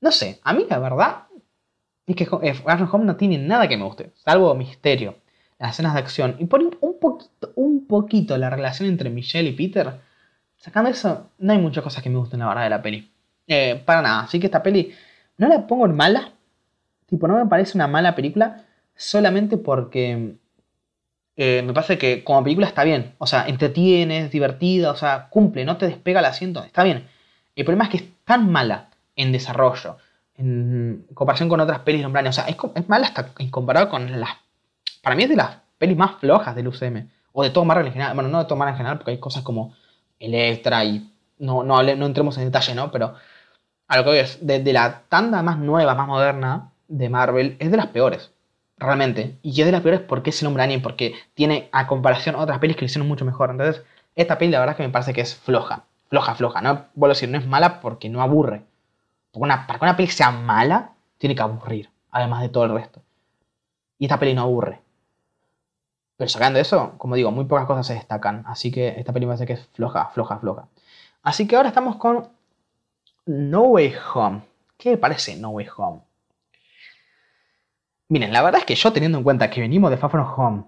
No 0.00 0.12
sé, 0.12 0.38
a 0.44 0.52
mí 0.52 0.66
la 0.70 0.78
verdad 0.78 1.24
es 2.06 2.14
que 2.14 2.24
eh, 2.24 2.54
Home 2.92 3.04
no 3.04 3.16
tiene 3.16 3.38
nada 3.38 3.66
que 3.66 3.76
me 3.76 3.84
guste, 3.84 4.12
salvo 4.14 4.54
misterio, 4.54 5.16
las 5.58 5.72
escenas 5.72 5.94
de 5.94 6.00
acción 6.00 6.36
y 6.38 6.46
por 6.46 6.60
un 6.62 7.00
poquito, 7.00 7.52
un 7.56 7.86
poquito 7.86 8.36
la 8.38 8.50
relación 8.50 8.88
entre 8.88 9.10
Michelle 9.10 9.48
y 9.48 9.52
Peter. 9.52 10.00
Sacando 10.58 10.90
eso, 10.90 11.30
no 11.38 11.52
hay 11.52 11.58
muchas 11.58 11.82
cosas 11.82 12.02
que 12.02 12.10
me 12.10 12.18
gusten 12.18 12.40
la 12.40 12.48
verdad 12.48 12.62
de 12.62 12.70
la 12.70 12.82
peli. 12.82 13.10
Eh, 13.46 13.82
para 13.84 14.02
nada, 14.02 14.20
así 14.20 14.38
que 14.38 14.46
esta 14.46 14.62
peli 14.62 14.94
no 15.38 15.48
la 15.48 15.66
pongo 15.66 15.86
en 15.86 15.96
mala, 15.96 16.33
tipo, 17.06 17.28
no 17.28 17.36
me 17.36 17.46
parece 17.46 17.76
una 17.76 17.86
mala 17.86 18.14
película 18.14 18.64
solamente 18.96 19.56
porque 19.56 20.36
eh, 21.36 21.62
me 21.62 21.72
parece 21.72 21.98
que 21.98 22.22
como 22.22 22.42
película 22.44 22.66
está 22.66 22.84
bien. 22.84 23.14
O 23.18 23.26
sea, 23.26 23.46
entretiene, 23.46 24.20
es 24.24 24.30
divertida, 24.30 24.90
o 24.90 24.96
sea, 24.96 25.28
cumple, 25.30 25.64
no 25.64 25.76
te 25.76 25.86
despega 25.86 26.20
el 26.20 26.26
asiento, 26.26 26.62
está 26.62 26.84
bien. 26.84 27.08
El 27.56 27.64
problema 27.64 27.84
es 27.84 27.90
que 27.90 27.96
es 27.98 28.04
tan 28.24 28.50
mala 28.50 28.90
en 29.16 29.32
desarrollo, 29.32 29.96
en 30.36 31.06
comparación 31.14 31.48
con 31.48 31.60
otras 31.60 31.80
pelis 31.80 32.02
de 32.02 32.28
O 32.28 32.32
sea, 32.32 32.44
es, 32.46 32.56
es 32.74 32.88
mala 32.88 33.06
hasta 33.06 33.32
comparado 33.50 33.88
con 33.88 34.20
las... 34.20 34.30
Para 35.02 35.16
mí 35.16 35.24
es 35.24 35.28
de 35.28 35.36
las 35.36 35.58
pelis 35.78 35.96
más 35.96 36.16
flojas 36.18 36.54
del 36.56 36.68
UCM. 36.68 37.08
O 37.32 37.42
de 37.42 37.50
todo 37.50 37.64
Marvel 37.64 37.86
en 37.86 37.92
general. 37.92 38.14
Bueno, 38.14 38.30
no 38.30 38.38
de 38.38 38.44
todo 38.44 38.56
Marvel 38.56 38.74
en 38.74 38.78
general, 38.78 38.98
porque 38.98 39.12
hay 39.12 39.18
cosas 39.18 39.42
como 39.42 39.74
Electra 40.18 40.84
y... 40.84 41.10
No, 41.38 41.64
no, 41.64 41.82
no 41.82 42.06
entremos 42.06 42.38
en 42.38 42.44
detalle, 42.44 42.74
¿no? 42.74 42.90
Pero 42.92 43.14
a 43.88 43.96
lo 43.96 44.04
que 44.04 44.10
voy 44.10 44.18
es, 44.18 44.44
de, 44.46 44.60
de 44.60 44.72
la 44.72 45.02
tanda 45.08 45.42
más 45.42 45.58
nueva, 45.58 45.94
más 45.94 46.06
moderna 46.06 46.70
de 46.98 47.08
Marvel, 47.08 47.56
es 47.58 47.70
de 47.70 47.76
las 47.76 47.88
peores 47.88 48.34
realmente. 48.76 49.38
Y 49.42 49.60
es 49.60 49.66
de 49.66 49.72
las 49.72 49.82
peores 49.82 50.00
porque 50.00 50.30
es 50.30 50.42
el 50.42 50.48
hombre 50.48 50.62
anime, 50.62 50.82
porque 50.82 51.14
tiene 51.34 51.68
a 51.72 51.86
comparación 51.86 52.34
otras 52.36 52.58
pelis 52.58 52.76
que 52.76 52.82
le 52.82 52.86
hicieron 52.86 53.08
mucho 53.08 53.24
mejor. 53.24 53.50
Entonces, 53.50 53.82
esta 54.14 54.38
peli 54.38 54.50
la 54.50 54.60
verdad 54.60 54.74
es 54.74 54.76
que 54.76 54.86
me 54.86 54.92
parece 54.92 55.12
que 55.12 55.20
es 55.20 55.34
floja. 55.34 55.84
Floja, 56.08 56.34
floja. 56.34 56.60
No 56.60 56.86
vuelvo 56.94 57.12
a 57.12 57.14
decir, 57.14 57.28
no 57.28 57.38
es 57.38 57.46
mala 57.46 57.80
porque 57.80 58.08
no 58.08 58.22
aburre. 58.22 58.64
Porque 59.32 59.44
una, 59.44 59.66
para 59.66 59.78
que 59.78 59.84
una 59.84 59.96
peli 59.96 60.08
sea 60.08 60.30
mala, 60.30 60.92
tiene 61.18 61.34
que 61.34 61.42
aburrir. 61.42 61.90
Además 62.10 62.42
de 62.42 62.48
todo 62.48 62.64
el 62.64 62.74
resto. 62.74 63.02
Y 63.98 64.04
esta 64.06 64.18
peli 64.18 64.34
no 64.34 64.42
aburre. 64.42 64.80
Pero 66.16 66.28
sacando 66.28 66.60
eso, 66.60 66.94
como 66.98 67.16
digo, 67.16 67.32
muy 67.32 67.44
pocas 67.44 67.66
cosas 67.66 67.86
se 67.86 67.94
destacan. 67.94 68.44
Así 68.46 68.70
que 68.70 68.88
esta 68.98 69.12
peli 69.12 69.26
me 69.26 69.30
parece 69.30 69.46
que 69.46 69.54
es 69.54 69.66
floja, 69.74 70.10
floja, 70.14 70.38
floja. 70.38 70.68
Así 71.22 71.48
que 71.48 71.56
ahora 71.56 71.68
estamos 71.68 71.96
con 71.96 72.28
No 73.26 73.62
Way 73.62 73.94
Home. 74.14 74.42
¿Qué 74.76 74.90
me 74.90 74.96
parece 74.98 75.36
No 75.36 75.50
Way 75.50 75.66
Home? 75.76 76.00
Miren, 78.14 78.32
la 78.32 78.42
verdad 78.42 78.60
es 78.60 78.64
que 78.64 78.76
yo 78.76 78.92
teniendo 78.92 79.18
en 79.18 79.24
cuenta 79.24 79.50
que 79.50 79.60
venimos 79.60 79.90
de 79.90 79.96
Far 79.96 80.14
Home 80.14 80.62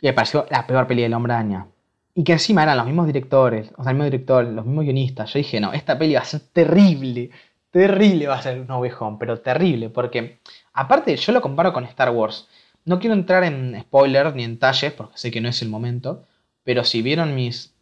y 0.00 0.06
me 0.06 0.12
pareció 0.12 0.46
la 0.50 0.68
peor 0.68 0.86
peli 0.86 1.02
del 1.02 1.14
hombre 1.14 1.32
araña, 1.32 1.66
y 2.14 2.22
que 2.22 2.30
encima 2.30 2.62
eran 2.62 2.76
los 2.76 2.86
mismos 2.86 3.08
directores, 3.08 3.72
o 3.76 3.82
sea, 3.82 3.90
el 3.90 3.96
mismo 3.96 4.04
director, 4.04 4.44
los 4.44 4.64
mismos 4.64 4.84
guionistas, 4.84 5.32
yo 5.32 5.38
dije, 5.38 5.58
no, 5.58 5.72
esta 5.72 5.98
peli 5.98 6.14
va 6.14 6.20
a 6.20 6.24
ser 6.24 6.42
terrible, 6.52 7.30
terrible 7.72 8.28
va 8.28 8.36
a 8.36 8.42
ser 8.42 8.64
Way 8.70 8.92
Home, 9.00 9.16
pero 9.18 9.40
terrible, 9.40 9.88
porque 9.88 10.38
aparte 10.74 11.16
yo 11.16 11.32
lo 11.32 11.40
comparo 11.40 11.72
con 11.72 11.82
Star 11.86 12.10
Wars. 12.10 12.46
No 12.84 13.00
quiero 13.00 13.14
entrar 13.14 13.42
en 13.42 13.76
spoilers 13.80 14.36
ni 14.36 14.44
en 14.44 14.60
talles, 14.60 14.92
porque 14.92 15.18
sé 15.18 15.32
que 15.32 15.40
no 15.40 15.48
es 15.48 15.60
el 15.60 15.70
momento, 15.70 16.24
pero 16.62 16.84
si 16.84 17.02
vieron 17.02 17.34
mis 17.34 17.74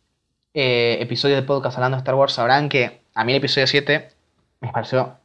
eh, 0.55 0.97
episodios 0.99 1.39
de 1.39 1.47
podcast 1.47 1.77
hablando 1.77 1.99
de 1.99 2.01
Star 2.01 2.15
Wars, 2.15 2.33
sabrán 2.33 2.71
que 2.71 3.03
a 3.13 3.25
mí 3.25 3.33
el 3.33 3.39
episodio 3.41 3.67
7 3.67 4.09
me 4.63 4.73
pareció 4.73 5.19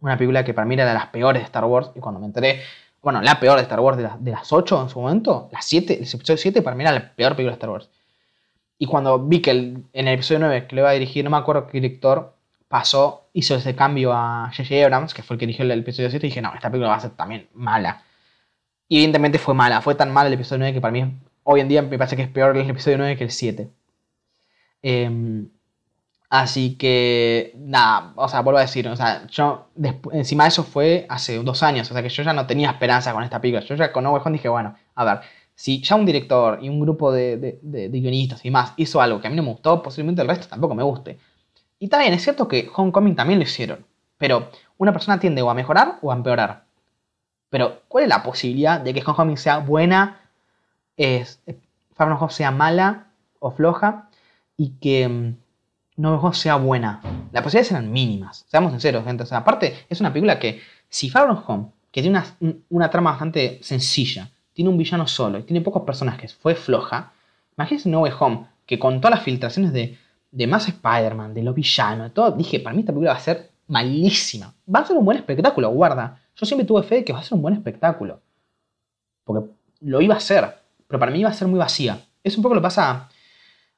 una 0.00 0.18
película 0.18 0.44
que 0.44 0.54
para 0.54 0.66
mí 0.66 0.74
era 0.74 0.86
de 0.86 0.94
las 0.94 1.06
peores 1.06 1.40
de 1.40 1.46
Star 1.46 1.66
Wars, 1.66 1.92
y 1.94 2.00
cuando 2.00 2.18
me 2.18 2.26
enteré 2.26 2.62
bueno, 3.02 3.20
la 3.20 3.40
peor 3.40 3.56
de 3.56 3.62
Star 3.62 3.80
Wars 3.80 3.98
de, 3.98 4.08
de 4.20 4.30
las 4.30 4.52
8 4.52 4.82
en 4.82 4.88
su 4.88 5.00
momento, 5.00 5.48
las 5.52 5.64
7, 5.64 5.94
el 5.94 6.00
episodio 6.02 6.36
7 6.36 6.62
para 6.62 6.76
mí 6.76 6.84
era 6.84 6.92
la 6.92 7.14
peor 7.14 7.34
película 7.36 7.52
de 7.52 7.56
Star 7.56 7.70
Wars. 7.70 7.90
Y 8.78 8.86
cuando 8.86 9.18
vi 9.18 9.40
que 9.40 9.50
en 9.50 9.84
el 9.92 10.08
episodio 10.08 10.40
9 10.40 10.66
que 10.66 10.74
le 10.74 10.80
iba 10.82 10.90
a 10.90 10.92
dirigir, 10.94 11.24
no 11.24 11.30
me 11.30 11.36
acuerdo 11.36 11.66
qué 11.66 11.80
director, 11.80 12.34
pasó, 12.68 13.28
hizo 13.32 13.54
ese 13.54 13.76
cambio 13.76 14.12
a 14.12 14.50
J.J. 14.56 14.84
Abrams, 14.84 15.14
que 15.14 15.22
fue 15.22 15.34
el 15.34 15.40
que 15.40 15.46
dirigió 15.46 15.64
el 15.64 15.72
episodio 15.72 16.10
7, 16.10 16.26
y 16.26 16.30
dije, 16.30 16.42
no, 16.42 16.54
esta 16.54 16.70
película 16.70 16.90
va 16.90 16.96
a 16.96 17.00
ser 17.00 17.10
también 17.10 17.48
mala. 17.54 18.02
Y 18.88 18.96
evidentemente 18.96 19.38
fue 19.38 19.54
mala, 19.54 19.82
fue 19.82 19.94
tan 19.94 20.10
mala 20.12 20.28
el 20.28 20.34
episodio 20.34 20.60
9 20.60 20.74
que 20.74 20.80
para 20.80 20.92
mí 20.92 21.04
hoy 21.44 21.60
en 21.60 21.68
día 21.68 21.82
me 21.82 21.98
parece 21.98 22.16
que 22.16 22.22
es 22.22 22.28
peor 22.28 22.56
el 22.56 22.68
episodio 22.70 22.98
9 22.98 23.16
que 23.16 23.24
el 23.24 23.30
7. 23.30 23.70
Eh, 24.82 25.04
em, 25.04 25.48
Así 26.32 26.76
que, 26.76 27.52
nada, 27.58 28.14
o 28.16 28.26
sea, 28.26 28.40
vuelvo 28.40 28.56
a 28.56 28.62
decir, 28.62 28.88
o 28.88 28.96
sea, 28.96 29.26
yo, 29.26 29.68
encima 30.12 30.44
de 30.44 30.48
eso 30.48 30.64
fue 30.64 31.04
hace 31.10 31.36
dos 31.42 31.62
años, 31.62 31.90
o 31.90 31.92
sea 31.92 32.02
que 32.02 32.08
yo 32.08 32.22
ya 32.22 32.32
no 32.32 32.46
tenía 32.46 32.70
esperanza 32.70 33.12
con 33.12 33.22
esta 33.22 33.38
película. 33.38 33.62
Yo 33.66 33.74
ya 33.74 33.92
con 33.92 34.06
Home 34.06 34.32
dije, 34.32 34.48
bueno, 34.48 34.74
a 34.94 35.04
ver, 35.04 35.20
si 35.54 35.82
ya 35.82 35.94
un 35.94 36.06
director 36.06 36.58
y 36.62 36.70
un 36.70 36.80
grupo 36.80 37.12
de, 37.12 37.36
de, 37.60 37.88
guionistas 37.90 38.42
y 38.46 38.50
más 38.50 38.72
hizo 38.78 39.02
algo 39.02 39.20
que 39.20 39.26
a 39.26 39.30
mí 39.30 39.36
no 39.36 39.42
me 39.42 39.50
gustó, 39.50 39.82
posiblemente 39.82 40.22
el 40.22 40.28
resto 40.28 40.48
tampoco 40.48 40.74
me 40.74 40.82
guste. 40.82 41.18
Y 41.78 41.88
también 41.88 42.14
es 42.14 42.22
cierto 42.22 42.48
que 42.48 42.66
Homecoming 42.74 43.14
también 43.14 43.38
lo 43.38 43.44
hicieron, 43.44 43.84
pero 44.16 44.48
una 44.78 44.92
persona 44.94 45.20
tiende 45.20 45.42
o 45.42 45.50
a 45.50 45.54
mejorar 45.54 45.98
o 46.00 46.12
a 46.12 46.14
empeorar. 46.14 46.64
Pero, 47.50 47.82
¿cuál 47.88 48.04
es 48.04 48.08
la 48.08 48.22
posibilidad 48.22 48.80
de 48.80 48.94
que 48.94 49.02
Homecoming 49.04 49.36
sea 49.36 49.58
buena, 49.58 50.22
es, 50.96 51.42
Far 51.94 52.10
Home 52.10 52.32
sea 52.32 52.50
mala 52.50 53.08
o 53.38 53.50
floja 53.50 54.08
y 54.56 54.70
que 54.80 55.06
mm, 55.06 55.41
no 55.96 56.32
sea 56.32 56.56
buena. 56.56 57.00
Las 57.32 57.42
posibilidades 57.42 57.72
eran 57.72 57.92
mínimas, 57.92 58.44
seamos 58.48 58.72
sinceros, 58.72 59.04
gente. 59.04 59.24
aparte, 59.30 59.86
es 59.88 60.00
una 60.00 60.12
película 60.12 60.38
que, 60.38 60.60
si 60.88 61.10
Far 61.10 61.28
Home, 61.46 61.66
que 61.90 62.02
tiene 62.02 62.22
una, 62.70 62.90
trama 62.90 63.10
bastante 63.10 63.58
sencilla, 63.62 64.30
tiene 64.52 64.70
un 64.70 64.78
villano 64.78 65.06
solo 65.06 65.38
y 65.38 65.42
tiene 65.42 65.60
pocos 65.60 65.82
personajes, 65.82 66.34
fue 66.34 66.54
floja, 66.54 67.12
imagínense 67.56 67.88
No 67.88 68.00
Way 68.00 68.12
Home, 68.18 68.46
que 68.66 68.78
con 68.78 69.00
todas 69.00 69.16
las 69.16 69.24
filtraciones 69.24 69.72
de, 69.72 69.98
de 70.30 70.46
más 70.46 70.68
Spider-Man, 70.68 71.34
de 71.34 71.42
lo 71.42 71.54
villano, 71.54 72.04
de 72.04 72.10
todo, 72.10 72.30
dije, 72.32 72.60
para 72.60 72.74
mí 72.74 72.80
esta 72.80 72.92
película 72.92 73.12
va 73.12 73.18
a 73.18 73.20
ser 73.20 73.50
malísima. 73.68 74.54
Va 74.72 74.80
a 74.80 74.86
ser 74.86 74.96
un 74.96 75.04
buen 75.04 75.18
espectáculo, 75.18 75.70
guarda. 75.70 76.20
Yo 76.36 76.46
siempre 76.46 76.66
tuve 76.66 76.82
fe 76.82 76.96
de 76.96 77.04
que 77.04 77.12
va 77.12 77.20
a 77.20 77.22
ser 77.22 77.34
un 77.34 77.42
buen 77.42 77.54
espectáculo. 77.54 78.20
Porque 79.24 79.50
lo 79.80 80.00
iba 80.00 80.14
a 80.14 80.20
ser, 80.20 80.58
pero 80.86 80.98
para 80.98 81.10
mí 81.10 81.20
iba 81.20 81.30
a 81.30 81.34
ser 81.34 81.48
muy 81.48 81.58
vacía. 81.58 82.00
Es 82.22 82.36
un 82.36 82.42
poco 82.42 82.54
lo 82.54 82.60
que 82.60 82.64
pasa 82.64 83.08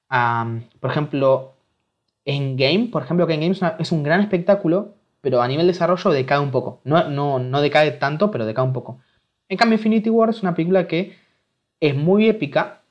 a, 0.08 0.58
por 0.80 0.90
ejemplo, 0.90 1.53
en 2.24 2.56
Game, 2.56 2.88
por 2.90 3.02
ejemplo, 3.02 3.26
que 3.26 3.34
en 3.34 3.40
Game 3.40 3.76
es, 3.78 3.92
un 3.92 4.02
gran 4.02 4.20
espectáculo, 4.20 4.94
pero 5.20 5.42
a 5.42 5.48
nivel 5.48 5.66
de 5.66 5.72
desarrollo 5.72 6.10
decae 6.10 6.38
un 6.38 6.50
poco. 6.50 6.80
No, 6.84 7.08
no, 7.08 7.38
no 7.38 7.60
decae 7.60 7.90
tanto, 7.92 8.30
pero 8.30 8.46
decae 8.46 8.64
un 8.64 8.72
poco. 8.72 9.00
En 9.48 9.56
cambio, 9.56 9.76
Infinity 9.76 10.10
War 10.10 10.30
es 10.30 10.42
una 10.42 10.54
película 10.54 10.86
que 10.86 11.16
es 11.80 11.94
muy 11.94 12.28
épica, 12.28 12.82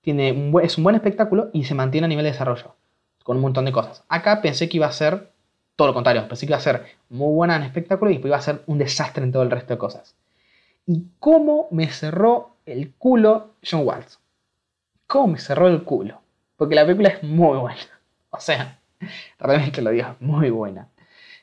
tiene 0.00 0.52
es 0.62 0.78
un 0.78 0.84
buen 0.84 0.96
espectáculo 0.96 1.50
y 1.52 1.64
se 1.64 1.74
mantiene 1.74 2.06
a 2.06 2.08
nivel 2.08 2.24
de 2.24 2.32
desarrollo, 2.32 2.74
con 3.22 3.36
un 3.36 3.42
montón 3.42 3.64
de 3.64 3.72
cosas. 3.72 4.04
Acá 4.08 4.40
pensé 4.40 4.68
que 4.68 4.78
iba 4.78 4.86
a 4.86 4.92
ser 4.92 5.30
todo 5.76 5.88
lo 5.88 5.94
contrario, 5.94 6.26
pensé 6.28 6.46
que 6.46 6.52
iba 6.52 6.58
a 6.58 6.60
ser 6.60 6.84
muy 7.08 7.34
buena 7.34 7.56
en 7.56 7.62
espectáculo 7.62 8.10
y 8.10 8.14
después 8.14 8.30
iba 8.30 8.36
a 8.36 8.42
ser 8.42 8.62
un 8.66 8.78
desastre 8.78 9.24
en 9.24 9.32
todo 9.32 9.42
el 9.42 9.50
resto 9.50 9.74
de 9.74 9.78
cosas. 9.78 10.14
¿Y 10.86 11.06
cómo 11.18 11.68
me 11.70 11.88
cerró 11.88 12.56
el 12.66 12.92
culo 12.94 13.54
John 13.68 13.86
Waltz? 13.86 14.18
¿Cómo 15.06 15.28
me 15.28 15.38
cerró 15.38 15.68
el 15.68 15.82
culo? 15.82 16.20
Porque 16.56 16.74
la 16.74 16.84
película 16.84 17.08
es 17.08 17.22
muy 17.22 17.58
buena. 17.58 17.93
O 18.36 18.40
sea, 18.40 18.78
realmente 19.38 19.82
lo 19.82 19.90
digo, 19.90 20.16
muy 20.20 20.50
buena. 20.50 20.88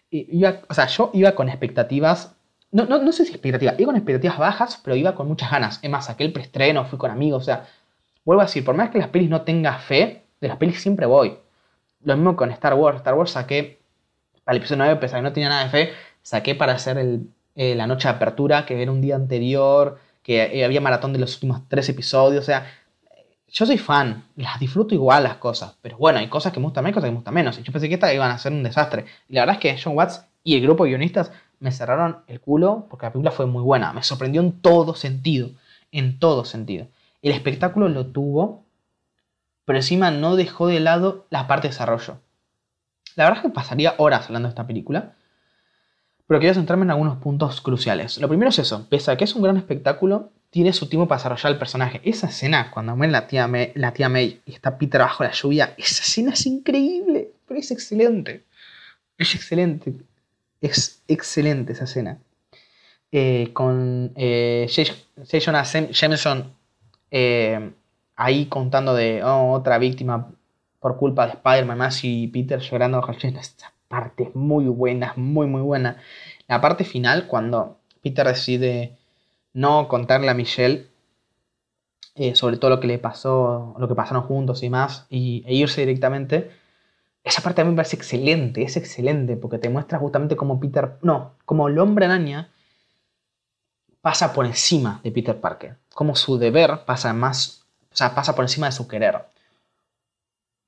Y 0.09 0.43
o 0.43 0.73
sea, 0.73 0.87
yo 0.87 1.09
iba 1.13 1.33
con 1.35 1.47
expectativas, 1.47 2.35
no, 2.71 2.85
no, 2.85 3.01
no 3.01 3.11
sé 3.13 3.25
si 3.25 3.31
expectativas, 3.31 3.79
iba 3.79 3.87
con 3.87 3.95
expectativas 3.95 4.37
bajas, 4.37 4.81
pero 4.83 4.95
iba 4.95 5.15
con 5.15 5.27
muchas 5.27 5.49
ganas. 5.49 5.79
Es 5.81 5.89
más, 5.89 6.09
aquel 6.09 6.33
preestreno, 6.33 6.85
fui 6.85 6.99
con 6.99 7.11
amigos, 7.11 7.43
o 7.43 7.45
sea, 7.45 7.65
vuelvo 8.25 8.41
a 8.41 8.45
decir, 8.45 8.65
por 8.65 8.75
más 8.75 8.89
que 8.89 8.99
las 8.99 9.07
pelis 9.07 9.29
no 9.29 9.43
tenga 9.43 9.77
fe, 9.79 10.23
de 10.41 10.47
las 10.47 10.57
pelis 10.57 10.81
siempre 10.81 11.05
voy. 11.05 11.37
Lo 12.03 12.15
mismo 12.15 12.35
con 12.35 12.51
Star 12.51 12.73
Wars. 12.73 12.97
Star 12.97 13.13
Wars 13.13 13.31
saqué, 13.31 13.79
para 14.43 14.55
el 14.55 14.61
episodio 14.61 14.83
9, 14.83 14.99
pesar 14.99 15.19
que 15.19 15.23
no 15.23 15.33
tenía 15.33 15.49
nada 15.49 15.63
de 15.63 15.69
fe, 15.69 15.93
saqué 16.23 16.55
para 16.55 16.73
hacer 16.73 16.97
eh, 17.55 17.75
la 17.75 17.87
noche 17.87 18.07
de 18.07 18.15
apertura, 18.15 18.65
que 18.65 18.81
era 18.81 18.91
un 18.91 19.01
día 19.01 19.15
anterior, 19.15 19.99
que 20.23 20.63
había 20.63 20.81
maratón 20.81 21.13
de 21.13 21.19
los 21.19 21.35
últimos 21.35 21.67
tres 21.67 21.89
episodios, 21.89 22.43
o 22.43 22.45
sea, 22.45 22.65
yo 23.51 23.65
soy 23.65 23.77
fan, 23.77 24.23
las 24.37 24.59
disfruto 24.59 24.95
igual 24.95 25.23
las 25.23 25.35
cosas, 25.35 25.75
pero 25.81 25.97
bueno, 25.97 26.19
hay 26.19 26.27
cosas 26.27 26.53
que 26.53 26.59
me 26.59 26.65
gustan 26.65 26.83
más 26.83 26.91
y 26.91 26.93
cosas 26.93 27.07
que 27.07 27.11
me 27.11 27.17
gustan 27.17 27.33
menos. 27.33 27.59
Y 27.59 27.63
yo 27.63 27.71
pensé 27.73 27.89
que 27.89 27.95
estas 27.95 28.13
iban 28.13 28.31
a 28.31 28.37
ser 28.37 28.53
un 28.53 28.63
desastre. 28.63 29.05
Y 29.27 29.33
la 29.33 29.41
verdad 29.41 29.55
es 29.55 29.61
que 29.61 29.81
John 29.81 29.97
Watts 29.97 30.25
y 30.43 30.55
el 30.55 30.61
grupo 30.61 30.85
de 30.85 30.91
guionistas 30.91 31.31
me 31.59 31.71
cerraron 31.71 32.19
el 32.27 32.39
culo 32.39 32.87
porque 32.89 33.05
la 33.05 33.11
película 33.11 33.31
fue 33.31 33.45
muy 33.47 33.61
buena. 33.61 33.91
Me 33.91 34.03
sorprendió 34.03 34.41
en 34.41 34.61
todo 34.61 34.95
sentido. 34.95 35.49
En 35.91 36.17
todo 36.17 36.45
sentido. 36.45 36.87
El 37.21 37.33
espectáculo 37.33 37.89
lo 37.89 38.07
tuvo, 38.07 38.63
pero 39.65 39.77
encima 39.77 40.11
no 40.11 40.37
dejó 40.37 40.67
de 40.67 40.79
lado 40.79 41.27
la 41.29 41.47
parte 41.47 41.67
de 41.67 41.73
desarrollo. 41.73 42.19
La 43.15 43.25
verdad 43.25 43.39
es 43.39 43.49
que 43.49 43.53
pasaría 43.53 43.95
horas 43.97 44.27
hablando 44.27 44.47
de 44.47 44.51
esta 44.51 44.65
película, 44.65 45.13
pero 46.25 46.39
quiero 46.39 46.55
centrarme 46.55 46.85
en 46.85 46.91
algunos 46.91 47.17
puntos 47.17 47.59
cruciales. 47.59 48.17
Lo 48.19 48.29
primero 48.29 48.49
es 48.49 48.59
eso, 48.59 48.87
pese 48.89 49.11
a 49.11 49.17
que 49.17 49.25
es 49.25 49.35
un 49.35 49.43
gran 49.43 49.57
espectáculo, 49.57 50.31
tiene 50.51 50.73
su 50.73 50.87
tiempo 50.87 51.07
para 51.07 51.17
desarrollar 51.17 51.53
el 51.53 51.57
personaje. 51.57 52.01
Esa 52.03 52.27
escena, 52.27 52.69
cuando 52.71 52.95
muere 52.95 53.11
la 53.11 53.25
tía, 53.25 53.47
May, 53.47 53.71
la 53.73 53.93
tía 53.93 54.09
May 54.09 54.41
y 54.45 54.53
está 54.53 54.77
Peter 54.77 55.01
bajo 55.01 55.23
la 55.23 55.31
lluvia, 55.31 55.73
esa 55.77 56.03
escena 56.03 56.33
es 56.33 56.45
increíble, 56.45 57.29
pero 57.47 57.59
es 57.59 57.71
excelente. 57.71 58.43
Es 59.17 59.33
excelente. 59.33 59.93
Es 60.59 61.01
excelente 61.07 61.73
esa 61.73 61.85
escena. 61.85 62.19
Eh, 63.11 63.49
con 63.53 64.11
eh, 64.15 64.67
J. 64.69 65.39
Jonah 65.39 65.63
Jameson 65.63 66.53
eh, 67.09 67.71
ahí 68.15 68.45
contando 68.45 68.93
de 68.93 69.23
oh, 69.23 69.51
otra 69.51 69.77
víctima 69.77 70.31
por 70.79 70.97
culpa 70.97 71.27
de 71.27 71.33
Spider-Man, 71.33 71.77
más 71.77 72.03
y 72.03 72.27
Peter 72.27 72.59
llorando 72.59 72.99
bajo 72.99 73.11
la 73.11 73.39
Esta 73.39 73.73
parte 73.87 74.23
es 74.23 74.35
muy 74.35 74.65
buena, 74.65 75.13
muy, 75.15 75.47
muy 75.47 75.61
buena. 75.61 75.97
La 76.47 76.59
parte 76.59 76.83
final, 76.83 77.27
cuando 77.27 77.77
Peter 78.01 78.27
decide 78.27 78.97
no 79.53 79.87
contarle 79.87 80.29
a 80.29 80.33
Michelle 80.33 80.91
eh, 82.15 82.35
sobre 82.35 82.57
todo 82.57 82.71
lo 82.71 82.79
que 82.81 82.87
le 82.87 82.99
pasó, 82.99 83.73
lo 83.79 83.87
que 83.87 83.95
pasaron 83.95 84.23
juntos 84.23 84.63
y 84.63 84.69
más, 84.69 85.05
y, 85.09 85.43
e 85.47 85.55
irse 85.55 85.81
directamente, 85.81 86.51
esa 87.23 87.41
parte 87.41 87.61
a 87.61 87.63
mí 87.63 87.71
me 87.71 87.77
parece 87.77 87.95
excelente, 87.95 88.63
es 88.63 88.75
excelente, 88.75 89.37
porque 89.37 89.59
te 89.59 89.69
muestra 89.69 89.97
justamente 89.97 90.35
cómo 90.35 90.59
Peter, 90.59 90.97
no, 91.01 91.35
como 91.45 91.69
el 91.69 91.79
hombre 91.79 92.05
araña 92.05 92.49
pasa 94.01 94.33
por 94.33 94.45
encima 94.45 94.99
de 95.03 95.11
Peter 95.11 95.39
Parker, 95.39 95.77
como 95.93 96.15
su 96.15 96.37
deber 96.37 96.83
pasa 96.85 97.13
más, 97.13 97.65
o 97.91 97.95
sea, 97.95 98.13
pasa 98.13 98.35
por 98.35 98.43
encima 98.43 98.65
de 98.67 98.73
su 98.73 98.87
querer. 98.87 99.25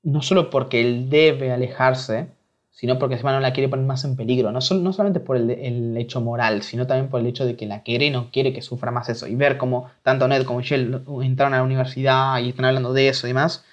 No 0.02 0.22
solo 0.22 0.50
porque 0.50 0.80
él 0.80 1.10
debe 1.10 1.52
alejarse, 1.52 2.28
sino 2.74 2.98
porque 2.98 3.14
encima 3.14 3.32
no 3.32 3.38
la 3.38 3.52
quiere 3.52 3.68
poner 3.68 3.86
más 3.86 4.04
en 4.04 4.16
peligro. 4.16 4.50
No, 4.50 4.58
no 4.58 4.92
solamente 4.92 5.20
por 5.20 5.36
el, 5.36 5.96
hecho 5.96 6.20
moral, 6.20 6.62
sino 6.62 6.88
también 6.88 7.08
por 7.08 7.20
el 7.20 7.26
hecho 7.28 7.46
de 7.46 7.56
que 7.56 7.66
la 7.66 7.82
quiere 7.82 8.06
y 8.06 8.10
no 8.10 8.32
quiere 8.32 8.52
que 8.52 8.62
sufra 8.62 8.90
más 8.90 9.08
eso. 9.08 9.28
Y 9.28 9.36
ver 9.36 9.58
cómo 9.58 9.90
tanto 10.02 10.26
Ned 10.26 10.44
como 10.44 10.58
Michelle 10.58 11.00
entraron 11.22 11.54
a 11.54 11.58
la 11.58 11.62
universidad 11.62 12.40
y 12.40 12.48
están 12.48 12.64
hablando 12.64 12.92
de 12.92 13.08
eso 13.08 13.28
y 13.28 13.30
demás, 13.30 13.64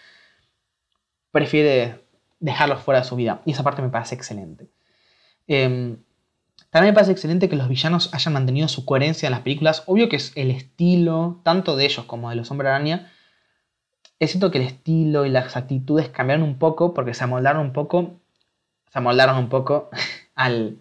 prefiere 1.31 1.99
dejarlos 2.39 2.81
fuera 2.81 2.99
de 3.01 3.07
su 3.07 3.15
vida. 3.15 3.41
Y 3.43 3.51
esa 3.51 3.63
parte 3.63 3.81
me 3.81 3.89
parece 3.89 4.13
excelente. 4.13 4.69
Em, 5.47 5.97
también 6.69 6.93
me 6.93 6.95
parece 6.95 7.11
excelente 7.11 7.49
que 7.49 7.55
los 7.55 7.69
villanos 7.69 8.13
hayan 8.13 8.33
mantenido 8.33 8.67
su 8.67 8.85
coherencia 8.85 9.25
en 9.25 9.31
las 9.31 9.41
películas. 9.41 9.81
Obvio 9.87 10.09
que 10.09 10.17
es 10.17 10.31
el 10.35 10.51
estilo, 10.51 11.41
tanto 11.43 11.75
de 11.75 11.85
ellos 11.85 12.05
como 12.05 12.29
de 12.29 12.35
los 12.35 12.51
Hombres 12.51 12.69
Araña. 12.69 13.11
Es 14.19 14.29
cierto 14.29 14.51
que 14.51 14.59
el 14.59 14.65
estilo 14.65 15.25
y 15.25 15.29
las 15.29 15.57
actitudes 15.57 16.09
cambiaron 16.09 16.43
un 16.43 16.59
poco 16.59 16.93
porque 16.93 17.15
se 17.15 17.23
amoldaron 17.23 17.65
un 17.65 17.73
poco 17.73 18.20
se 18.91 18.99
amoldaron 18.99 19.37
un 19.37 19.49
poco 19.49 19.89
al, 20.35 20.79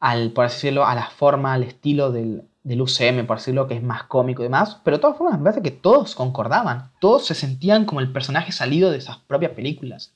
al, 0.00 0.32
por 0.32 0.46
así 0.46 0.56
decirlo, 0.56 0.86
a 0.86 0.94
la 0.94 1.06
forma, 1.06 1.54
al 1.54 1.62
estilo 1.62 2.10
del, 2.10 2.42
del 2.64 2.82
UCM, 2.82 3.26
por 3.26 3.38
decirlo, 3.38 3.68
que 3.68 3.74
es 3.74 3.82
más 3.82 4.04
cómico 4.04 4.42
y 4.42 4.46
demás. 4.46 4.80
Pero 4.84 4.96
de 4.96 5.00
todas 5.00 5.16
formas, 5.16 5.38
me 5.38 5.44
parece 5.44 5.62
que 5.62 5.70
todos 5.70 6.14
concordaban. 6.14 6.90
Todos 7.00 7.26
se 7.26 7.34
sentían 7.34 7.84
como 7.84 8.00
el 8.00 8.12
personaje 8.12 8.52
salido 8.52 8.90
de 8.90 8.98
esas 8.98 9.18
propias 9.18 9.52
películas. 9.52 10.14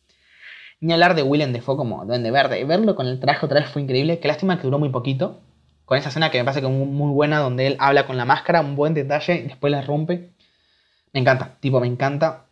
Ni 0.81 0.93
hablar 0.93 1.15
de 1.15 1.23
Willem 1.23 1.53
Dafoe 1.53 1.77
como 1.77 2.05
Duende 2.05 2.33
Verde. 2.33 2.65
Verlo 2.65 2.97
con 2.97 3.07
el 3.07 3.21
traje 3.21 3.47
otra 3.47 3.61
vez 3.61 3.71
fue 3.71 3.83
increíble. 3.83 4.19
Qué 4.19 4.27
lástima 4.27 4.59
que 4.59 4.65
duró 4.65 4.81
muy 4.81 4.89
poquito. 4.89 5.41
Con 5.85 5.97
esa 5.97 6.09
escena 6.09 6.31
que 6.31 6.39
me 6.39 6.45
parece 6.45 6.61
que 6.61 6.67
muy, 6.67 6.87
muy 6.87 7.13
buena, 7.13 7.39
donde 7.39 7.69
él 7.69 7.77
habla 7.79 8.07
con 8.07 8.17
la 8.17 8.25
máscara, 8.25 8.61
un 8.61 8.75
buen 8.75 8.95
detalle, 8.95 9.37
y 9.37 9.43
después 9.43 9.71
la 9.71 9.83
rompe. 9.83 10.31
Me 11.13 11.21
encanta, 11.21 11.57
tipo, 11.61 11.79
me 11.81 11.87
encanta. 11.87 12.47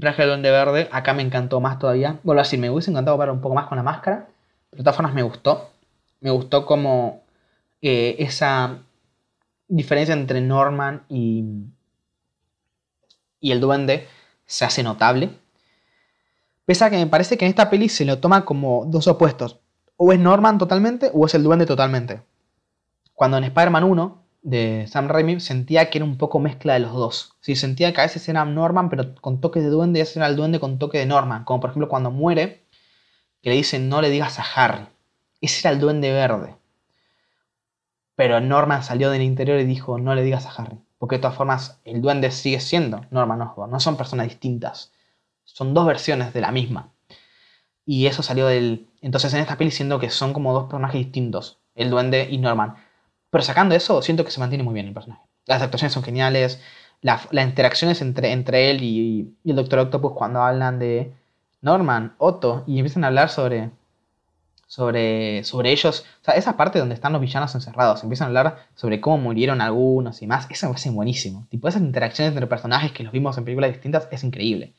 Traje 0.00 0.22
de 0.22 0.28
Duende 0.28 0.50
Verde, 0.50 0.88
acá 0.90 1.14
me 1.14 1.22
encantó 1.22 1.60
más 1.60 1.78
todavía. 1.78 2.18
Vuelvo 2.22 2.40
a 2.40 2.44
decir, 2.44 2.58
me 2.58 2.70
hubiese 2.70 2.90
encantado 2.90 3.16
ver 3.16 3.30
un 3.30 3.40
poco 3.40 3.54
más 3.54 3.66
con 3.66 3.76
la 3.76 3.82
máscara, 3.82 4.28
pero 4.70 4.78
de 4.78 4.84
todas 4.84 4.96
formas 4.96 5.14
me 5.14 5.22
gustó. 5.22 5.70
Me 6.20 6.30
gustó 6.30 6.66
como 6.66 7.22
eh, 7.80 8.16
esa 8.18 8.78
diferencia 9.68 10.14
entre 10.14 10.40
Norman 10.40 11.04
y, 11.08 11.44
y 13.40 13.52
el 13.52 13.60
duende 13.60 14.08
se 14.46 14.64
hace 14.64 14.82
notable. 14.82 15.30
Pese 16.64 16.84
a 16.84 16.90
que 16.90 16.96
me 16.96 17.06
parece 17.06 17.36
que 17.36 17.44
en 17.44 17.50
esta 17.50 17.70
peli 17.70 17.88
se 17.88 18.04
lo 18.04 18.18
toma 18.18 18.44
como 18.44 18.86
dos 18.86 19.06
opuestos. 19.06 19.60
O 19.96 20.12
es 20.12 20.18
Norman 20.18 20.58
totalmente 20.58 21.10
o 21.12 21.26
es 21.26 21.34
el 21.34 21.42
duende 21.42 21.66
totalmente. 21.66 22.22
Cuando 23.12 23.36
en 23.36 23.44
Spider-Man 23.44 23.84
1 23.84 24.23
de 24.44 24.86
Sam 24.88 25.08
Raimi 25.08 25.40
sentía 25.40 25.88
que 25.88 25.98
era 25.98 26.04
un 26.04 26.18
poco 26.18 26.38
mezcla 26.38 26.74
de 26.74 26.80
los 26.80 26.92
dos. 26.92 27.34
Sí, 27.40 27.56
sentía 27.56 27.92
que 27.92 28.00
a 28.02 28.04
veces 28.04 28.28
era 28.28 28.44
Norman, 28.44 28.90
pero 28.90 29.14
con 29.16 29.40
toque 29.40 29.60
de 29.60 29.68
duende, 29.68 29.98
y 29.98 30.02
a 30.02 30.04
veces 30.04 30.18
era 30.18 30.26
el 30.26 30.36
duende 30.36 30.60
con 30.60 30.78
toque 30.78 30.98
de 30.98 31.06
Norman. 31.06 31.44
Como 31.44 31.60
por 31.60 31.70
ejemplo 31.70 31.88
cuando 31.88 32.10
muere, 32.10 32.66
que 33.42 33.50
le 33.50 33.56
dicen 33.56 33.88
no 33.88 34.02
le 34.02 34.10
digas 34.10 34.38
a 34.38 34.42
Harry. 34.42 34.86
Ese 35.40 35.66
era 35.66 35.74
el 35.74 35.80
duende 35.80 36.12
verde. 36.12 36.56
Pero 38.16 38.40
Norman 38.40 38.82
salió 38.82 39.10
del 39.10 39.22
interior 39.22 39.58
y 39.58 39.64
dijo 39.64 39.98
no 39.98 40.14
le 40.14 40.22
digas 40.22 40.46
a 40.46 40.50
Harry. 40.50 40.78
Porque 40.98 41.16
de 41.16 41.22
todas 41.22 41.36
formas 41.36 41.80
el 41.84 42.02
duende 42.02 42.30
sigue 42.30 42.60
siendo 42.60 43.06
Norman 43.10 43.40
Osborn. 43.40 43.70
No 43.70 43.80
son 43.80 43.96
personas 43.96 44.28
distintas. 44.28 44.92
Son 45.44 45.72
dos 45.72 45.86
versiones 45.86 46.34
de 46.34 46.42
la 46.42 46.52
misma. 46.52 46.92
Y 47.86 48.06
eso 48.06 48.22
salió 48.22 48.46
del... 48.46 48.88
Entonces 49.00 49.32
en 49.32 49.40
esta 49.40 49.56
peli 49.56 49.70
siendo 49.70 49.98
que 49.98 50.10
son 50.10 50.34
como 50.34 50.52
dos 50.52 50.64
personajes 50.64 50.98
distintos. 50.98 51.58
El 51.74 51.88
duende 51.88 52.28
y 52.30 52.38
Norman. 52.38 52.74
Pero 53.34 53.42
sacando 53.42 53.74
eso, 53.74 54.00
siento 54.00 54.24
que 54.24 54.30
se 54.30 54.38
mantiene 54.38 54.62
muy 54.62 54.74
bien 54.74 54.86
el 54.86 54.94
personaje. 54.94 55.20
Las 55.46 55.60
actuaciones 55.60 55.92
son 55.92 56.04
geniales, 56.04 56.62
las 57.00 57.26
interacciones 57.32 58.00
entre, 58.00 58.30
entre 58.30 58.70
él 58.70 58.80
y, 58.80 59.34
el 59.44 59.56
Doctor 59.56 59.80
Octopus 59.80 60.12
cuando 60.12 60.40
hablan 60.40 60.78
de 60.78 61.12
Norman, 61.60 62.14
Otto, 62.18 62.62
y 62.68 62.78
empiezan 62.78 63.02
a 63.02 63.08
hablar 63.08 63.30
sobre, 63.30 63.70
sobre, 64.68 65.42
sobre 65.42 65.72
ellos. 65.72 66.06
O 66.22 66.24
sea, 66.26 66.34
esa 66.34 66.56
parte 66.56 66.78
donde 66.78 66.94
están 66.94 67.12
los 67.12 67.20
villanos 67.20 67.52
encerrados, 67.56 68.04
empiezan 68.04 68.26
a 68.26 68.28
hablar 68.28 68.68
sobre 68.76 69.00
cómo 69.00 69.18
murieron 69.18 69.60
algunos 69.60 70.22
y 70.22 70.28
más. 70.28 70.48
Eso 70.48 70.66
me 70.66 70.74
parece 70.74 70.90
buenísimo. 70.90 71.48
Tipo, 71.50 71.66
esas 71.66 71.82
interacciones 71.82 72.34
entre 72.34 72.46
personajes 72.46 72.92
que 72.92 73.02
los 73.02 73.12
vimos 73.12 73.36
en 73.36 73.44
películas 73.44 73.72
distintas 73.72 74.06
es 74.12 74.22
increíble. 74.22 74.74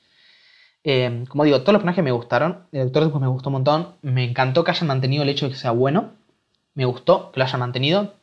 Eh, 0.85 1.25
como 1.27 1.43
digo, 1.43 1.59
todos 1.59 1.73
los 1.73 1.81
personajes 1.81 2.05
me 2.05 2.13
gustaron. 2.13 2.67
El 2.71 2.85
Doctor 2.85 3.03
Octopus 3.03 3.21
me 3.21 3.27
gustó 3.27 3.49
un 3.49 3.53
montón. 3.55 3.95
Me 4.01 4.23
encantó 4.23 4.63
que 4.63 4.71
hayan 4.71 4.87
mantenido 4.87 5.23
el 5.23 5.29
hecho 5.29 5.45
de 5.45 5.51
que 5.51 5.57
sea 5.57 5.71
bueno. 5.71 6.13
Me 6.73 6.85
gustó 6.85 7.33
que 7.33 7.41
lo 7.41 7.43
hayan 7.43 7.59
mantenido. 7.59 8.13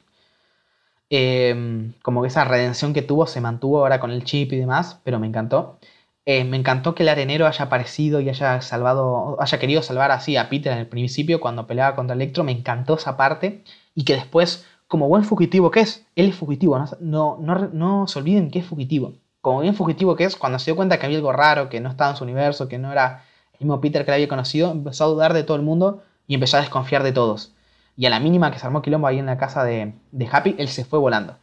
Em, 1.15 1.93
como 2.01 2.23
que 2.23 2.29
esa 2.29 2.45
redención 2.45 2.95
que 2.95 3.03
tuvo 3.03 3.27
se 3.27 3.43
mantuvo 3.43 3.81
ahora 3.81 4.01
con 4.01 4.11
el 4.13 4.25
chip 4.25 4.51
y 4.55 4.57
demás, 4.57 4.99
pero 5.05 5.19
me 5.19 5.27
encantó. 5.27 5.79
Eh, 6.25 6.45
me 6.45 6.57
encantó 6.57 6.95
que 6.95 7.03
el 7.03 7.11
arenero 7.11 7.47
haya 7.47 7.67
aparecido 7.67 8.21
y 8.21 8.31
haya 8.31 8.63
salvado, 8.63 9.37
haya 9.39 9.59
querido 9.59 9.83
salvar 9.83 10.11
así 10.11 10.39
a 10.39 10.49
Peter 10.49 10.73
en 10.73 10.79
el 10.79 10.87
principio 10.87 11.39
cuando 11.39 11.67
peleaba 11.67 11.97
contra 11.97 12.15
Electro. 12.15 12.45
Me 12.45 12.53
encantó 12.53 12.95
esa 12.95 13.19
parte. 13.19 13.63
Y 13.95 14.05
que 14.05 14.15
después, 14.15 14.65
como 14.89 15.07
buen 15.09 15.25
fugitivo 15.25 15.71
que 15.71 15.81
es, 15.81 16.07
él 16.17 16.31
es 16.31 16.35
fugitivo, 16.35 16.83
no, 17.01 17.37
no, 17.39 17.69
no, 17.73 18.07
se 18.07 18.19
olviden 18.19 18.51
que 18.51 18.61
es 18.61 18.67
fugitivo. 18.67 19.13
Como 19.43 19.61
bien 19.61 19.75
fugitivo 19.75 20.17
que 20.17 20.25
es, 20.25 20.37
cuando 20.37 20.59
se 20.59 20.67
dio 20.67 20.77
cuenta 20.77 20.99
que 20.99 21.05
había 21.07 21.19
algo 21.19 21.33
raro, 21.33 21.69
que 21.69 21.81
no 21.81 21.91
estaba 21.91 22.13
en 22.13 22.17
su 22.17 22.25
universo, 22.25 22.69
que 22.69 22.79
no 22.79 22.91
era 22.91 23.25
el 23.53 23.67
mismo 23.67 23.81
Peter 23.83 24.05
que 24.07 24.13
le 24.13 24.15
había 24.15 24.29
conocido, 24.29 24.71
empezó 24.73 25.05
a 25.05 25.09
dudar 25.09 25.35
de 25.35 25.43
todo 25.43 25.59
el 25.59 25.63
mundo 25.63 26.03
y 26.27 26.35
empezó 26.35 26.57
a 26.57 26.61
desconfiar 26.61 27.03
de 27.03 27.13
todos. 27.13 27.53
Y 27.97 28.07
a 28.07 28.11
la 28.11 28.21
mínima 28.21 28.51
que 28.51 28.59
se 28.59 28.67
armó 28.67 28.83
quilombo 28.83 29.07
ahí 29.07 29.19
en 29.19 29.27
la 29.27 29.39
casa 29.39 29.65
de, 29.65 29.95
Happy, 30.31 30.55
él 30.59 30.69
se 30.69 30.85
fue 30.85 30.99
volando. 30.99 31.37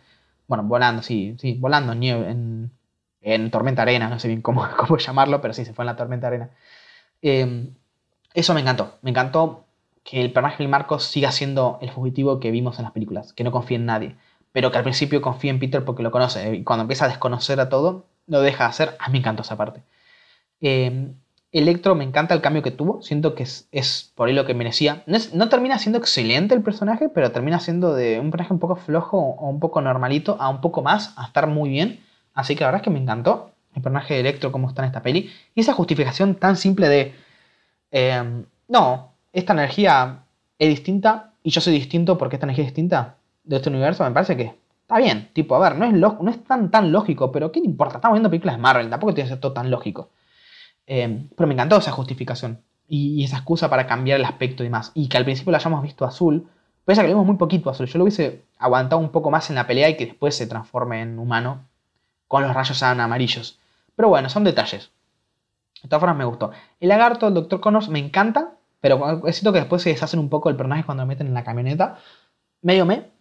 Bueno, 0.47 0.63
volando, 0.63 1.03
sí, 1.03 1.35
sí, 1.39 1.55
volando 1.59 1.93
en, 1.93 2.71
en, 3.21 3.51
Tormenta 3.51 3.83
Arena, 3.83 4.09
no 4.09 4.19
sé 4.19 4.27
bien 4.27 4.41
cómo, 4.41 4.67
cómo, 4.77 4.97
llamarlo, 4.97 5.41
pero 5.41 5.53
sí, 5.53 5.65
se 5.65 5.73
fue 5.73 5.83
en 5.83 5.87
la 5.87 5.95
Tormenta 5.95 6.27
Arena. 6.27 6.49
Em, 7.21 7.75
eso 8.33 8.53
me 8.53 8.61
encantó. 8.61 8.97
Me 9.01 9.11
encantó 9.11 9.65
que 10.03 10.21
el 10.21 10.31
personaje 10.33 10.63
de 10.63 10.69
Marcos 10.69 11.03
siga 11.05 11.31
siendo 11.31 11.77
el 11.81 11.91
fugitivo 11.91 12.39
que 12.39 12.51
vimos 12.51 12.79
en 12.79 12.83
las 12.83 12.93
películas, 12.93 13.33
que 13.33 13.43
no 13.43 13.51
confía 13.51 13.77
en 13.77 13.85
nadie, 13.85 14.15
pero 14.51 14.71
que 14.71 14.77
al 14.77 14.83
principio 14.83 15.21
confía 15.21 15.51
en 15.51 15.59
Peter 15.59 15.85
porque 15.85 16.03
lo 16.03 16.11
conoce. 16.11 16.55
Y 16.55 16.63
cuando 16.63 16.83
empieza 16.83 17.05
a 17.05 17.09
desconocer 17.09 17.59
a 17.59 17.69
todo, 17.69 18.07
lo 18.27 18.41
deja 18.41 18.65
de 18.65 18.69
hacer. 18.69 18.97
A 18.99 19.07
mí 19.09 19.13
me 19.13 19.19
encantó 19.19 19.43
esa 19.43 19.57
parte. 19.57 19.83
Eh, 20.61 21.13
Electro 21.51 21.95
me 21.95 22.03
encanta 22.03 22.35
el 22.35 22.41
cambio 22.41 22.61
que 22.61 22.69
tuvo, 22.69 23.01
siento 23.01 23.33
que 23.33 23.43
es, 23.43 24.11
por 24.13 24.27
ahí 24.27 24.35
lo 24.35 24.45
que 24.45 24.53
merecía. 24.53 25.03
No, 25.33 25.49
termina 25.49 25.79
siendo 25.79 25.97
excelente 25.97 26.53
el 26.53 26.61
personaje, 26.61 27.09
pero 27.09 27.31
termina 27.31 27.59
siendo 27.59 27.95
de 27.95 28.19
un 28.19 28.29
personaje 28.29 28.53
un 28.53 28.59
poco 28.59 28.75
flojo 28.75 29.17
o 29.17 29.49
un 29.49 29.59
poco 29.59 29.81
normalito 29.81 30.37
a 30.39 30.49
un 30.49 30.61
poco 30.61 30.83
más, 30.83 31.13
a 31.17 31.25
estar 31.25 31.47
muy 31.47 31.69
bien. 31.69 32.01
Así 32.35 32.55
que 32.55 32.61
la 32.61 32.67
verdad 32.67 32.81
es 32.81 32.83
que 32.83 32.91
me 32.91 32.99
encantó 32.99 33.51
el 33.75 33.81
personaje 33.81 34.13
de 34.13 34.19
Electro 34.19 34.51
como 34.51 34.69
está 34.69 34.83
en 34.83 34.87
esta 34.87 35.01
peli. 35.01 35.31
Y 35.55 35.61
esa 35.61 35.73
justificación 35.73 36.35
tan 36.35 36.55
simple 36.55 36.87
de, 36.87 37.15
em, 37.91 38.45
no, 38.67 39.13
esta 39.33 39.53
energía 39.53 40.25
es 40.59 40.69
distinta 40.69 41.33
y 41.41 41.49
yo 41.49 41.61
soy 41.61 41.73
distinto 41.73 42.17
porque 42.17 42.35
esta 42.35 42.45
energía 42.45 42.65
es 42.65 42.69
distinta 42.69 43.17
de 43.43 43.55
este 43.55 43.69
universo, 43.69 44.03
me 44.03 44.11
parece 44.11 44.37
que 44.37 44.53
está 44.81 44.97
bien. 44.99 45.29
Tipo, 45.33 45.55
a 45.55 45.59
ver, 45.59 45.75
no 45.77 45.85
es, 45.85 45.93
no 45.93 46.29
es 46.29 46.43
tan, 46.43 46.69
tan 46.69 46.91
lógico, 46.91 47.31
pero 47.31 47.51
¿qué 47.51 47.59
importa? 47.59 47.95
Estamos 47.97 48.15
viendo 48.15 48.29
películas 48.29 48.57
de 48.57 48.61
Marvel, 48.61 48.89
tampoco 48.89 49.15
tiene 49.15 49.27
que 49.27 49.33
ser 49.33 49.41
todo 49.41 49.53
tan 49.53 49.71
lógico. 49.71 50.09
Em, 50.91 51.29
pero 51.37 51.45
me 51.45 51.53
encantó 51.53 51.77
esa 51.77 51.91
justificación 51.91 52.63
y, 52.87 53.23
esa 53.23 53.37
excusa 53.37 53.69
para 53.69 53.85
cambiar 53.85 54.19
el 54.19 54.25
aspecto 54.25 54.63
y 54.63 54.65
demás. 54.65 54.91
Y 54.95 55.07
que 55.07 55.17
al 55.17 55.23
principio 55.23 55.51
lo 55.51 55.57
hayamos 55.57 55.83
visto 55.83 56.03
azul, 56.03 56.49
pese 56.83 57.01
a 57.01 57.03
que 57.03 57.09
lo 57.09 57.13
vimos 57.13 57.27
muy 57.27 57.37
poquito 57.37 57.69
azul. 57.69 57.85
Yo 57.85 57.99
lo 57.99 58.05
hubiese 58.05 58.45
aguantado 58.57 58.99
un 58.99 59.09
poco 59.11 59.29
más 59.29 59.49
en 59.51 59.55
la 59.55 59.67
pelea 59.67 59.87
y 59.89 59.97
que 59.97 60.07
después 60.07 60.35
se 60.35 60.47
transforme 60.47 61.01
en 61.01 61.19
humano 61.19 61.67
con 62.27 62.41
los 62.41 62.55
rayos 62.55 62.81
amarillos. 62.81 63.59
Pero 63.95 64.09
bueno, 64.09 64.29
son 64.29 64.43
detalles. 64.43 64.91
De 65.83 65.89
todas 65.89 66.01
formas 66.01 66.17
me 66.17 66.25
gustó. 66.25 66.51
El 66.79 66.89
lagarto 66.89 67.27
del 67.27 67.35
Dr. 67.35 67.59
Connors 67.61 67.89
me 67.89 67.99
encanta, 67.99 68.55
pero 68.81 69.21
siento 69.31 69.53
que 69.53 69.59
después 69.59 69.83
se 69.83 69.89
deshacen 69.91 70.19
un 70.19 70.29
poco 70.29 70.49
el 70.49 70.55
personaje 70.55 70.85
cuando 70.85 71.03
lo 71.03 71.07
meten 71.07 71.27
en 71.27 71.35
la 71.35 71.43
camioneta. 71.43 71.99
Medio 72.63 72.87
me. 72.87 73.11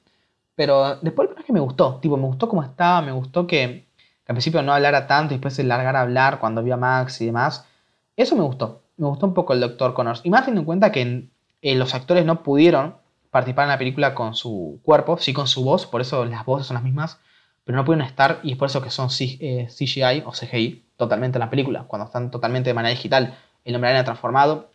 Pero 0.54 0.96
después 1.02 1.28
es 1.38 1.44
que 1.44 1.52
me 1.52 1.60
gustó, 1.60 1.96
tipo, 2.00 2.16
me 2.16 2.26
gustó 2.26 2.48
cómo 2.48 2.62
estaba, 2.62 3.02
me 3.02 3.12
gustó 3.12 3.46
que, 3.46 3.87
al 4.28 4.34
principio 4.34 4.62
no 4.62 4.74
hablara 4.74 5.06
tanto 5.06 5.32
y 5.32 5.38
después 5.38 5.54
se 5.54 5.64
largara 5.64 6.00
a 6.00 6.02
hablar 6.02 6.38
cuando 6.38 6.62
vio 6.62 6.74
a 6.74 6.76
Max 6.76 7.20
y 7.22 7.26
demás. 7.26 7.66
Eso 8.14 8.36
me 8.36 8.42
gustó, 8.42 8.82
me 8.98 9.06
gustó 9.06 9.26
un 9.26 9.32
poco 9.32 9.54
el 9.54 9.60
Dr. 9.60 9.94
Connors. 9.94 10.20
Y 10.22 10.30
más 10.30 10.42
teniendo 10.42 10.60
en 10.60 10.66
cuenta 10.66 10.92
que 10.92 11.30
eh, 11.62 11.74
los 11.74 11.94
actores 11.94 12.26
no 12.26 12.42
pudieron 12.42 12.96
participar 13.30 13.64
en 13.64 13.70
la 13.70 13.78
película 13.78 14.14
con 14.14 14.34
su 14.34 14.80
cuerpo, 14.82 15.16
sí 15.16 15.32
con 15.32 15.46
su 15.46 15.64
voz, 15.64 15.86
por 15.86 16.02
eso 16.02 16.26
las 16.26 16.44
voces 16.44 16.66
son 16.66 16.74
las 16.74 16.84
mismas, 16.84 17.18
pero 17.64 17.76
no 17.76 17.84
pudieron 17.86 18.06
estar 18.06 18.40
y 18.42 18.52
es 18.52 18.58
por 18.58 18.68
eso 18.68 18.82
que 18.82 18.90
son 18.90 19.08
CGI 19.08 19.38
eh, 19.40 20.22
o 20.26 20.32
CGI 20.32 20.84
totalmente 20.96 21.38
en 21.38 21.40
la 21.40 21.50
película, 21.50 21.84
cuando 21.84 22.06
están 22.06 22.30
totalmente 22.30 22.70
de 22.70 22.74
manera 22.74 22.94
digital. 22.94 23.34
El 23.64 23.74
hombre 23.74 23.90
araña 23.90 24.04
transformado 24.04 24.70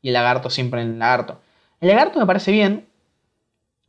y 0.00 0.08
el 0.08 0.14
lagarto 0.14 0.48
siempre 0.48 0.80
en 0.80 0.92
el 0.92 0.98
lagarto. 0.98 1.40
El 1.80 1.88
lagarto 1.88 2.18
me 2.18 2.26
parece 2.26 2.50
bien, 2.50 2.85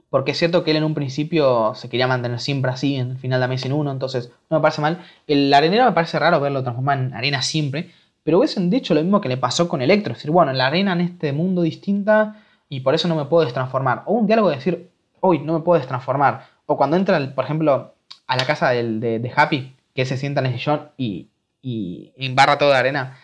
porque 0.09 0.31
es 0.31 0.37
cierto 0.37 0.63
que 0.63 0.71
él 0.71 0.77
en 0.77 0.83
un 0.83 0.93
principio 0.93 1.73
se 1.75 1.89
quería 1.89 2.07
mantener 2.07 2.39
siempre 2.39 2.71
así, 2.71 2.95
en 2.95 3.11
el 3.11 3.17
final 3.17 3.39
de 3.39 3.45
Amazing 3.45 3.73
1, 3.73 3.91
entonces 3.91 4.31
no 4.49 4.57
me 4.57 4.61
parece 4.61 4.81
mal. 4.81 5.03
El 5.27 5.53
arenero 5.53 5.85
me 5.85 5.91
parece 5.91 6.17
raro 6.19 6.39
verlo 6.39 6.63
transformar 6.63 6.99
en 6.99 7.13
arena 7.13 7.41
siempre, 7.41 7.91
pero 8.23 8.39
hubiesen 8.39 8.69
dicho 8.69 8.93
lo 8.93 9.01
mismo 9.01 9.21
que 9.21 9.29
le 9.29 9.37
pasó 9.37 9.67
con 9.67 9.81
Electro, 9.81 10.13
es 10.13 10.19
decir, 10.19 10.31
bueno, 10.31 10.53
la 10.53 10.67
arena 10.67 10.93
en 10.93 11.01
este 11.01 11.33
mundo 11.33 11.61
distinta 11.61 12.43
y 12.69 12.81
por 12.81 12.93
eso 12.93 13.07
no 13.07 13.15
me 13.15 13.25
puedo 13.25 13.43
destransformar. 13.43 14.03
O 14.05 14.13
un 14.13 14.27
diálogo 14.27 14.49
de 14.49 14.55
decir, 14.55 14.89
hoy 15.19 15.39
no 15.39 15.53
me 15.53 15.59
puedo 15.59 15.79
destransformar. 15.79 16.45
O 16.65 16.77
cuando 16.77 16.97
entra, 16.97 17.33
por 17.33 17.45
ejemplo, 17.45 17.93
a 18.27 18.35
la 18.35 18.45
casa 18.45 18.69
de, 18.69 19.31
Happy, 19.35 19.75
que 19.93 20.05
se 20.05 20.17
sienta 20.17 20.41
en 20.41 20.47
el 20.47 20.53
sillón 20.53 20.89
y, 20.97 21.29
y 21.61 22.11
embarra 22.17 22.57
toda 22.57 22.73
la 22.73 22.79
arena, 22.79 23.17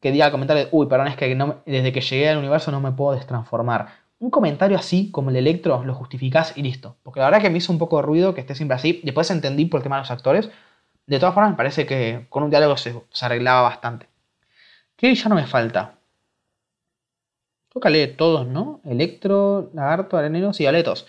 que 0.00 0.10
diga 0.10 0.26
al 0.26 0.32
comentario, 0.32 0.68
uy, 0.72 0.86
perdón, 0.86 1.08
es 1.08 1.16
que 1.16 1.36
desde 1.64 1.92
que 1.92 2.00
llegué 2.00 2.28
al 2.28 2.38
universo 2.38 2.70
no 2.70 2.80
me 2.80 2.92
puedo 2.92 3.14
destransformar. 3.14 4.01
Un 4.22 4.30
comentario 4.30 4.78
así, 4.78 5.10
como 5.10 5.30
el 5.30 5.36
Electro, 5.36 5.82
lo 5.82 5.94
justificás 5.96 6.56
y 6.56 6.62
listo. 6.62 6.96
Porque 7.02 7.18
la 7.18 7.26
verdad 7.26 7.42
que 7.42 7.50
me 7.50 7.58
hizo 7.58 7.72
un 7.72 7.80
poco 7.80 7.96
de 7.96 8.02
ruido 8.02 8.34
que 8.34 8.40
esté 8.42 8.54
siempre 8.54 8.76
así. 8.76 9.00
Después 9.02 9.28
entendí 9.32 9.64
por 9.64 9.80
el 9.80 9.82
tema 9.82 9.96
de 9.96 10.02
los 10.02 10.12
actores. 10.12 10.48
De 11.08 11.18
todas 11.18 11.34
formas, 11.34 11.50
me 11.50 11.56
parece 11.56 11.86
que 11.86 12.26
con 12.28 12.44
un 12.44 12.50
diálogo 12.50 12.76
se, 12.76 12.94
arreglaba 13.20 13.62
bastante. 13.62 14.06
¿Qué 14.94 15.12
ya 15.12 15.28
no 15.28 15.34
me 15.34 15.44
falta? 15.48 15.98
Toca 17.68 17.90
leer 17.90 18.16
todos, 18.16 18.46
¿no? 18.46 18.80
Electro, 18.84 19.72
Lagarto, 19.74 20.16
Areneros 20.16 20.60
y 20.60 20.66
Aletos. 20.66 21.04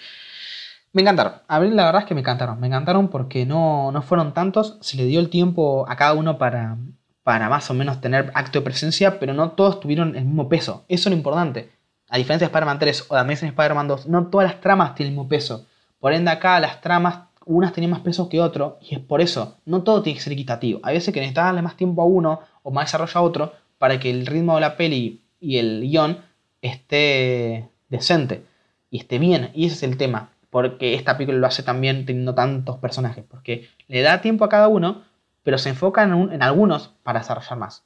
Me 0.92 1.04
encantaron. 1.04 1.34
A 1.48 1.60
ver, 1.60 1.72
la 1.72 1.86
verdad 1.86 2.02
es 2.02 2.08
que 2.08 2.16
me 2.16 2.22
encantaron. 2.22 2.60
Me 2.60 2.66
encantaron 2.66 3.10
porque 3.10 3.46
no, 3.46 3.92
no 3.92 4.02
fueron 4.02 4.34
tantos. 4.34 4.80
Se 4.82 4.98
le 4.98 5.06
dio 5.06 5.20
el 5.20 5.30
tiempo 5.30 5.86
a 5.88 5.96
cada 5.98 6.14
uno 6.14 6.40
para, 6.40 6.78
para 7.22 7.48
más 7.48 7.70
o 7.70 7.76
menos 7.76 8.02
tener 8.02 8.32
acto 8.34 8.58
de 8.58 8.66
presencia, 8.66 9.20
pero 9.20 9.36
no 9.36 9.52
todos 9.52 9.80
tuvieron 9.80 10.16
el 10.16 10.26
mismo 10.26 10.50
peso. 10.50 10.84
Eso 10.88 11.10
es 11.10 11.12
lo 11.12 11.18
importante. 11.18 11.83
A 12.14 12.18
diferencia 12.18 12.46
de 12.48 12.52
Spider-Man 12.52 12.78
3 12.78 13.06
o 13.10 13.16
de 13.16 13.22
Amazing 13.22 13.50
Spider-Man 13.50 13.88
2, 13.88 14.06
no 14.06 14.28
todas 14.28 14.48
las 14.48 14.62
tramas 14.62 14.94
tienen 14.94 15.14
el 15.14 15.18
mismo 15.18 15.28
peso. 15.28 15.66
Por 16.00 16.14
ende, 16.14 16.30
acá 16.30 16.60
las 16.60 16.80
tramas, 16.80 17.22
unas 17.44 17.74
tenían 17.74 17.90
más 17.90 18.02
peso 18.02 18.30
que 18.30 18.40
otro, 18.40 18.78
y 18.82 18.94
es 18.94 19.02
por 19.02 19.20
eso. 19.20 19.58
No 19.66 19.82
todo 19.82 20.04
tiene 20.04 20.18
que 20.18 20.24
ser 20.24 20.34
equitativo. 20.34 20.80
Hay 20.84 20.94
veces 20.94 21.12
que 21.12 21.22
necesitas 21.22 21.46
darle 21.46 21.64
más 21.64 21.76
tiempo 21.76 22.04
a 22.04 22.06
uno 22.06 22.42
o 22.62 22.70
más 22.70 22.86
desarrollo 22.86 23.20
a 23.20 23.22
otro 23.24 23.54
para 23.80 24.00
que 24.00 24.12
el 24.12 24.28
ritmo 24.28 24.54
de 24.54 24.62
la 24.62 24.78
peli 24.78 25.24
y 25.40 25.58
el 25.58 25.82
guion 25.82 26.20
esté 26.62 27.72
decente 27.90 28.46
y 28.92 29.00
esté 29.00 29.18
bien. 29.18 29.50
Y 29.56 29.66
ese 29.66 29.78
es 29.78 29.82
el 29.82 29.98
tema. 29.98 30.30
Porque 30.52 30.94
esta 30.94 31.18
película 31.18 31.40
lo 31.40 31.48
hace 31.48 31.64
también 31.64 32.06
teniendo 32.06 32.36
tantos 32.36 32.78
personajes. 32.78 33.26
Porque 33.28 33.70
le 33.88 34.04
da 34.04 34.22
tiempo 34.22 34.46
a 34.46 34.50
cada 34.50 34.68
uno, 34.68 35.02
pero 35.42 35.58
se 35.58 35.70
enfoca 35.70 36.04
en, 36.04 36.44
algunos 36.44 36.94
para 37.02 37.22
desarrollar 37.22 37.58
más. 37.58 37.84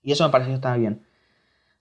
Y 0.00 0.12
eso 0.12 0.24
me 0.24 0.30
pareció 0.30 0.52
que 0.52 0.56
estaba 0.58 0.76
bien. 0.76 1.02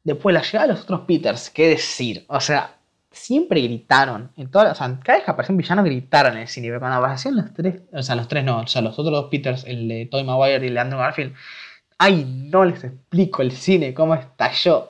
Después 0.03 0.33
la 0.33 0.41
llegada 0.41 0.67
de 0.67 0.73
los 0.73 0.83
otros 0.83 1.01
Peters, 1.01 1.49
qué 1.49 1.67
decir. 1.69 2.25
O 2.27 2.39
sea, 2.39 2.75
siempre 3.11 3.61
gritaron. 3.61 4.31
En 4.37 4.49
todas, 4.49 4.71
o 4.71 4.75
sea, 4.75 4.99
cada 5.03 5.17
vez 5.17 5.25
que 5.25 5.31
apareció 5.31 5.53
un 5.53 5.57
villano 5.57 5.83
gritaron 5.83 6.33
en 6.33 6.41
el 6.41 6.47
cine. 6.47 6.67
Pero 6.67 6.79
cuando 6.79 6.97
aparecían 6.97 7.35
los 7.35 7.53
tres, 7.53 7.81
o 7.93 8.01
sea, 8.01 8.15
los 8.15 8.27
tres 8.27 8.43
no, 8.43 8.59
o 8.61 8.67
sea, 8.67 8.81
los 8.81 8.97
otros 8.97 9.11
dos 9.11 9.29
Peters, 9.29 9.63
el 9.65 9.87
de 9.87 10.05
Tobey 10.07 10.25
Maguire 10.25 10.63
y 10.65 10.67
el 10.69 10.73
de 10.73 10.79
Andrew 10.79 10.99
Garfield. 10.99 11.33
Ay, 11.97 12.25
no 12.25 12.65
les 12.65 12.83
explico 12.83 13.41
el 13.41 13.51
cine, 13.51 13.93
cómo 13.93 14.15
estalló. 14.15 14.89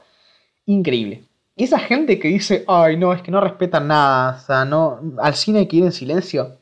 Increíble. 0.65 1.25
Y 1.55 1.65
esa 1.65 1.79
gente 1.79 2.17
que 2.19 2.29
dice, 2.29 2.63
ay, 2.67 2.97
no, 2.97 3.13
es 3.13 3.21
que 3.21 3.31
no 3.31 3.41
respetan 3.41 3.87
nada, 3.87 4.37
o 4.37 4.39
sea, 4.39 4.65
no, 4.65 4.99
al 5.21 5.35
cine 5.35 5.59
hay 5.59 5.67
que 5.67 5.77
ir 5.77 5.83
en 5.83 5.91
silencio. 5.91 6.57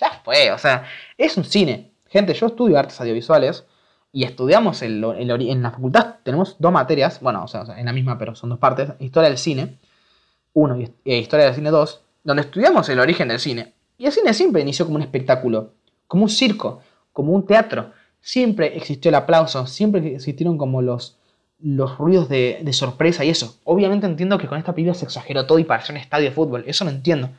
Ya 0.00 0.20
fue, 0.24 0.50
o 0.50 0.58
sea, 0.58 0.84
es 1.18 1.36
un 1.36 1.44
cine. 1.44 1.92
Gente, 2.08 2.32
yo 2.32 2.46
estudio 2.46 2.78
artes 2.78 3.00
audiovisuales 3.00 3.64
y 4.12 4.24
estudiamos 4.24 4.82
en, 4.82 5.00
la 5.00 5.70
facultad, 5.70 6.16
tenemos 6.22 6.56
dos 6.58 6.72
materias, 6.72 7.20
bueno, 7.20 7.44
o 7.44 7.48
sea, 7.48 7.64
en 7.76 7.86
la 7.86 7.92
misma, 7.92 8.18
pero 8.18 8.34
son 8.34 8.50
dos 8.50 8.58
partes, 8.58 8.90
historia 8.98 9.28
del 9.28 9.38
cine, 9.38 9.78
uno, 10.52 10.80
y 10.80 10.90
e 11.04 11.18
historia 11.18 11.46
del 11.46 11.54
cine 11.54 11.70
dos, 11.70 12.02
donde 12.24 12.42
estudiamos 12.42 12.88
el 12.88 12.98
origen 12.98 13.28
del 13.28 13.38
cine. 13.38 13.74
Y 13.98 14.06
el 14.06 14.12
cine 14.12 14.34
siempre 14.34 14.62
inició 14.62 14.84
como 14.86 14.96
un 14.96 15.02
espectáculo, 15.02 15.74
como 16.06 16.24
un 16.24 16.28
circo, 16.28 16.80
como 17.12 17.32
un 17.32 17.46
teatro. 17.46 17.92
Siempre 18.20 18.76
existió 18.76 19.10
el 19.10 19.14
aplauso, 19.14 19.66
siempre 19.66 20.14
existieron 20.14 20.58
como 20.58 20.82
los, 20.82 21.18
los 21.60 21.98
ruidos 21.98 22.28
de, 22.28 22.68
sorpresa 22.72 23.24
y 23.24 23.30
eso. 23.30 23.58
Obviamente 23.64 24.06
entiendo 24.06 24.38
que 24.38 24.48
con 24.48 24.58
esta 24.58 24.74
película 24.74 24.94
se 24.94 25.04
exageró 25.04 25.46
todo 25.46 25.58
y 25.58 25.64
pareció 25.64 25.92
un 25.92 25.98
estadio 25.98 26.30
de 26.30 26.34
fútbol, 26.34 26.64
eso 26.66 26.84
lo 26.84 26.90
entiendo. 26.90 27.30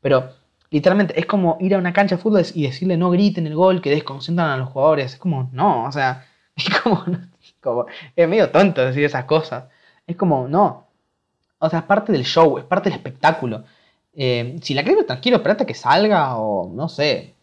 Pero 0.00 0.30
Literalmente, 0.70 1.18
es 1.18 1.26
como 1.26 1.56
ir 1.60 1.74
a 1.74 1.78
una 1.78 1.92
cancha 1.92 2.16
de 2.16 2.22
fútbol 2.22 2.44
y 2.54 2.64
decirle 2.64 2.96
no 2.96 3.10
griten 3.10 3.46
el 3.46 3.54
gol, 3.54 3.80
que 3.80 3.90
desconcentran 3.90 4.50
a 4.50 4.56
los 4.56 4.68
jugadores. 4.70 5.14
Es 5.14 5.18
como, 5.18 5.48
no, 5.52 5.84
o 5.84 5.92
sea, 5.92 6.26
es 6.56 6.68
como, 6.80 7.04
como 7.60 7.86
es 8.14 8.28
medio 8.28 8.50
tonto 8.50 8.84
decir 8.84 9.04
esas 9.04 9.24
cosas. 9.24 9.64
Es 10.06 10.16
como, 10.16 10.48
no. 10.48 10.86
O 11.58 11.70
sea, 11.70 11.80
es 11.80 11.84
parte 11.84 12.12
del 12.12 12.24
show, 12.24 12.58
es 12.58 12.64
parte 12.64 12.90
del 12.90 12.98
espectáculo. 12.98 13.64
Eh, 14.14 14.56
si 14.62 14.74
la 14.74 14.82
quieres 14.82 15.06
tranquilo, 15.06 15.36
espérate 15.36 15.66
que 15.66 15.74
salga 15.74 16.36
o 16.36 16.72
no 16.72 16.88
sé, 16.88 17.34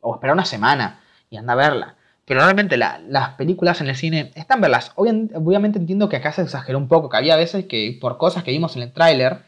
o 0.00 0.14
espera 0.14 0.32
una 0.34 0.44
semana 0.44 1.00
y 1.30 1.36
anda 1.36 1.54
a 1.54 1.56
verla. 1.56 1.96
Pero 2.24 2.40
realmente 2.42 2.76
las 2.76 3.30
películas 3.36 3.80
en 3.80 3.88
el 3.88 3.96
cine 3.96 4.30
están 4.34 4.60
verlas. 4.60 4.92
Obviamente, 4.96 5.36
obviamente 5.36 5.78
entiendo 5.78 6.08
que 6.08 6.16
acá 6.16 6.32
se 6.32 6.42
exageró 6.42 6.78
un 6.78 6.88
poco, 6.88 7.08
que 7.08 7.16
había 7.16 7.36
veces 7.36 7.66
que 7.66 7.98
por 8.00 8.18
cosas 8.18 8.44
que 8.44 8.52
vimos 8.52 8.76
en 8.76 8.82
el 8.82 8.92
tráiler, 8.92 9.42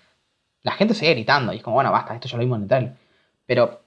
la 0.62 0.73
gente 0.73 0.95
seguía 0.95 1.14
gritando 1.14 1.53
y 1.53 1.59
es 1.59 1.62
como, 1.62 1.75
bueno, 1.75 1.93
basta, 1.93 2.14
esto 2.14 2.29
ya 2.29 2.37
lo 2.37 2.43
vimos 2.43 2.57
en 2.57 2.62
el 2.62 2.68
tráiler. 2.68 3.01
Pero 3.47 3.82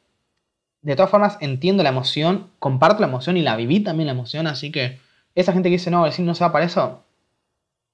de 0.82 0.95
todas 0.95 1.10
formas 1.10 1.38
entiendo 1.41 1.84
la 1.84 1.89
emoción, 1.89 2.51
comparto 2.60 2.99
la 2.99 3.08
emoción 3.08 3.38
y 3.38 3.41
la 3.41 3.56
viví 3.56 3.80
también 3.80 4.08
la 4.08 4.14
emoción, 4.14 4.47
así 4.47 4.72
que 4.72 4.99
esa 5.34 5.51
gente 5.51 5.70
que 5.70 5.78
dice, 5.78 5.91
no, 5.91 6.06
el 6.06 6.14
cine 6.14 6.28
no 6.28 6.36
se 6.36 6.43
va 6.43 6.51
para 6.51 6.66
eso, 6.66 7.03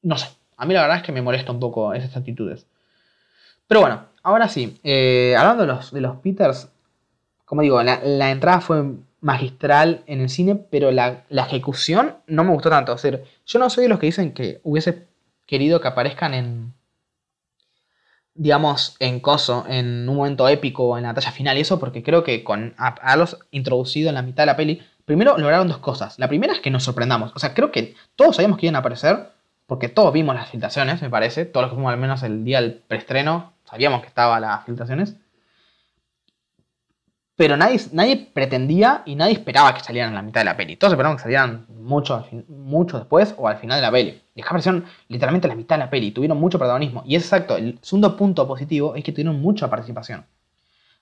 no 0.02 0.18
sé. 0.18 0.28
A 0.58 0.66
mí 0.66 0.74
la 0.74 0.82
verdad 0.82 0.98
es 0.98 1.04
que 1.04 1.12
me 1.12 1.22
molesta 1.22 1.52
un 1.52 1.60
poco 1.60 1.94
esas 1.94 2.16
actitudes. 2.16 2.68
Pero 3.68 3.82
bueno, 3.82 4.06
ahora 4.24 4.50
sí, 4.50 4.80
eh, 4.84 5.36
hablando 5.38 5.64
de 5.64 5.68
los, 5.68 5.92
de 5.92 6.02
los 6.02 6.18
Peters, 6.18 6.70
como 7.46 7.62
digo, 7.62 7.82
la, 7.82 8.32
entrada 8.32 8.62
fue 8.62 8.84
magistral 9.22 10.04
en 10.06 10.22
el 10.22 10.30
cine, 10.30 10.56
pero 10.56 10.92
la, 10.92 11.24
la, 11.30 11.46
ejecución 11.46 12.16
no 12.28 12.44
me 12.44 12.52
gustó 12.52 12.70
tanto. 12.70 12.94
O 12.94 12.98
sea, 12.98 13.20
yo 13.46 13.60
no 13.60 13.70
soy 13.70 13.84
de 13.84 13.90
los 13.90 14.00
que 14.00 14.08
dicen 14.08 14.34
que 14.34 14.60
hubiese 14.64 15.08
querido 15.48 15.82
que 15.82 15.88
aparezcan 15.88 16.34
en, 16.34 16.74
digamos, 18.34 18.96
en 19.00 19.20
coso, 19.20 19.66
en 19.68 20.08
un 20.08 20.16
momento 20.16 20.48
épico, 20.48 20.98
en 20.98 21.04
la 21.04 21.10
batalla 21.10 21.32
final 21.32 21.58
y 21.58 21.62
eso, 21.62 21.80
porque 21.80 22.04
creo 22.04 22.24
que 22.24 22.44
con 22.44 22.74
haberlos 22.78 23.38
introducido 23.52 24.10
en 24.10 24.16
la 24.16 24.22
mitad 24.22 24.44
de 24.44 24.48
la 24.48 24.58
peli, 24.58 24.82
primero 25.06 25.38
lograron 25.38 25.68
dos 25.68 25.80
cosas. 25.80 26.18
La 26.20 26.28
primera 26.28 26.54
es 26.54 26.60
que 26.60 26.72
nos 26.72 26.84
sorprendamos. 26.84 27.32
O 27.36 27.40
sea, 27.40 27.54
creo 27.54 27.72
que 27.72 27.96
todos 28.16 28.36
sabíamos 28.38 28.58
que 28.58 28.68
iban 28.68 28.76
a 28.76 28.80
aparecer, 28.80 29.30
porque 29.68 29.90
todos 29.90 30.14
vimos 30.14 30.36
las 30.36 30.50
filtraciones, 30.50 31.02
me 31.02 31.10
parece. 31.10 31.46
Todos 31.46 31.64
los 31.64 31.72
que 31.72 31.76
fuimos 31.76 31.94
al 31.94 32.00
menos 32.00 32.24
el 32.24 32.44
día 32.44 32.62
del 32.62 32.74
preestreno, 32.74 33.54
sabíamos 33.66 34.02
que 34.02 34.08
estaban 34.08 34.42
las 34.42 34.66
filtraciones. 34.66 35.16
Pero 37.42 37.58
nadie, 37.58 37.82
nadie 37.92 38.30
pretendía 38.32 39.02
y 39.04 39.16
nadie 39.16 39.34
esperaba 39.34 39.74
que 39.74 39.80
salieran 39.80 40.10
en 40.10 40.16
la 40.16 40.22
mitad 40.22 40.42
de 40.42 40.46
la 40.46 40.56
peli. 40.56 40.76
Todos 40.76 40.94
esperaban 40.94 41.18
que 41.18 41.24
salieran 41.24 41.66
mucho, 41.70 42.24
mucho 42.48 43.00
después 43.00 43.34
o 43.36 43.48
al 43.48 43.58
final 43.58 43.80
de 43.80 43.82
la 43.82 43.92
peli. 43.92 44.22
Y 44.36 44.44
aparecieron 44.44 44.86
literalmente 45.08 45.48
la 45.48 45.56
mitad 45.56 45.76
de 45.78 45.86
la 45.86 45.90
peli. 45.90 46.12
Tuvieron 46.12 46.40
mucho 46.40 46.60
protagonismo. 46.60 47.02
Y 47.04 47.16
es 47.16 47.24
exacto. 47.24 47.58
El 47.58 47.80
segundo 47.82 48.16
punto 48.16 48.48
positivo 48.48 48.94
es 48.94 49.04
que 49.04 49.12
tuvieron 49.12 49.42
mucha 49.42 49.72
participación. 49.72 50.28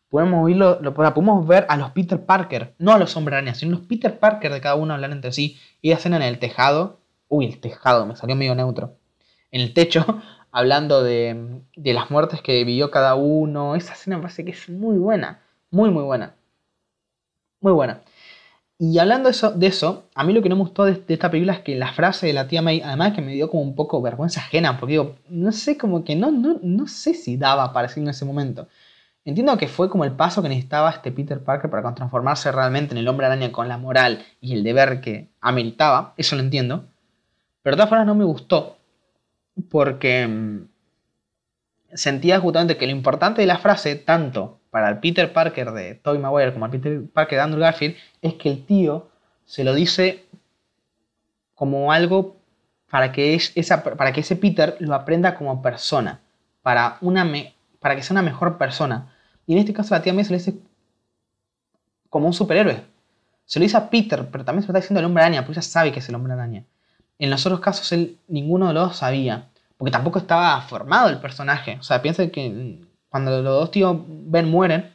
Podemos, 0.07 0.49
lo, 0.49 0.93
podemos 0.93 1.45
ver 1.45 1.65
a 1.67 1.75
los 1.75 1.91
Peter 1.91 2.25
Parker, 2.25 2.73
no 2.77 2.93
a 2.93 2.97
los 2.97 3.17
Araña, 3.17 3.53
sino 3.53 3.75
a 3.75 3.79
los 3.79 3.87
Peter 3.87 4.17
Parker 4.17 4.53
de 4.53 4.61
cada 4.61 4.75
uno 4.75 4.93
hablar 4.93 5.11
entre 5.11 5.33
sí. 5.33 5.59
Y 5.81 5.91
hacen 5.91 6.13
en 6.13 6.21
el 6.21 6.39
tejado. 6.39 7.01
Uy, 7.27 7.47
el 7.47 7.59
tejado, 7.59 8.05
me 8.05 8.15
salió 8.15 8.37
medio 8.37 8.55
neutro. 8.55 8.95
En 9.51 9.59
el 9.59 9.73
techo, 9.73 10.05
hablando 10.53 11.03
de, 11.03 11.59
de 11.75 11.93
las 11.93 12.09
muertes 12.09 12.41
que 12.41 12.63
vivió 12.63 12.91
cada 12.91 13.15
uno. 13.15 13.75
Esa 13.75 13.91
escena 13.91 14.15
me 14.15 14.21
parece 14.21 14.45
que 14.45 14.51
es 14.51 14.69
muy 14.69 14.97
buena. 14.97 15.41
Muy, 15.71 15.91
muy 15.91 16.03
buena. 16.03 16.35
Muy 17.61 17.73
buena. 17.73 18.01
Y 18.81 18.97
hablando 18.97 19.29
de 19.29 19.67
eso, 19.67 20.05
a 20.15 20.23
mí 20.23 20.33
lo 20.33 20.41
que 20.41 20.47
no 20.47 20.55
me 20.55 20.61
gustó 20.61 20.85
de, 20.85 21.03
esta 21.09 21.29
película 21.29 21.53
es 21.53 21.59
que 21.59 21.75
la 21.75 21.91
frase 21.91 22.27
de 22.27 22.33
la 22.33 22.47
tía 22.47 22.61
May, 22.61 22.81
además 22.81 23.13
que 23.13 23.21
me 23.21 23.33
dio 23.33 23.49
como 23.49 23.61
un 23.61 23.75
poco 23.75 24.01
vergüenza 24.01 24.39
ajena, 24.39 24.79
porque 24.79 24.93
digo, 24.93 25.17
no 25.27 25.51
sé, 25.51 25.77
como 25.77 26.05
que 26.05 26.15
no, 26.15 26.31
no, 26.31 26.59
no 26.63 26.87
sé 26.87 27.13
si 27.13 27.35
daba 27.35 27.73
para 27.73 27.89
decir 27.89 28.01
en 28.03 28.09
ese 28.09 28.23
momento. 28.23 28.69
Entiendo 29.25 29.57
que 29.57 29.67
fue 29.67 29.89
como 29.89 30.05
el 30.05 30.13
paso 30.13 30.41
que 30.41 30.49
necesitaba 30.49 30.91
este 30.91 31.11
Peter 31.11 31.43
Parker 31.43 31.69
para 31.69 31.93
transformarse 31.93 32.51
realmente 32.53 32.93
en 32.93 32.99
el 32.99 33.07
hombre 33.09 33.25
araña 33.25 33.51
con 33.51 33.67
la 33.67 33.77
moral 33.77 34.25
y 34.39 34.53
el 34.53 34.63
deber 34.63 35.01
que 35.01 35.27
ameritaba, 35.41 36.13
eso 36.15 36.37
lo 36.37 36.41
entiendo. 36.41 36.85
Pero 37.61 37.75
de 37.75 37.77
todas 37.79 37.89
formas 37.89 38.07
no 38.07 38.15
me 38.15 38.23
gustó, 38.23 38.77
porque 39.69 40.25
mm, 40.25 40.67
sentía 41.93 42.39
justamente 42.39 42.77
que 42.77 42.85
lo 42.85 42.93
importante 42.93 43.41
de 43.41 43.47
la 43.47 43.57
frase, 43.57 43.95
tanto 43.97 44.58
para 44.69 44.89
el 44.89 44.99
Peter 44.99 45.31
Parker 45.33 45.71
de 45.71 45.95
Tobey 45.95 46.19
Maguire 46.19 46.53
como 46.53 46.65
el 46.65 46.71
Peter 46.71 47.01
Parker 47.11 47.37
de 47.37 47.43
Andrew 47.43 47.61
Garfield 47.61 47.95
es 48.21 48.35
que 48.35 48.49
el 48.49 48.65
tío 48.65 49.09
se 49.45 49.63
lo 49.63 49.73
dice 49.73 50.25
como 51.55 51.91
algo 51.91 52.37
para 52.89 53.11
que, 53.11 53.39
para 53.97 54.11
que 54.11 54.21
ese 54.21 54.35
Peter 54.35 54.75
lo 54.79 54.95
aprenda 54.95 55.35
como 55.35 55.61
persona, 55.61 56.21
para, 56.61 56.97
que 56.99 58.03
sea 58.03 58.13
una 58.13 58.21
mejor 58.21 58.57
persona. 58.57 59.13
Y 59.45 59.53
en 59.53 59.59
este 59.59 59.73
caso 59.73 59.93
la 59.93 60.01
tía 60.01 60.13
May 60.13 60.23
se 60.23 60.31
lo 60.31 60.37
dice 60.37 60.55
como 62.09 62.27
un 62.27 62.33
superhéroe. 62.33 62.83
Se 63.45 63.59
lo 63.59 63.63
dice 63.63 63.77
a 63.77 63.89
Peter, 63.89 64.27
pero 64.31 64.45
también 64.45 64.63
se 64.63 64.67
lo 64.67 64.71
está 64.71 64.81
diciendo 64.81 64.99
al 64.99 65.05
hombre 65.05 65.23
araña, 65.23 65.41
porque 65.41 65.59
ella 65.59 65.61
sabe 65.61 65.91
que 65.91 65.99
es 65.99 66.09
el 66.09 66.15
hombre 66.15 66.33
araña. 66.33 66.63
En 67.17 67.29
los 67.29 67.45
otros 67.45 67.59
casos 67.59 67.91
él, 67.91 68.17
ninguno 68.27 68.67
de 68.67 68.73
los 68.73 68.89
dos 68.89 68.97
sabía, 68.97 69.49
porque 69.77 69.91
tampoco 69.91 70.19
estaba 70.19 70.61
formado 70.61 71.09
el 71.09 71.19
personaje. 71.19 71.77
O 71.79 71.83
sea, 71.83 72.01
piensa 72.01 72.27
que 72.29 72.79
cuando 73.09 73.41
los 73.41 73.43
dos 73.43 73.71
tíos 73.71 73.97
Ben 74.07 74.49
mueren, 74.49 74.91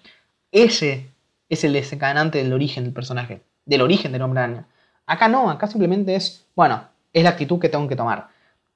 ese 0.52 1.10
es 1.48 1.64
el 1.64 1.72
desencadenante 1.72 2.38
del 2.38 2.52
origen 2.52 2.84
del 2.84 2.92
personaje, 2.92 3.42
del 3.66 3.82
origen 3.82 4.12
del 4.12 4.22
hombre 4.22 4.40
araña. 4.40 4.66
Acá 5.06 5.28
no, 5.28 5.50
acá 5.50 5.66
simplemente 5.66 6.14
es, 6.14 6.46
bueno, 6.54 6.84
es 7.12 7.24
la 7.24 7.30
actitud 7.30 7.58
que 7.58 7.68
tengo 7.68 7.88
que 7.88 7.96
tomar. 7.96 8.28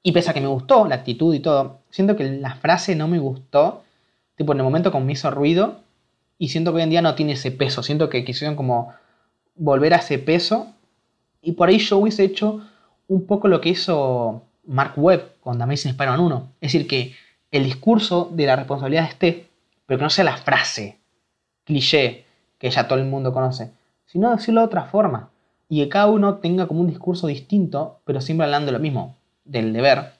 Y 0.02 0.12
pese 0.12 0.30
a 0.30 0.34
que 0.34 0.40
me 0.40 0.46
gustó 0.46 0.86
la 0.86 0.96
actitud 0.96 1.34
y 1.34 1.40
todo, 1.40 1.80
siento 1.90 2.16
que 2.16 2.24
la 2.24 2.54
frase 2.56 2.94
no 2.94 3.08
me 3.08 3.18
gustó, 3.18 3.84
tipo 4.36 4.52
en 4.52 4.58
el 4.58 4.64
momento 4.64 4.92
como 4.92 5.04
me 5.04 5.12
hizo 5.12 5.30
ruido, 5.30 5.80
y 6.38 6.48
siento 6.48 6.72
que 6.72 6.76
hoy 6.76 6.82
en 6.82 6.90
día 6.90 7.02
no 7.02 7.14
tiene 7.14 7.32
ese 7.32 7.50
peso, 7.50 7.82
siento 7.82 8.08
que 8.08 8.24
quisieron 8.24 8.56
como 8.56 8.92
volver 9.56 9.94
a 9.94 9.98
ese 9.98 10.18
peso, 10.18 10.68
y 11.42 11.52
por 11.52 11.68
ahí 11.68 11.78
yo 11.78 11.98
hubiese 11.98 12.24
hecho 12.24 12.60
un 13.08 13.26
poco 13.26 13.48
lo 13.48 13.60
que 13.60 13.70
hizo 13.70 14.42
Mark 14.64 14.92
Webb 14.96 15.40
con 15.40 15.56
The 15.58 15.64
Amazing 15.64 15.92
Spider-Man 15.92 16.20
1, 16.20 16.52
es 16.60 16.72
decir, 16.72 16.86
que 16.86 17.14
el 17.50 17.64
discurso 17.64 18.30
de 18.32 18.46
la 18.46 18.56
responsabilidad 18.56 19.04
esté, 19.04 19.48
pero 19.86 19.98
que 19.98 20.04
no 20.04 20.10
sea 20.10 20.24
la 20.24 20.36
frase 20.36 20.98
cliché 21.64 22.24
que 22.58 22.70
ya 22.70 22.88
todo 22.88 22.98
el 22.98 23.04
mundo 23.04 23.32
conoce, 23.32 23.72
sino 24.06 24.30
decirlo 24.30 24.62
de 24.62 24.66
otra 24.66 24.84
forma 24.84 25.30
y 25.68 25.82
que 25.82 25.88
cada 25.88 26.06
uno 26.06 26.36
tenga 26.36 26.66
como 26.66 26.80
un 26.80 26.88
discurso 26.88 27.26
distinto, 27.26 28.00
pero 28.04 28.20
siempre 28.20 28.46
hablando 28.46 28.72
lo 28.72 28.78
mismo, 28.78 29.16
del 29.44 29.72
deber, 29.72 30.14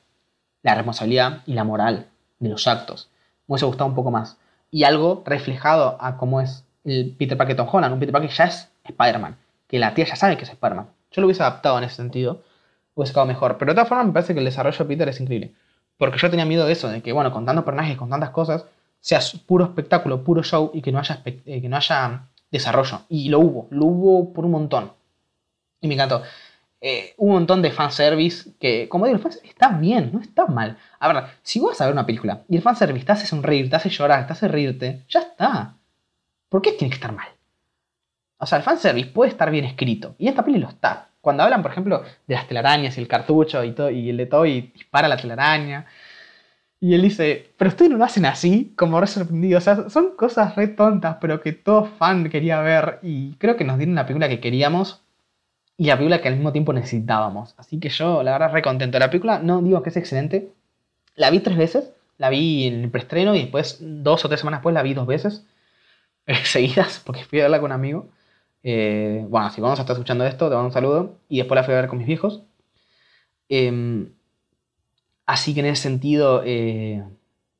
la 0.62 0.74
responsabilidad 0.74 1.42
y 1.46 1.54
la 1.54 1.64
moral 1.64 2.08
de 2.38 2.50
los 2.50 2.66
actos. 2.66 3.08
Me 3.46 3.54
hubiese 3.54 3.66
gustado 3.66 3.88
un 3.88 3.94
poco 3.94 4.10
más. 4.10 4.36
Y 4.70 4.84
algo 4.84 5.22
reflejado 5.24 5.96
a 6.00 6.18
cómo 6.18 6.40
es 6.42 6.64
el 6.84 7.14
Peter 7.18 7.38
Parker 7.38 7.56
Tom 7.56 7.68
Holland. 7.70 7.94
Un 7.94 8.00
Peter 8.00 8.12
Parker 8.12 8.30
ya 8.30 8.44
es 8.44 8.68
Spider-Man, 8.84 9.36
que 9.66 9.78
la 9.78 9.94
tía 9.94 10.04
ya 10.04 10.16
sabe 10.16 10.36
que 10.36 10.44
es 10.44 10.50
Spider-Man. 10.50 10.88
Yo 11.10 11.22
lo 11.22 11.26
hubiese 11.26 11.42
adaptado 11.42 11.78
en 11.78 11.84
ese 11.84 11.96
sentido, 11.96 12.42
hubiese 12.94 13.14
quedado 13.14 13.26
mejor. 13.26 13.56
Pero 13.56 13.72
de 13.72 13.76
todas 13.76 13.88
formas 13.88 14.06
me 14.06 14.12
parece 14.12 14.34
que 14.34 14.40
el 14.40 14.44
desarrollo 14.44 14.78
de 14.78 14.84
Peter 14.84 15.08
es 15.08 15.20
increíble. 15.20 15.54
Porque 15.98 16.18
yo 16.18 16.30
tenía 16.30 16.46
miedo 16.46 16.64
de 16.66 16.72
eso, 16.72 16.88
de 16.88 17.02
que, 17.02 17.12
bueno, 17.12 17.32
con 17.32 17.44
tantos 17.44 17.64
personajes, 17.64 17.96
con 17.96 18.08
tantas 18.08 18.30
cosas, 18.30 18.64
sea 19.00 19.20
puro 19.46 19.64
espectáculo, 19.64 20.24
puro 20.24 20.42
show 20.42 20.70
y 20.72 20.80
que 20.80 20.92
no 20.92 20.98
haya, 20.98 21.20
eh, 21.24 21.60
que 21.60 21.68
no 21.68 21.76
haya 21.76 22.28
desarrollo. 22.50 23.02
Y 23.08 23.28
lo 23.28 23.40
hubo, 23.40 23.66
lo 23.70 23.86
hubo 23.86 24.32
por 24.32 24.44
un 24.44 24.52
montón. 24.52 24.92
Y 25.80 25.88
me 25.88 25.94
encantó. 25.94 26.22
Eh, 26.80 27.14
un 27.16 27.32
montón 27.32 27.60
de 27.60 27.72
fanservice 27.72 28.52
que, 28.60 28.88
como 28.88 29.06
digo, 29.06 29.16
el 29.16 29.22
fanservice 29.22 29.52
está 29.52 29.68
bien, 29.70 30.10
no 30.12 30.20
está 30.20 30.46
mal. 30.46 30.78
A 31.00 31.12
ver, 31.12 31.24
si 31.42 31.58
vas 31.58 31.80
a 31.80 31.84
ver 31.86 31.92
una 31.92 32.06
película 32.06 32.44
y 32.48 32.56
el 32.56 32.62
fanservice 32.62 33.04
te 33.04 33.12
hace 33.12 33.26
sonreír, 33.26 33.68
te 33.68 33.76
hace 33.76 33.90
llorar, 33.90 34.26
te 34.26 34.32
hace 34.32 34.46
reírte, 34.46 35.04
ya 35.08 35.20
está. 35.20 35.74
¿Por 36.48 36.62
qué 36.62 36.72
tiene 36.72 36.90
que 36.90 36.94
estar 36.94 37.12
mal? 37.12 37.28
O 38.38 38.46
sea, 38.46 38.58
el 38.58 38.64
fanservice 38.64 39.10
puede 39.10 39.30
estar 39.30 39.50
bien 39.50 39.64
escrito. 39.64 40.14
Y 40.18 40.28
esta 40.28 40.44
peli 40.44 40.58
lo 40.58 40.68
está. 40.68 41.07
Cuando 41.20 41.42
hablan, 41.42 41.62
por 41.62 41.72
ejemplo, 41.72 42.02
de 42.26 42.34
las 42.34 42.46
telarañas 42.48 42.96
y 42.96 43.00
el 43.00 43.08
cartucho 43.08 43.64
y, 43.64 43.72
todo, 43.72 43.90
y 43.90 44.10
el 44.10 44.16
de 44.16 44.26
todo 44.26 44.46
y 44.46 44.72
dispara 44.74 45.08
la 45.08 45.16
telaraña. 45.16 45.86
Y 46.80 46.94
él 46.94 47.02
dice, 47.02 47.52
pero 47.56 47.70
ustedes 47.70 47.90
no 47.90 47.98
lo 47.98 48.04
hacen 48.04 48.24
así, 48.24 48.72
como 48.76 49.00
re 49.00 49.06
sorprendido. 49.08 49.58
O 49.58 49.60
sea, 49.60 49.90
son 49.90 50.16
cosas 50.16 50.54
re 50.56 50.68
tontas, 50.68 51.16
pero 51.20 51.40
que 51.40 51.52
todo 51.52 51.86
fan 51.86 52.28
quería 52.30 52.60
ver. 52.60 53.00
Y 53.02 53.34
creo 53.34 53.56
que 53.56 53.64
nos 53.64 53.78
dieron 53.78 53.96
la 53.96 54.06
película 54.06 54.28
que 54.28 54.40
queríamos 54.40 55.02
y 55.76 55.86
la 55.86 55.96
película 55.96 56.20
que 56.20 56.28
al 56.28 56.34
mismo 56.34 56.52
tiempo 56.52 56.72
necesitábamos. 56.72 57.54
Así 57.58 57.80
que 57.80 57.88
yo, 57.88 58.22
la 58.22 58.32
verdad, 58.32 58.52
re 58.52 58.62
contento. 58.62 58.98
La 58.98 59.10
película, 59.10 59.40
no 59.40 59.62
digo 59.62 59.82
que 59.82 59.90
es 59.90 59.96
excelente. 59.96 60.52
La 61.16 61.30
vi 61.30 61.40
tres 61.40 61.56
veces. 61.56 61.92
La 62.18 62.30
vi 62.30 62.66
en 62.66 62.82
el 62.84 62.90
preestreno 62.90 63.34
y 63.34 63.40
después, 63.42 63.78
dos 63.80 64.24
o 64.24 64.28
tres 64.28 64.40
semanas 64.40 64.60
después, 64.60 64.74
la 64.74 64.82
vi 64.82 64.94
dos 64.94 65.06
veces. 65.06 65.46
seguidas, 66.44 67.00
porque 67.04 67.24
fui 67.24 67.40
a 67.40 67.44
verla 67.44 67.58
con 67.60 67.66
un 67.66 67.72
amigo. 67.72 68.08
Eh, 68.62 69.24
bueno, 69.28 69.50
si 69.50 69.60
vamos 69.60 69.78
a 69.78 69.82
estar 69.82 69.94
escuchando 69.94 70.26
esto, 70.26 70.48
te 70.48 70.54
mando 70.54 70.66
un 70.66 70.72
saludo. 70.72 71.18
Y 71.28 71.38
después 71.38 71.56
la 71.56 71.64
fui 71.64 71.74
a 71.74 71.80
ver 71.80 71.88
con 71.88 71.98
mis 71.98 72.06
viejos. 72.06 72.42
Em, 73.48 74.12
así 75.26 75.54
que 75.54 75.60
en 75.60 75.66
ese 75.66 75.82
sentido, 75.82 76.42
eh, 76.44 77.02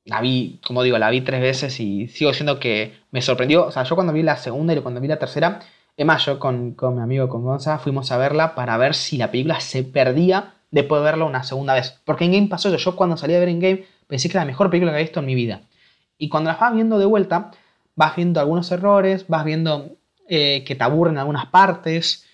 la 0.05 0.21
vi, 0.21 0.61
como 0.67 0.83
digo, 0.83 0.99
la 0.99 1.11
vi 1.11 1.21
tres 1.21 1.41
veces 1.41 1.79
y 1.81 2.09
sigo 2.09 2.33
siendo 2.33 2.59
que 2.59 2.95
me 3.11 3.23
sorprendió. 3.23 3.67
O 3.67 3.73
sea, 3.73 3.85
yo 3.85 3.95
cuando 3.95 4.13
vi 4.13 4.23
la 4.23 4.37
segunda 4.37 4.73
y 4.75 4.81
cuando 4.81 5.01
vi 5.01 5.09
la 5.09 5.19
tercera, 5.19 5.61
es 5.97 6.07
más, 6.07 6.25
yo 6.25 6.39
con, 6.39 6.77
mi 6.95 7.01
amigo, 7.03 7.29
con 7.29 7.43
Gonza, 7.43 7.79
fuimos 7.79 8.13
a 8.13 8.19
verla 8.19 8.55
para 8.55 8.77
ver 8.79 8.95
si 8.95 9.19
la 9.19 9.31
película 9.31 9.61
se 9.61 9.83
perdía 9.85 10.55
de 10.71 10.85
poder 10.85 11.05
verla 11.05 11.25
una 11.25 11.43
segunda 11.43 11.75
vez. 11.75 12.01
Porque 12.05 12.25
en 12.25 12.33
Game 12.33 12.49
pasó 12.49 12.69
eso. 12.69 12.79
Yo 12.79 12.97
cuando 12.97 13.17
salí 13.17 13.35
a 13.35 13.41
ver 13.41 13.49
en 13.49 13.61
Game 13.61 13.85
pensé 14.07 14.29
que 14.29 14.37
era 14.37 14.45
la 14.45 14.47
mejor 14.47 14.71
película 14.71 14.93
que 14.93 14.99
he 14.99 15.03
visto 15.03 15.21
en 15.21 15.27
mi 15.27 15.35
vida. 15.35 15.63
Y 16.19 16.29
cuando 16.29 16.51
la 16.51 16.57
vas 16.57 16.75
viendo 16.75 16.99
de 16.99 17.07
vuelta, 17.07 17.51
vas 17.97 18.17
viendo 18.17 18.41
algunos 18.41 18.71
errores, 18.73 19.27
vas 19.29 19.45
viendo 19.45 19.98
eh, 20.29 20.65
que 20.65 20.75
te 20.75 20.85
aburren 20.85 21.19
algunas 21.19 21.47
partes 21.47 22.25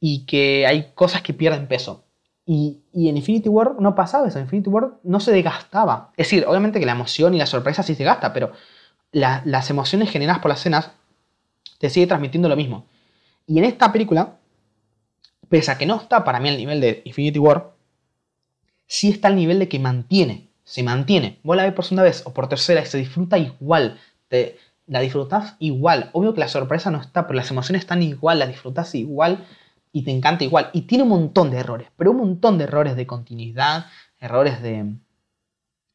y 0.00 0.26
que 0.26 0.66
hay 0.66 0.92
cosas 0.94 1.22
que 1.22 1.34
pierden 1.34 1.66
peso. 1.66 2.04
Y, 2.44 2.80
en 2.94 3.16
Infinity 3.16 3.48
War 3.48 3.76
no 3.78 3.94
pasaba 3.94 4.26
eso. 4.26 4.38
En 4.38 4.44
Infinity 4.44 4.70
War 4.70 4.98
no 5.02 5.20
se 5.20 5.32
desgastaba. 5.32 6.12
Es 6.16 6.28
decir, 6.28 6.46
obviamente 6.46 6.80
que 6.80 6.86
la 6.86 6.92
emoción 6.92 7.34
y 7.34 7.38
la 7.38 7.46
sorpresa 7.46 7.82
sí 7.82 7.94
se 7.94 8.04
gasta, 8.04 8.32
pero 8.32 8.52
las 9.12 9.70
emociones 9.70 10.10
generadas 10.10 10.40
por 10.40 10.50
las 10.50 10.60
escenas 10.60 10.92
te 11.78 11.90
sigue 11.90 12.06
transmitiendo 12.06 12.48
lo 12.48 12.56
mismo. 12.56 12.86
Y 13.46 13.58
en 13.58 13.64
esta 13.64 13.92
película, 13.92 14.36
pese 15.48 15.70
a 15.70 15.78
que 15.78 15.86
no 15.86 15.96
está 15.96 16.24
para 16.24 16.40
mí 16.40 16.48
al 16.48 16.56
nivel 16.56 16.80
de 16.80 17.02
Infinity 17.04 17.38
War, 17.38 17.72
sí 18.86 19.10
está 19.10 19.28
al 19.28 19.36
nivel 19.36 19.58
de 19.58 19.68
que 19.68 19.78
mantiene, 19.78 20.48
se 20.64 20.82
mantiene. 20.82 21.38
Vos 21.42 21.56
la 21.56 21.64
ves 21.64 21.72
por 21.72 21.84
segunda 21.84 22.02
vez 22.02 22.22
o 22.26 22.32
por 22.32 22.48
tercera 22.48 22.82
y 22.82 22.86
se 22.86 22.98
disfruta 22.98 23.38
igual. 23.38 23.98
Te, 24.28 24.58
la 24.88 25.00
disfrutas 25.00 25.56
igual. 25.58 26.10
Obvio 26.12 26.34
que 26.34 26.40
la 26.40 26.48
sorpresa 26.48 26.90
no 26.90 27.00
está, 27.00 27.26
pero 27.26 27.36
las 27.36 27.50
emociones 27.50 27.82
están 27.82 28.02
igual, 28.02 28.38
la 28.38 28.46
disfrutas 28.46 28.94
igual 28.94 29.46
y 29.92 30.02
te 30.02 30.10
encanta 30.10 30.44
igual. 30.44 30.70
Y 30.72 30.82
tiene 30.82 31.04
un 31.04 31.10
montón 31.10 31.50
de 31.50 31.58
errores, 31.58 31.88
pero 31.96 32.10
un 32.10 32.18
montón 32.18 32.58
de 32.58 32.64
errores 32.64 32.96
de 32.96 33.06
continuidad, 33.06 33.86
errores 34.18 34.60
de, 34.62 34.94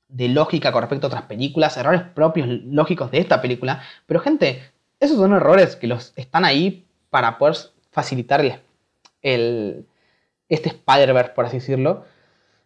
de 0.07 0.29
lógica 0.29 0.71
con 0.71 0.81
respecto 0.81 1.07
a 1.07 1.09
otras 1.09 1.23
películas, 1.23 1.75
errores 1.75 2.03
propios 2.13 2.47
lógicos 2.47 3.11
de 3.11 3.19
esta 3.19 3.41
película. 3.41 3.81
Pero 4.05 4.19
gente, 4.19 4.61
esos 4.99 5.17
son 5.17 5.33
errores 5.33 5.75
que 5.75 5.87
los 5.87 6.13
están 6.15 6.45
ahí 6.45 6.85
para 7.09 7.37
poder 7.37 7.57
facilitarle 7.91 8.61
el, 9.21 9.85
este 10.49 10.69
Spider-Verse, 10.69 11.33
por 11.33 11.45
así 11.45 11.57
decirlo, 11.57 12.05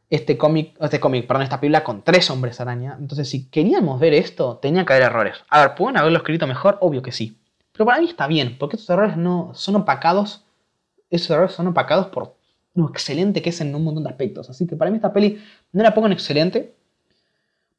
este 0.09 0.38
cómic, 0.38 0.75
este 0.79 0.99
cómic, 0.99 1.27
perdón, 1.27 1.43
esta 1.43 1.59
película 1.59 1.84
con 1.84 2.03
tres 2.03 2.29
hombres 2.29 2.61
araña. 2.61 2.95
Entonces, 2.99 3.29
si 3.29 3.47
queríamos 3.49 3.99
ver 3.99 4.13
esto, 4.13 4.57
tenía 4.57 4.85
que 4.85 4.93
haber 4.93 5.05
errores. 5.05 5.38
A 5.49 5.61
ver, 5.61 5.75
¿pueden 5.75 5.97
haberlo 5.97 6.17
escrito 6.17 6.47
mejor? 6.47 6.77
Obvio 6.81 7.01
que 7.01 7.11
sí. 7.11 7.38
Pero 7.73 7.85
para 7.85 7.99
mí 7.99 8.07
está 8.07 8.27
bien, 8.27 8.57
porque 8.57 8.75
estos 8.75 8.89
errores 8.89 9.17
no 9.17 9.51
son 9.53 9.75
opacados. 9.75 10.45
Esos 11.09 11.31
errores 11.31 11.51
son 11.53 11.67
opacados 11.67 12.07
por 12.07 12.35
lo 12.73 12.89
excelente 12.89 13.41
que 13.41 13.49
es 13.49 13.59
en 13.61 13.73
un 13.73 13.84
montón 13.84 14.03
de 14.03 14.09
aspectos. 14.09 14.49
Así 14.49 14.67
que 14.67 14.75
para 14.75 14.91
mí 14.91 14.97
esta 14.97 15.11
peli 15.11 15.41
no 15.71 15.84
la 15.84 15.93
pongo 15.93 16.07
en 16.07 16.13
excelente, 16.13 16.73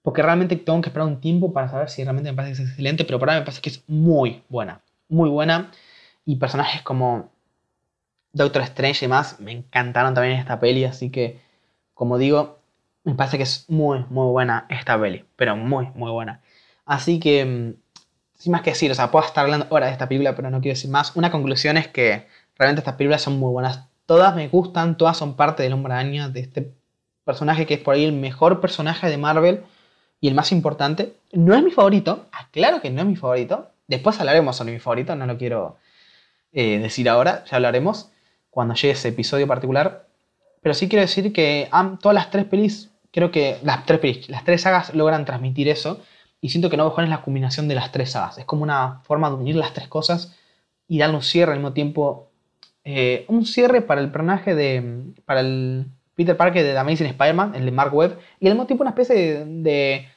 porque 0.03 0.23
realmente 0.23 0.57
tengo 0.57 0.81
que 0.81 0.89
esperar 0.89 1.07
un 1.07 1.21
tiempo 1.21 1.53
para 1.53 1.69
saber 1.69 1.89
si 1.89 2.03
realmente 2.03 2.31
me 2.31 2.37
parece 2.37 2.57
que 2.57 2.63
es 2.63 2.69
excelente, 2.71 3.05
pero 3.05 3.19
para 3.19 3.33
mí 3.33 3.39
me 3.41 3.45
parece 3.45 3.61
que 3.61 3.71
es 3.71 3.83
muy 3.87 4.43
buena. 4.49 4.81
Muy 5.09 5.29
buena. 5.29 5.71
Y 6.25 6.37
personajes 6.37 6.83
como 6.83 7.31
Doctor 8.33 8.63
Strange 8.63 9.05
y 9.05 9.09
demás 9.09 9.41
me 9.41 9.53
encantaron 9.53 10.15
también 10.15 10.35
en 10.35 10.41
esta 10.41 10.61
peli, 10.61 10.85
así 10.85 11.11
que, 11.11 11.41
como 11.99 12.17
digo, 12.17 12.61
me 13.03 13.15
parece 13.17 13.39
que 13.39 13.43
es 13.43 13.69
muy, 13.69 14.05
muy 14.09 14.31
buena 14.31 14.67
esta 14.69 15.01
peli, 15.01 15.25
pero 15.35 15.57
muy, 15.57 15.89
muy 15.97 16.13
buena. 16.13 16.43
Así 16.87 17.19
que, 17.19 17.45
mm, 17.45 17.75
sin 18.37 18.53
más 18.53 18.63
que 18.63 18.71
decir, 18.71 18.89
o 18.93 18.95
sea, 18.95 19.11
puedo 19.11 19.27
estar 19.27 19.45
hablando 19.45 19.67
ahora 19.69 19.87
de 19.87 19.93
esta 19.93 20.09
película, 20.09 20.37
pero 20.37 20.49
no 20.49 20.61
quiero 20.61 20.77
decir 20.77 20.91
más. 20.91 21.17
Una 21.17 21.33
conclusión 21.33 21.77
es 21.77 21.89
que 21.89 22.29
realmente 22.57 22.83
estas 22.83 22.95
películas 22.95 23.23
son 23.23 23.41
muy 23.41 23.51
buenas. 23.51 23.89
Todas 24.07 24.37
me 24.37 24.47
gustan, 24.47 24.97
todas 24.97 25.17
son 25.17 25.35
parte 25.35 25.65
del 25.65 25.73
hombre 25.73 25.93
araña, 25.93 26.29
de 26.29 26.39
este 26.39 26.73
personaje 27.25 27.67
que 27.67 27.75
es 27.75 27.81
por 27.81 27.95
ahí 27.97 28.05
el 28.05 28.13
mejor 28.13 28.61
personaje 28.61 29.09
de 29.09 29.19
Marvel 29.19 29.65
y 30.21 30.29
el 30.29 30.35
más 30.35 30.53
importante. 30.53 31.17
No 31.33 31.57
es 31.57 31.65
mi 31.65 31.73
favorito, 31.73 32.29
aclaro 32.31 32.81
que 32.81 32.91
no 32.91 33.01
es 33.01 33.09
mi 33.09 33.17
favorito. 33.17 33.73
Después 33.89 34.21
hablaremos 34.21 34.55
sobre 34.55 34.73
mi 34.73 34.79
favorito, 34.79 35.17
no 35.17 35.27
lo 35.27 35.37
quiero 35.37 35.79
eh, 36.53 36.79
decir 36.79 37.09
ahora, 37.09 37.45
ya 37.47 37.57
hablaremos 37.57 38.13
cuando 38.51 38.75
llegue 38.75 38.93
ese 38.93 39.09
episodio 39.09 39.49
particular. 39.49 40.08
Pero 40.61 40.75
sí 40.75 40.89
quiero 40.89 41.03
decir 41.03 41.33
que 41.33 41.69
todas 42.01 42.15
las 42.15 42.31
tres 42.31 42.45
pelis, 42.45 42.91
creo 43.13 43.31
que 43.31 43.59
las 43.63 43.87
tres 43.87 44.01
pelis, 44.01 44.29
las 44.29 44.45
tres 44.45 44.63
sagas 44.63 44.95
logran 44.95 45.25
transmitir 45.25 45.69
eso. 45.69 46.01
Y 46.41 46.51
siento 46.51 46.71
que 46.71 46.77
No 46.77 46.89
Juan 46.91 47.07
es 47.07 47.11
la 47.11 47.23
combinación 47.23 47.67
de 47.69 47.75
las 47.75 47.91
tres 47.91 48.13
sagas. 48.13 48.39
Es 48.39 48.45
como 48.45 48.63
una 48.63 49.01
forma 49.05 49.29
de 49.29 49.37
unir 49.37 49.57
las 49.57 49.73
tres 49.73 49.89
cosas 49.89 50.37
y 50.87 50.99
darle 50.99 51.17
un 51.17 51.23
cierre 51.23 51.53
al 51.53 51.59
mismo 51.59 51.73
tiempo. 51.73 52.31
Eh, 52.85 53.25
un 53.29 53.45
cierre 53.45 53.83
para 53.83 54.01
el 54.01 54.11
personaje 54.11 54.55
de. 54.55 55.13
para 55.25 55.41
el 55.41 55.87
Peter 56.15 56.37
Parker 56.37 56.65
de 56.65 56.73
The 56.73 56.79
Amazing 56.79 57.07
Spider-Man, 57.09 57.55
el 57.55 57.65
de 57.65 57.71
Mark 57.71 57.95
Webb. 57.95 58.19
Y 58.41 58.47
al 58.47 58.55
mismo 58.55 58.67
tiempo 58.67 58.83
una 58.83 58.91
especie 58.91 59.45
de 59.45 60.09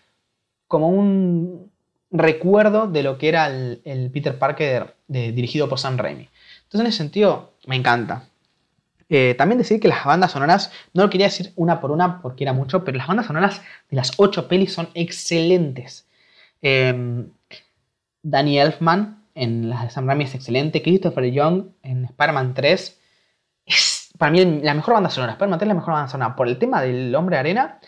como 0.68 0.89
un 0.89 1.72
recuerdo 2.11 2.88
de 2.88 3.03
lo 3.03 3.18
que 3.18 3.30
era 3.30 3.47
el, 3.47 4.09
Peter 4.13 4.38
Parker 4.38 4.95
dirigido 5.07 5.69
por 5.69 5.80
Sam 5.80 5.97
Raimi. 5.97 6.30
Entonces, 6.63 6.81
en 6.81 6.88
ese 6.88 6.97
sentido, 6.97 7.51
me 7.68 7.76
encanta. 7.76 8.23
Eh, 9.13 9.35
también 9.38 9.57
decir 9.57 9.81
que 9.81 9.89
las 9.89 10.05
bandas 10.05 10.31
sonoras, 10.31 10.71
no 10.93 11.03
lo 11.03 11.09
quería 11.09 11.27
decir 11.27 11.51
una 11.57 11.81
por 11.81 11.91
una 11.91 12.21
porque 12.21 12.45
era 12.45 12.53
mucho, 12.53 12.85
pero 12.85 12.97
las 12.97 13.07
bandas 13.07 13.25
sonoras 13.25 13.61
de 13.89 13.97
las 13.97 14.13
ocho 14.15 14.47
pelis 14.47 14.73
son 14.73 14.88
excelentes. 14.93 16.07
Em, 16.61 17.29
Danny 18.23 18.57
Elfman 18.57 19.25
en 19.35 19.69
las 19.69 19.83
de 19.83 19.89
Sam 19.89 20.07
Raimi 20.07 20.23
es 20.23 20.35
excelente. 20.35 20.81
Christopher 20.81 21.25
Young 21.25 21.71
en 21.83 22.05
Spider-Man 22.05 22.53
3 22.53 22.99
es 23.65 24.11
para 24.17 24.31
mí 24.31 24.61
la 24.61 24.73
mejor 24.73 24.93
banda 24.93 25.09
sonora. 25.09 25.33
Spider-Man 25.33 25.59
3 25.59 25.65
es 25.65 25.67
la 25.67 25.79
mejor 25.79 25.93
banda 25.93 26.09
sonora. 26.09 26.35
Por 26.38 26.47
el 26.47 26.57
tema 26.57 26.81
del 26.81 27.13
hombre 27.13 27.38
arena, 27.38 27.79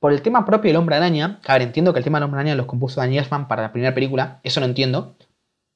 por 0.00 0.12
el 0.12 0.20
tema 0.20 0.44
propio 0.44 0.68
del 0.68 0.76
hombre 0.76 0.96
araña. 0.96 1.40
A 1.46 1.54
ver, 1.54 1.62
entiendo 1.62 1.94
que 1.94 2.00
el 2.00 2.04
tema 2.04 2.18
del 2.18 2.24
hombre 2.24 2.40
araña 2.40 2.54
los 2.56 2.66
compuso 2.66 3.00
Danny 3.00 3.16
Elfman 3.16 3.48
para 3.48 3.62
la 3.62 3.72
primera 3.72 3.94
película. 3.94 4.40
Eso 4.42 4.60
lo 4.60 4.66
entiendo. 4.66 5.16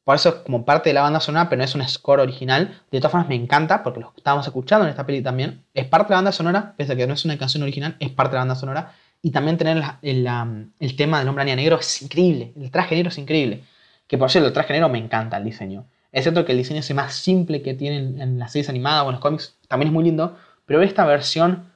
Por 0.04 0.16
eso 0.16 0.28
es 0.30 0.34
como 0.36 0.64
parte 0.64 0.90
de 0.90 0.94
la 0.94 1.02
banda 1.02 1.20
sonora, 1.20 1.48
pero 1.48 1.58
no 1.58 1.64
es 1.64 1.74
un 1.74 1.88
score 1.88 2.20
original. 2.20 2.80
De 2.90 2.98
todas 2.98 3.12
formas, 3.12 3.28
me 3.28 3.36
encanta, 3.36 3.82
porque 3.82 4.00
lo 4.00 4.12
estábamos 4.16 4.46
escuchando 4.46 4.84
en 4.84 4.90
esta 4.90 5.06
peli 5.06 5.22
también. 5.22 5.64
Es 5.74 5.86
parte 5.86 6.08
de 6.08 6.14
la 6.14 6.16
banda 6.16 6.32
sonora, 6.32 6.74
pese 6.76 6.92
a 6.92 6.96
que 6.96 7.06
no 7.06 7.14
es 7.14 7.24
una 7.24 7.38
canción 7.38 7.62
original, 7.62 7.96
es 8.00 8.10
parte 8.10 8.32
de 8.32 8.36
la 8.36 8.40
banda 8.40 8.54
sonora. 8.56 8.94
Y 9.22 9.30
también 9.30 9.56
tener 9.56 9.80
el, 10.02 10.96
tema 10.96 11.20
del 11.20 11.28
hombre 11.28 11.44
negro 11.54 11.78
es 11.78 12.02
increíble. 12.02 12.52
El 12.56 12.70
traje 12.72 12.96
negro 12.96 13.10
es 13.10 13.18
increíble. 13.18 13.62
Que 14.08 14.18
por 14.18 14.28
cierto, 14.30 14.48
el 14.48 14.52
traje 14.52 14.72
negro 14.72 14.88
me 14.88 14.98
encanta 14.98 15.36
el 15.36 15.44
diseño. 15.44 15.86
Es 16.10 16.24
cierto 16.24 16.44
que 16.44 16.52
el 16.52 16.58
diseño 16.58 16.80
es 16.80 16.94
más 16.94 17.14
simple 17.14 17.62
que 17.62 17.74
tienen 17.74 18.20
en 18.20 18.38
las 18.40 18.52
series 18.52 18.68
animadas 18.68 19.04
o 19.04 19.06
en 19.06 19.12
los 19.12 19.20
cómics, 19.20 19.56
también 19.68 19.88
es 19.88 19.92
muy 19.92 20.04
lindo. 20.04 20.36
Pero 20.66 20.82
esta 20.82 21.04
versión 21.04 21.70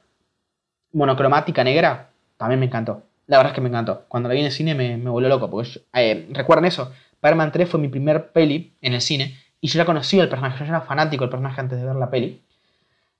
monocromática 0.93 1.63
negra 1.63 2.11
también 2.37 2.59
me 2.59 2.67
encantó. 2.67 3.05
La 3.29 3.39
verdad 3.39 3.53
es 3.53 3.55
que 3.55 3.61
me 3.61 3.69
encantó. 3.69 4.05
Cuando 4.09 4.29
la 4.29 4.35
vi 4.35 4.41
en 4.41 4.47
el 4.47 4.53
cine 4.53 4.75
me, 4.75 4.97
me 4.97 5.11
volvió 5.11 5.29
loco. 5.29 5.49
Porque 5.49 5.81
eh, 5.95 6.29
recuerden 6.33 6.65
eso, 6.67 6.93
Spider-Man 7.27 7.53
3 7.53 7.69
fue 7.69 7.81
mi 7.81 7.89
primer 7.89 8.31
peli 8.31 8.73
en 8.81 8.95
el 8.95 9.01
cine 9.01 9.37
y 9.61 9.69
yo 9.69 9.79
ya 9.79 9.85
conocía 9.85 10.23
el 10.23 10.29
personaje, 10.29 10.65
yo 10.65 10.71
era 10.71 10.81
fanático 10.81 11.25
del 11.25 11.31
personaje 11.31 11.61
antes 11.61 11.79
de 11.81 11.85
ver 11.85 11.97
la 11.97 12.09
peli. 12.09 12.41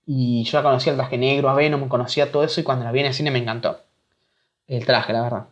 Y 0.07 0.45
yo 0.45 0.53
ya 0.53 0.63
conocía 0.63 0.93
el 0.93 0.99
traje 0.99 1.19
negro, 1.19 1.49
a 1.49 1.55
Venom, 1.55 1.89
conocía 1.89 2.31
todo 2.31 2.45
eso 2.45 2.61
y 2.61 2.65
cuando 2.65 2.85
la 2.85 2.93
vi 2.93 3.01
en 3.01 3.07
el 3.07 3.15
cine 3.15 3.33
me 3.33 3.41
encantó. 3.41 3.81
El 4.69 4.87
traje, 4.87 5.13
la 5.13 5.23
verdad. 5.23 5.47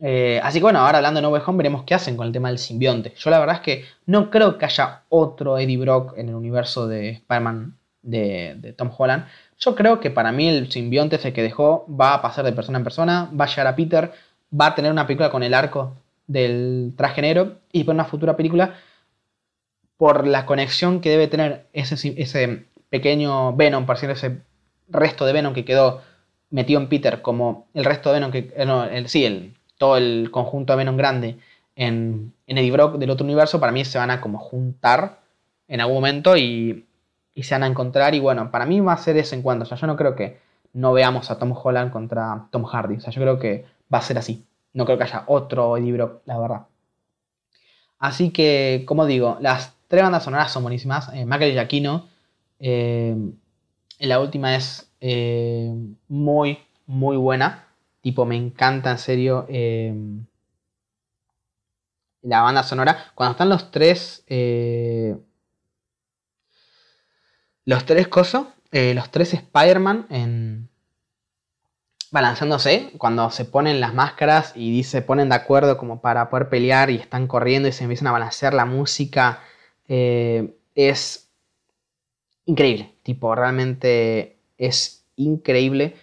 Eh, 0.00 0.40
así 0.42 0.58
que 0.58 0.64
bueno, 0.64 0.80
ahora 0.80 0.98
hablando 0.98 1.18
de 1.18 1.22
No 1.22 1.30
Way 1.30 1.42
Home 1.46 1.58
veremos 1.58 1.84
qué 1.84 1.94
hacen 1.94 2.16
con 2.16 2.26
el 2.26 2.32
tema 2.32 2.48
del 2.48 2.58
simbionte. 2.58 3.14
Yo 3.16 3.30
la 3.30 3.38
verdad 3.38 3.56
es 3.56 3.60
que 3.62 3.84
no 4.04 4.30
creo 4.30 4.58
que 4.58 4.66
haya 4.66 5.04
otro 5.08 5.56
Eddie 5.56 5.78
Brock 5.78 6.18
en 6.18 6.28
el 6.28 6.34
universo 6.34 6.86
de 6.86 7.10
Spider-Man 7.10 7.78
de, 8.02 8.56
de, 8.58 8.72
Tom 8.74 8.90
Holland. 8.96 9.26
Yo 9.58 9.74
creo 9.74 10.00
que 10.00 10.10
para 10.10 10.32
mí 10.32 10.48
el 10.48 10.70
simbionte 10.70 11.16
ese 11.16 11.32
que 11.32 11.42
dejó 11.42 11.86
va 11.88 12.14
a 12.14 12.20
pasar 12.20 12.44
de 12.44 12.52
persona 12.52 12.78
en 12.78 12.84
persona, 12.84 13.30
va 13.38 13.44
a 13.44 13.48
llegar 13.48 13.68
a 13.68 13.76
Peter, 13.76 14.12
va 14.52 14.66
a 14.66 14.74
tener 14.74 14.90
una 14.92 15.06
película 15.06 15.30
con 15.30 15.42
el 15.42 15.54
arco 15.54 16.01
del 16.26 16.94
traje 16.96 17.22
negro 17.22 17.58
y 17.72 17.84
por 17.84 17.94
una 17.94 18.04
futura 18.04 18.36
película 18.36 18.74
por 19.96 20.26
la 20.26 20.46
conexión 20.46 21.00
que 21.00 21.10
debe 21.10 21.28
tener 21.28 21.66
ese, 21.72 22.14
ese 22.20 22.66
pequeño 22.90 23.54
Venom, 23.54 23.86
por 23.86 23.96
decirlo, 23.96 24.14
ese 24.14 24.42
resto 24.88 25.24
de 25.24 25.32
Venom 25.32 25.54
que 25.54 25.64
quedó 25.64 26.02
metido 26.50 26.80
en 26.80 26.88
Peter, 26.88 27.22
como 27.22 27.66
el 27.74 27.84
resto 27.84 28.10
de 28.10 28.14
Venom 28.14 28.30
que. 28.32 28.52
Eh, 28.56 28.88
el, 28.92 29.08
sí, 29.08 29.24
el, 29.24 29.54
todo 29.78 29.96
el 29.96 30.30
conjunto 30.30 30.72
de 30.72 30.78
Venom 30.78 30.96
grande 30.96 31.38
en, 31.76 32.32
en 32.46 32.58
Eddie 32.58 32.70
Brock 32.70 32.96
del 32.96 33.10
otro 33.10 33.24
universo, 33.24 33.60
para 33.60 33.72
mí 33.72 33.84
se 33.84 33.98
van 33.98 34.10
a 34.10 34.20
como 34.20 34.38
juntar 34.38 35.20
en 35.68 35.80
algún 35.80 35.96
momento 35.96 36.36
y, 36.36 36.86
y 37.34 37.42
se 37.44 37.54
van 37.54 37.62
a 37.62 37.66
encontrar. 37.66 38.14
Y 38.14 38.20
bueno, 38.20 38.50
para 38.50 38.66
mí 38.66 38.80
va 38.80 38.92
a 38.92 38.98
ser 38.98 39.16
ese 39.16 39.36
encuentro. 39.36 39.64
O 39.64 39.66
sea, 39.66 39.78
yo 39.78 39.86
no 39.86 39.96
creo 39.96 40.14
que 40.14 40.38
no 40.72 40.92
veamos 40.92 41.30
a 41.30 41.38
Tom 41.38 41.54
Holland 41.56 41.90
contra 41.90 42.46
Tom 42.50 42.64
Hardy. 42.64 42.96
O 42.96 43.00
sea, 43.00 43.12
yo 43.12 43.22
creo 43.22 43.38
que 43.38 43.64
va 43.92 43.98
a 43.98 44.02
ser 44.02 44.18
así. 44.18 44.44
No 44.72 44.84
creo 44.84 44.98
que 44.98 45.04
haya 45.04 45.24
otro 45.26 45.76
libro, 45.76 46.22
la 46.24 46.38
verdad. 46.38 46.66
Así 47.98 48.30
que, 48.30 48.84
como 48.86 49.06
digo, 49.06 49.38
las 49.40 49.76
tres 49.86 50.02
bandas 50.02 50.24
sonoras 50.24 50.50
son 50.50 50.62
buenísimas. 50.64 51.08
Eh, 51.14 51.24
Michael 51.24 51.50
y 51.50 51.54
Giacchino. 51.54 52.08
Eh, 52.58 53.16
la 54.00 54.20
última 54.20 54.56
es 54.56 54.90
eh, 55.00 55.72
muy, 56.08 56.58
muy 56.86 57.16
buena. 57.16 57.68
Tipo, 58.00 58.24
me 58.24 58.36
encanta 58.36 58.90
en 58.90 58.98
serio 58.98 59.46
eh, 59.48 59.94
la 62.22 62.42
banda 62.42 62.62
sonora. 62.64 63.12
Cuando 63.14 63.32
están 63.32 63.50
los 63.50 63.70
tres. 63.70 64.24
los 67.64 67.84
tres 67.84 68.08
cosas. 68.08 68.46
los 68.72 69.10
tres 69.10 69.34
Spider-Man 69.34 70.06
en, 70.10 70.68
balanceándose 72.12 72.92
cuando 72.98 73.30
se 73.30 73.44
ponen 73.44 73.80
las 73.80 73.94
máscaras 73.94 74.52
y 74.54 74.84
se 74.84 75.02
ponen 75.02 75.30
de 75.30 75.34
acuerdo 75.34 75.76
como 75.76 76.00
para 76.00 76.30
poder 76.30 76.48
pelear 76.48 76.90
y 76.90 76.96
están 76.96 77.26
corriendo 77.26 77.68
y 77.68 77.72
se 77.72 77.82
empiezan 77.82 78.06
a 78.06 78.12
balancear 78.12 78.54
la 78.54 78.66
música 78.66 79.40
eh, 79.88 80.54
es 80.76 81.28
increíble 82.44 82.92
tipo 83.02 83.34
realmente 83.34 84.36
es 84.58 85.04
increíble. 85.16 85.96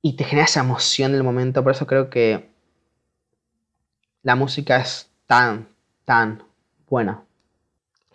Y 0.00 0.14
te 0.14 0.24
genera 0.24 0.46
esa 0.46 0.60
emoción 0.60 1.12
del 1.12 1.22
momento 1.22 1.62
por 1.62 1.72
eso 1.72 1.86
creo 1.86 2.10
que 2.10 2.50
la 4.22 4.36
música 4.36 4.78
es 4.78 5.10
tan 5.26 5.68
tan 6.04 6.42
buena. 6.88 7.24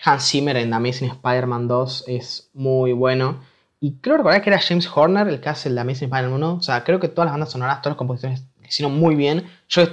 Hans 0.04 0.30
Zimmer 0.30 0.58
en 0.58 0.74
Amazing 0.74 1.10
Spider-Man 1.12 1.68
2 1.68 2.06
es 2.08 2.50
muy 2.54 2.92
bueno 2.94 3.42
y 3.80 3.98
creo 4.00 4.18
recordar 4.18 4.42
que 4.42 4.50
era 4.50 4.60
James 4.60 4.90
Horner 4.94 5.28
el 5.28 5.40
que 5.40 5.50
hace 5.50 5.70
la 5.70 5.82
Amazing 5.82 6.06
Spider-Man 6.06 6.34
1. 6.34 6.54
O 6.56 6.62
sea, 6.62 6.84
creo 6.84 7.00
que 7.00 7.10
todas 7.10 7.28
las 7.28 7.34
bandas 7.34 7.52
sonoras, 7.52 7.82
todas 7.82 7.92
las 7.92 7.98
composiciones 7.98 8.44
hicieron 8.68 8.98
muy 9.00 9.16
bien. 9.16 9.46
Yo 9.70 9.84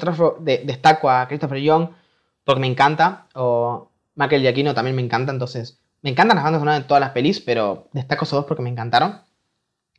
destaco 0.41 1.11
a 1.11 1.29
Christopher 1.29 1.59
Young 1.59 1.91
porque 2.45 2.61
me 2.61 2.67
encanta. 2.67 3.27
O 3.35 3.91
Michael 4.15 4.43
Giacchino 4.43 4.75
también 4.75 4.97
me 4.97 5.03
encanta. 5.03 5.33
Entonces, 5.33 5.79
me 6.03 6.11
encantan 6.11 6.37
las 6.37 6.45
bandas 6.45 6.61
sonoras 6.61 6.81
de 6.81 6.89
todas 6.89 7.01
las 7.01 7.11
pelis, 7.11 7.41
pero 7.41 7.89
destaco 7.93 8.25
esos 8.25 8.39
dos 8.39 8.47
porque 8.47 8.63
me 8.63 8.71
encantaron. 8.71 9.21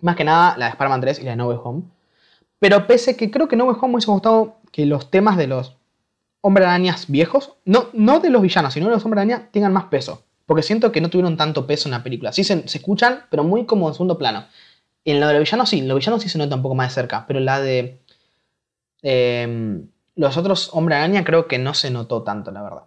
Más 0.02 0.16
que 0.16 0.24
nada 0.24 0.57
la 0.57 0.66
de 0.66 0.72
Spider-Man 0.72 1.02
3 1.02 1.20
y 1.20 1.24
la 1.24 1.32
de 1.32 1.38
No 1.38 1.48
Home. 1.49 1.84
Pero 2.60 2.88
pese 2.88 3.16
que 3.16 3.30
creo 3.30 3.48
que 3.48 3.56
No 3.56 3.66
Home 3.66 3.88
me 3.88 3.94
hubiese 3.95 4.12
gustado 4.12 4.57
que 4.72 4.86
los 4.86 5.12
temas 5.12 5.38
de 5.38 5.48
los 5.48 5.78
Hombre 6.41 6.66
Arañas 6.66 7.07
viejos, 7.07 7.53
no, 7.66 7.88
no 7.94 8.20
de 8.20 8.30
los 8.30 8.41
villanos, 8.41 8.74
sino 8.74 8.88
de 8.88 8.94
los 8.94 9.03
Hombre 9.06 9.22
Arañas, 9.22 9.52
tengan 9.52 9.74
más 9.74 9.86
peso. 9.86 10.24
Porque 10.45 10.63
siento 10.63 10.91
que 10.91 11.01
no 11.01 11.09
tuvieron 11.09 11.38
tanto 11.38 11.65
peso 11.65 11.88
en 11.88 11.91
la 11.91 12.03
película. 12.03 12.31
Sí 12.31 12.43
se, 12.43 12.63
escuchan, 12.65 13.26
pero 13.30 13.43
muy 13.43 13.65
como 13.65 13.88
en 13.88 13.93
segundo 13.93 14.17
plano. 14.17 14.45
En 15.03 15.19
la 15.19 15.27
de 15.27 15.34
los 15.34 15.43
villanos 15.43 15.69
sí, 15.69 15.81
los 15.81 15.97
villanos 15.97 16.22
sí 16.22 16.30
se 16.30 16.38
nota 16.38 16.55
un 16.55 16.61
poco 16.61 16.76
más 16.76 16.89
de 16.89 16.95
cerca, 16.95 17.26
pero 17.27 17.39
la 17.39 17.61
de 17.61 17.99
em, 19.01 19.88
los 20.15 20.38
otros 20.38 20.69
Hombre 20.73 20.95
Araña 20.95 21.23
creo 21.23 21.47
que 21.47 21.59
no 21.59 21.73
se 21.73 21.91
notó 21.91 22.23
tanto, 22.23 22.51
la 22.51 22.63
verdad. 22.63 22.84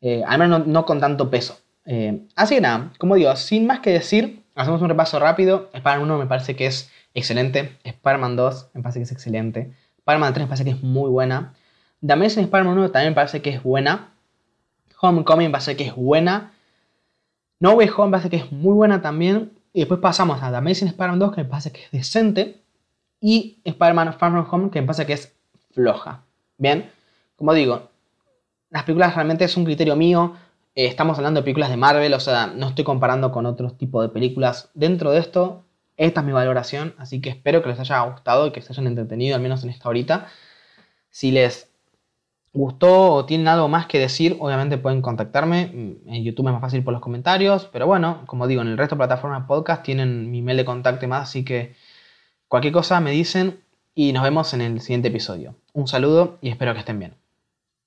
Eh, 0.00 0.22
al 0.26 0.38
menos 0.38 0.66
no, 0.66 0.84
con 0.84 1.00
tanto 1.00 1.30
peso. 1.30 1.58
Eh, 1.86 2.26
así 2.36 2.56
que 2.56 2.60
nada, 2.60 2.92
como 2.98 3.14
digo, 3.14 3.34
sin 3.36 3.66
más 3.66 3.80
que 3.80 3.90
decir, 3.90 4.44
hacemos 4.54 4.82
un 4.82 4.88
repaso 4.88 5.18
rápido. 5.18 5.70
Spider-Man 5.72 6.10
1 6.10 6.18
me 6.18 6.26
parece 6.26 6.56
que 6.56 6.66
es 6.66 6.90
excelente. 7.14 7.78
Spider-Man 7.84 8.36
2 8.36 8.70
me 8.74 8.82
parece 8.82 9.00
que 9.00 9.04
es 9.04 9.12
excelente. 9.12 9.72
Spider-Man 9.98 10.34
3 10.34 10.44
me 10.44 10.48
parece 10.48 10.64
que 10.64 10.70
es 10.70 10.82
muy 10.82 11.10
buena. 11.10 11.54
The 12.06 12.12
Amazing 12.12 12.44
Spider-Man 12.44 12.78
1 12.78 12.90
también 12.90 13.12
me 13.12 13.14
parece 13.14 13.42
que 13.42 13.50
es 13.50 13.62
buena. 13.62 14.12
Homecoming 15.00 15.48
me 15.48 15.52
parece 15.52 15.76
que 15.76 15.84
es 15.84 15.94
buena. 15.94 16.53
No 17.60 17.72
Way 17.74 17.90
Home 17.96 18.06
me 18.06 18.10
parece 18.12 18.30
que 18.30 18.36
es 18.36 18.52
muy 18.52 18.74
buena 18.74 19.02
también. 19.02 19.52
Y 19.72 19.80
después 19.80 20.00
pasamos 20.00 20.42
a 20.42 20.50
The 20.50 20.56
Amazing 20.56 20.88
Spider-Man 20.88 21.18
2, 21.18 21.34
que 21.34 21.42
me 21.42 21.48
parece 21.48 21.72
que 21.72 21.84
es 21.84 21.90
decente. 21.90 22.62
Y 23.20 23.60
Spider-Man 23.64 24.14
Far 24.14 24.32
From 24.32 24.46
Home, 24.50 24.70
que 24.70 24.80
me 24.80 24.86
parece 24.86 25.06
que 25.06 25.14
es 25.14 25.34
floja. 25.72 26.24
Bien, 26.58 26.90
como 27.36 27.52
digo, 27.52 27.88
las 28.70 28.84
películas 28.84 29.14
realmente 29.14 29.44
es 29.44 29.56
un 29.56 29.64
criterio 29.64 29.96
mío. 29.96 30.34
Eh, 30.74 30.86
estamos 30.86 31.18
hablando 31.18 31.40
de 31.40 31.44
películas 31.44 31.70
de 31.70 31.76
Marvel, 31.76 32.14
o 32.14 32.20
sea, 32.20 32.48
no 32.48 32.68
estoy 32.68 32.84
comparando 32.84 33.32
con 33.32 33.46
otros 33.46 33.76
tipos 33.76 34.02
de 34.02 34.08
películas. 34.08 34.70
Dentro 34.74 35.10
de 35.10 35.20
esto, 35.20 35.64
esta 35.96 36.20
es 36.20 36.26
mi 36.26 36.32
valoración, 36.32 36.94
así 36.98 37.20
que 37.20 37.30
espero 37.30 37.62
que 37.62 37.68
les 37.68 37.78
haya 37.78 38.00
gustado 38.00 38.46
y 38.46 38.52
que 38.52 38.60
se 38.60 38.72
hayan 38.72 38.86
entretenido, 38.86 39.36
al 39.36 39.42
menos 39.42 39.62
en 39.64 39.70
esta 39.70 39.88
horita. 39.88 40.26
Si 41.10 41.30
les 41.30 41.73
gustó 42.54 43.12
o 43.12 43.26
tienen 43.26 43.48
algo 43.48 43.68
más 43.68 43.86
que 43.86 43.98
decir, 43.98 44.36
obviamente 44.40 44.78
pueden 44.78 45.02
contactarme. 45.02 45.62
En 46.06 46.24
YouTube 46.24 46.46
es 46.46 46.52
más 46.52 46.60
fácil 46.60 46.82
por 46.82 46.92
los 46.92 47.02
comentarios, 47.02 47.68
pero 47.72 47.86
bueno, 47.86 48.22
como 48.26 48.46
digo, 48.46 48.62
en 48.62 48.68
el 48.68 48.78
resto 48.78 48.94
de 48.94 49.00
plataformas 49.00 49.46
podcast 49.46 49.82
tienen 49.82 50.30
mi 50.30 50.40
mail 50.40 50.56
de 50.58 50.64
contacto 50.64 51.04
y 51.04 51.08
más, 51.08 51.28
así 51.28 51.44
que 51.44 51.74
cualquier 52.48 52.72
cosa 52.72 53.00
me 53.00 53.10
dicen 53.10 53.60
y 53.94 54.12
nos 54.12 54.22
vemos 54.22 54.54
en 54.54 54.60
el 54.60 54.80
siguiente 54.80 55.08
episodio. 55.08 55.56
Un 55.72 55.88
saludo 55.88 56.38
y 56.40 56.48
espero 56.48 56.72
que 56.72 56.80
estén 56.80 56.98
bien. 56.98 57.23